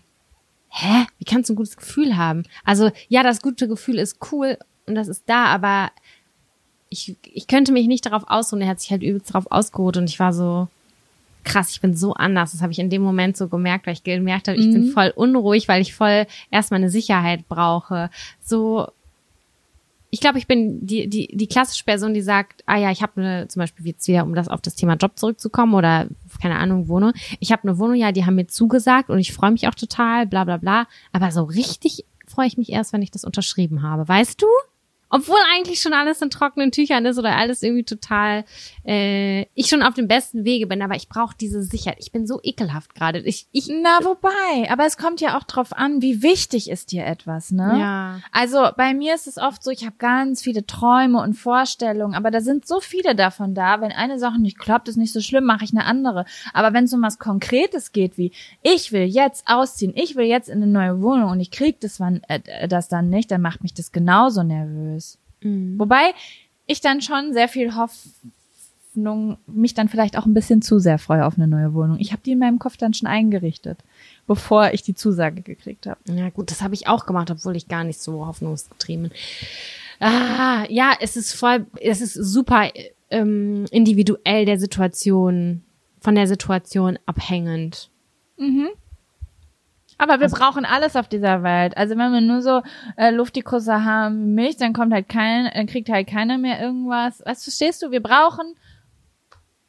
hä, 0.69 1.07
wie 1.19 1.25
kannst 1.25 1.49
du 1.49 1.55
ein 1.55 1.57
gutes 1.57 1.77
Gefühl 1.77 2.17
haben? 2.17 2.43
Also 2.65 2.91
ja, 3.09 3.23
das 3.23 3.43
gute 3.43 3.69
Gefühl 3.69 3.99
ist 3.99 4.19
cool 4.33 4.59
und 4.87 4.97
das 4.97 5.09
ist 5.09 5.25
da, 5.27 5.47
aber 5.47 5.91
ich, 6.95 7.17
ich 7.25 7.47
könnte 7.49 7.73
mich 7.73 7.89
nicht 7.89 8.07
darauf 8.07 8.23
ausruhen. 8.29 8.63
Er 8.63 8.69
hat 8.69 8.81
sich 8.81 8.91
halt 8.91 9.03
übelst 9.03 9.31
darauf 9.31 9.51
ausgeruht 9.51 9.97
und 9.97 10.09
ich 10.09 10.21
war 10.21 10.33
so, 10.33 10.69
krass, 11.43 11.71
ich 11.71 11.81
bin 11.81 11.97
so 11.97 12.15
anders. 12.15 12.53
Das 12.53 12.63
habe 12.63 12.73
ich 12.73 12.79
in 12.79 12.89
dem 12.89 13.03
Moment 13.03 13.37
so 13.37 13.49
gemerkt, 13.49 13.87
weil 13.87 13.95
ich 13.95 14.05
gemerkt 14.05 14.49
habe, 14.49 14.59
ich 14.59 14.67
mhm. 14.67 14.73
bin 14.73 14.93
voll 14.93 15.13
unruhig, 15.15 15.67
weil 15.69 15.83
ich 15.83 15.93
voll 15.93 16.27
erstmal 16.51 16.79
eine 16.79 16.91
Sicherheit 16.91 17.49
brauche. 17.49 18.11
So, 18.43 18.87
ich 20.11 20.21
glaube, 20.21 20.39
ich 20.39 20.47
bin 20.47 20.87
die, 20.87 21.09
die, 21.09 21.27
die 21.37 21.49
klassische 21.49 21.85
Person, 21.85 22.15
die 22.15 22.23
sagt, 22.23 22.63
ah 22.67 22.79
ja, 22.79 22.93
ich 22.93 23.03
habe 23.03 23.21
eine, 23.21 23.49
zum 23.49 23.61
Beispiel 23.61 23.87
jetzt 23.89 24.07
wieder, 24.07 24.23
um 24.23 24.37
das 24.37 24.47
auf 24.47 24.61
das 24.61 24.77
Thema 24.77 24.95
Job 24.95 25.19
zurückzukommen 25.19 25.75
oder 25.75 26.07
keine 26.41 26.57
Ahnung, 26.57 26.87
Wohnung. 26.87 27.13
Ich 27.41 27.51
habe 27.51 27.65
eine 27.65 27.79
Wohnung, 27.79 27.97
ja, 27.97 28.13
die 28.13 28.25
haben 28.25 28.37
mir 28.37 28.47
zugesagt 28.47 29.11
und 29.11 29.19
ich 29.19 29.33
freue 29.33 29.51
mich 29.51 29.67
auch 29.67 29.75
total, 29.75 30.27
bla 30.29 30.45
bla 30.45 30.59
bla. 30.59 30.87
Aber 31.13 31.33
so 31.33 31.43
richtig 31.43 32.05
freue 32.27 32.47
ich 32.47 32.57
mich 32.57 32.71
erst, 32.71 32.93
wenn 32.93 33.03
ich 33.03 33.11
das 33.11 33.25
unterschrieben 33.25 33.83
habe. 33.83 34.07
Weißt 34.07 34.41
du? 34.41 34.47
Obwohl 35.15 35.39
eigentlich 35.55 35.81
schon 35.81 35.93
alles 35.93 36.21
in 36.23 36.31
trockenen 36.31 36.73
Tüchern 36.73 37.07
ist 37.07 37.21
oder 37.21 37.37
alles 37.37 37.63
irgendwie 37.63 37.85
total, 37.85 38.45
äh, 38.85 39.43
ich 39.55 39.69
schon 39.69 39.85
auf 39.85 39.95
dem 39.95 40.09
besten 40.09 40.45
Wege 40.45 40.67
bin, 40.67 40.83
aber 40.83 40.97
ich 40.97 41.09
brauche 41.09 41.37
diese 41.41 41.63
Sicherheit. 41.63 41.99
Ich 42.01 42.11
bin 42.11 42.27
so 42.27 42.41
ekelhaft 42.43 42.97
gerade. 42.97 43.21
Ich, 43.21 43.47
ich, 43.53 43.69
Na, 43.69 44.01
wobei, 44.03 44.69
aber 44.69 44.87
es 44.87 44.97
kommt 44.97 45.21
ja 45.21 45.39
auch 45.39 45.45
drauf 45.45 45.73
an, 45.73 46.03
wie 46.03 46.25
wichtig 46.25 46.69
ist 46.69 46.91
dir 46.91 47.07
etwas, 47.07 47.53
ne? 47.53 47.77
ja. 47.79 48.21
Also 48.33 48.71
bei 48.77 48.93
mir 48.93 49.15
ist 49.15 49.29
es 49.29 49.39
oft 49.39 49.63
so, 49.63 49.71
ich 49.71 49.87
habe 49.87 49.95
ganz 49.99 50.43
viele 50.43 50.67
Träume 50.67 51.23
und 51.23 51.35
Vorstellungen, 51.35 52.17
aber 52.17 52.33
da 52.33 52.41
sind 52.41 52.67
so 52.67 52.81
viele 52.81 53.15
davon 53.15 53.55
da. 53.55 53.81
Wenn 53.81 53.93
eine 53.93 54.19
Sache 54.19 54.41
nicht 54.41 54.59
klappt, 54.59 54.89
ist 54.89 54.97
nicht 54.97 55.13
so 55.13 55.21
schlimm, 55.21 55.45
mache 55.45 55.65
ich 55.65 55.71
eine 55.71 55.85
andere. 55.85 56.25
Aber 56.53 56.75
wenn 56.75 56.87
es 56.87 56.93
um 56.93 57.03
was 57.03 57.21
Konkretes 57.21 57.93
geht, 57.93 58.19
wie 58.19 58.33
ich 58.63 58.91
will 58.91 59.05
jetzt 59.05 59.47
ausziehen, 59.47 59.93
ich 59.95 60.17
will 60.17 60.27
jetzt 60.27 60.49
in 60.49 60.61
eine 60.61 60.73
neue 60.73 61.01
Wohnung 61.01 61.31
und 61.31 61.39
ich 61.39 61.53
krieg 61.53 61.79
das, 61.79 62.01
wann, 62.01 62.21
äh, 62.27 62.67
das 62.67 62.89
dann 62.89 63.11
nicht, 63.11 63.31
dann 63.31 63.43
macht 63.43 63.63
mich 63.63 63.75
das 63.75 63.93
genauso 63.93 64.43
nervös. 64.43 65.04
Mhm. 65.45 65.79
Wobei 65.79 66.13
ich 66.67 66.81
dann 66.81 67.01
schon 67.01 67.33
sehr 67.33 67.49
viel 67.49 67.77
Hoffnung, 67.77 69.39
mich 69.47 69.75
dann 69.75 69.89
vielleicht 69.89 70.19
auch 70.19 70.27
ein 70.27 70.35
bisschen 70.35 70.63
zu 70.63 70.79
sehr 70.79 70.99
freue 70.99 71.27
auf 71.27 71.37
eine 71.37 71.47
neue 71.47 71.75
Wohnung. 71.75 71.99
Ich 72.01 72.13
habe 72.13 72.23
die 72.25 72.33
in 72.33 72.39
meinem 72.39 72.59
Kopf 72.59 72.77
dann 72.77 72.95
schon 72.95 73.07
eingerichtet, 73.07 73.79
bevor 74.27 74.73
ich 74.73 74.83
die 74.83 74.95
Zusage 74.95 75.43
gekriegt 75.43 75.87
habe. 75.87 76.01
Ja, 76.07 76.31
gut, 76.31 76.51
das 76.51 76.63
habe 76.63 76.75
ich 76.75 76.89
auch 76.89 77.07
gemacht, 77.07 77.31
obwohl 77.31 77.57
ich 77.57 77.69
gar 77.69 77.85
nicht 77.85 78.01
so 78.01 78.27
hoffnungsgetrieben 78.27 79.11
bin. 79.11 79.19
Ah, 80.01 80.65
ja, 80.69 80.93
es 81.01 81.17
ist 81.17 81.35
voll, 81.35 81.67
es 81.81 82.01
ist 82.01 82.15
super 82.15 82.71
ähm, 83.11 83.67
individuell 83.71 84.45
der 84.45 84.59
Situation, 84.59 85.63
von 86.01 86.15
der 86.15 86.27
Situation 86.27 86.99
abhängend. 87.07 87.91
Aber 89.99 90.21
wir 90.21 90.29
brauchen 90.29 90.65
alles 90.65 90.97
auf 90.97 91.09
dieser 91.09 91.43
Welt. 91.43 91.77
Also 91.77 91.97
wenn 91.97 92.13
wir 92.13 92.21
nur 92.21 92.43
so 92.43 92.63
äh, 92.97 93.11
Luftikusse 93.11 93.85
haben 93.85 94.21
wie 94.21 94.43
mich, 94.43 94.57
dann 94.57 94.73
kommt 94.73 94.93
halt 94.93 95.09
kein, 95.09 95.51
dann 95.55 95.67
kriegt 95.67 95.89
halt 95.89 96.09
keiner 96.09 96.39
mehr 96.39 96.61
irgendwas. 96.61 97.23
Was 97.25 97.45
verstehst 97.45 97.83
du? 97.83 97.91
Wir 97.91 98.03
brauchen 98.03 98.55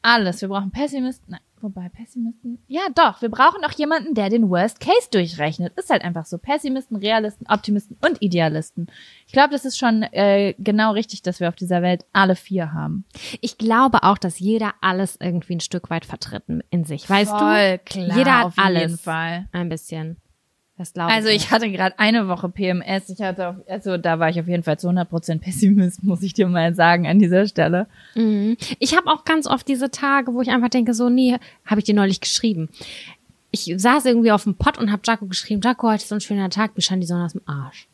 alles. 0.02 0.42
Wir 0.42 0.50
brauchen 0.50 0.72
Pessimisten. 0.72 1.32
Nein, 1.32 1.42
wobei 1.66 1.90
Pessimisten. 1.90 2.64
Ja, 2.68 2.82
doch. 2.96 3.22
Wir 3.22 3.30
brauchen 3.30 3.64
auch 3.66 3.72
jemanden, 3.72 4.14
der 4.14 4.30
den 4.30 4.50
Worst 4.50 4.80
Case 4.80 5.10
durchrechnet. 5.12 5.74
Ist 5.78 5.90
halt 5.90 6.04
einfach 6.04 6.26
so. 6.26 6.38
Pessimisten, 6.38 6.98
Realisten, 6.98 7.46
Optimisten 7.50 7.98
und 8.06 8.22
Idealisten. 8.22 8.88
Ich 9.28 9.34
glaube, 9.34 9.50
das 9.50 9.66
ist 9.66 9.78
schon 9.78 10.04
äh, 10.04 10.54
genau 10.60 10.92
richtig, 10.92 11.24
dass 11.24 11.40
wir 11.40 11.50
auf 11.50 11.56
dieser 11.56 11.82
Welt 11.82 12.06
alle 12.14 12.36
vier 12.36 12.72
haben. 12.72 13.06
Ich 13.42 13.58
glaube 13.58 14.04
auch, 14.04 14.18
dass 14.18 14.40
jeder 14.40 14.74
alles 14.82 15.18
irgendwie 15.20 15.56
ein 15.56 15.60
Stück 15.60 15.90
weit 15.90 16.06
vertritt 16.06 16.44
in 16.70 16.84
sich. 16.86 17.10
Weißt 17.10 17.32
Voll 17.32 17.78
du? 17.78 17.80
klar, 17.80 18.18
jeder 18.18 18.40
hat 18.40 18.46
auf 18.46 18.58
jeden 18.58 18.68
alles. 18.68 19.02
Fall. 19.02 19.48
Ein 19.52 19.70
bisschen. 19.70 20.18
Also 21.10 21.30
ich 21.30 21.52
hatte 21.52 21.72
gerade 21.72 21.98
eine 22.00 22.28
Woche 22.28 22.50
PMS. 22.50 23.10
Ich 23.10 23.22
hatte, 23.22 23.48
auf, 23.48 23.56
also 23.68 23.98
da 23.98 24.20
war 24.20 24.30
ich 24.30 24.40
auf 24.40 24.48
jeden 24.48 24.64
Fall 24.64 24.78
zu 24.78 24.90
100% 24.90 25.40
Pessimist, 25.40 26.04
muss 26.04 26.22
ich 26.22 26.34
dir 26.34 26.48
mal 26.48 26.76
sagen 26.76 27.08
an 27.08 27.18
dieser 27.20 27.48
Stelle. 27.48 27.88
Mhm. 28.16 28.58
Ich 28.80 28.96
habe 28.96 29.10
auch 29.10 29.24
ganz 29.24 29.48
oft 29.48 29.68
diese 29.68 29.90
Tage, 29.90 30.34
wo 30.34 30.42
ich 30.42 30.50
einfach 30.50 30.70
denke, 30.70 30.94
so, 30.94 31.10
nee, 31.10 31.38
habe 31.66 31.80
ich 31.80 31.86
dir 31.86 31.96
neulich 31.96 32.20
geschrieben. 32.20 32.70
Ich 33.52 33.74
saß 33.78 34.06
irgendwie 34.06 34.34
auf 34.34 34.44
dem 34.44 34.56
Pott 34.56 34.78
und 34.78 34.92
habe 34.92 35.02
Jaco 35.06 35.28
geschrieben, 35.28 35.62
Jaco, 35.64 35.88
heute 35.88 36.04
ist 36.04 36.10
so 36.10 36.16
ein 36.16 36.22
schöner 36.22 36.50
Tag, 36.50 36.76
mir 36.76 36.82
scheint 36.82 37.02
die 37.02 37.08
Sonne 37.08 37.24
aus 37.24 37.34
dem 37.34 37.42
Arsch. 37.46 37.88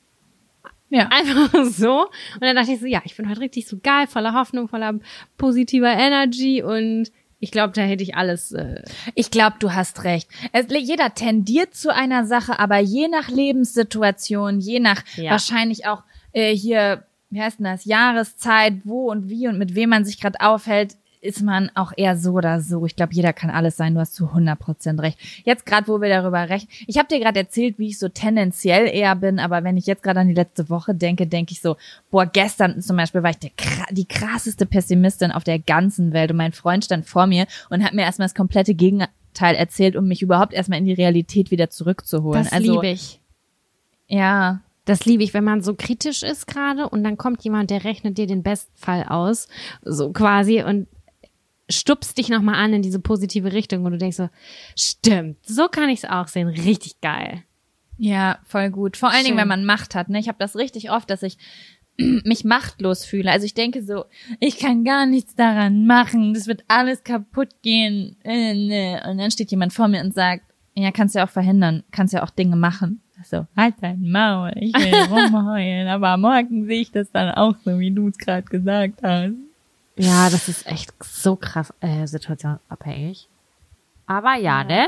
Ja. 0.90 1.08
Einfach 1.10 1.66
so. 1.72 2.08
Und 2.36 2.42
dann 2.42 2.56
dachte 2.56 2.72
ich 2.72 2.80
so, 2.80 2.86
ja, 2.86 3.02
ich 3.06 3.16
bin 3.16 3.30
heute 3.30 3.42
richtig 3.42 3.68
so 3.68 3.78
geil, 3.82 4.08
voller 4.08 4.34
Hoffnung, 4.34 4.68
voller 4.68 5.00
positiver 5.38 5.92
Energy 5.92 6.64
und 6.64 7.12
ich 7.42 7.52
glaube, 7.52 7.74
da 7.74 7.82
hätte 7.82 8.04
ich 8.04 8.16
alles. 8.16 8.54
Äh, 8.54 8.84
Ich 9.16 9.30
glaube, 9.32 9.58
du 9.60 9.74
hast 9.74 10.04
recht. 10.06 10.30
Es, 10.54 10.68
jeder 10.70 11.14
tendiert 11.14 11.76
zu 11.76 11.94
einer 11.94 12.26
Sache, 12.26 12.58
aber 12.60 12.78
je 12.78 13.08
nach 13.10 13.28
Lebenssituation, 13.30 14.60
je 14.62 14.80
nach 14.80 15.04
Ja. 15.18 15.32
wahrscheinlich 15.32 15.86
auch 15.88 16.04
äh, 16.34 16.56
hier, 16.56 17.04
wie 17.30 17.42
heißt 17.42 17.60
denn 17.60 17.66
das, 17.66 17.84
Jahreszeit, 17.86 18.76
wo 18.86 19.10
und 19.12 19.28
wie 19.30 19.48
und 19.48 19.58
mit 19.58 19.76
wem 19.76 19.90
man 19.90 20.06
sich 20.06 20.20
gerade 20.22 20.40
aufhält, 20.40 20.96
ist 21.22 21.44
man 21.44 21.70
auch 21.76 21.94
eher 21.96 22.18
so 22.18 22.34
oder 22.34 22.62
so. 22.62 22.86
Ich 22.86 22.96
glaube, 22.96 23.14
jeder 23.14 23.32
kann 23.32 23.52
alles 23.52 23.78
sein. 23.78 23.94
Du 23.94 24.00
hast 24.00 24.16
zu 24.16 24.26
100% 24.26 25.00
recht. 25.02 25.20
Jetzt 25.46 25.68
gerade, 25.68 25.88
wo 25.88 26.02
wir 26.02 26.10
darüber 26.10 26.50
rechnen. 26.50 26.70
Ich 26.88 26.98
habe 26.98 27.08
dir 27.08 27.20
gerade 27.20 27.40
erzählt, 27.40 27.78
wie 27.78 27.90
ich 27.90 28.00
so 28.00 28.10
tendenziell 28.10 28.88
eher 28.88 29.16
bin, 29.16 29.38
aber 29.40 29.64
wenn 29.64 29.78
ich 29.78 29.86
jetzt 29.86 30.02
gerade 30.02 30.22
an 30.22 30.28
die 30.28 30.34
letzte 30.34 30.70
Woche 30.70 30.96
denke, 30.96 31.28
denke 31.28 31.54
ich 31.54 31.62
so, 31.62 31.78
boah, 32.10 32.26
gestern 32.26 32.82
zum 32.82 32.98
Beispiel 32.98 33.22
war 33.22 33.30
ich 33.30 33.38
der, 33.38 33.52
die 33.92 34.08
krasseste 34.08 34.66
Pessimistin 34.66 35.32
auf 35.32 35.44
der 35.44 35.60
ganzen 35.60 36.12
Welt 36.12 36.32
und 36.32 36.38
mein 36.38 36.54
Freund 36.54 36.84
stand 36.86 37.06
vor 37.06 37.28
mir 37.28 37.46
und 37.70 37.84
hat 37.84 37.94
mir 37.94 38.02
erstmal 38.02 38.28
das 38.28 38.36
komplette 38.36 38.74
Gegenteil 38.74 39.56
erzählt, 39.56 39.96
um 39.96 40.08
mich 40.08 40.24
überhaupt 40.24 40.54
erstmal 40.54 40.80
in 40.80 40.86
die 40.86 40.94
Realität 40.94 41.52
wieder 41.52 41.70
zurückzuholen. 41.70 42.44
das 42.44 42.52
also, 42.52 42.74
liebe 42.74 42.88
ich. 42.88 43.20
Ja, 44.08 44.62
Das 44.86 45.06
liebe 45.06 45.22
ich, 45.22 45.36
wenn 45.36 45.44
man 45.44 45.62
so 45.62 45.76
kritisch 45.76 46.24
ist 46.24 46.48
gerade 46.48 46.90
und 46.90 47.04
dann 47.04 47.16
kommt 47.16 47.44
jemand, 47.44 47.70
der 47.70 47.84
rechnet 47.84 48.18
dir 48.18 48.26
den 48.26 48.42
Bestfall 48.42 49.06
aus, 49.08 49.48
so 49.84 50.12
quasi 50.12 50.64
und 50.64 50.88
stupst 51.72 52.18
dich 52.18 52.30
nochmal 52.30 52.56
an 52.56 52.74
in 52.74 52.82
diese 52.82 53.00
positive 53.00 53.54
Richtung 53.54 53.86
und 53.86 53.92
du 53.94 53.98
denkst 53.98 54.18
so, 54.18 54.30
stimmt, 54.78 55.38
so 55.46 55.68
kann 55.68 55.90
ich 55.90 56.04
es 56.04 56.10
auch 56.10 56.28
sehen, 56.28 56.48
richtig 56.48 57.02
geil. 57.02 57.44
Ja, 57.98 58.40
voll 58.46 58.70
gut. 58.72 58.98
Vor 58.98 59.10
allen 59.10 59.24
Dingen, 59.24 59.36
Schön. 59.36 59.42
wenn 59.42 59.48
man 59.48 59.66
Macht 59.66 59.94
hat. 59.94 60.10
Ne? 60.10 60.20
Ich 60.20 60.28
habe 60.28 60.40
das 60.40 60.56
richtig 60.56 60.90
oft, 60.90 61.10
dass 61.10 61.22
ich 61.22 61.38
mich 61.98 62.44
machtlos 62.44 63.06
fühle. 63.06 63.32
Also 63.32 63.46
ich 63.46 63.54
denke 63.54 63.84
so, 63.84 64.06
ich 64.40 64.58
kann 64.58 64.84
gar 64.84 65.06
nichts 65.06 65.36
daran 65.36 65.86
machen. 65.86 66.34
Das 66.34 66.48
wird 66.48 66.64
alles 66.68 67.04
kaputt 67.04 67.62
gehen. 67.62 68.18
Äh, 68.24 68.56
ne. 68.56 69.04
Und 69.08 69.20
dann 69.20 69.30
steht 69.30 69.52
jemand 69.52 69.74
vor 69.74 69.88
mir 69.88 70.02
und 70.02 70.16
sagt, 70.16 70.46
ja, 70.74 70.92
kannst 70.92 71.16
ja 71.16 71.26
auch 71.26 71.30
verhindern, 71.30 71.84
kannst 71.92 72.14
ja 72.14 72.24
auch 72.24 72.30
Dinge 72.32 72.56
machen. 72.56 73.02
So, 73.24 73.46
halt 73.56 73.76
dein 73.82 74.02
Maul, 74.10 74.52
ich 74.56 74.74
will 74.74 74.94
rumheulen, 75.12 75.88
aber 75.88 76.18
morgen 76.18 76.66
sehe 76.66 76.82
ich 76.82 76.92
das 76.92 77.12
dann 77.12 77.30
auch 77.36 77.56
so, 77.64 77.78
wie 77.78 77.92
du 77.92 78.08
es 78.08 78.18
gerade 78.18 78.48
gesagt 78.48 79.04
hast. 79.04 79.34
Ja, 80.02 80.32
das 80.32 80.48
ist 80.48 80.66
echt 80.66 80.92
so 81.04 81.36
krass 81.36 81.72
äh, 81.80 82.08
situationsabhängig. 82.08 83.30
Aber 84.08 84.36
ja, 84.36 84.64
ne? 84.64 84.88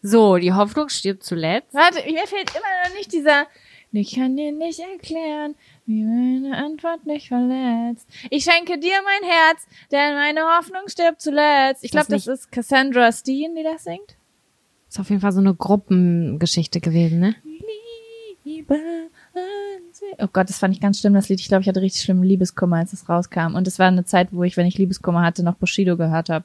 So, 0.00 0.36
die 0.36 0.52
Hoffnung 0.52 0.88
stirbt 0.90 1.24
zuletzt. 1.24 1.74
Warte, 1.74 1.96
mir 2.06 2.26
fehlt 2.26 2.50
immer 2.54 2.88
noch 2.88 2.94
nicht 2.96 3.12
dieser, 3.12 3.46
ich 3.90 4.14
kann 4.14 4.36
dir 4.36 4.52
nicht 4.52 4.78
erklären, 4.78 5.56
wie 5.86 6.04
meine 6.04 6.56
Antwort 6.56 7.04
nicht 7.04 7.28
verletzt. 7.28 8.08
Ich 8.30 8.44
schenke 8.44 8.78
dir 8.78 8.94
mein 9.04 9.28
Herz, 9.28 9.66
denn 9.90 10.14
meine 10.14 10.42
Hoffnung 10.56 10.82
stirbt 10.86 11.20
zuletzt. 11.20 11.82
Ich 11.82 11.90
glaube, 11.90 12.06
das 12.10 12.28
ist 12.28 12.52
Cassandra 12.52 13.10
Steen, 13.10 13.56
die 13.56 13.64
das 13.64 13.82
singt. 13.82 14.16
Ist 14.88 15.00
auf 15.00 15.10
jeden 15.10 15.20
Fall 15.20 15.32
so 15.32 15.40
eine 15.40 15.54
Gruppengeschichte 15.54 16.80
gewesen, 16.80 17.18
ne? 17.18 17.34
Liebe 18.44 18.78
Oh 20.18 20.28
Gott, 20.32 20.48
das 20.48 20.58
fand 20.58 20.74
ich 20.74 20.80
ganz 20.80 21.00
schlimm, 21.00 21.14
das 21.14 21.28
Lied. 21.28 21.40
Ich 21.40 21.48
glaube, 21.48 21.62
ich 21.62 21.68
hatte 21.68 21.80
richtig 21.80 22.02
schlimmen 22.02 22.22
Liebeskummer, 22.22 22.76
als 22.76 22.92
es 22.92 23.08
rauskam. 23.08 23.54
Und 23.54 23.66
es 23.66 23.78
war 23.78 23.88
eine 23.88 24.04
Zeit, 24.04 24.28
wo 24.32 24.42
ich, 24.42 24.56
wenn 24.56 24.66
ich 24.66 24.78
Liebeskummer 24.78 25.22
hatte, 25.22 25.42
noch 25.42 25.54
Bushido 25.54 25.96
gehört 25.96 26.30
habe. 26.30 26.44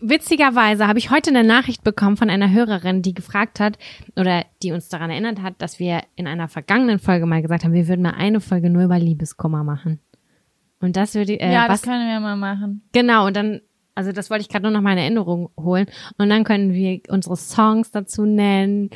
Witzigerweise 0.00 0.86
habe 0.86 0.98
ich 0.98 1.10
heute 1.10 1.30
eine 1.30 1.44
Nachricht 1.44 1.82
bekommen 1.82 2.16
von 2.16 2.30
einer 2.30 2.50
Hörerin, 2.50 3.02
die 3.02 3.14
gefragt 3.14 3.60
hat 3.60 3.76
oder 4.16 4.44
die 4.62 4.72
uns 4.72 4.88
daran 4.88 5.10
erinnert 5.10 5.42
hat, 5.42 5.54
dass 5.58 5.78
wir 5.78 6.02
in 6.14 6.26
einer 6.26 6.48
vergangenen 6.48 6.98
Folge 6.98 7.26
mal 7.26 7.42
gesagt 7.42 7.64
haben, 7.64 7.72
wir 7.72 7.88
würden 7.88 8.02
mal 8.02 8.14
eine 8.14 8.40
Folge 8.40 8.70
nur 8.70 8.84
über 8.84 8.98
Liebeskummer 8.98 9.64
machen. 9.64 9.98
Und 10.80 10.96
das 10.96 11.14
würde 11.14 11.34
äh, 11.40 11.52
ja, 11.52 11.68
was 11.68 11.80
das 11.80 11.90
können 11.90 12.08
wir 12.08 12.20
mal 12.20 12.36
machen. 12.36 12.82
genau 12.92 13.26
und 13.26 13.36
dann 13.36 13.60
also 13.94 14.10
das 14.10 14.30
wollte 14.30 14.42
ich 14.42 14.48
gerade 14.48 14.62
nur 14.62 14.72
noch 14.72 14.80
mal 14.80 14.92
in 14.92 14.98
Erinnerung 14.98 15.50
holen 15.60 15.86
und 16.16 16.30
dann 16.30 16.44
können 16.44 16.72
wir 16.72 17.00
unsere 17.08 17.36
Songs 17.36 17.90
dazu 17.90 18.24
nennen 18.24 18.90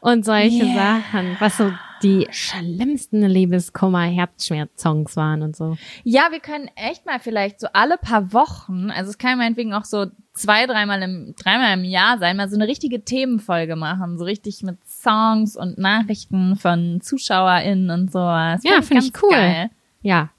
und 0.00 0.24
solche 0.24 0.64
Yeah. 0.64 0.74
Sachen, 0.74 1.36
was 1.38 1.56
so 1.56 1.72
die 2.02 2.26
schlimmsten 2.30 3.22
Liebeskummer 3.22 4.02
Herzschmerz-Songs 4.02 5.16
waren 5.16 5.42
und 5.42 5.56
so. 5.56 5.76
Ja, 6.04 6.28
wir 6.30 6.40
können 6.40 6.68
echt 6.74 7.06
mal 7.06 7.20
vielleicht 7.20 7.60
so 7.60 7.68
alle 7.72 7.98
paar 7.98 8.32
Wochen, 8.32 8.90
also 8.90 9.10
es 9.10 9.18
kann 9.18 9.38
meinetwegen 9.38 9.74
auch 9.74 9.84
so 9.84 10.06
zwei, 10.34 10.66
dreimal 10.66 11.02
im, 11.02 11.34
dreimal 11.36 11.74
im 11.74 11.84
Jahr 11.84 12.18
sein, 12.18 12.36
mal 12.36 12.48
so 12.48 12.56
eine 12.56 12.66
richtige 12.66 13.04
Themenfolge 13.04 13.76
machen, 13.76 14.18
so 14.18 14.24
richtig 14.24 14.62
mit 14.62 14.78
Songs 14.86 15.56
und 15.56 15.78
Nachrichten 15.78 16.56
von 16.56 17.00
ZuschauerInnen 17.00 17.90
und 17.90 18.12
sowas. 18.12 18.62
Ja, 18.64 18.82
finde 18.82 19.04
ich 19.04 19.22
cool. 19.22 19.30
Geil. 19.30 19.70
Ja, 20.02 20.30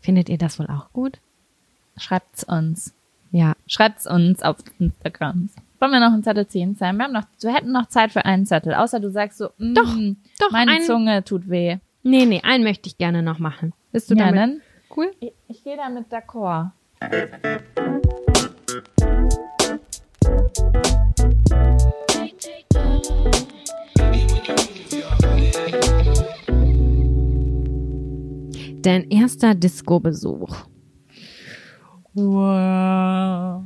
findet 0.00 0.28
ihr 0.28 0.38
das 0.38 0.58
wohl 0.58 0.66
auch 0.66 0.92
gut? 0.92 1.18
Schreibt's 1.96 2.44
uns. 2.44 2.94
Ja, 3.32 3.54
Schreibt's 3.66 4.06
uns 4.06 4.42
auf 4.42 4.56
Instagram. 4.78 5.50
Wollen 5.80 5.92
wir 5.92 6.00
noch 6.00 6.12
einen 6.12 6.22
Zettel 6.22 6.46
ziehen, 6.46 6.74
Sam? 6.74 6.98
Wir 6.98 7.04
haben 7.06 7.12
noch, 7.14 7.24
wir 7.40 7.54
hätten 7.54 7.72
noch 7.72 7.86
Zeit 7.86 8.12
für 8.12 8.26
einen 8.26 8.44
Zettel, 8.44 8.74
außer 8.74 9.00
du 9.00 9.10
sagst 9.10 9.38
so, 9.38 9.48
mm, 9.56 9.74
Doch, 9.74 9.96
doch, 10.38 10.50
meine 10.50 10.72
einen- 10.72 10.84
Zunge 10.84 11.24
tut 11.24 11.48
weh. 11.48 11.78
Nee, 12.02 12.26
nee, 12.26 12.42
einen 12.42 12.64
möchte 12.64 12.86
ich 12.88 12.98
gerne 12.98 13.22
noch 13.22 13.38
machen. 13.38 13.72
Bist 13.90 14.10
du 14.10 14.14
Ja, 14.14 14.26
damit? 14.26 14.38
dann? 14.40 14.60
Cool. 14.94 15.10
Ich, 15.20 15.32
ich 15.48 15.64
gehe 15.64 15.76
damit 15.78 16.12
d'accord. 16.12 16.72
Dein 28.82 29.10
erster 29.10 29.54
Disco-Besuch. 29.54 30.56
Wow. 32.14 33.64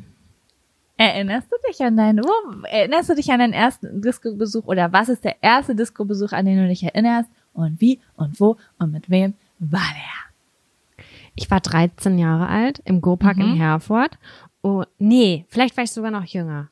Erinnerst 0.97 1.51
du 1.51 1.57
dich 1.69 1.81
an 1.83 1.97
deinen, 1.97 2.25
wo, 2.25 2.67
erinnerst 2.67 3.11
du 3.11 3.15
dich 3.15 3.31
an 3.33 3.41
deinen 3.41 3.53
ersten 3.53 4.01
Disco-Besuch 4.01 4.65
oder 4.67 4.93
was 4.93 5.09
ist 5.09 5.25
der 5.25 5.37
erste 5.43 5.75
Disco-Besuch, 5.75 6.33
an 6.33 6.47
den 6.47 6.59
du 6.59 6.69
dich 6.69 6.85
erinnerst 6.85 7.29
und 7.53 7.81
wie 7.81 8.01
und 8.17 8.39
wo 8.41 8.57
und 8.79 8.93
mit 8.93 9.11
wem 9.11 9.35
war 9.59 9.81
der? 9.93 11.05
Ich 11.35 11.51
war 11.51 11.61
13 11.61 12.17
Jahre 12.19 12.47
alt 12.49 12.81
im 12.85 13.01
Go-Park 13.01 13.39
in 13.39 13.53
Mhm. 13.53 13.57
Herford. 13.57 14.19
Oh, 14.63 14.85
nee, 14.99 15.45
vielleicht 15.49 15.77
war 15.77 15.83
ich 15.85 15.91
sogar 15.91 16.13
noch 16.13 16.25
jünger. 16.25 16.69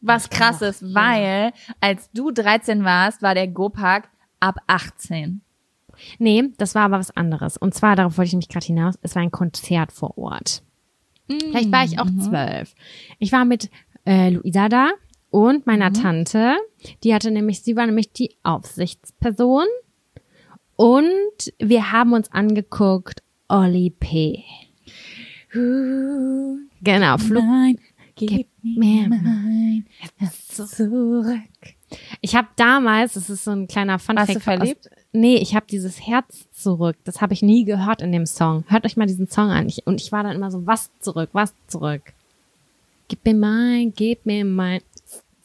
Was 0.00 0.30
krass 0.30 0.62
ist, 0.62 0.80
Ja. 0.80 0.94
weil 0.94 1.52
als 1.80 2.10
du 2.12 2.30
13 2.30 2.84
warst, 2.84 3.20
war 3.20 3.34
der 3.34 3.48
Go-Park 3.48 4.08
ab 4.40 4.56
18. 4.66 5.42
Nee, 6.18 6.44
das 6.56 6.74
war 6.74 6.82
aber 6.84 6.98
was 7.00 7.14
anderes. 7.16 7.56
Und 7.56 7.74
zwar, 7.74 7.96
darauf 7.96 8.16
wollte 8.16 8.28
ich 8.28 8.32
nämlich 8.32 8.48
gerade 8.48 8.64
hinaus, 8.66 8.94
es 9.02 9.14
war 9.14 9.22
ein 9.22 9.32
Konzert 9.32 9.92
vor 9.92 10.16
Ort. 10.16 10.62
Vielleicht 11.28 11.72
war 11.72 11.84
ich 11.84 11.98
auch 11.98 12.08
zwölf. 12.20 12.74
Ich 13.18 13.32
war 13.32 13.44
mit 13.44 13.70
äh, 14.04 14.30
Luisa 14.30 14.68
da 14.68 14.90
und 15.30 15.66
meiner 15.66 15.92
Tante. 15.92 16.56
Die 17.04 17.14
hatte 17.14 17.30
nämlich, 17.30 17.62
sie 17.62 17.76
war 17.76 17.86
nämlich 17.86 18.12
die 18.12 18.36
Aufsichtsperson. 18.42 19.66
Und 20.76 21.52
wir 21.58 21.92
haben 21.92 22.12
uns 22.12 22.30
angeguckt 22.32 23.22
Oli 23.48 23.90
P. 23.90 24.44
Genau, 26.82 27.18
Flug. 27.18 27.42
Nein, 27.42 27.78
gib 28.14 28.48
mir 28.62 29.08
mein 29.08 29.86
zurück. 30.30 31.38
Ich 32.20 32.36
habe 32.36 32.48
damals, 32.56 33.14
das 33.14 33.30
ist 33.30 33.44
so 33.44 33.52
ein 33.52 33.66
kleiner 33.66 33.98
Fun 33.98 34.16
Warst 34.16 34.34
du 34.34 34.40
Fact 34.40 34.44
verliebt? 34.44 34.90
Nee, 35.12 35.36
ich 35.36 35.54
habe 35.54 35.66
dieses 35.70 36.06
Herz 36.06 36.48
zurück. 36.52 36.96
Das 37.04 37.20
habe 37.20 37.32
ich 37.32 37.42
nie 37.42 37.64
gehört 37.64 38.02
in 38.02 38.12
dem 38.12 38.26
Song. 38.26 38.64
Hört 38.68 38.84
euch 38.84 38.96
mal 38.96 39.06
diesen 39.06 39.28
Song 39.28 39.50
an. 39.50 39.66
Ich, 39.68 39.86
und 39.86 40.00
ich 40.00 40.12
war 40.12 40.22
dann 40.22 40.36
immer 40.36 40.50
so, 40.50 40.66
was 40.66 40.90
zurück, 41.00 41.30
was 41.32 41.54
zurück. 41.66 42.02
Gib 43.08 43.24
mir 43.24 43.34
mein, 43.34 43.92
gib 43.94 44.26
mir 44.26 44.44
mein 44.44 44.82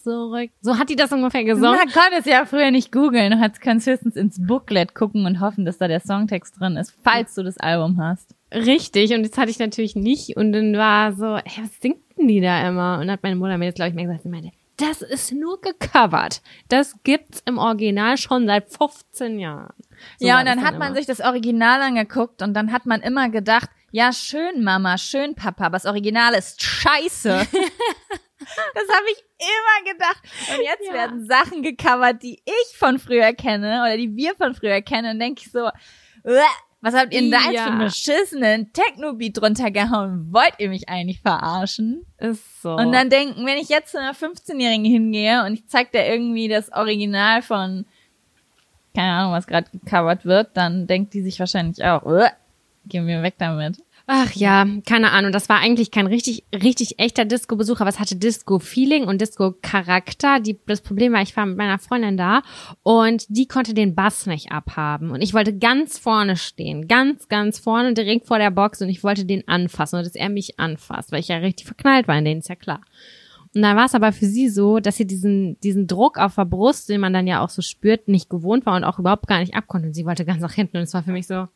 zurück. 0.03 0.51
So 0.61 0.78
hat 0.78 0.89
die 0.89 0.95
das 0.97 1.11
ungefähr 1.11 1.45
gesungen. 1.45 1.78
Man 1.78 1.89
konnte 1.89 2.18
es 2.20 2.26
ja 2.26 2.45
früher 2.45 2.72
nicht 2.72 2.91
googeln. 2.91 3.32
Du 3.32 3.59
kannst 3.59 3.88
höchstens 3.88 4.18
ins 4.18 4.45
Booklet 4.45 4.93
gucken 4.93 5.26
und 5.26 5.39
hoffen, 5.39 5.64
dass 5.64 5.78
da 5.78 5.88
der 5.88 6.01
Songtext 6.01 6.59
drin 6.59 6.76
ist, 6.76 6.93
falls 7.03 7.34
du 7.36 7.43
das 7.43 7.57
Album 7.57 8.01
hast. 8.01 8.36
Richtig, 8.53 9.14
und 9.14 9.24
das 9.24 9.38
hatte 9.38 9.49
ich 9.49 9.59
natürlich 9.59 9.95
nicht. 9.95 10.36
Und 10.36 10.51
dann 10.51 10.74
war 10.76 11.14
so, 11.14 11.38
hey, 11.38 11.64
was 11.64 11.80
singt 11.82 11.97
denn 12.18 12.28
die 12.28 12.41
da 12.41 12.68
immer? 12.68 12.95
Und 12.95 13.07
dann 13.07 13.11
hat 13.11 13.24
meine 13.24 13.38
Mutter 13.38 13.57
mir 13.57 13.66
jetzt, 13.66 13.76
glaube 13.76 13.89
ich, 13.89 13.95
mal 13.95 14.03
gesagt, 14.03 14.24
sie 14.24 14.30
meinte, 14.30 14.51
das 14.88 15.02
ist 15.02 15.32
nur 15.32 15.62
gecovert. 15.62 16.42
Das 16.70 16.96
gibt's 17.04 17.42
im 17.46 17.58
Original 17.58 18.18
schon 18.18 18.48
seit 18.48 18.70
15 18.70 19.40
Jahren. 19.40 19.74
So 20.20 20.28
ja, 20.28 20.40
und 20.40 20.46
dann 20.46 20.64
hat 20.64 20.78
man 20.78 20.88
immer. 20.90 20.96
sich 20.96 21.06
das 21.06 21.20
Original 21.22 21.82
angeguckt 21.82 22.42
und 22.42 22.54
dann 22.54 22.72
hat 22.72 22.86
man 22.86 23.02
immer 23.02 23.30
gedacht, 23.30 23.70
ja, 23.92 24.12
schön 24.12 24.64
Mama, 24.64 24.98
schön 24.98 25.36
Papa, 25.36 25.66
aber 25.66 25.76
das 25.78 25.86
Original 25.86 26.34
ist 26.34 26.62
scheiße. 26.62 27.30
das 27.50 28.88
habe 28.90 29.06
ich 29.12 29.24
immer 29.40 29.94
gedacht. 29.94 30.22
Und 30.56 30.64
jetzt 30.64 30.88
Ja. 30.88 30.94
werden 30.94 31.26
Sachen 31.28 31.62
gecovert, 31.64 32.22
die 32.24 32.42
ich 32.46 32.78
von 32.78 33.00
früher 33.00 33.34
kenne 33.34 33.82
oder 33.84 33.98
die 33.98 34.16
wir 34.16 34.36
von 34.36 34.54
früher 34.56 34.82
kennen. 34.82 35.12
Und 35.14 35.20
denke 35.20 35.44
ich 35.46 35.52
so, 35.52 35.70
"Uah, 36.24 36.46
was 36.84 36.94
habt 36.94 37.14
ihr 37.14 37.22
denn 37.22 37.32
da 37.32 37.50
jetzt 37.50 37.62
für 37.62 37.70
einen 37.70 37.80
beschissenen 37.80 38.74
Techno-Beat 38.74 39.38
drunter 39.40 39.72
gehauen? 39.72 40.28
Wollt 40.32 40.56
ihr 40.58 40.68
mich 40.68 40.90
eigentlich 40.90 41.22
verarschen? 41.22 42.06
Ist 42.18 42.62
so. 42.62 42.76
Und 42.76 42.92
dann 42.92 43.10
denken, 43.10 43.46
wenn 43.46 43.58
ich 43.58 43.70
jetzt 43.70 43.92
zu 43.94 44.00
einer 44.00 44.14
15-Jährigen 44.14 44.84
hingehe 44.84 45.46
und 45.46 45.54
ich 45.54 45.66
zeig 45.68 45.94
dir 45.94 46.06
irgendwie 46.06 46.50
das 46.50 46.74
Original 46.74 47.42
von, 47.42 47.86
keine 48.94 49.14
Ahnung, 49.14 49.32
was 49.32 49.48
gerade 49.48 49.70
gecovert 49.72 50.26
wird, 50.26 50.50
dann 50.56 50.86
denkt 50.86 51.14
die 51.14 51.22
sich 51.22 51.40
wahrscheinlich 51.40 51.82
auch, 51.86 52.04
"Uah, 52.04 52.32
geh 52.86 53.00
mir 53.00 53.24
weg 53.24 53.36
damit. 53.38 53.82
Ach 54.16 54.32
ja, 54.34 54.68
keine 54.86 55.09
Ahnung. 55.09 55.32
Das 55.32 55.49
war 55.49 55.57
eigentlich 55.57 55.89
kein 55.89 56.05
richtig, 56.05 56.45
richtig 56.53 56.99
echter 56.99 57.26
Disco-Besuch, 57.26 57.80
aber 57.80 57.89
es 57.89 57.99
hatte 57.99 58.16
Disco-Feeling 58.16 59.05
und 59.05 59.20
Disco-Charakter. 59.20 60.38
Das 60.68 60.82
Problem 60.82 61.14
war, 61.14 61.24
ich 61.24 61.36
war 61.36 61.47
mit 61.47 61.57
meiner 61.57 61.80
Freundin 61.80 62.16
da 62.16 62.43
und 62.84 63.26
die 63.30 63.47
konnte 63.47 63.74
den 63.74 63.95
Bass 63.95 64.28
nicht 64.28 64.51
abhaben. 64.51 65.09
Und 65.09 65.24
ich 65.24 65.34
wollte 65.34 65.57
ganz 65.57 65.97
vorne 65.97 66.36
stehen. 66.36 66.88
Ganz, 66.88 67.28
ganz 67.28 67.57
vorne, 67.57 67.95
direkt 67.95 68.28
vor 68.28 68.38
der 68.38 68.51
Box 68.51 68.84
und 68.84 68.89
ich 68.89 69.03
wollte 69.03 69.26
den 69.26 69.47
anfassen 69.47 69.97
und 69.97 70.05
dass 70.05 70.14
er 70.14 70.30
mich 70.30 70.59
anfasst, 70.59 71.11
weil 71.11 71.22
ich 71.22 71.30
ja 71.30 71.38
richtig 71.38 71.66
verknallt 71.66 72.07
war 72.07 72.16
in 72.16 72.26
den, 72.26 72.38
ist 72.38 72.49
ja 72.49 72.55
klar. 72.55 72.82
Und 73.55 73.64
dann 73.64 73.76
war 73.76 73.86
es 73.86 73.95
aber 73.95 74.11
für 74.11 74.28
sie 74.28 74.47
so, 74.47 74.80
dass 74.80 74.97
sie 74.97 75.07
diesen, 75.07 75.59
diesen 75.61 75.88
Druck 75.88 76.20
auf 76.20 76.36
der 76.36 76.45
Brust, 76.45 76.88
den 76.88 77.01
man 77.01 77.14
dann 77.14 77.26
ja 77.26 77.43
auch 77.43 77.49
so 77.49 77.64
spürt, 77.64 78.07
nicht 78.07 78.30
gewohnt 78.30 78.68
war 78.68 78.76
und 78.76 78.84
auch 78.84 78.99
überhaupt 78.99 79.26
gar 79.26 79.39
nicht 79.39 79.55
abkonnte. 79.55 79.88
Und 79.88 79.95
sie 79.95 80.05
wollte 80.05 80.24
ganz 80.24 80.39
nach 80.39 80.53
hinten 80.53 80.78
und 80.78 80.84
es 80.84 80.93
war 80.93 81.01
für 81.01 81.11
mich 81.11 81.26
so, 81.26 81.47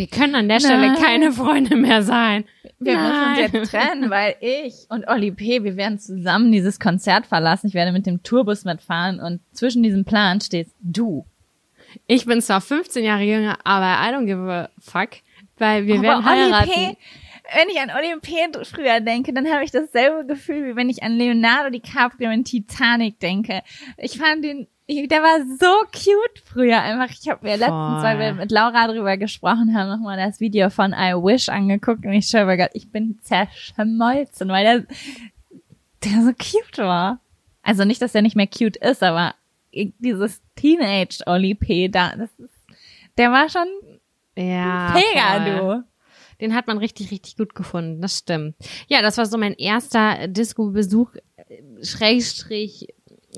wir 0.00 0.06
können 0.06 0.34
an 0.34 0.48
der 0.48 0.60
Stelle 0.60 0.92
Nein. 0.92 0.96
keine 0.96 1.30
Freunde 1.30 1.76
mehr 1.76 2.02
sein. 2.02 2.46
Wir 2.78 2.96
müssen 2.96 3.10
Nein. 3.10 3.44
uns 3.44 3.52
jetzt 3.52 3.70
trennen, 3.70 4.08
weil 4.08 4.34
ich 4.40 4.86
und 4.88 5.06
Olli 5.08 5.30
P., 5.30 5.62
wir 5.62 5.76
werden 5.76 5.98
zusammen 5.98 6.50
dieses 6.50 6.80
Konzert 6.80 7.26
verlassen. 7.26 7.66
Ich 7.66 7.74
werde 7.74 7.92
mit 7.92 8.06
dem 8.06 8.22
Tourbus 8.22 8.64
mitfahren 8.64 9.20
und 9.20 9.42
zwischen 9.52 9.82
diesem 9.82 10.06
Plan 10.06 10.40
stehst 10.40 10.74
du. 10.80 11.26
Ich 12.06 12.24
bin 12.24 12.40
zwar 12.40 12.62
15 12.62 13.04
Jahre 13.04 13.24
jünger, 13.24 13.58
aber 13.64 14.00
I 14.02 14.14
don't 14.14 14.24
give 14.24 14.50
a 14.50 14.70
fuck, 14.80 15.10
weil 15.58 15.86
wir 15.86 15.96
Aber 15.96 16.04
werden 16.04 16.24
heiraten. 16.24 16.70
P., 16.70 16.96
wenn 17.54 17.68
ich 17.68 17.78
an 17.78 17.90
Olli 17.90 18.18
P. 18.22 18.64
früher 18.64 19.00
denke, 19.00 19.34
dann 19.34 19.52
habe 19.52 19.64
ich 19.64 19.70
dasselbe 19.70 20.24
Gefühl, 20.24 20.66
wie 20.66 20.76
wenn 20.76 20.88
ich 20.88 21.02
an 21.02 21.12
Leonardo 21.12 21.68
DiCaprio 21.68 22.30
in 22.30 22.44
Titanic 22.44 23.20
denke. 23.20 23.60
Ich 23.98 24.16
fand 24.16 24.44
den, 24.44 24.66
der 25.08 25.22
war 25.22 25.40
so 25.58 25.86
cute 25.92 26.42
früher 26.44 26.80
einfach. 26.82 27.14
Ich 27.20 27.28
habe 27.28 27.44
mir 27.46 27.56
letztens, 27.56 28.02
weil 28.02 28.18
wir 28.18 28.34
mit 28.34 28.50
Laura 28.50 28.88
drüber 28.88 29.16
gesprochen 29.16 29.74
haben, 29.76 29.88
nochmal 29.88 30.16
das 30.16 30.40
Video 30.40 30.70
von 30.70 30.92
I 30.92 31.14
Wish 31.14 31.48
angeguckt 31.48 32.04
und 32.04 32.12
ich 32.12 32.26
schwöre 32.26 32.56
Gott, 32.56 32.70
ich 32.74 32.90
bin 32.90 33.18
zerschmolzen, 33.22 34.48
weil 34.48 34.64
der, 34.64 34.86
der 36.04 36.22
so 36.24 36.32
cute 36.32 36.78
war. 36.78 37.20
Also 37.62 37.84
nicht, 37.84 38.02
dass 38.02 38.12
der 38.12 38.22
nicht 38.22 38.36
mehr 38.36 38.46
cute 38.48 38.76
ist, 38.78 39.02
aber 39.02 39.34
dieses 39.72 40.40
Teenage 40.56 41.22
Olli 41.26 41.54
P. 41.54 41.88
da, 41.88 42.16
das 42.16 42.30
ist, 42.38 42.54
der 43.16 43.30
war 43.30 43.48
schon 43.48 43.66
Ja, 44.36 44.94
mega, 44.94 45.44
voll. 45.60 45.80
du. 45.82 45.84
Den 46.40 46.54
hat 46.54 46.66
man 46.66 46.78
richtig, 46.78 47.10
richtig 47.10 47.36
gut 47.36 47.54
gefunden. 47.54 48.00
Das 48.00 48.16
stimmt. 48.18 48.56
Ja, 48.88 49.02
das 49.02 49.18
war 49.18 49.26
so 49.26 49.36
mein 49.36 49.52
erster 49.52 50.26
Disco-Besuch, 50.26 51.14
äh, 51.36 51.84
Schrägstrich 51.84 52.88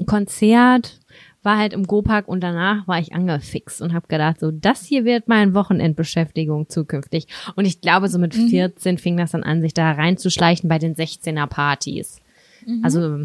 Konzert, 0.06 1.00
war 1.42 1.58
halt 1.58 1.72
im 1.72 1.86
Go-Park 1.86 2.28
und 2.28 2.40
danach 2.40 2.86
war 2.86 2.98
ich 2.98 3.12
angefixt 3.12 3.82
und 3.82 3.92
habe 3.92 4.06
gedacht, 4.06 4.40
so, 4.40 4.50
das 4.50 4.84
hier 4.84 5.04
wird 5.04 5.28
meine 5.28 5.54
Wochenendbeschäftigung 5.54 6.68
zukünftig. 6.68 7.26
Und 7.56 7.64
ich 7.64 7.80
glaube, 7.80 8.08
so 8.08 8.18
mit 8.18 8.34
14 8.34 8.98
fing 8.98 9.16
das 9.16 9.32
dann 9.32 9.42
an, 9.42 9.60
sich 9.60 9.74
da 9.74 9.92
reinzuschleichen 9.92 10.68
bei 10.68 10.78
den 10.78 10.94
16er-Partys. 10.94 12.20
Also, 12.84 13.24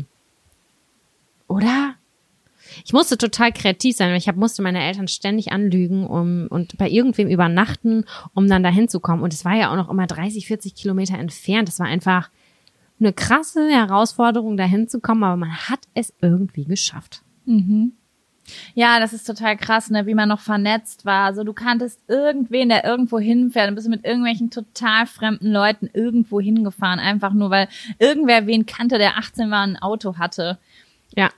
oder? 1.48 1.94
Ich 2.86 2.94
musste 2.94 3.18
total 3.18 3.52
kreativ 3.52 3.96
sein, 3.96 4.10
weil 4.10 4.18
ich 4.18 4.28
hab, 4.28 4.36
musste 4.36 4.62
meine 4.62 4.84
Eltern 4.84 5.08
ständig 5.08 5.52
anlügen 5.52 6.06
um, 6.06 6.48
und 6.50 6.78
bei 6.78 6.90
irgendwem 6.90 7.30
übernachten, 7.30 8.06
um 8.34 8.48
dann 8.48 8.64
dahin 8.64 8.90
zu 8.90 9.00
kommen. 9.00 9.24
Und 9.24 9.34
es 9.34 9.46
war 9.46 9.56
ja 9.56 9.72
auch 9.72 9.76
noch 9.76 9.90
immer 9.90 10.08
30, 10.08 10.48
40 10.48 10.76
Kilometer 10.76 11.18
entfernt. 11.18 11.68
Das 11.68 11.80
war 11.80 11.88
einfach 11.88 12.30
eine 13.00 13.14
krasse 13.14 13.70
Herausforderung, 13.70 14.58
dahin 14.58 14.88
zu 14.88 15.00
kommen, 15.00 15.24
aber 15.24 15.38
man 15.38 15.56
hat 15.56 15.80
es 15.94 16.14
irgendwie 16.22 16.66
geschafft. 16.66 17.24
Ja, 18.76 19.00
das 19.00 19.14
ist 19.14 19.26
total 19.26 19.58
krass, 19.58 19.90
ne, 19.90 20.06
wie 20.06 20.14
man 20.14 20.30
noch 20.30 20.40
vernetzt 20.40 21.06
war. 21.06 21.26
Also 21.26 21.44
du 21.44 21.54
kanntest 21.54 22.00
irgendwen, 22.08 22.70
der 22.70 22.86
irgendwo 22.86 23.20
hinfährt 23.20 23.70
und 23.70 23.76
bist 23.76 23.90
mit 23.90 24.06
irgendwelchen 24.06 24.50
total 24.50 25.06
fremden 25.06 25.52
Leuten 25.52 25.90
irgendwo 25.94 26.40
hingefahren, 26.40 27.00
einfach 27.00 27.34
nur 27.34 27.50
weil 27.50 27.68
irgendwer 28.00 28.48
wen 28.48 28.66
kannte, 28.66 28.98
der 28.98 29.18
18 29.18 29.52
war 29.52 29.64
und 29.64 29.76
ein 29.76 29.82
Auto 29.82 30.18
hatte. 30.18 30.58
Ja, 31.16 31.30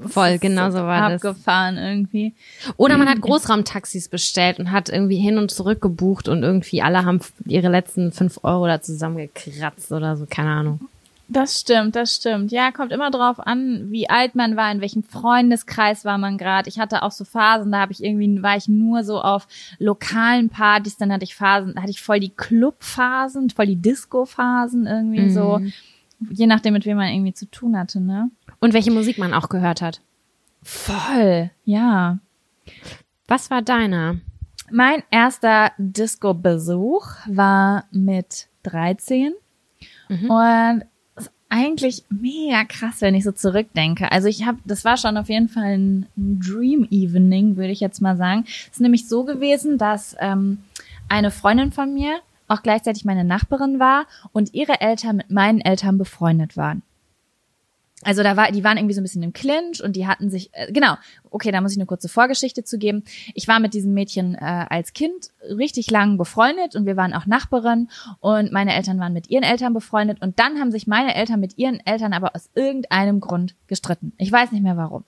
voll, 0.00 0.38
genau 0.38 0.70
so 0.70 0.78
war 0.78 1.10
das. 1.10 1.24
Abgefahren 1.24 1.76
irgendwie. 1.78 2.34
Oder 2.76 2.98
man 2.98 3.08
hat 3.08 3.20
Großraumtaxis 3.20 4.08
bestellt 4.08 4.58
und 4.58 4.70
hat 4.70 4.88
irgendwie 4.88 5.18
hin 5.18 5.38
und 5.38 5.50
zurück 5.50 5.80
gebucht 5.80 6.28
und 6.28 6.42
irgendwie 6.42 6.82
alle 6.82 7.04
haben 7.04 7.20
ihre 7.44 7.68
letzten 7.68 8.12
fünf 8.12 8.40
Euro 8.42 8.66
da 8.66 8.80
zusammengekratzt 8.80 9.92
oder 9.92 10.16
so, 10.16 10.26
keine 10.28 10.50
Ahnung. 10.50 10.80
Das 11.28 11.60
stimmt, 11.60 11.96
das 11.96 12.14
stimmt. 12.14 12.52
Ja, 12.52 12.70
kommt 12.70 12.92
immer 12.92 13.10
drauf 13.10 13.40
an, 13.40 13.90
wie 13.90 14.08
alt 14.08 14.36
man 14.36 14.56
war, 14.56 14.70
in 14.70 14.80
welchem 14.80 15.02
Freundeskreis 15.02 16.04
war 16.04 16.18
man 16.18 16.38
gerade. 16.38 16.68
Ich 16.68 16.78
hatte 16.78 17.02
auch 17.02 17.10
so 17.10 17.24
Phasen, 17.24 17.72
da 17.72 17.80
habe 17.80 17.92
ich 17.92 18.02
irgendwie 18.02 18.42
war 18.42 18.56
ich 18.56 18.68
nur 18.68 19.02
so 19.02 19.20
auf 19.20 19.48
lokalen 19.78 20.50
Partys, 20.50 20.96
dann 20.96 21.12
hatte 21.12 21.24
ich 21.24 21.34
Phasen, 21.34 21.74
da 21.74 21.82
hatte 21.82 21.90
ich 21.90 22.00
voll 22.00 22.20
die 22.20 22.30
Clubphasen, 22.30 23.50
voll 23.50 23.66
die 23.66 23.82
Disco-Phasen 23.82 24.86
irgendwie 24.86 25.30
so, 25.30 25.60
je 26.30 26.46
nachdem 26.46 26.74
mit 26.74 26.86
wem 26.86 26.96
man 26.96 27.12
irgendwie 27.12 27.34
zu 27.34 27.50
tun 27.50 27.76
hatte, 27.76 28.00
ne? 28.00 28.30
Und 28.60 28.72
welche 28.72 28.92
Musik 28.92 29.18
man 29.18 29.34
auch 29.34 29.48
gehört 29.48 29.82
hat. 29.82 30.00
Voll, 30.62 31.50
ja. 31.64 32.18
Was 33.26 33.50
war 33.50 33.62
deiner? 33.62 34.16
Mein 34.70 35.02
erster 35.10 35.72
Disco-Besuch 35.78 37.08
war 37.26 37.84
mit 37.90 38.46
13 38.62 39.32
und 40.28 40.82
ist 40.82 40.95
eigentlich 41.48 42.04
mega 42.10 42.64
krass, 42.64 43.00
wenn 43.00 43.14
ich 43.14 43.24
so 43.24 43.32
zurückdenke. 43.32 44.10
Also 44.10 44.28
ich 44.28 44.44
habe, 44.44 44.58
das 44.64 44.84
war 44.84 44.96
schon 44.96 45.16
auf 45.16 45.28
jeden 45.28 45.48
Fall 45.48 45.78
ein 45.78 46.06
Dream 46.16 46.86
Evening, 46.90 47.56
würde 47.56 47.72
ich 47.72 47.80
jetzt 47.80 48.00
mal 48.00 48.16
sagen. 48.16 48.44
Es 48.46 48.72
ist 48.72 48.80
nämlich 48.80 49.08
so 49.08 49.24
gewesen, 49.24 49.78
dass 49.78 50.16
ähm, 50.20 50.58
eine 51.08 51.30
Freundin 51.30 51.72
von 51.72 51.94
mir 51.94 52.18
auch 52.48 52.62
gleichzeitig 52.62 53.04
meine 53.04 53.24
Nachbarin 53.24 53.78
war 53.78 54.06
und 54.32 54.54
ihre 54.54 54.80
Eltern 54.80 55.16
mit 55.16 55.30
meinen 55.30 55.60
Eltern 55.60 55.98
befreundet 55.98 56.56
waren. 56.56 56.82
Also 58.02 58.22
da 58.22 58.36
war, 58.36 58.52
die 58.52 58.62
waren 58.62 58.76
irgendwie 58.76 58.94
so 58.94 59.00
ein 59.00 59.04
bisschen 59.04 59.22
im 59.22 59.32
Clinch 59.32 59.82
und 59.82 59.96
die 59.96 60.06
hatten 60.06 60.28
sich, 60.28 60.50
äh, 60.52 60.70
genau, 60.70 60.96
okay, 61.30 61.50
da 61.50 61.60
muss 61.60 61.72
ich 61.72 61.78
eine 61.78 61.86
kurze 61.86 62.08
Vorgeschichte 62.08 62.62
zu 62.62 62.78
geben. 62.78 63.04
Ich 63.34 63.48
war 63.48 63.58
mit 63.58 63.72
diesem 63.72 63.94
Mädchen 63.94 64.34
äh, 64.34 64.66
als 64.68 64.92
Kind 64.92 65.30
richtig 65.42 65.90
lang 65.90 66.18
befreundet 66.18 66.76
und 66.76 66.84
wir 66.84 66.96
waren 66.96 67.14
auch 67.14 67.26
Nachbarin 67.26 67.88
und 68.20 68.52
meine 68.52 68.74
Eltern 68.74 69.00
waren 69.00 69.14
mit 69.14 69.30
ihren 69.30 69.44
Eltern 69.44 69.72
befreundet 69.72 70.20
und 70.20 70.38
dann 70.38 70.60
haben 70.60 70.72
sich 70.72 70.86
meine 70.86 71.14
Eltern 71.14 71.40
mit 71.40 71.56
ihren 71.56 71.84
Eltern 71.86 72.12
aber 72.12 72.36
aus 72.36 72.50
irgendeinem 72.54 73.20
Grund 73.20 73.54
gestritten. 73.66 74.12
Ich 74.18 74.30
weiß 74.30 74.52
nicht 74.52 74.62
mehr 74.62 74.76
warum. 74.76 75.04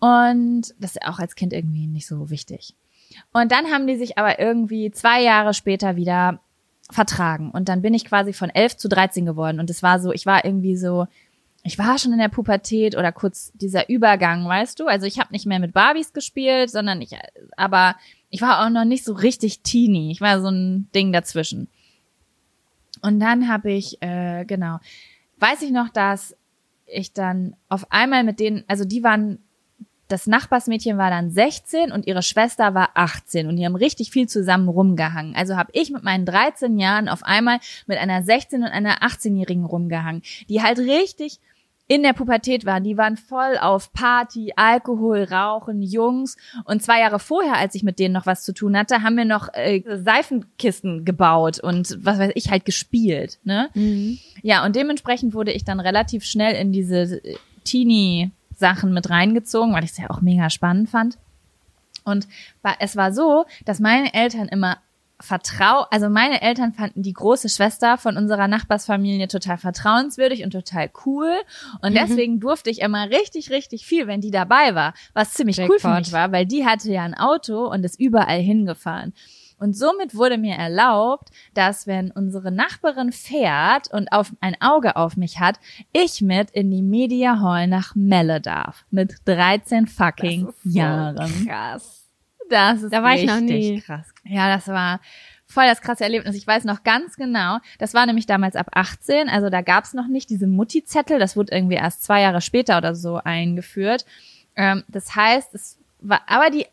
Und 0.00 0.74
das 0.78 0.92
ist 0.92 1.02
auch 1.02 1.18
als 1.18 1.34
Kind 1.34 1.52
irgendwie 1.52 1.86
nicht 1.86 2.06
so 2.06 2.30
wichtig. 2.30 2.74
Und 3.32 3.52
dann 3.52 3.66
haben 3.66 3.86
die 3.86 3.96
sich 3.96 4.16
aber 4.16 4.38
irgendwie 4.38 4.90
zwei 4.92 5.22
Jahre 5.22 5.52
später 5.52 5.96
wieder 5.96 6.40
vertragen. 6.90 7.50
Und 7.50 7.68
dann 7.68 7.82
bin 7.82 7.94
ich 7.94 8.04
quasi 8.04 8.32
von 8.32 8.48
elf 8.48 8.76
zu 8.76 8.88
dreizehn 8.88 9.26
geworden. 9.26 9.60
Und 9.60 9.68
es 9.68 9.82
war 9.82 10.00
so, 10.00 10.12
ich 10.12 10.24
war 10.24 10.44
irgendwie 10.44 10.76
so, 10.76 11.06
ich 11.68 11.78
war 11.78 11.98
schon 11.98 12.12
in 12.12 12.18
der 12.18 12.30
Pubertät 12.30 12.96
oder 12.96 13.12
kurz 13.12 13.52
dieser 13.52 13.90
Übergang, 13.90 14.48
weißt 14.48 14.80
du? 14.80 14.86
Also 14.86 15.04
ich 15.04 15.18
habe 15.18 15.32
nicht 15.32 15.44
mehr 15.44 15.58
mit 15.58 15.74
Barbies 15.74 16.14
gespielt, 16.14 16.70
sondern 16.70 17.02
ich, 17.02 17.10
aber 17.58 17.94
ich 18.30 18.40
war 18.40 18.64
auch 18.64 18.70
noch 18.70 18.86
nicht 18.86 19.04
so 19.04 19.12
richtig 19.12 19.60
teeny. 19.60 20.10
Ich 20.10 20.22
war 20.22 20.40
so 20.40 20.48
ein 20.48 20.88
Ding 20.94 21.12
dazwischen. 21.12 21.68
Und 23.02 23.20
dann 23.20 23.48
habe 23.48 23.70
ich, 23.70 24.00
äh, 24.00 24.46
genau, 24.46 24.78
weiß 25.40 25.60
ich 25.60 25.70
noch, 25.70 25.90
dass 25.90 26.34
ich 26.86 27.12
dann 27.12 27.54
auf 27.68 27.92
einmal 27.92 28.24
mit 28.24 28.40
denen, 28.40 28.64
also 28.66 28.86
die 28.86 29.04
waren 29.04 29.38
das 30.08 30.26
Nachbarsmädchen 30.26 30.96
war 30.96 31.10
dann 31.10 31.30
16 31.30 31.92
und 31.92 32.06
ihre 32.06 32.22
Schwester 32.22 32.72
war 32.72 32.92
18 32.94 33.46
und 33.46 33.56
die 33.56 33.66
haben 33.66 33.76
richtig 33.76 34.10
viel 34.10 34.26
zusammen 34.26 34.68
rumgehangen. 34.68 35.36
Also 35.36 35.56
habe 35.56 35.70
ich 35.74 35.90
mit 35.90 36.02
meinen 36.02 36.24
13 36.24 36.78
Jahren 36.78 37.10
auf 37.10 37.22
einmal 37.22 37.60
mit 37.86 37.98
einer 37.98 38.22
16 38.22 38.62
und 38.62 38.68
einer 38.68 39.02
18-Jährigen 39.02 39.66
rumgehangen, 39.66 40.22
die 40.48 40.62
halt 40.62 40.78
richtig 40.78 41.40
in 41.88 42.02
der 42.02 42.12
Pubertät 42.12 42.66
waren. 42.66 42.84
Die 42.84 42.98
waren 42.98 43.16
voll 43.16 43.56
auf 43.58 43.92
Party, 43.94 44.52
Alkohol, 44.56 45.24
Rauchen, 45.24 45.82
Jungs. 45.82 46.36
Und 46.64 46.82
zwei 46.82 47.00
Jahre 47.00 47.18
vorher, 47.18 47.56
als 47.56 47.74
ich 47.74 47.82
mit 47.82 47.98
denen 47.98 48.12
noch 48.12 48.26
was 48.26 48.44
zu 48.44 48.52
tun 48.52 48.76
hatte, 48.76 49.02
haben 49.02 49.16
wir 49.16 49.24
noch 49.24 49.48
äh, 49.54 49.82
Seifenkisten 49.86 51.06
gebaut 51.06 51.58
und 51.58 51.98
was 52.02 52.18
weiß 52.18 52.32
ich 52.34 52.50
halt 52.50 52.66
gespielt. 52.66 53.38
Ne? 53.42 53.70
Mhm. 53.74 54.18
Ja, 54.42 54.64
und 54.64 54.76
dementsprechend 54.76 55.32
wurde 55.32 55.52
ich 55.52 55.64
dann 55.64 55.80
relativ 55.80 56.24
schnell 56.24 56.54
in 56.54 56.72
diese 56.72 57.22
Teenie 57.64 58.30
Sachen 58.54 58.92
mit 58.92 59.08
reingezogen, 59.08 59.72
weil 59.72 59.84
ich 59.84 59.92
es 59.92 59.98
ja 59.98 60.10
auch 60.10 60.20
mega 60.20 60.50
spannend 60.50 60.90
fand. 60.90 61.16
Und 62.04 62.28
es 62.80 62.96
war 62.96 63.12
so, 63.12 63.44
dass 63.64 63.80
meine 63.80 64.12
Eltern 64.14 64.48
immer 64.48 64.78
vertrau, 65.20 65.86
also 65.90 66.08
meine 66.08 66.42
Eltern 66.42 66.72
fanden 66.72 67.02
die 67.02 67.12
große 67.12 67.48
Schwester 67.48 67.98
von 67.98 68.16
unserer 68.16 68.48
Nachbarsfamilie 68.48 69.28
total 69.28 69.58
vertrauenswürdig 69.58 70.44
und 70.44 70.50
total 70.50 70.90
cool. 71.04 71.32
Und 71.82 71.92
mhm. 71.92 71.96
deswegen 71.96 72.40
durfte 72.40 72.70
ich 72.70 72.80
immer 72.80 73.10
richtig, 73.10 73.50
richtig 73.50 73.86
viel, 73.86 74.06
wenn 74.06 74.20
die 74.20 74.30
dabei 74.30 74.74
war, 74.74 74.94
was 75.14 75.34
ziemlich 75.34 75.56
Jackpot. 75.56 75.76
cool 75.76 75.80
für 75.80 75.98
mich 75.98 76.12
war, 76.12 76.32
weil 76.32 76.46
die 76.46 76.64
hatte 76.64 76.90
ja 76.92 77.02
ein 77.02 77.14
Auto 77.14 77.66
und 77.66 77.84
ist 77.84 77.98
überall 77.98 78.40
hingefahren. 78.40 79.12
Und 79.58 79.76
somit 79.76 80.14
wurde 80.14 80.38
mir 80.38 80.54
erlaubt, 80.54 81.30
dass 81.52 81.86
wenn 81.86 82.12
unsere 82.12 82.52
Nachbarin 82.52 83.10
fährt 83.10 83.92
und 83.92 84.12
auf 84.12 84.32
ein 84.40 84.56
Auge 84.60 84.94
auf 84.96 85.16
mich 85.16 85.40
hat, 85.40 85.58
ich 85.92 86.20
mit 86.20 86.50
in 86.52 86.70
die 86.70 86.82
Media 86.82 87.40
Hall 87.40 87.66
nach 87.66 87.94
Melle 87.96 88.40
darf. 88.40 88.84
Mit 88.90 89.16
13 89.24 89.88
fucking 89.88 90.52
so 90.62 90.70
Jahren. 90.70 91.46
Krass. 91.46 91.97
Das 92.50 92.82
ist 92.82 92.92
da 92.92 93.02
war 93.02 93.14
ich 93.14 93.26
noch 93.26 93.40
nie. 93.40 93.80
krass. 93.80 94.06
Ja, 94.24 94.54
das 94.54 94.68
war 94.68 95.00
voll 95.46 95.66
das 95.66 95.80
krasse 95.80 96.04
Erlebnis. 96.04 96.36
Ich 96.36 96.46
weiß 96.46 96.64
noch 96.64 96.84
ganz 96.84 97.16
genau, 97.16 97.58
das 97.78 97.94
war 97.94 98.06
nämlich 98.06 98.26
damals 98.26 98.54
ab 98.54 98.68
18, 98.72 99.28
also 99.28 99.48
da 99.48 99.62
gab's 99.62 99.94
noch 99.94 100.06
nicht 100.06 100.30
diese 100.30 100.46
Mutti-Zettel, 100.46 101.18
das 101.18 101.36
wurde 101.36 101.54
irgendwie 101.54 101.76
erst 101.76 102.02
zwei 102.02 102.20
Jahre 102.20 102.40
später 102.40 102.76
oder 102.78 102.94
so 102.94 103.16
eingeführt. 103.16 104.04
Ähm, 104.56 104.84
das 104.88 105.16
heißt, 105.16 105.54
es 105.54 105.78
war, 106.00 106.20
aber 106.26 106.50
die 106.50 106.66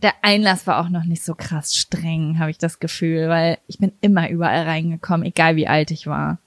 der 0.00 0.12
Einlass 0.22 0.66
war 0.66 0.78
auch 0.78 0.90
noch 0.90 1.04
nicht 1.04 1.24
so 1.24 1.34
krass 1.34 1.74
streng, 1.74 2.38
habe 2.38 2.50
ich 2.50 2.58
das 2.58 2.78
Gefühl, 2.78 3.28
weil 3.28 3.58
ich 3.66 3.78
bin 3.78 3.92
immer 4.00 4.30
überall 4.30 4.62
reingekommen, 4.62 5.26
egal 5.26 5.56
wie 5.56 5.66
alt 5.66 5.90
ich 5.90 6.06
war. 6.06 6.38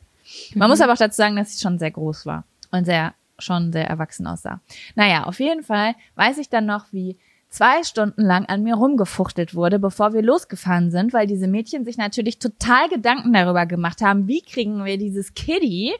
Man 0.55 0.67
mhm. 0.67 0.71
muss 0.71 0.81
aber 0.81 0.93
auch 0.93 0.97
dazu 0.97 1.17
sagen, 1.17 1.35
dass 1.35 1.53
ich 1.53 1.59
schon 1.59 1.77
sehr 1.77 1.91
groß 1.91 2.25
war 2.25 2.45
und 2.71 2.85
sehr 2.85 3.13
schon 3.39 3.73
sehr 3.73 3.87
erwachsen 3.87 4.27
aussah. 4.27 4.61
Naja, 4.95 5.23
auf 5.23 5.39
jeden 5.39 5.63
Fall 5.63 5.95
weiß 6.15 6.37
ich 6.37 6.49
dann 6.49 6.65
noch, 6.65 6.85
wie 6.91 7.17
zwei 7.51 7.83
Stunden 7.83 8.23
lang 8.23 8.45
an 8.45 8.63
mir 8.63 8.75
rumgefuchtelt 8.75 9.53
wurde, 9.53 9.77
bevor 9.77 10.13
wir 10.13 10.23
losgefahren 10.23 10.89
sind, 10.89 11.13
weil 11.13 11.27
diese 11.27 11.47
Mädchen 11.47 11.85
sich 11.85 11.97
natürlich 11.97 12.39
total 12.39 12.89
Gedanken 12.89 13.31
darüber 13.33 13.67
gemacht 13.67 14.01
haben, 14.01 14.27
wie 14.27 14.41
kriegen 14.41 14.83
wir 14.83 14.97
dieses 14.97 15.35
Kitty 15.35 15.93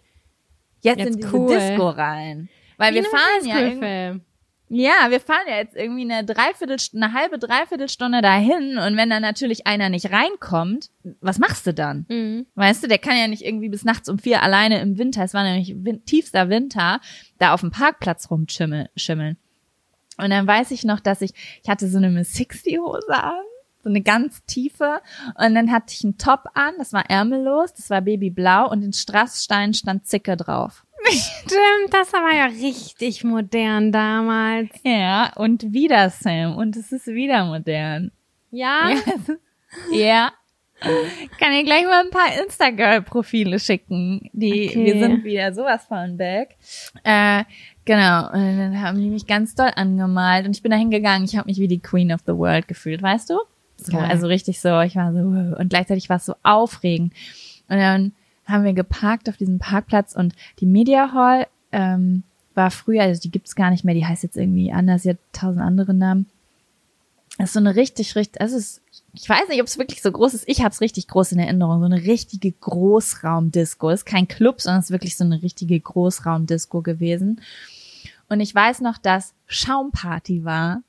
jetzt, 0.81 0.99
jetzt 0.99 1.07
in 1.07 1.17
diese 1.17 1.35
cool. 1.35 1.53
Disco 1.53 1.89
rein. 1.89 2.49
Weil 2.77 2.93
wie 2.93 2.97
wir 2.97 3.05
fahren 3.05 3.45
ja 3.45 4.15
ja, 4.73 5.09
wir 5.09 5.19
fahren 5.19 5.43
ja 5.49 5.57
jetzt 5.57 5.75
irgendwie 5.75 6.09
eine 6.09 6.23
Dreiviertelstunde, 6.23 7.05
eine 7.05 7.13
halbe 7.13 7.37
Dreiviertelstunde 7.37 8.21
dahin 8.21 8.77
und 8.77 8.95
wenn 8.95 9.09
dann 9.09 9.21
natürlich 9.21 9.67
einer 9.67 9.89
nicht 9.89 10.13
reinkommt, 10.13 10.91
was 11.19 11.39
machst 11.39 11.67
du 11.67 11.73
dann? 11.73 12.05
Mhm. 12.07 12.45
Weißt 12.55 12.81
du, 12.81 12.87
der 12.87 12.97
kann 12.97 13.17
ja 13.17 13.27
nicht 13.27 13.41
irgendwie 13.41 13.67
bis 13.67 13.83
nachts 13.83 14.07
um 14.07 14.17
vier 14.17 14.41
alleine 14.41 14.79
im 14.79 14.97
Winter, 14.97 15.25
es 15.25 15.33
war 15.33 15.43
nämlich 15.43 15.75
tiefster 16.05 16.47
Winter, 16.47 17.01
da 17.37 17.53
auf 17.53 17.59
dem 17.59 17.71
Parkplatz 17.71 18.31
rumschimmeln. 18.31 18.87
Und 20.21 20.29
dann 20.29 20.47
weiß 20.47 20.71
ich 20.71 20.83
noch, 20.83 20.99
dass 20.99 21.21
ich, 21.21 21.31
ich 21.63 21.69
hatte 21.69 21.87
so 21.87 21.97
eine 21.97 22.09
Miss 22.09 22.33
60 22.33 22.79
Hose 22.79 23.13
an 23.13 23.41
so 23.83 23.89
eine 23.89 24.01
ganz 24.01 24.43
tiefe. 24.45 25.01
Und 25.37 25.55
dann 25.55 25.71
hatte 25.71 25.93
ich 25.93 26.03
einen 26.03 26.17
Top 26.17 26.43
an, 26.53 26.73
das 26.77 26.93
war 26.93 27.09
ärmellos, 27.09 27.73
das 27.73 27.89
war 27.89 28.01
babyblau 28.01 28.69
und 28.69 28.83
in 28.83 28.93
Strassstein 28.93 29.73
stand 29.73 30.07
Zicke 30.07 30.37
drauf. 30.37 30.85
Stimmt, 31.09 31.91
das 31.91 32.13
war 32.13 32.33
ja 32.33 32.45
richtig 32.45 33.23
modern 33.23 33.91
damals. 33.91 34.69
Ja, 34.83 35.33
und 35.35 35.73
wieder 35.73 36.09
Sam. 36.09 36.55
Und 36.57 36.75
es 36.75 36.91
ist 36.91 37.07
wieder 37.07 37.45
modern. 37.45 38.11
Ja? 38.51 38.91
Ja. 38.91 39.01
ja. 39.91 40.31
Kann 41.39 41.51
dir 41.51 41.63
gleich 41.63 41.85
mal 41.85 42.03
ein 42.03 42.09
paar 42.09 42.43
Instagram-Profile 42.43 43.59
schicken. 43.59 44.29
Die, 44.33 44.69
okay. 44.69 44.85
wir 44.85 44.99
sind 44.99 45.23
wieder 45.23 45.53
sowas 45.53 45.85
von 45.85 46.17
back. 46.17 46.57
Äh, 47.03 47.43
genau. 47.85 48.31
Und 48.31 48.57
dann 48.57 48.81
haben 48.81 48.99
die 48.99 49.09
mich 49.09 49.27
ganz 49.27 49.55
doll 49.55 49.71
angemalt 49.75 50.45
und 50.45 50.55
ich 50.55 50.61
bin 50.61 50.71
da 50.71 50.77
hingegangen. 50.77 51.25
Ich 51.25 51.35
habe 51.35 51.47
mich 51.47 51.59
wie 51.59 51.67
die 51.67 51.79
Queen 51.79 52.11
of 52.11 52.21
the 52.25 52.35
World 52.35 52.67
gefühlt, 52.67 53.01
weißt 53.01 53.29
du? 53.29 53.39
So, 53.77 53.97
also 53.97 54.27
richtig 54.27 54.61
so, 54.61 54.79
ich 54.81 54.95
war 54.95 55.11
so, 55.11 55.19
und 55.19 55.69
gleichzeitig 55.69 56.07
war 56.07 56.17
es 56.17 56.25
so 56.25 56.35
aufregend. 56.43 57.13
Und 57.67 57.77
dann 57.77 58.11
haben 58.45 58.63
wir 58.63 58.73
geparkt 58.73 59.27
auf 59.27 59.37
diesem 59.37 59.59
Parkplatz 59.59 60.15
und 60.15 60.35
die 60.59 60.67
Media 60.67 61.13
Hall 61.13 61.47
ähm, 61.71 62.23
war 62.53 62.69
früher, 62.69 63.03
also 63.03 63.21
die 63.21 63.31
gibt's 63.31 63.55
gar 63.55 63.71
nicht 63.71 63.83
mehr, 63.83 63.95
die 63.95 64.05
heißt 64.05 64.23
jetzt 64.23 64.37
irgendwie 64.37 64.71
anders, 64.71 65.03
sie 65.03 65.11
hat 65.11 65.17
tausend 65.31 65.63
andere 65.63 65.93
Namen. 65.93 66.27
Das 67.37 67.49
ist 67.49 67.53
so 67.53 67.59
eine 67.59 67.75
richtig, 67.75 68.15
richtig, 68.15 68.41
es 68.41 68.53
ist, 68.53 68.81
ich 69.13 69.27
weiß 69.27 69.49
nicht, 69.49 69.61
ob 69.61 69.67
es 69.67 69.77
wirklich 69.77 70.01
so 70.01 70.11
groß 70.11 70.33
ist. 70.33 70.43
Ich 70.47 70.59
habe 70.59 70.69
es 70.69 70.81
richtig 70.81 71.07
groß 71.07 71.33
in 71.33 71.39
Erinnerung. 71.39 71.79
So 71.79 71.85
eine 71.85 72.03
richtige 72.03 72.51
Großraumdisco. 72.51 73.89
Ist 73.89 74.05
kein 74.05 74.27
Club, 74.27 74.61
sondern 74.61 74.79
es 74.79 74.85
ist 74.85 74.91
wirklich 74.91 75.17
so 75.17 75.25
eine 75.25 75.41
richtige 75.41 75.79
Großraumdisco 75.79 76.81
gewesen. 76.81 77.41
Und 78.29 78.39
ich 78.39 78.55
weiß 78.55 78.79
noch, 78.81 78.97
dass 78.97 79.33
Schaumparty 79.47 80.45
war. 80.45 80.83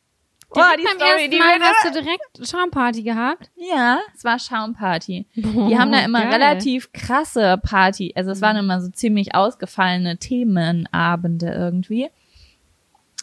Boah, 0.55 0.75
die 0.79 0.85
beim 0.85 0.97
Story, 0.97 1.31
die 1.31 1.39
Mal 1.39 1.59
hast 1.61 1.87
du 1.87 2.03
direkt 2.03 2.49
Schaumparty 2.49 3.03
gehabt? 3.03 3.51
Ja, 3.57 3.99
es 4.15 4.23
war 4.23 4.39
Schaumparty. 4.39 5.27
Die 5.35 5.79
haben 5.79 5.91
da 5.91 6.05
immer 6.05 6.21
geil. 6.23 6.33
relativ 6.33 6.93
krasse 6.93 7.59
Party. 7.63 8.13
Also 8.15 8.31
es 8.31 8.41
waren 8.43 8.57
immer 8.57 8.81
so 8.81 8.91
ziemlich 8.91 9.35
ausgefallene 9.35 10.19
Themenabende 10.19 11.47
irgendwie. 11.47 12.11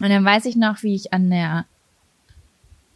Und 0.01 0.09
dann 0.09 0.26
weiß 0.26 0.45
ich 0.45 0.55
noch, 0.55 0.81
wie 0.81 0.95
ich 0.95 1.13
an 1.13 1.30
der 1.30 1.65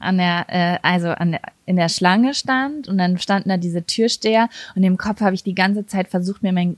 an 0.04 0.18
der, 0.18 0.46
äh, 0.50 0.78
also 0.82 1.10
an 1.10 1.32
der, 1.32 1.42
in 1.66 1.76
der 1.76 1.90
Schlange 1.90 2.34
stand 2.34 2.88
und 2.88 2.98
dann 2.98 3.18
standen 3.18 3.50
da 3.50 3.58
diese 3.58 3.86
Türsteher 3.86 4.50
und 4.76 4.84
im 4.84 4.98
Kopf 4.98 5.22
habe 5.22 5.36
ich 5.36 5.44
die 5.44 5.56
ganze 5.56 5.86
Zeit 5.86 6.08
versucht, 6.10 6.44
mir 6.44 6.54
mein, 6.54 6.78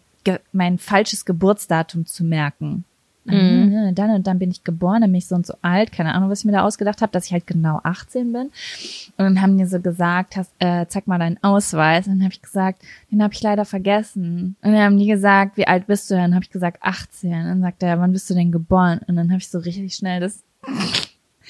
mein 0.51 0.77
falsches 0.77 1.25
Geburtsdatum 1.25 2.05
zu 2.05 2.23
merken. 2.23 2.85
Mhm. 3.25 3.95
Dann 3.95 4.11
und 4.11 4.27
dann 4.27 4.37
bin 4.37 4.51
ich 4.51 4.63
geboren, 4.63 5.01
dann 5.01 5.11
bin 5.11 5.17
ich 5.17 5.27
so 5.27 5.35
und 5.35 5.47
so 5.47 5.55
alt, 5.63 5.91
keine 5.91 6.13
Ahnung, 6.13 6.29
was 6.29 6.39
ich 6.39 6.45
mir 6.45 6.51
da 6.51 6.63
ausgedacht 6.63 7.01
habe, 7.01 7.11
dass 7.11 7.25
ich 7.25 7.33
halt 7.33 7.47
genau 7.47 7.79
18 7.83 8.31
bin. 8.31 8.41
Und 8.43 8.51
dann 9.17 9.41
haben 9.41 9.57
die 9.57 9.65
so 9.65 9.79
gesagt, 9.79 10.37
hast, 10.37 10.51
äh, 10.59 10.85
zeig 10.87 11.07
mal 11.07 11.17
deinen 11.17 11.43
Ausweis. 11.43 12.05
Und 12.05 12.13
dann 12.13 12.23
habe 12.23 12.33
ich 12.33 12.41
gesagt, 12.41 12.83
den 13.11 13.23
habe 13.23 13.33
ich 13.33 13.41
leider 13.41 13.65
vergessen. 13.65 14.55
Und 14.61 14.71
dann 14.71 14.81
haben 14.81 14.99
die 14.99 15.07
gesagt, 15.07 15.57
wie 15.57 15.67
alt 15.67 15.87
bist 15.87 16.11
du? 16.11 16.15
Dann 16.15 16.35
habe 16.35 16.43
ich 16.43 16.51
gesagt 16.51 16.77
18. 16.81 17.33
Und 17.33 17.45
dann 17.45 17.61
sagt 17.61 17.81
er, 17.81 17.99
wann 17.99 18.11
bist 18.11 18.29
du 18.29 18.35
denn 18.35 18.51
geboren? 18.51 18.99
Und 19.07 19.15
dann 19.15 19.29
habe 19.29 19.39
ich 19.39 19.49
so 19.49 19.57
richtig 19.57 19.95
schnell 19.95 20.19
das 20.19 20.43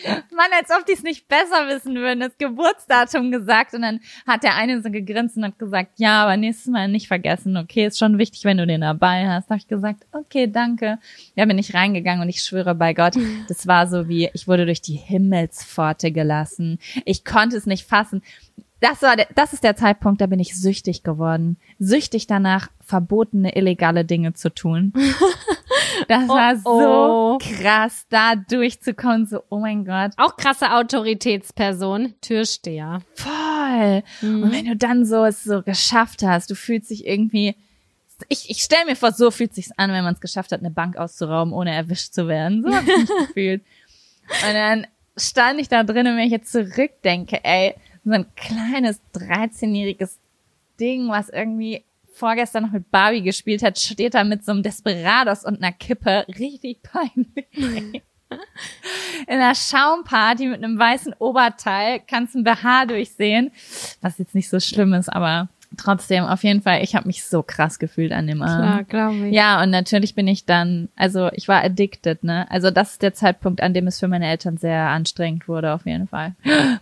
Mann, 0.03 0.49
als 0.59 0.69
ob 0.71 0.85
die 0.85 0.93
es 0.93 1.03
nicht 1.03 1.27
besser 1.27 1.67
wissen 1.67 1.95
würden, 1.95 2.19
das 2.19 2.37
Geburtsdatum 2.37 3.31
gesagt 3.31 3.73
und 3.73 3.81
dann 3.81 3.99
hat 4.27 4.43
der 4.43 4.55
eine 4.55 4.81
so 4.81 4.89
gegrinst 4.89 5.37
und 5.37 5.45
hat 5.45 5.59
gesagt, 5.59 5.93
ja, 5.97 6.23
aber 6.23 6.37
nächstes 6.37 6.67
Mal 6.67 6.87
nicht 6.87 7.07
vergessen, 7.07 7.57
okay, 7.57 7.85
ist 7.85 7.99
schon 7.99 8.17
wichtig, 8.17 8.43
wenn 8.43 8.57
du 8.57 8.67
den 8.67 8.81
dabei 8.81 9.27
hast. 9.27 9.45
Da 9.45 9.51
habe 9.51 9.59
ich 9.59 9.67
gesagt, 9.67 10.05
okay, 10.11 10.47
danke. 10.47 10.99
Ja, 11.35 11.45
bin 11.45 11.57
ich 11.57 11.73
reingegangen 11.73 12.21
und 12.21 12.29
ich 12.29 12.41
schwöre 12.41 12.75
bei 12.75 12.93
Gott, 12.93 13.15
das 13.47 13.67
war 13.67 13.87
so 13.87 14.07
wie, 14.07 14.29
ich 14.33 14.47
wurde 14.47 14.65
durch 14.65 14.81
die 14.81 14.95
Himmelspforte 14.95 16.11
gelassen. 16.11 16.79
Ich 17.05 17.23
konnte 17.23 17.57
es 17.57 17.65
nicht 17.65 17.87
fassen. 17.87 18.21
Das 18.81 19.01
war, 19.01 19.15
der, 19.15 19.27
das 19.35 19.53
ist 19.53 19.63
der 19.63 19.75
Zeitpunkt, 19.75 20.21
da 20.21 20.27
bin 20.27 20.39
ich 20.39 20.55
süchtig 20.55 21.03
geworden. 21.03 21.57
Süchtig 21.79 22.27
danach, 22.27 22.69
verbotene, 22.81 23.55
illegale 23.55 24.05
Dinge 24.05 24.33
zu 24.33 24.53
tun. 24.53 24.93
Das 26.07 26.23
Oh, 26.25 26.33
war 26.33 26.53
oh. 26.65 27.37
so 27.39 27.55
krass, 27.57 28.05
da 28.09 28.35
durchzukommen. 28.35 29.25
So, 29.25 29.41
oh 29.49 29.59
mein 29.59 29.85
Gott, 29.85 30.11
Auch 30.17 30.35
krasse 30.37 30.71
Autoritätsperson, 30.73 32.13
Türsteher. 32.21 32.99
voll. 33.15 34.03
Und 34.21 34.51
wenn 34.51 34.65
du 34.65 34.75
dann 34.75 35.05
so 35.05 35.23
es 35.25 35.43
so 35.43 35.61
geschafft 35.61 36.21
hast, 36.23 36.49
du 36.49 36.55
fühlst 36.55 36.89
dich 36.89 37.05
irgendwie. 37.05 37.55
Ich, 38.29 38.49
ich 38.49 38.59
stell 38.59 38.85
mir 38.85 38.95
vor, 38.95 39.11
so 39.11 39.29
fühlt 39.29 39.53
sich's 39.53 39.71
an, 39.77 39.91
wenn 39.91 40.03
man 40.03 40.13
es 40.13 40.21
geschafft 40.21 40.51
hat, 40.53 40.61
eine 40.61 40.71
Bank 40.71 40.95
auszurauben, 40.95 41.53
ohne 41.53 41.73
erwischt 41.75 42.13
zu 42.13 42.27
werden. 42.29 42.63
So 42.63 42.73
hab 42.73 42.83
ich 42.87 42.97
mich 42.97 43.09
gefühlt. 43.27 43.61
Und 44.47 44.53
dann 44.53 44.87
stand 45.17 45.59
ich 45.59 45.67
da 45.67 45.83
drin 45.83 46.07
und 46.07 46.15
wenn 46.17 46.25
ich 46.25 46.31
jetzt 46.31 46.51
zurückdenke, 46.51 47.43
ey, 47.43 47.75
so 48.05 48.11
ein 48.11 48.25
kleines 48.35 49.01
13-jähriges 49.15 50.17
Ding, 50.79 51.09
was 51.09 51.27
irgendwie 51.29 51.83
vorgestern 52.15 52.63
noch 52.63 52.71
mit 52.71 52.91
Barbie 52.91 53.21
gespielt 53.21 53.63
hat, 53.63 53.77
steht 53.79 54.13
da 54.13 54.23
mit 54.23 54.45
so 54.45 54.51
einem 54.51 54.63
Desperados 54.63 55.43
und 55.43 55.61
einer 55.61 55.71
Kippe. 55.71 56.25
Richtig 56.39 56.81
peinlich. 56.83 57.47
In 59.27 59.35
einer 59.35 59.55
Schaumparty 59.55 60.47
mit 60.47 60.63
einem 60.63 60.79
weißen 60.79 61.13
Oberteil 61.19 62.01
kannst 62.05 62.35
ein 62.35 62.43
BH 62.43 62.87
durchsehen, 62.87 63.51
was 64.01 64.17
jetzt 64.17 64.35
nicht 64.35 64.49
so 64.49 64.59
schlimm 64.59 64.93
ist, 64.93 65.09
aber 65.09 65.47
trotzdem 65.77 66.23
auf 66.23 66.43
jeden 66.43 66.61
Fall, 66.61 66.83
ich 66.83 66.95
habe 66.95 67.07
mich 67.07 67.23
so 67.23 67.43
krass 67.43 67.79
gefühlt 67.79 68.11
an 68.11 68.27
dem 68.27 68.41
Abend. 68.41 68.89
glaube 68.89 69.27
Ja, 69.33 69.61
und 69.61 69.69
natürlich 69.69 70.15
bin 70.15 70.27
ich 70.27 70.45
dann, 70.45 70.89
also 70.95 71.29
ich 71.33 71.47
war 71.47 71.63
addicted, 71.63 72.23
ne? 72.23 72.49
Also 72.49 72.71
das 72.71 72.93
ist 72.93 73.01
der 73.01 73.13
Zeitpunkt, 73.13 73.61
an 73.61 73.73
dem 73.73 73.87
es 73.87 73.99
für 73.99 74.07
meine 74.07 74.27
Eltern 74.27 74.57
sehr 74.57 74.87
anstrengend 74.87 75.47
wurde, 75.47 75.73
auf 75.73 75.85
jeden 75.85 76.07
Fall. 76.07 76.35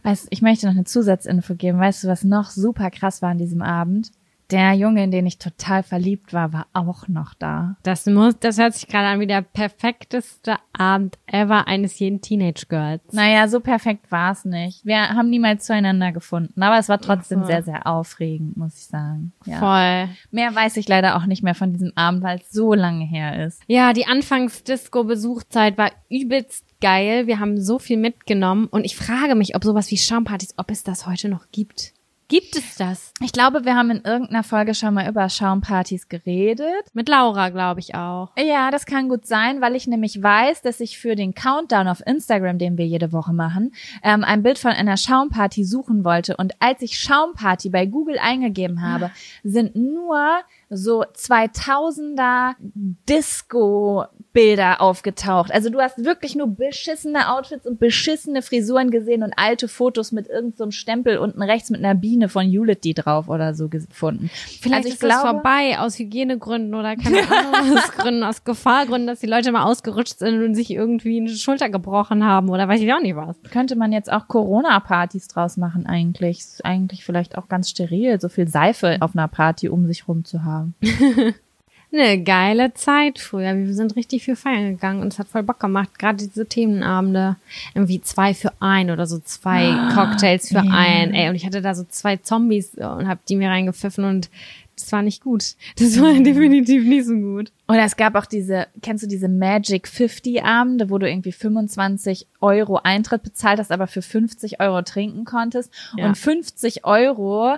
Weißt, 0.04 0.28
ich 0.30 0.42
möchte 0.42 0.66
noch 0.66 0.74
eine 0.74 0.86
Zusatzinfo 0.86 1.56
geben. 1.56 1.80
Weißt 1.80 2.04
du, 2.04 2.08
was 2.08 2.24
noch 2.24 2.50
super 2.50 2.90
krass 2.90 3.22
war 3.22 3.32
an 3.32 3.38
diesem 3.38 3.62
Abend? 3.62 4.12
Der 4.54 4.74
Junge, 4.74 5.04
in 5.04 5.10
den 5.10 5.26
ich 5.26 5.40
total 5.40 5.82
verliebt 5.82 6.32
war, 6.32 6.54
war 6.54 6.68
auch 6.74 7.08
noch 7.08 7.34
da. 7.34 7.76
Das 7.82 8.06
muss, 8.06 8.38
das 8.38 8.60
hört 8.60 8.76
sich 8.76 8.88
gerade 8.88 9.08
an 9.08 9.20
wie 9.20 9.26
der 9.26 9.42
perfekteste 9.42 10.58
Abend 10.78 11.18
ever 11.26 11.68
eines 11.68 11.98
jeden 11.98 12.22
Teenage 12.22 12.68
Girls. 12.70 13.02
Naja, 13.12 13.48
so 13.48 13.60
perfekt 13.60 14.12
war 14.12 14.32
es 14.32 14.46
nicht. 14.46 14.86
Wir 14.86 15.10
haben 15.10 15.32
niemals 15.32 15.66
zueinander 15.66 16.12
gefunden, 16.12 16.62
aber 16.62 16.78
es 16.78 16.88
war 16.88 17.02
trotzdem 17.02 17.42
so. 17.42 17.48
sehr, 17.48 17.64
sehr 17.64 17.88
aufregend, 17.88 18.56
muss 18.56 18.78
ich 18.78 18.86
sagen. 18.86 19.34
Ja. 19.46 19.58
Voll. 19.58 20.16
Mehr 20.30 20.54
weiß 20.54 20.78
ich 20.78 20.88
leider 20.88 21.16
auch 21.16 21.26
nicht 21.26 21.42
mehr 21.42 21.56
von 21.56 21.74
diesem 21.74 21.92
Abend, 21.96 22.22
weil 22.22 22.38
es 22.38 22.52
so 22.52 22.76
lange 22.76 23.06
her 23.06 23.48
ist. 23.48 23.60
Ja, 23.66 23.92
die 23.94 24.06
Anfangs-Disco-Besuchzeit 24.06 25.80
war 25.80 25.92
übelst 26.10 26.66
geil. 26.80 27.26
Wir 27.26 27.40
haben 27.40 27.60
so 27.60 27.80
viel 27.80 27.98
mitgenommen 27.98 28.68
und 28.68 28.86
ich 28.86 28.96
frage 28.96 29.34
mich, 29.34 29.56
ob 29.56 29.64
sowas 29.64 29.90
wie 29.90 29.98
Schaumpartys, 29.98 30.54
ob 30.58 30.70
es 30.70 30.84
das 30.84 31.08
heute 31.08 31.30
noch 31.30 31.48
gibt. 31.52 31.93
Gibt 32.28 32.56
es 32.56 32.76
das? 32.78 33.14
Ich 33.22 33.32
glaube, 33.32 33.66
wir 33.66 33.76
haben 33.76 33.92
in 33.92 34.04
irgendeiner 34.04 34.44
Folge 34.44 34.74
schon 34.74 34.94
mal 34.94 35.08
über 35.10 35.30
Schaumpartys 35.30 36.08
geredet. 36.10 36.86
Mit 36.94 37.10
Laura, 37.10 37.50
glaube 37.50 37.80
ich 37.80 37.96
auch. 37.96 38.32
Ja, 38.38 38.72
das 38.72 38.86
kann 38.86 39.10
gut 39.10 39.26
sein, 39.26 39.62
weil 39.62 39.76
ich 39.76 39.88
nämlich 39.88 40.22
weiß, 40.22 40.62
dass 40.62 40.80
ich 40.80 40.98
für 40.98 41.16
den 41.16 41.34
Countdown 41.34 41.88
auf 41.88 42.06
Instagram, 42.06 42.58
den 42.58 42.78
wir 42.78 42.88
jede 42.88 43.12
Woche 43.12 43.34
machen, 43.34 43.74
ähm, 44.04 44.24
ein 44.24 44.44
Bild 44.44 44.58
von 44.58 44.72
einer 44.72 44.98
Schaumparty 44.98 45.64
suchen 45.64 46.04
wollte. 46.04 46.38
Und 46.38 46.54
als 46.60 46.82
ich 46.82 46.98
Schaumparty 46.98 47.70
bei 47.70 47.86
Google 47.86 48.18
eingegeben 48.20 48.82
habe, 48.82 49.12
sind 49.44 49.76
nur 49.76 50.40
so 50.70 51.04
2000er 51.04 52.56
Disco-Bilder 54.34 54.82
aufgetaucht. 54.82 55.52
Also 55.54 55.70
du 55.70 55.80
hast 55.80 56.04
wirklich 56.04 56.36
nur 56.36 56.48
beschissene 56.48 57.32
Outfits 57.32 57.66
und 57.66 57.80
beschissene 57.80 58.42
Frisuren 58.42 58.90
gesehen 58.92 59.24
und 59.24 59.34
alte 59.38 59.68
Fotos 59.68 60.12
mit 60.12 60.28
irgendeinem 60.28 60.54
so 60.54 60.72
Stempel 60.72 61.18
unten 61.18 61.42
rechts 61.42 61.70
mit 61.70 61.84
einer 61.84 61.96
Biene 61.96 62.30
von 62.30 62.46
Unity 62.46 62.94
drauf 62.94 63.30
oder 63.30 63.54
so 63.54 63.70
gefunden. 63.70 64.30
Vielleicht 64.62 64.76
Also 64.76 64.88
ich 64.90 64.94
ist 64.96 65.04
es 65.04 65.10
glaube- 65.10 65.30
vorbei 65.30 65.80
aus 65.80 65.98
Hygienegründen 66.00 66.74
oder 66.76 66.96
keine 66.96 67.18
Ahnung 67.32 67.78
aus 67.78 67.92
Gründen, 67.92 68.24
aus 68.24 68.44
Gefahrgründen, 68.44 69.08
dass 69.08 69.20
die 69.20 69.28
Leute 69.28 69.52
mal 69.52 69.64
ausgerutscht 69.66 70.20
sind 70.20 70.42
und 70.44 70.56
sich 70.56 70.72
irgendwie 70.72 71.20
eine 71.20 71.30
Schulter 71.30 71.70
gebrochen 71.70 72.24
haben 72.26 72.50
oder 72.50 72.68
weiß 72.68 72.82
ich 72.82 72.94
auch 72.94 73.02
nicht 73.02 73.16
was. 73.16 73.36
könnte 73.52 73.76
man 73.76 73.92
jetzt 73.92 74.12
auch 74.12 74.28
Corona-Partys 74.28 75.28
draus 75.28 75.58
machen 75.58 75.86
eigentlich. 75.86 76.40
Ist 76.40 76.66
eigentlich 76.66 77.04
vielleicht 77.06 77.38
auch 77.38 77.48
ganz 77.48 77.70
steril, 77.70 78.20
so 78.20 78.30
viel 78.30 78.48
Seife 78.48 78.98
auf 79.02 79.16
einer 79.16 79.28
Party 79.28 79.70
um 79.70 79.86
sich 79.88 80.08
rum 80.08 80.26
zu 80.26 80.44
haben. 80.44 80.76
Eine 81.94 82.24
geile 82.24 82.74
Zeit 82.74 83.20
früher. 83.20 83.56
Wir 83.56 83.74
sind 83.76 83.96
richtig 83.96 84.24
viel 84.24 84.36
feiern 84.36 84.72
gegangen 84.72 85.02
und 85.02 85.14
es 85.14 85.20
hat 85.20 85.28
voll 85.28 85.44
Bock 85.44 85.60
gemacht. 85.60 86.00
Gerade 86.00 86.18
diese 86.18 86.48
Themenabende. 86.48 87.36
Irgendwie 87.76 88.02
zwei 88.02 88.34
für 88.34 88.52
ein 88.60 88.90
oder 88.90 89.06
so 89.06 89.20
zwei 89.20 89.76
Cocktails 89.94 90.48
für 90.48 90.56
ja. 90.56 90.72
ein. 90.72 91.14
Ey, 91.14 91.30
und 91.30 91.36
ich 91.36 91.46
hatte 91.46 91.62
da 91.62 91.76
so 91.76 91.84
zwei 91.84 92.18
Zombies 92.18 92.74
und 92.74 93.08
hab 93.08 93.24
die 93.28 93.36
mir 93.36 93.50
reingepfiffen 93.50 94.06
und 94.06 94.32
das 94.76 94.92
war 94.92 95.04
nicht 95.04 95.22
gut. 95.22 95.54
Das 95.78 96.00
war 96.02 96.14
definitiv 96.14 96.84
nicht 96.84 97.06
so 97.06 97.14
gut. 97.14 97.52
Oder 97.68 97.84
es 97.84 97.96
gab 97.96 98.16
auch 98.16 98.26
diese, 98.26 98.66
kennst 98.82 99.04
du 99.04 99.08
diese 99.08 99.30
Magic 99.30 99.88
50 99.88 100.44
Abende, 100.44 100.90
wo 100.90 100.98
du 100.98 101.08
irgendwie 101.08 101.32
25 101.32 102.26
Euro 102.42 102.80
Eintritt 102.84 103.22
bezahlt 103.22 103.60
hast, 103.60 103.72
aber 103.72 103.86
für 103.86 104.02
50 104.02 104.60
Euro 104.60 104.82
trinken 104.82 105.26
konntest. 105.26 105.72
Ja. 105.96 106.08
Und 106.08 106.18
50 106.18 106.86
Euro 106.86 107.58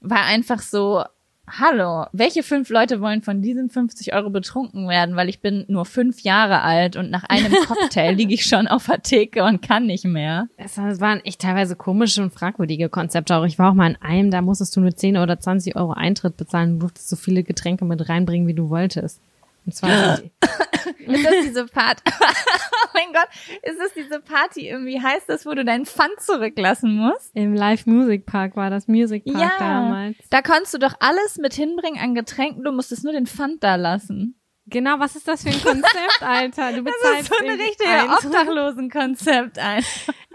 war 0.00 0.24
einfach 0.24 0.60
so, 0.60 1.04
hallo, 1.46 2.06
welche 2.12 2.42
fünf 2.42 2.70
Leute 2.70 3.00
wollen 3.00 3.22
von 3.22 3.42
diesen 3.42 3.70
50 3.70 4.14
Euro 4.14 4.30
betrunken 4.30 4.88
werden? 4.88 5.16
Weil 5.16 5.28
ich 5.28 5.40
bin 5.40 5.64
nur 5.68 5.84
fünf 5.84 6.20
Jahre 6.20 6.62
alt 6.62 6.96
und 6.96 7.10
nach 7.10 7.24
einem 7.24 7.52
Cocktail 7.66 8.14
liege 8.14 8.34
ich 8.34 8.44
schon 8.44 8.66
auf 8.66 8.86
der 8.86 9.02
Theke 9.02 9.44
und 9.44 9.62
kann 9.62 9.86
nicht 9.86 10.04
mehr. 10.04 10.48
Es 10.56 10.76
waren 10.78 11.20
echt 11.24 11.40
teilweise 11.40 11.76
komische 11.76 12.22
und 12.22 12.32
fragwürdige 12.32 12.88
Konzepte. 12.88 13.36
Auch 13.36 13.44
ich 13.44 13.58
war 13.58 13.70
auch 13.70 13.74
mal 13.74 13.90
in 13.90 14.02
einem, 14.02 14.30
da 14.30 14.42
musstest 14.42 14.76
du 14.76 14.80
nur 14.80 14.94
10 14.94 15.16
oder 15.16 15.38
20 15.38 15.76
Euro 15.76 15.92
Eintritt 15.92 16.36
bezahlen 16.36 16.74
und 16.74 16.80
durftest 16.80 17.08
so 17.08 17.16
viele 17.16 17.42
Getränke 17.42 17.84
mit 17.84 18.08
reinbringen, 18.08 18.48
wie 18.48 18.54
du 18.54 18.70
wolltest. 18.70 19.20
Und 19.66 19.74
zwar 19.74 20.18
Ist 21.06 21.24
das 21.24 21.34
diese 21.44 21.66
Party? 21.66 22.02
oh 22.20 22.88
mein 22.94 23.12
Gott, 23.12 23.28
ist 23.62 23.78
das 23.80 23.92
diese 23.94 24.20
Party 24.20 24.68
irgendwie 24.68 25.00
heißt 25.00 25.28
das, 25.28 25.46
wo 25.46 25.54
du 25.54 25.64
deinen 25.64 25.86
Pfand 25.86 26.20
zurücklassen 26.20 26.94
musst? 26.94 27.30
im 27.34 27.54
Live 27.54 27.86
Music 27.86 28.26
Park 28.26 28.56
war 28.56 28.70
das 28.70 28.88
Music 28.88 29.24
Park 29.24 29.38
ja, 29.40 29.52
damals. 29.58 30.16
da 30.30 30.42
konntest 30.42 30.74
du 30.74 30.78
doch 30.78 30.94
alles 31.00 31.38
mit 31.38 31.54
hinbringen 31.54 32.00
an 32.00 32.14
Getränken, 32.14 32.64
du 32.64 32.72
musstest 32.72 33.04
nur 33.04 33.12
den 33.12 33.26
Pfand 33.26 33.62
da 33.62 33.76
lassen. 33.76 34.38
Genau, 34.66 34.98
was 34.98 35.14
ist 35.14 35.28
das 35.28 35.42
für 35.42 35.50
ein 35.50 35.62
Konzept, 35.62 36.22
Alter? 36.22 36.72
Du 36.72 36.84
Das 36.84 36.94
bezahlst 36.94 37.30
ist 37.30 37.38
so 37.38 37.44
richtiger. 37.44 38.16
Obdachlosenkonzept 38.16 39.58
ein. 39.58 39.84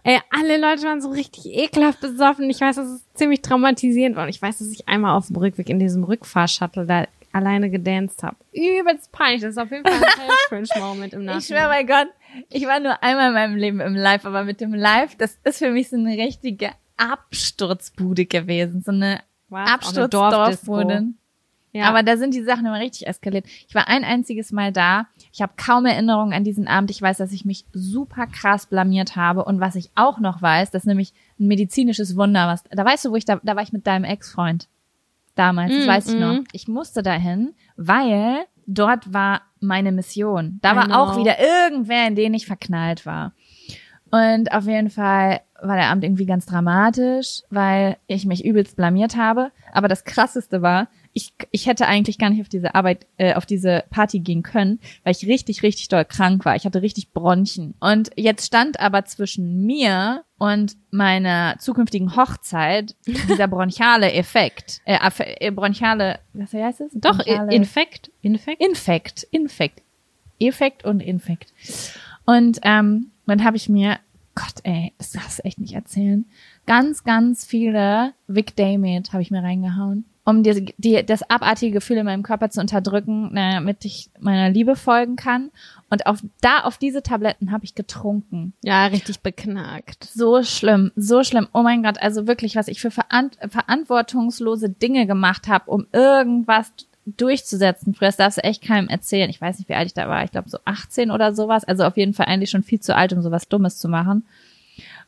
Ey, 0.03 0.19
alle 0.29 0.57
Leute 0.57 0.83
waren 0.83 1.01
so 1.01 1.09
richtig 1.09 1.45
ekelhaft 1.47 1.99
besoffen. 1.99 2.47
Ich 2.49 2.61
weiß, 2.61 2.75
das 2.75 2.89
ist 2.89 3.17
ziemlich 3.17 3.41
traumatisierend 3.41 4.15
war. 4.15 4.23
Und 4.23 4.29
ich 4.29 4.41
weiß, 4.41 4.59
dass 4.59 4.69
ich 4.69 4.87
einmal 4.87 5.17
auf 5.17 5.27
dem 5.27 5.37
Rückweg 5.37 5.67
in 5.69 5.79
diesem 5.79 6.03
Rückfahrshuttle 6.03 6.85
da 6.85 7.05
alleine 7.31 7.69
gedanced 7.69 8.23
habe. 8.23 8.37
Übelst 8.53 9.11
peinlich. 9.11 9.41
Das 9.41 9.51
ist 9.51 9.57
auf 9.57 9.71
jeden 9.71 9.85
Fall 9.85 9.95
ein 9.95 10.29
Cringe-Moment 10.47 11.13
im 11.13 11.25
Nachhinein. 11.25 11.39
Ich 11.39 11.47
schwör 11.47 11.67
bei 11.67 11.83
Gott, 11.83 12.07
ich 12.49 12.65
war 12.65 12.79
nur 12.79 13.01
einmal 13.03 13.29
in 13.29 13.33
meinem 13.33 13.55
Leben 13.55 13.79
im 13.79 13.95
Live, 13.95 14.25
aber 14.25 14.43
mit 14.43 14.61
dem 14.61 14.73
Live, 14.73 15.15
das 15.15 15.39
ist 15.43 15.59
für 15.59 15.71
mich 15.71 15.89
so 15.89 15.97
eine 15.97 16.17
richtige 16.17 16.71
Absturzbude 16.97 18.25
gewesen, 18.25 18.81
so 18.81 18.91
eine 18.91 19.21
Absturzdorfbude. 19.51 21.13
Ja. 21.71 21.87
Aber 21.87 22.01
da 22.01 22.17
sind 22.17 22.33
die 22.33 22.43
Sachen 22.43 22.65
immer 22.65 22.79
richtig 22.79 23.07
eskaliert. 23.07 23.45
Ich 23.67 23.75
war 23.75 23.87
ein 23.87 24.03
einziges 24.03 24.51
Mal 24.51 24.71
da. 24.71 25.07
Ich 25.31 25.41
habe 25.41 25.53
kaum 25.55 25.85
Erinnerungen 25.85 26.33
an 26.33 26.43
diesen 26.43 26.67
Abend. 26.67 26.89
Ich 26.89 27.01
weiß, 27.01 27.17
dass 27.17 27.31
ich 27.31 27.45
mich 27.45 27.65
super 27.73 28.25
krass 28.25 28.65
blamiert 28.65 29.15
habe. 29.15 29.45
Und 29.45 29.59
was 29.59 29.75
ich 29.75 29.91
auch 29.93 30.19
noch 30.19 30.41
weiß, 30.41 30.71
das 30.71 30.83
ist 30.83 30.87
nämlich 30.87 31.13
ein 31.39 31.47
medizinisches 31.47 32.15
Wunder. 32.15 32.47
Was, 32.47 32.63
da 32.63 32.83
weißt 32.83 33.05
du, 33.05 33.11
wo 33.11 33.15
ich 33.15 33.25
da, 33.25 33.39
da 33.43 33.55
war 33.55 33.61
ich 33.61 33.71
mit 33.71 33.85
deinem 33.85 34.03
Ex-Freund. 34.03 34.67
Damals, 35.39 35.71
das 35.73 35.85
Mm, 35.85 35.87
weiß 35.87 36.07
ich 36.09 36.15
mm. 36.15 36.19
noch. 36.19 36.43
Ich 36.51 36.67
musste 36.67 37.01
dahin, 37.01 37.53
weil 37.77 38.45
dort 38.67 39.13
war 39.13 39.41
meine 39.61 39.93
Mission. 39.93 40.59
Da 40.61 40.73
I 40.73 40.75
war 40.75 40.99
auch 40.99 41.13
know. 41.13 41.21
wieder 41.21 41.37
irgendwer, 41.39 42.07
in 42.07 42.15
den 42.15 42.33
ich 42.33 42.45
verknallt 42.45 43.05
war. 43.05 43.31
Und 44.11 44.51
auf 44.51 44.65
jeden 44.65 44.89
Fall 44.89 45.39
war 45.61 45.77
der 45.77 45.87
Abend 45.87 46.03
irgendwie 46.03 46.25
ganz 46.25 46.45
dramatisch, 46.45 47.43
weil 47.49 47.95
ich 48.07 48.25
mich 48.25 48.43
übelst 48.43 48.75
blamiert 48.75 49.15
habe. 49.15 49.51
Aber 49.71 49.87
das 49.87 50.03
Krasseste 50.03 50.61
war, 50.61 50.89
ich, 51.13 51.33
ich 51.51 51.65
hätte 51.65 51.87
eigentlich 51.87 52.17
gar 52.17 52.29
nicht 52.29 52.41
auf 52.41 52.49
diese 52.49 52.75
Arbeit, 52.75 53.05
äh, 53.17 53.33
auf 53.33 53.45
diese 53.45 53.83
Party 53.89 54.19
gehen 54.19 54.43
können, 54.43 54.79
weil 55.03 55.11
ich 55.13 55.25
richtig, 55.25 55.63
richtig 55.63 55.87
doll 55.87 56.05
krank 56.05 56.45
war. 56.45 56.55
Ich 56.55 56.65
hatte 56.65 56.81
richtig 56.81 57.11
Bronchien. 57.11 57.73
Und 57.79 58.11
jetzt 58.15 58.45
stand 58.45 58.79
aber 58.79 59.05
zwischen 59.05 59.65
mir 59.65 60.23
und 60.37 60.77
meiner 60.91 61.55
zukünftigen 61.59 62.15
Hochzeit 62.15 62.95
dieser 63.05 63.47
bronchiale 63.47 64.13
Effekt. 64.13 64.81
Äh, 64.85 64.99
äh, 65.39 65.51
bronchiale, 65.51 66.19
was 66.33 66.53
heißt 66.53 66.81
es? 66.81 66.91
Doch, 66.93 67.17
Bronchiale- 67.19 67.53
Infekt. 67.53 68.11
Infekt? 68.21 68.61
Infekt, 68.61 69.23
Infekt. 69.31 69.81
Effekt 70.39 70.85
und 70.85 71.01
Infekt. 71.01 71.53
Und 72.25 72.59
ähm, 72.63 73.11
dann 73.25 73.43
habe 73.43 73.57
ich 73.57 73.67
mir, 73.67 73.97
Gott 74.35 74.61
ey, 74.63 74.93
das 74.97 75.11
darfst 75.11 75.39
du 75.39 75.43
echt 75.43 75.59
nicht 75.59 75.73
erzählen, 75.73 76.25
ganz, 76.65 77.03
ganz 77.03 77.45
viele 77.45 78.13
Vic 78.27 78.55
Damit 78.55 79.11
habe 79.11 79.21
ich 79.21 79.31
mir 79.31 79.43
reingehauen, 79.43 80.05
um 80.29 80.43
die, 80.43 80.73
die, 80.77 81.03
das 81.05 81.27
abartige 81.29 81.73
Gefühl 81.73 81.97
in 81.97 82.05
meinem 82.05 82.23
Körper 82.23 82.49
zu 82.49 82.61
unterdrücken, 82.61 83.31
damit 83.33 83.83
ich 83.83 84.09
meiner 84.19 84.49
Liebe 84.49 84.75
folgen 84.75 85.15
kann. 85.15 85.49
Und 85.89 86.05
auf, 86.05 86.19
da 86.41 86.59
auf 86.61 86.77
diese 86.77 87.01
Tabletten 87.01 87.51
habe 87.51 87.65
ich 87.65 87.73
getrunken. 87.73 88.53
Ja, 88.63 88.85
richtig 88.85 89.21
beknackt. 89.21 90.03
So 90.03 90.43
schlimm, 90.43 90.91
so 90.95 91.23
schlimm. 91.23 91.47
Oh 91.53 91.63
mein 91.63 91.81
Gott, 91.81 91.99
also 91.99 92.27
wirklich, 92.27 92.55
was 92.55 92.67
ich 92.67 92.79
für 92.79 92.91
veran 92.91 93.31
verantwortungslose 93.49 94.69
Dinge 94.69 95.07
gemacht 95.07 95.47
habe, 95.47 95.71
um 95.71 95.87
irgendwas 95.91 96.71
durchzusetzen. 97.05 97.95
Früher 97.95 98.09
das 98.09 98.17
darfst 98.17 98.37
du 98.37 98.43
echt 98.43 98.61
keinem 98.61 98.87
erzählen. 98.87 99.31
Ich 99.31 99.41
weiß 99.41 99.57
nicht, 99.57 99.67
wie 99.67 99.73
alt 99.73 99.87
ich 99.87 99.93
da 99.95 100.07
war. 100.07 100.23
Ich 100.23 100.31
glaube 100.31 100.49
so 100.49 100.59
18 100.65 101.09
oder 101.09 101.33
sowas. 101.33 101.63
Also 101.63 101.85
auf 101.85 101.97
jeden 101.97 102.13
Fall 102.13 102.27
eigentlich 102.27 102.51
schon 102.51 102.63
viel 102.63 102.79
zu 102.79 102.95
alt, 102.95 103.13
um 103.13 103.21
sowas 103.23 103.47
Dummes 103.47 103.79
zu 103.79 103.89
machen. 103.89 104.25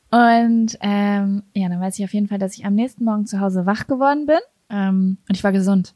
Und 0.10 0.78
ähm, 0.82 1.44
ja, 1.54 1.70
dann 1.70 1.80
weiß 1.80 2.00
ich 2.00 2.06
auf 2.06 2.14
jeden 2.14 2.28
Fall, 2.28 2.40
dass 2.40 2.58
ich 2.58 2.66
am 2.66 2.74
nächsten 2.74 3.06
Morgen 3.06 3.28
zu 3.28 3.40
Hause 3.40 3.66
wach 3.66 3.88
geworden 3.88 4.26
bin. 4.26 4.40
Ähm, 4.72 5.18
und 5.28 5.36
ich 5.36 5.44
war 5.44 5.52
gesund. 5.52 5.94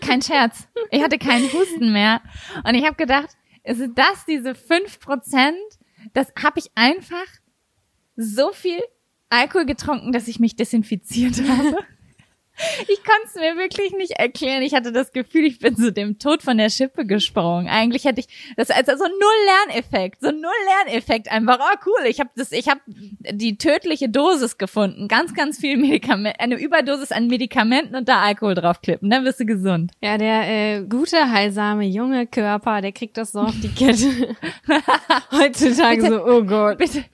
Kein 0.00 0.20
Scherz. 0.20 0.66
Ich 0.90 1.02
hatte 1.02 1.18
keinen 1.18 1.50
Husten 1.52 1.92
mehr. 1.92 2.20
Und 2.64 2.74
ich 2.74 2.84
habe 2.84 2.96
gedacht, 2.96 3.30
ist 3.64 3.80
das 3.94 4.24
diese 4.26 4.54
fünf 4.54 4.98
Prozent? 4.98 5.56
Das 6.12 6.32
habe 6.42 6.58
ich 6.58 6.70
einfach 6.74 7.26
so 8.16 8.52
viel 8.52 8.80
Alkohol 9.30 9.64
getrunken, 9.66 10.12
dass 10.12 10.28
ich 10.28 10.40
mich 10.40 10.56
desinfiziert 10.56 11.40
habe. 11.48 11.76
Ich 12.82 13.02
konnte 13.02 13.26
es 13.26 13.34
mir 13.34 13.56
wirklich 13.56 13.92
nicht 13.92 14.12
erklären. 14.12 14.62
Ich 14.62 14.74
hatte 14.74 14.92
das 14.92 15.12
Gefühl, 15.12 15.44
ich 15.46 15.58
bin 15.58 15.74
zu 15.76 15.90
dem 15.92 16.18
Tod 16.18 16.42
von 16.42 16.58
der 16.58 16.68
Schippe 16.70 17.06
gesprungen. 17.06 17.66
Eigentlich 17.66 18.04
hätte 18.04 18.20
ich 18.20 18.28
das 18.56 18.70
also 18.70 18.92
so 18.96 19.04
null 19.04 19.68
Lerneffekt, 19.68 20.20
so 20.20 20.30
null 20.30 20.50
Lerneffekt 20.84 21.30
einfach. 21.30 21.58
Oh 21.60 21.76
cool, 21.86 22.06
ich 22.06 22.20
habe 22.20 22.30
das 22.36 22.52
ich 22.52 22.68
habe 22.68 22.80
die 22.86 23.56
tödliche 23.56 24.08
Dosis 24.08 24.58
gefunden. 24.58 25.08
Ganz 25.08 25.34
ganz 25.34 25.58
viel 25.58 25.76
Medikament, 25.78 26.38
eine 26.40 26.56
Überdosis 26.60 27.10
an 27.10 27.26
Medikamenten 27.28 27.96
und 27.96 28.08
da 28.08 28.20
Alkohol 28.20 28.54
draufklippen, 28.54 29.08
dann 29.10 29.24
wirst 29.24 29.40
du 29.40 29.46
gesund. 29.46 29.92
Ja, 30.02 30.18
der 30.18 30.42
äh, 30.48 30.82
gute 30.82 31.30
heilsame 31.30 31.84
junge 31.86 32.26
Körper, 32.26 32.80
der 32.82 32.92
kriegt 32.92 33.16
das 33.16 33.32
so 33.32 33.40
auf 33.40 33.54
die 33.62 33.68
Kette. 33.72 34.36
Heutzutage 35.32 36.02
Bitte- 36.02 36.14
so, 36.14 36.24
oh 36.26 36.42
Gott. 36.44 36.78
Bitte 36.78 37.04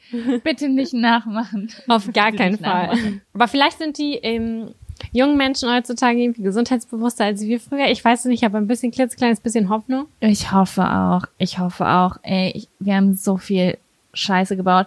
bitte 0.42 0.68
nicht 0.68 0.92
nachmachen. 0.94 1.70
Auf 1.86 2.12
gar 2.12 2.32
Bitte 2.32 2.42
keinen 2.42 2.58
Fall. 2.58 3.20
Aber 3.32 3.48
vielleicht 3.48 3.78
sind 3.78 3.98
die 3.98 4.14
ähm, 4.14 4.74
jungen 5.12 5.36
Menschen 5.36 5.70
heutzutage 5.70 6.18
irgendwie 6.20 6.42
gesundheitsbewusster 6.42 7.24
als 7.24 7.42
wir 7.42 7.60
früher. 7.60 7.86
Ich 7.90 8.04
weiß 8.04 8.20
es 8.20 8.24
nicht, 8.26 8.40
ich 8.40 8.44
habe 8.44 8.58
ein 8.58 8.66
bisschen 8.66 8.90
klitzekleines 8.92 9.40
bisschen 9.40 9.68
Hoffnung. 9.68 10.06
Ich 10.20 10.52
hoffe 10.52 10.82
auch. 10.88 11.22
Ich 11.38 11.58
hoffe 11.58 11.86
auch. 11.86 12.16
Ey, 12.22 12.52
ich, 12.54 12.68
wir 12.78 12.96
haben 12.96 13.14
so 13.14 13.36
viel 13.36 13.78
Scheiße 14.14 14.56
gebaut. 14.56 14.86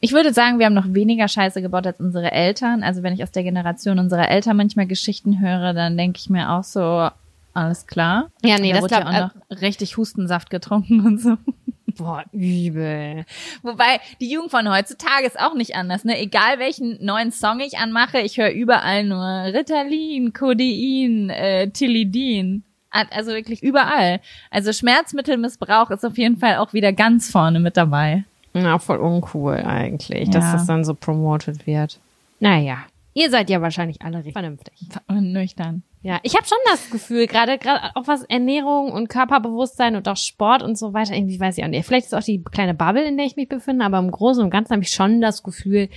Ich 0.00 0.12
würde 0.12 0.32
sagen, 0.32 0.58
wir 0.58 0.66
haben 0.66 0.74
noch 0.74 0.94
weniger 0.94 1.28
Scheiße 1.28 1.62
gebaut 1.62 1.86
als 1.86 2.00
unsere 2.00 2.32
Eltern. 2.32 2.82
Also 2.82 3.02
wenn 3.02 3.14
ich 3.14 3.22
aus 3.22 3.30
der 3.30 3.44
Generation 3.44 3.98
unserer 3.98 4.28
Eltern 4.28 4.56
manchmal 4.56 4.86
Geschichten 4.86 5.40
höre, 5.40 5.74
dann 5.74 5.96
denke 5.96 6.18
ich 6.18 6.28
mir 6.28 6.50
auch 6.50 6.64
so, 6.64 7.08
alles 7.54 7.86
klar. 7.86 8.30
Ja, 8.42 8.58
nee, 8.58 8.68
da 8.72 8.74
das 8.80 8.82
wurde 8.82 8.94
ja 8.94 9.00
glaub- 9.00 9.30
auch 9.30 9.34
noch 9.50 9.60
richtig 9.60 9.96
Hustensaft 9.96 10.50
getrunken 10.50 11.06
und 11.06 11.20
so. 11.20 11.36
Boah, 11.96 12.24
übel. 12.32 13.24
Wobei 13.62 14.00
die 14.20 14.30
Jugend 14.30 14.50
von 14.50 14.68
heutzutage 14.70 15.26
ist 15.26 15.38
auch 15.38 15.54
nicht 15.54 15.74
anders, 15.76 16.04
ne? 16.04 16.18
Egal 16.18 16.58
welchen 16.58 17.04
neuen 17.04 17.32
Song 17.32 17.60
ich 17.60 17.78
anmache, 17.78 18.20
ich 18.20 18.36
höre 18.38 18.50
überall 18.50 19.04
nur 19.04 19.22
Ritalin, 19.24 20.32
Codein, 20.32 21.30
äh, 21.30 21.70
Tilidin. 21.70 22.62
Also 22.90 23.30
wirklich 23.32 23.62
überall. 23.62 24.20
Also 24.50 24.72
Schmerzmittelmissbrauch 24.72 25.90
ist 25.90 26.04
auf 26.04 26.18
jeden 26.18 26.36
Fall 26.36 26.56
auch 26.56 26.72
wieder 26.74 26.92
ganz 26.92 27.30
vorne 27.30 27.58
mit 27.58 27.76
dabei. 27.78 28.24
Ja, 28.54 28.78
voll 28.78 28.98
uncool 28.98 29.54
eigentlich, 29.56 30.28
dass 30.28 30.44
Ja. 30.44 30.52
das 30.52 30.66
dann 30.66 30.84
so 30.84 30.94
promoted 30.94 31.66
wird. 31.66 31.98
Naja, 32.38 32.78
ihr 33.14 33.30
seid 33.30 33.48
ja 33.48 33.62
wahrscheinlich 33.62 34.02
alle 34.02 34.18
recht 34.22 34.32
vernünftig. 34.32 34.74
Und 35.08 35.32
nüchtern. 35.32 35.82
Ja, 36.04 36.18
ich 36.24 36.34
habe 36.34 36.44
schon 36.44 36.58
das 36.66 36.90
Gefühl, 36.90 37.28
gerade 37.28 37.58
gerade 37.58 37.94
auch 37.94 38.08
was 38.08 38.24
Ernährung 38.24 38.90
und 38.90 39.08
Körperbewusstsein 39.08 39.94
und 39.94 40.08
auch 40.08 40.16
Sport 40.16 40.64
und 40.64 40.76
so 40.76 40.92
weiter, 40.92 41.14
irgendwie 41.14 41.38
weiß 41.38 41.58
ich 41.58 41.64
auch 41.64 41.68
nicht. 41.68 41.86
Vielleicht 41.86 42.06
ist 42.06 42.14
auch 42.14 42.22
die 42.22 42.42
kleine 42.42 42.74
Bubble, 42.74 43.06
in 43.06 43.16
der 43.16 43.26
ich 43.26 43.36
mich 43.36 43.48
befinde, 43.48 43.84
aber 43.84 43.98
im 43.98 44.10
Großen 44.10 44.42
und 44.42 44.50
Ganzen 44.50 44.72
habe 44.72 44.82
ich 44.82 44.90
schon 44.90 45.20
das 45.20 45.44
Gefühl, 45.44 45.88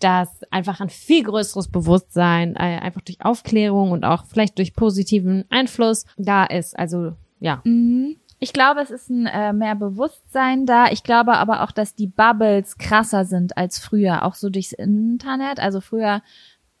dass 0.00 0.42
einfach 0.50 0.80
ein 0.80 0.90
viel 0.90 1.22
größeres 1.22 1.68
Bewusstsein, 1.68 2.56
äh, 2.56 2.80
einfach 2.80 3.02
durch 3.02 3.24
Aufklärung 3.24 3.92
und 3.92 4.04
auch 4.04 4.24
vielleicht 4.24 4.58
durch 4.58 4.74
positiven 4.74 5.44
Einfluss 5.48 6.06
da 6.16 6.44
ist. 6.44 6.76
Also 6.76 7.12
ja. 7.38 7.60
Mhm. 7.64 8.16
Ich 8.38 8.52
glaube, 8.52 8.80
es 8.80 8.90
ist 8.90 9.08
ein 9.08 9.26
äh, 9.26 9.52
mehr 9.52 9.76
Bewusstsein 9.76 10.66
da. 10.66 10.90
Ich 10.90 11.04
glaube 11.04 11.34
aber 11.34 11.62
auch, 11.62 11.70
dass 11.70 11.94
die 11.94 12.08
Bubbles 12.08 12.78
krasser 12.78 13.24
sind 13.24 13.56
als 13.56 13.78
früher, 13.78 14.24
auch 14.24 14.34
so 14.34 14.50
durchs 14.50 14.72
Internet. 14.72 15.60
Also 15.60 15.80
früher, 15.80 16.20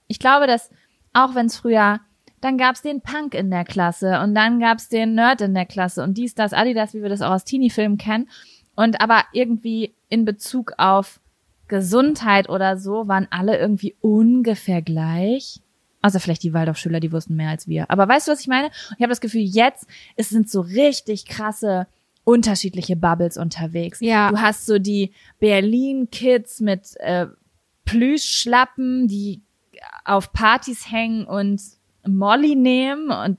ich 0.06 0.18
glaube, 0.18 0.46
dass 0.46 0.68
auch 1.14 1.34
wenn 1.34 1.46
es 1.46 1.56
früher, 1.56 2.00
dann 2.46 2.58
gab's 2.58 2.80
den 2.80 3.00
Punk 3.00 3.34
in 3.34 3.50
der 3.50 3.64
Klasse 3.64 4.20
und 4.20 4.34
dann 4.34 4.60
gab's 4.60 4.88
den 4.88 5.14
Nerd 5.14 5.40
in 5.40 5.52
der 5.52 5.66
Klasse 5.66 6.04
und 6.04 6.16
dies, 6.16 6.36
das, 6.36 6.52
Adidas, 6.52 6.94
wie 6.94 7.02
wir 7.02 7.08
das 7.08 7.20
auch 7.20 7.32
aus 7.32 7.44
Teenie-Filmen 7.44 7.98
kennen. 7.98 8.28
Und 8.76 9.00
aber 9.00 9.24
irgendwie 9.32 9.94
in 10.08 10.24
Bezug 10.24 10.74
auf 10.78 11.18
Gesundheit 11.66 12.48
oder 12.48 12.78
so 12.78 13.08
waren 13.08 13.26
alle 13.30 13.58
irgendwie 13.58 13.96
ungefähr 14.00 14.80
gleich. 14.80 15.60
Außer 16.02 16.20
vielleicht 16.20 16.44
die 16.44 16.52
Waldorfschüler, 16.52 17.00
die 17.00 17.10
wussten 17.10 17.34
mehr 17.34 17.50
als 17.50 17.66
wir. 17.66 17.90
Aber 17.90 18.06
weißt 18.06 18.28
du, 18.28 18.32
was 18.32 18.40
ich 18.40 18.46
meine? 18.46 18.68
Ich 18.96 19.02
habe 19.02 19.08
das 19.08 19.20
Gefühl, 19.20 19.40
jetzt 19.40 19.88
es 20.14 20.28
sind 20.28 20.48
so 20.48 20.60
richtig 20.60 21.26
krasse 21.26 21.88
unterschiedliche 22.22 22.94
Bubbles 22.94 23.36
unterwegs. 23.36 23.98
Ja. 24.00 24.30
Du 24.30 24.40
hast 24.40 24.66
so 24.66 24.78
die 24.78 25.12
Berlin-Kids 25.40 26.60
mit 26.60 26.94
äh, 27.00 27.26
Plüschschlappen, 27.86 29.08
die 29.08 29.42
auf 30.04 30.32
Partys 30.32 30.92
hängen 30.92 31.24
und 31.24 31.60
Molly 32.06 32.54
nehmen 32.54 33.10
und 33.10 33.38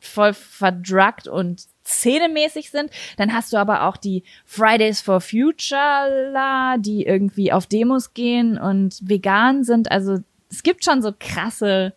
voll 0.00 0.32
verdruckt 0.32 1.28
und 1.28 1.64
szenemäßig 1.84 2.70
sind. 2.70 2.90
Dann 3.16 3.32
hast 3.32 3.52
du 3.52 3.56
aber 3.56 3.84
auch 3.84 3.96
die 3.96 4.22
Fridays 4.44 5.00
for 5.00 5.20
Future, 5.20 6.76
die 6.78 7.04
irgendwie 7.04 7.52
auf 7.52 7.66
Demos 7.66 8.14
gehen 8.14 8.58
und 8.58 8.98
vegan 9.02 9.64
sind. 9.64 9.90
Also 9.90 10.18
es 10.50 10.62
gibt 10.62 10.84
schon 10.84 11.02
so 11.02 11.12
krasse, 11.18 11.94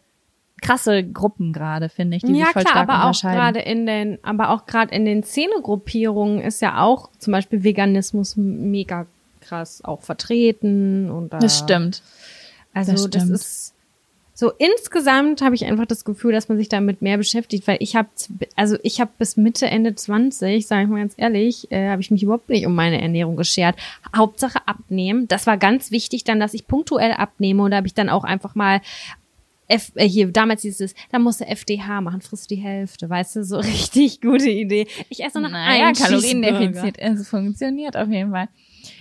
krasse 0.61 1.03
Gruppen 1.03 1.53
gerade, 1.53 1.89
finde 1.89 2.17
ich, 2.17 2.23
die 2.23 2.33
ja 2.33 2.45
sich 2.45 2.53
voll 2.53 2.63
klar, 2.63 2.73
stark 2.73 2.89
aber 2.89 3.03
auch 3.03 3.07
unterscheiden. 3.07 3.37
gerade 3.37 3.59
in 3.59 3.85
den, 3.85 4.19
aber 4.23 4.49
auch 4.49 4.65
gerade 4.65 4.93
in 4.95 5.05
den 5.05 5.23
Szenegruppierungen 5.23 6.41
ist 6.41 6.61
ja 6.61 6.81
auch 6.81 7.09
zum 7.17 7.31
Beispiel 7.31 7.63
Veganismus 7.63 8.35
mega 8.37 9.05
krass 9.41 9.83
auch 9.83 10.01
vertreten 10.01 11.09
und 11.09 11.33
da, 11.33 11.39
das 11.39 11.57
stimmt. 11.57 12.01
Also 12.73 12.93
das 12.93 13.09
das, 13.09 13.21
stimmt. 13.23 13.31
ist 13.35 13.60
so 14.41 14.51
insgesamt 14.57 15.43
habe 15.43 15.53
ich 15.53 15.65
einfach 15.65 15.85
das 15.85 16.03
Gefühl, 16.03 16.31
dass 16.31 16.49
man 16.49 16.57
sich 16.57 16.67
damit 16.67 17.03
mehr 17.03 17.17
beschäftigt, 17.17 17.67
weil 17.67 17.77
ich 17.79 17.95
habe 17.95 18.09
also 18.55 18.75
ich 18.81 18.99
habe 18.99 19.11
bis 19.19 19.37
Mitte 19.37 19.67
Ende 19.67 19.93
20, 19.93 20.65
sage 20.65 20.81
ich 20.81 20.89
mal 20.89 20.97
ganz 20.97 21.13
ehrlich, 21.15 21.71
äh, 21.71 21.89
habe 21.89 22.01
ich 22.01 22.09
mich 22.09 22.23
überhaupt 22.23 22.49
nicht 22.49 22.65
um 22.65 22.73
meine 22.73 22.99
Ernährung 22.99 23.35
geschert. 23.35 23.75
Hauptsache 24.15 24.67
abnehmen. 24.67 25.27
Das 25.27 25.45
war 25.45 25.59
ganz 25.59 25.91
wichtig 25.91 26.23
dann, 26.23 26.39
dass 26.39 26.55
ich 26.55 26.65
punktuell 26.65 27.11
abnehme 27.11 27.61
und 27.61 27.69
da 27.69 27.77
habe 27.77 27.85
ich 27.85 27.93
dann 27.93 28.09
auch 28.09 28.23
einfach 28.23 28.55
mal 28.55 28.81
F, 29.67 29.91
äh, 29.93 30.09
hier 30.09 30.31
damals 30.31 30.63
hieß 30.63 30.81
es, 30.81 30.95
da 31.11 31.19
musst 31.19 31.41
du 31.41 31.45
FDH 31.45 32.01
machen, 32.01 32.21
frisst 32.21 32.49
die 32.49 32.55
Hälfte, 32.55 33.07
weißt 33.11 33.35
du, 33.35 33.43
so 33.43 33.57
richtig 33.59 34.21
gute 34.21 34.49
Idee. 34.49 34.87
Ich 35.09 35.23
esse 35.23 35.39
noch 35.39 35.51
naja, 35.51 35.85
einen. 35.85 35.95
Kaloriendefizit, 35.95 36.97
es 36.97 37.29
funktioniert 37.29 37.95
auf 37.95 38.09
jeden 38.09 38.31
Fall. 38.31 38.49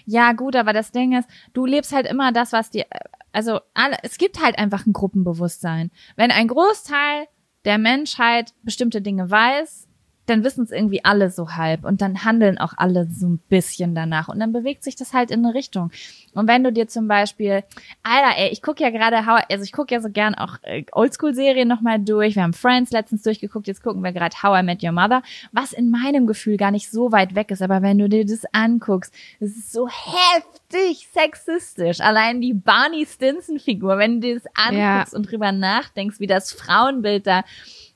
Ja, 0.05 0.32
gut, 0.32 0.57
aber 0.57 0.73
das 0.73 0.93
Ding 0.93 1.16
ist, 1.16 1.28
du 1.52 1.66
lebst 1.66 1.93
halt 1.93 2.07
immer 2.07 2.32
das, 2.32 2.52
was 2.52 2.70
dir, 2.70 2.86
also 3.32 3.61
alle, 3.74 3.97
es 4.02 4.19
gibt 4.19 4.43
halt 4.43 4.59
einfach 4.59 4.86
ein 4.86 4.93
Gruppenbewusstsein. 4.93 5.90
Wenn 6.16 6.31
ein 6.31 6.48
Großteil 6.48 7.27
der 7.65 7.78
Menschheit 7.78 8.55
bestimmte 8.62 9.02
Dinge 9.02 9.31
weiß, 9.31 9.86
dann 10.31 10.44
wissen 10.44 10.65
es 10.65 10.70
irgendwie 10.70 11.05
alle 11.05 11.31
so 11.31 11.51
halb 11.51 11.85
und 11.85 12.01
dann 12.01 12.24
handeln 12.24 12.59
auch 12.59 12.73
alle 12.77 13.07
so 13.11 13.27
ein 13.27 13.39
bisschen 13.48 13.94
danach 13.94 14.28
und 14.28 14.39
dann 14.40 14.52
bewegt 14.52 14.85
sich 14.85 14.97
das 14.97 15.12
halt 15.12 15.31
in 15.31 15.44
eine 15.44 15.55
Richtung. 15.55 15.90
Und 16.35 16.47
wenn 16.47 16.62
du 16.62 16.73
dir 16.73 16.86
zum 16.86 17.09
Beispiel, 17.09 17.65
Alter, 18.02 18.39
ey, 18.39 18.51
ich 18.51 18.62
gucke 18.62 18.82
ja 18.82 18.90
gerade, 18.90 19.19
also 19.48 19.65
ich 19.65 19.73
gucke 19.73 19.94
ja 19.94 20.01
so 20.01 20.09
gern 20.09 20.35
auch 20.36 20.59
äh, 20.62 20.85
Oldschool-Serien 20.93 21.66
nochmal 21.66 21.98
durch. 21.98 22.36
Wir 22.36 22.44
haben 22.44 22.52
Friends 22.52 22.93
letztens 22.93 23.23
durchgeguckt, 23.23 23.66
jetzt 23.66 23.82
gucken 23.82 24.02
wir 24.02 24.12
gerade 24.12 24.36
How 24.43 24.61
I 24.61 24.62
Met 24.62 24.82
Your 24.82 24.93
Mother, 24.93 25.23
was 25.52 25.73
in 25.73 25.90
meinem 25.90 26.27
Gefühl 26.27 26.57
gar 26.57 26.70
nicht 26.70 26.90
so 26.90 27.11
weit 27.11 27.35
weg 27.35 27.51
ist, 27.51 27.62
aber 27.62 27.82
wenn 27.82 27.98
du 27.98 28.09
dir 28.09 28.24
das 28.24 28.44
anguckst, 28.52 29.12
es 29.40 29.57
ist 29.57 29.73
so 29.73 29.89
heftig 29.89 31.09
sexistisch. 31.12 32.01
Allein 32.01 32.40
die 32.40 32.55
Barney 32.55 33.05
Stinson-Figur, 33.05 33.98
wenn 33.98 34.20
du 34.20 34.28
dir 34.28 34.40
das 34.40 34.52
anguckst 34.55 35.15
und 35.15 35.31
drüber 35.31 35.51
nachdenkst, 35.51 36.20
wie 36.20 36.28
das 36.28 36.52
Frauenbild 36.52 37.27
da 37.27 37.43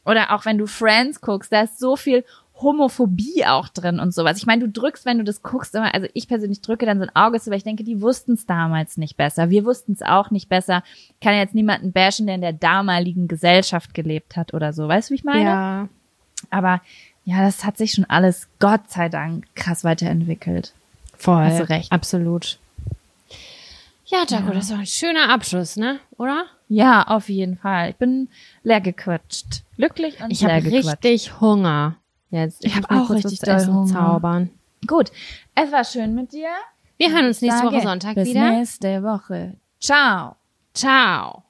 oder 0.05 0.35
auch 0.35 0.45
wenn 0.45 0.59
du 0.59 0.67
Friends 0.67 1.21
guckst, 1.21 1.53
da 1.53 1.63
ist 1.63 1.79
so 1.79 1.97
viel 1.97 2.25
Homophobie 2.61 3.45
auch 3.47 3.69
drin 3.69 3.99
und 3.99 4.15
sowas. 4.15 4.39
Ich 4.39 4.47
meine, 4.47 4.67
du 4.67 4.69
drückst, 4.69 5.05
wenn 5.07 5.19
du 5.19 5.25
das 5.25 5.43
guckst, 5.43 5.75
immer, 5.75 5.93
also 5.93 6.07
ich 6.15 6.29
persönlich 6.29 6.61
drücke 6.61 6.87
dann 6.87 6.99
so 6.99 7.05
ein 7.05 7.17
Auge 7.17 7.41
zu, 7.41 7.51
weil 7.51 7.59
ich 7.59 7.65
denke, 7.65 7.83
die 7.83 8.01
wussten 8.01 8.35
es 8.35 8.47
damals 8.47 8.97
nicht 8.97 9.17
besser. 9.17 9.51
Wir 9.51 9.65
wussten 9.65 9.93
es 9.93 10.03
auch 10.03 10.31
nicht 10.31 10.49
besser. 10.49 10.85
Ich 11.09 11.21
kann 11.21 11.35
jetzt 11.35 11.55
niemanden 11.55 11.93
bashen, 11.93 12.27
der 12.27 12.37
in 12.37 12.41
der 12.43 12.53
damaligen 12.53 13.27
Gesellschaft 13.27 13.93
gelebt 13.93 14.37
hat 14.37 14.55
oder 14.55 14.73
so. 14.73 14.87
Weißt 14.87 15.11
du, 15.11 15.13
wie 15.13 15.17
ich 15.17 15.25
meine? 15.25 15.43
Ja. 15.43 15.89
Aber 16.51 16.81
ja, 17.25 17.43
das 17.43 17.65
hat 17.65 17.77
sich 17.77 17.93
schon 17.93 18.05
alles, 18.05 18.47
Gott 18.61 18.89
sei 18.89 19.09
Dank, 19.09 19.47
krass 19.57 19.83
weiterentwickelt. 19.83 20.73
Voll. 21.17 21.45
Hast 21.45 21.61
du 21.61 21.69
recht. 21.69 21.91
Absolut. 21.91 22.59
Ja, 24.07 24.25
Jaco, 24.29 24.53
das 24.53 24.71
war 24.71 24.79
ein 24.79 24.87
schöner 24.87 25.31
Abschluss, 25.31 25.77
ne? 25.77 25.99
Oder? 26.19 26.45
Ja, 26.69 27.03
auf 27.09 27.29
jeden 27.29 27.57
Fall. 27.57 27.91
Ich 27.91 27.97
bin 27.97 28.29
leer 28.63 28.81
gequatscht. 28.81 29.63
Glücklich 29.77 30.21
und 30.23 30.31
Ich 30.31 30.41
leer 30.41 30.57
habe 30.57 30.63
gequatscht. 30.71 31.05
richtig 31.05 31.41
Hunger. 31.41 31.97
Jetzt. 32.31 32.65
Ich 32.65 32.75
hab 32.75 32.83
muss 32.83 32.91
mal 32.91 33.05
auch 33.05 33.11
richtig 33.11 33.39
doll 33.41 33.55
essen 33.55 33.75
Hunger. 33.75 33.87
zaubern. 33.93 34.51
Gut, 34.87 35.11
es 35.55 35.71
war 35.73 35.85
schön 35.85 36.15
mit 36.15 36.33
dir. 36.33 36.49
Wir 36.97 37.13
hören 37.13 37.27
uns 37.27 37.41
nächste 37.41 37.67
Woche 37.67 37.81
Sonntag 37.81 38.15
bis 38.17 38.29
wieder. 38.29 38.51
nächste 38.51 39.03
Woche. 39.03 39.55
Ciao. 39.81 40.37
Ciao. 40.75 41.44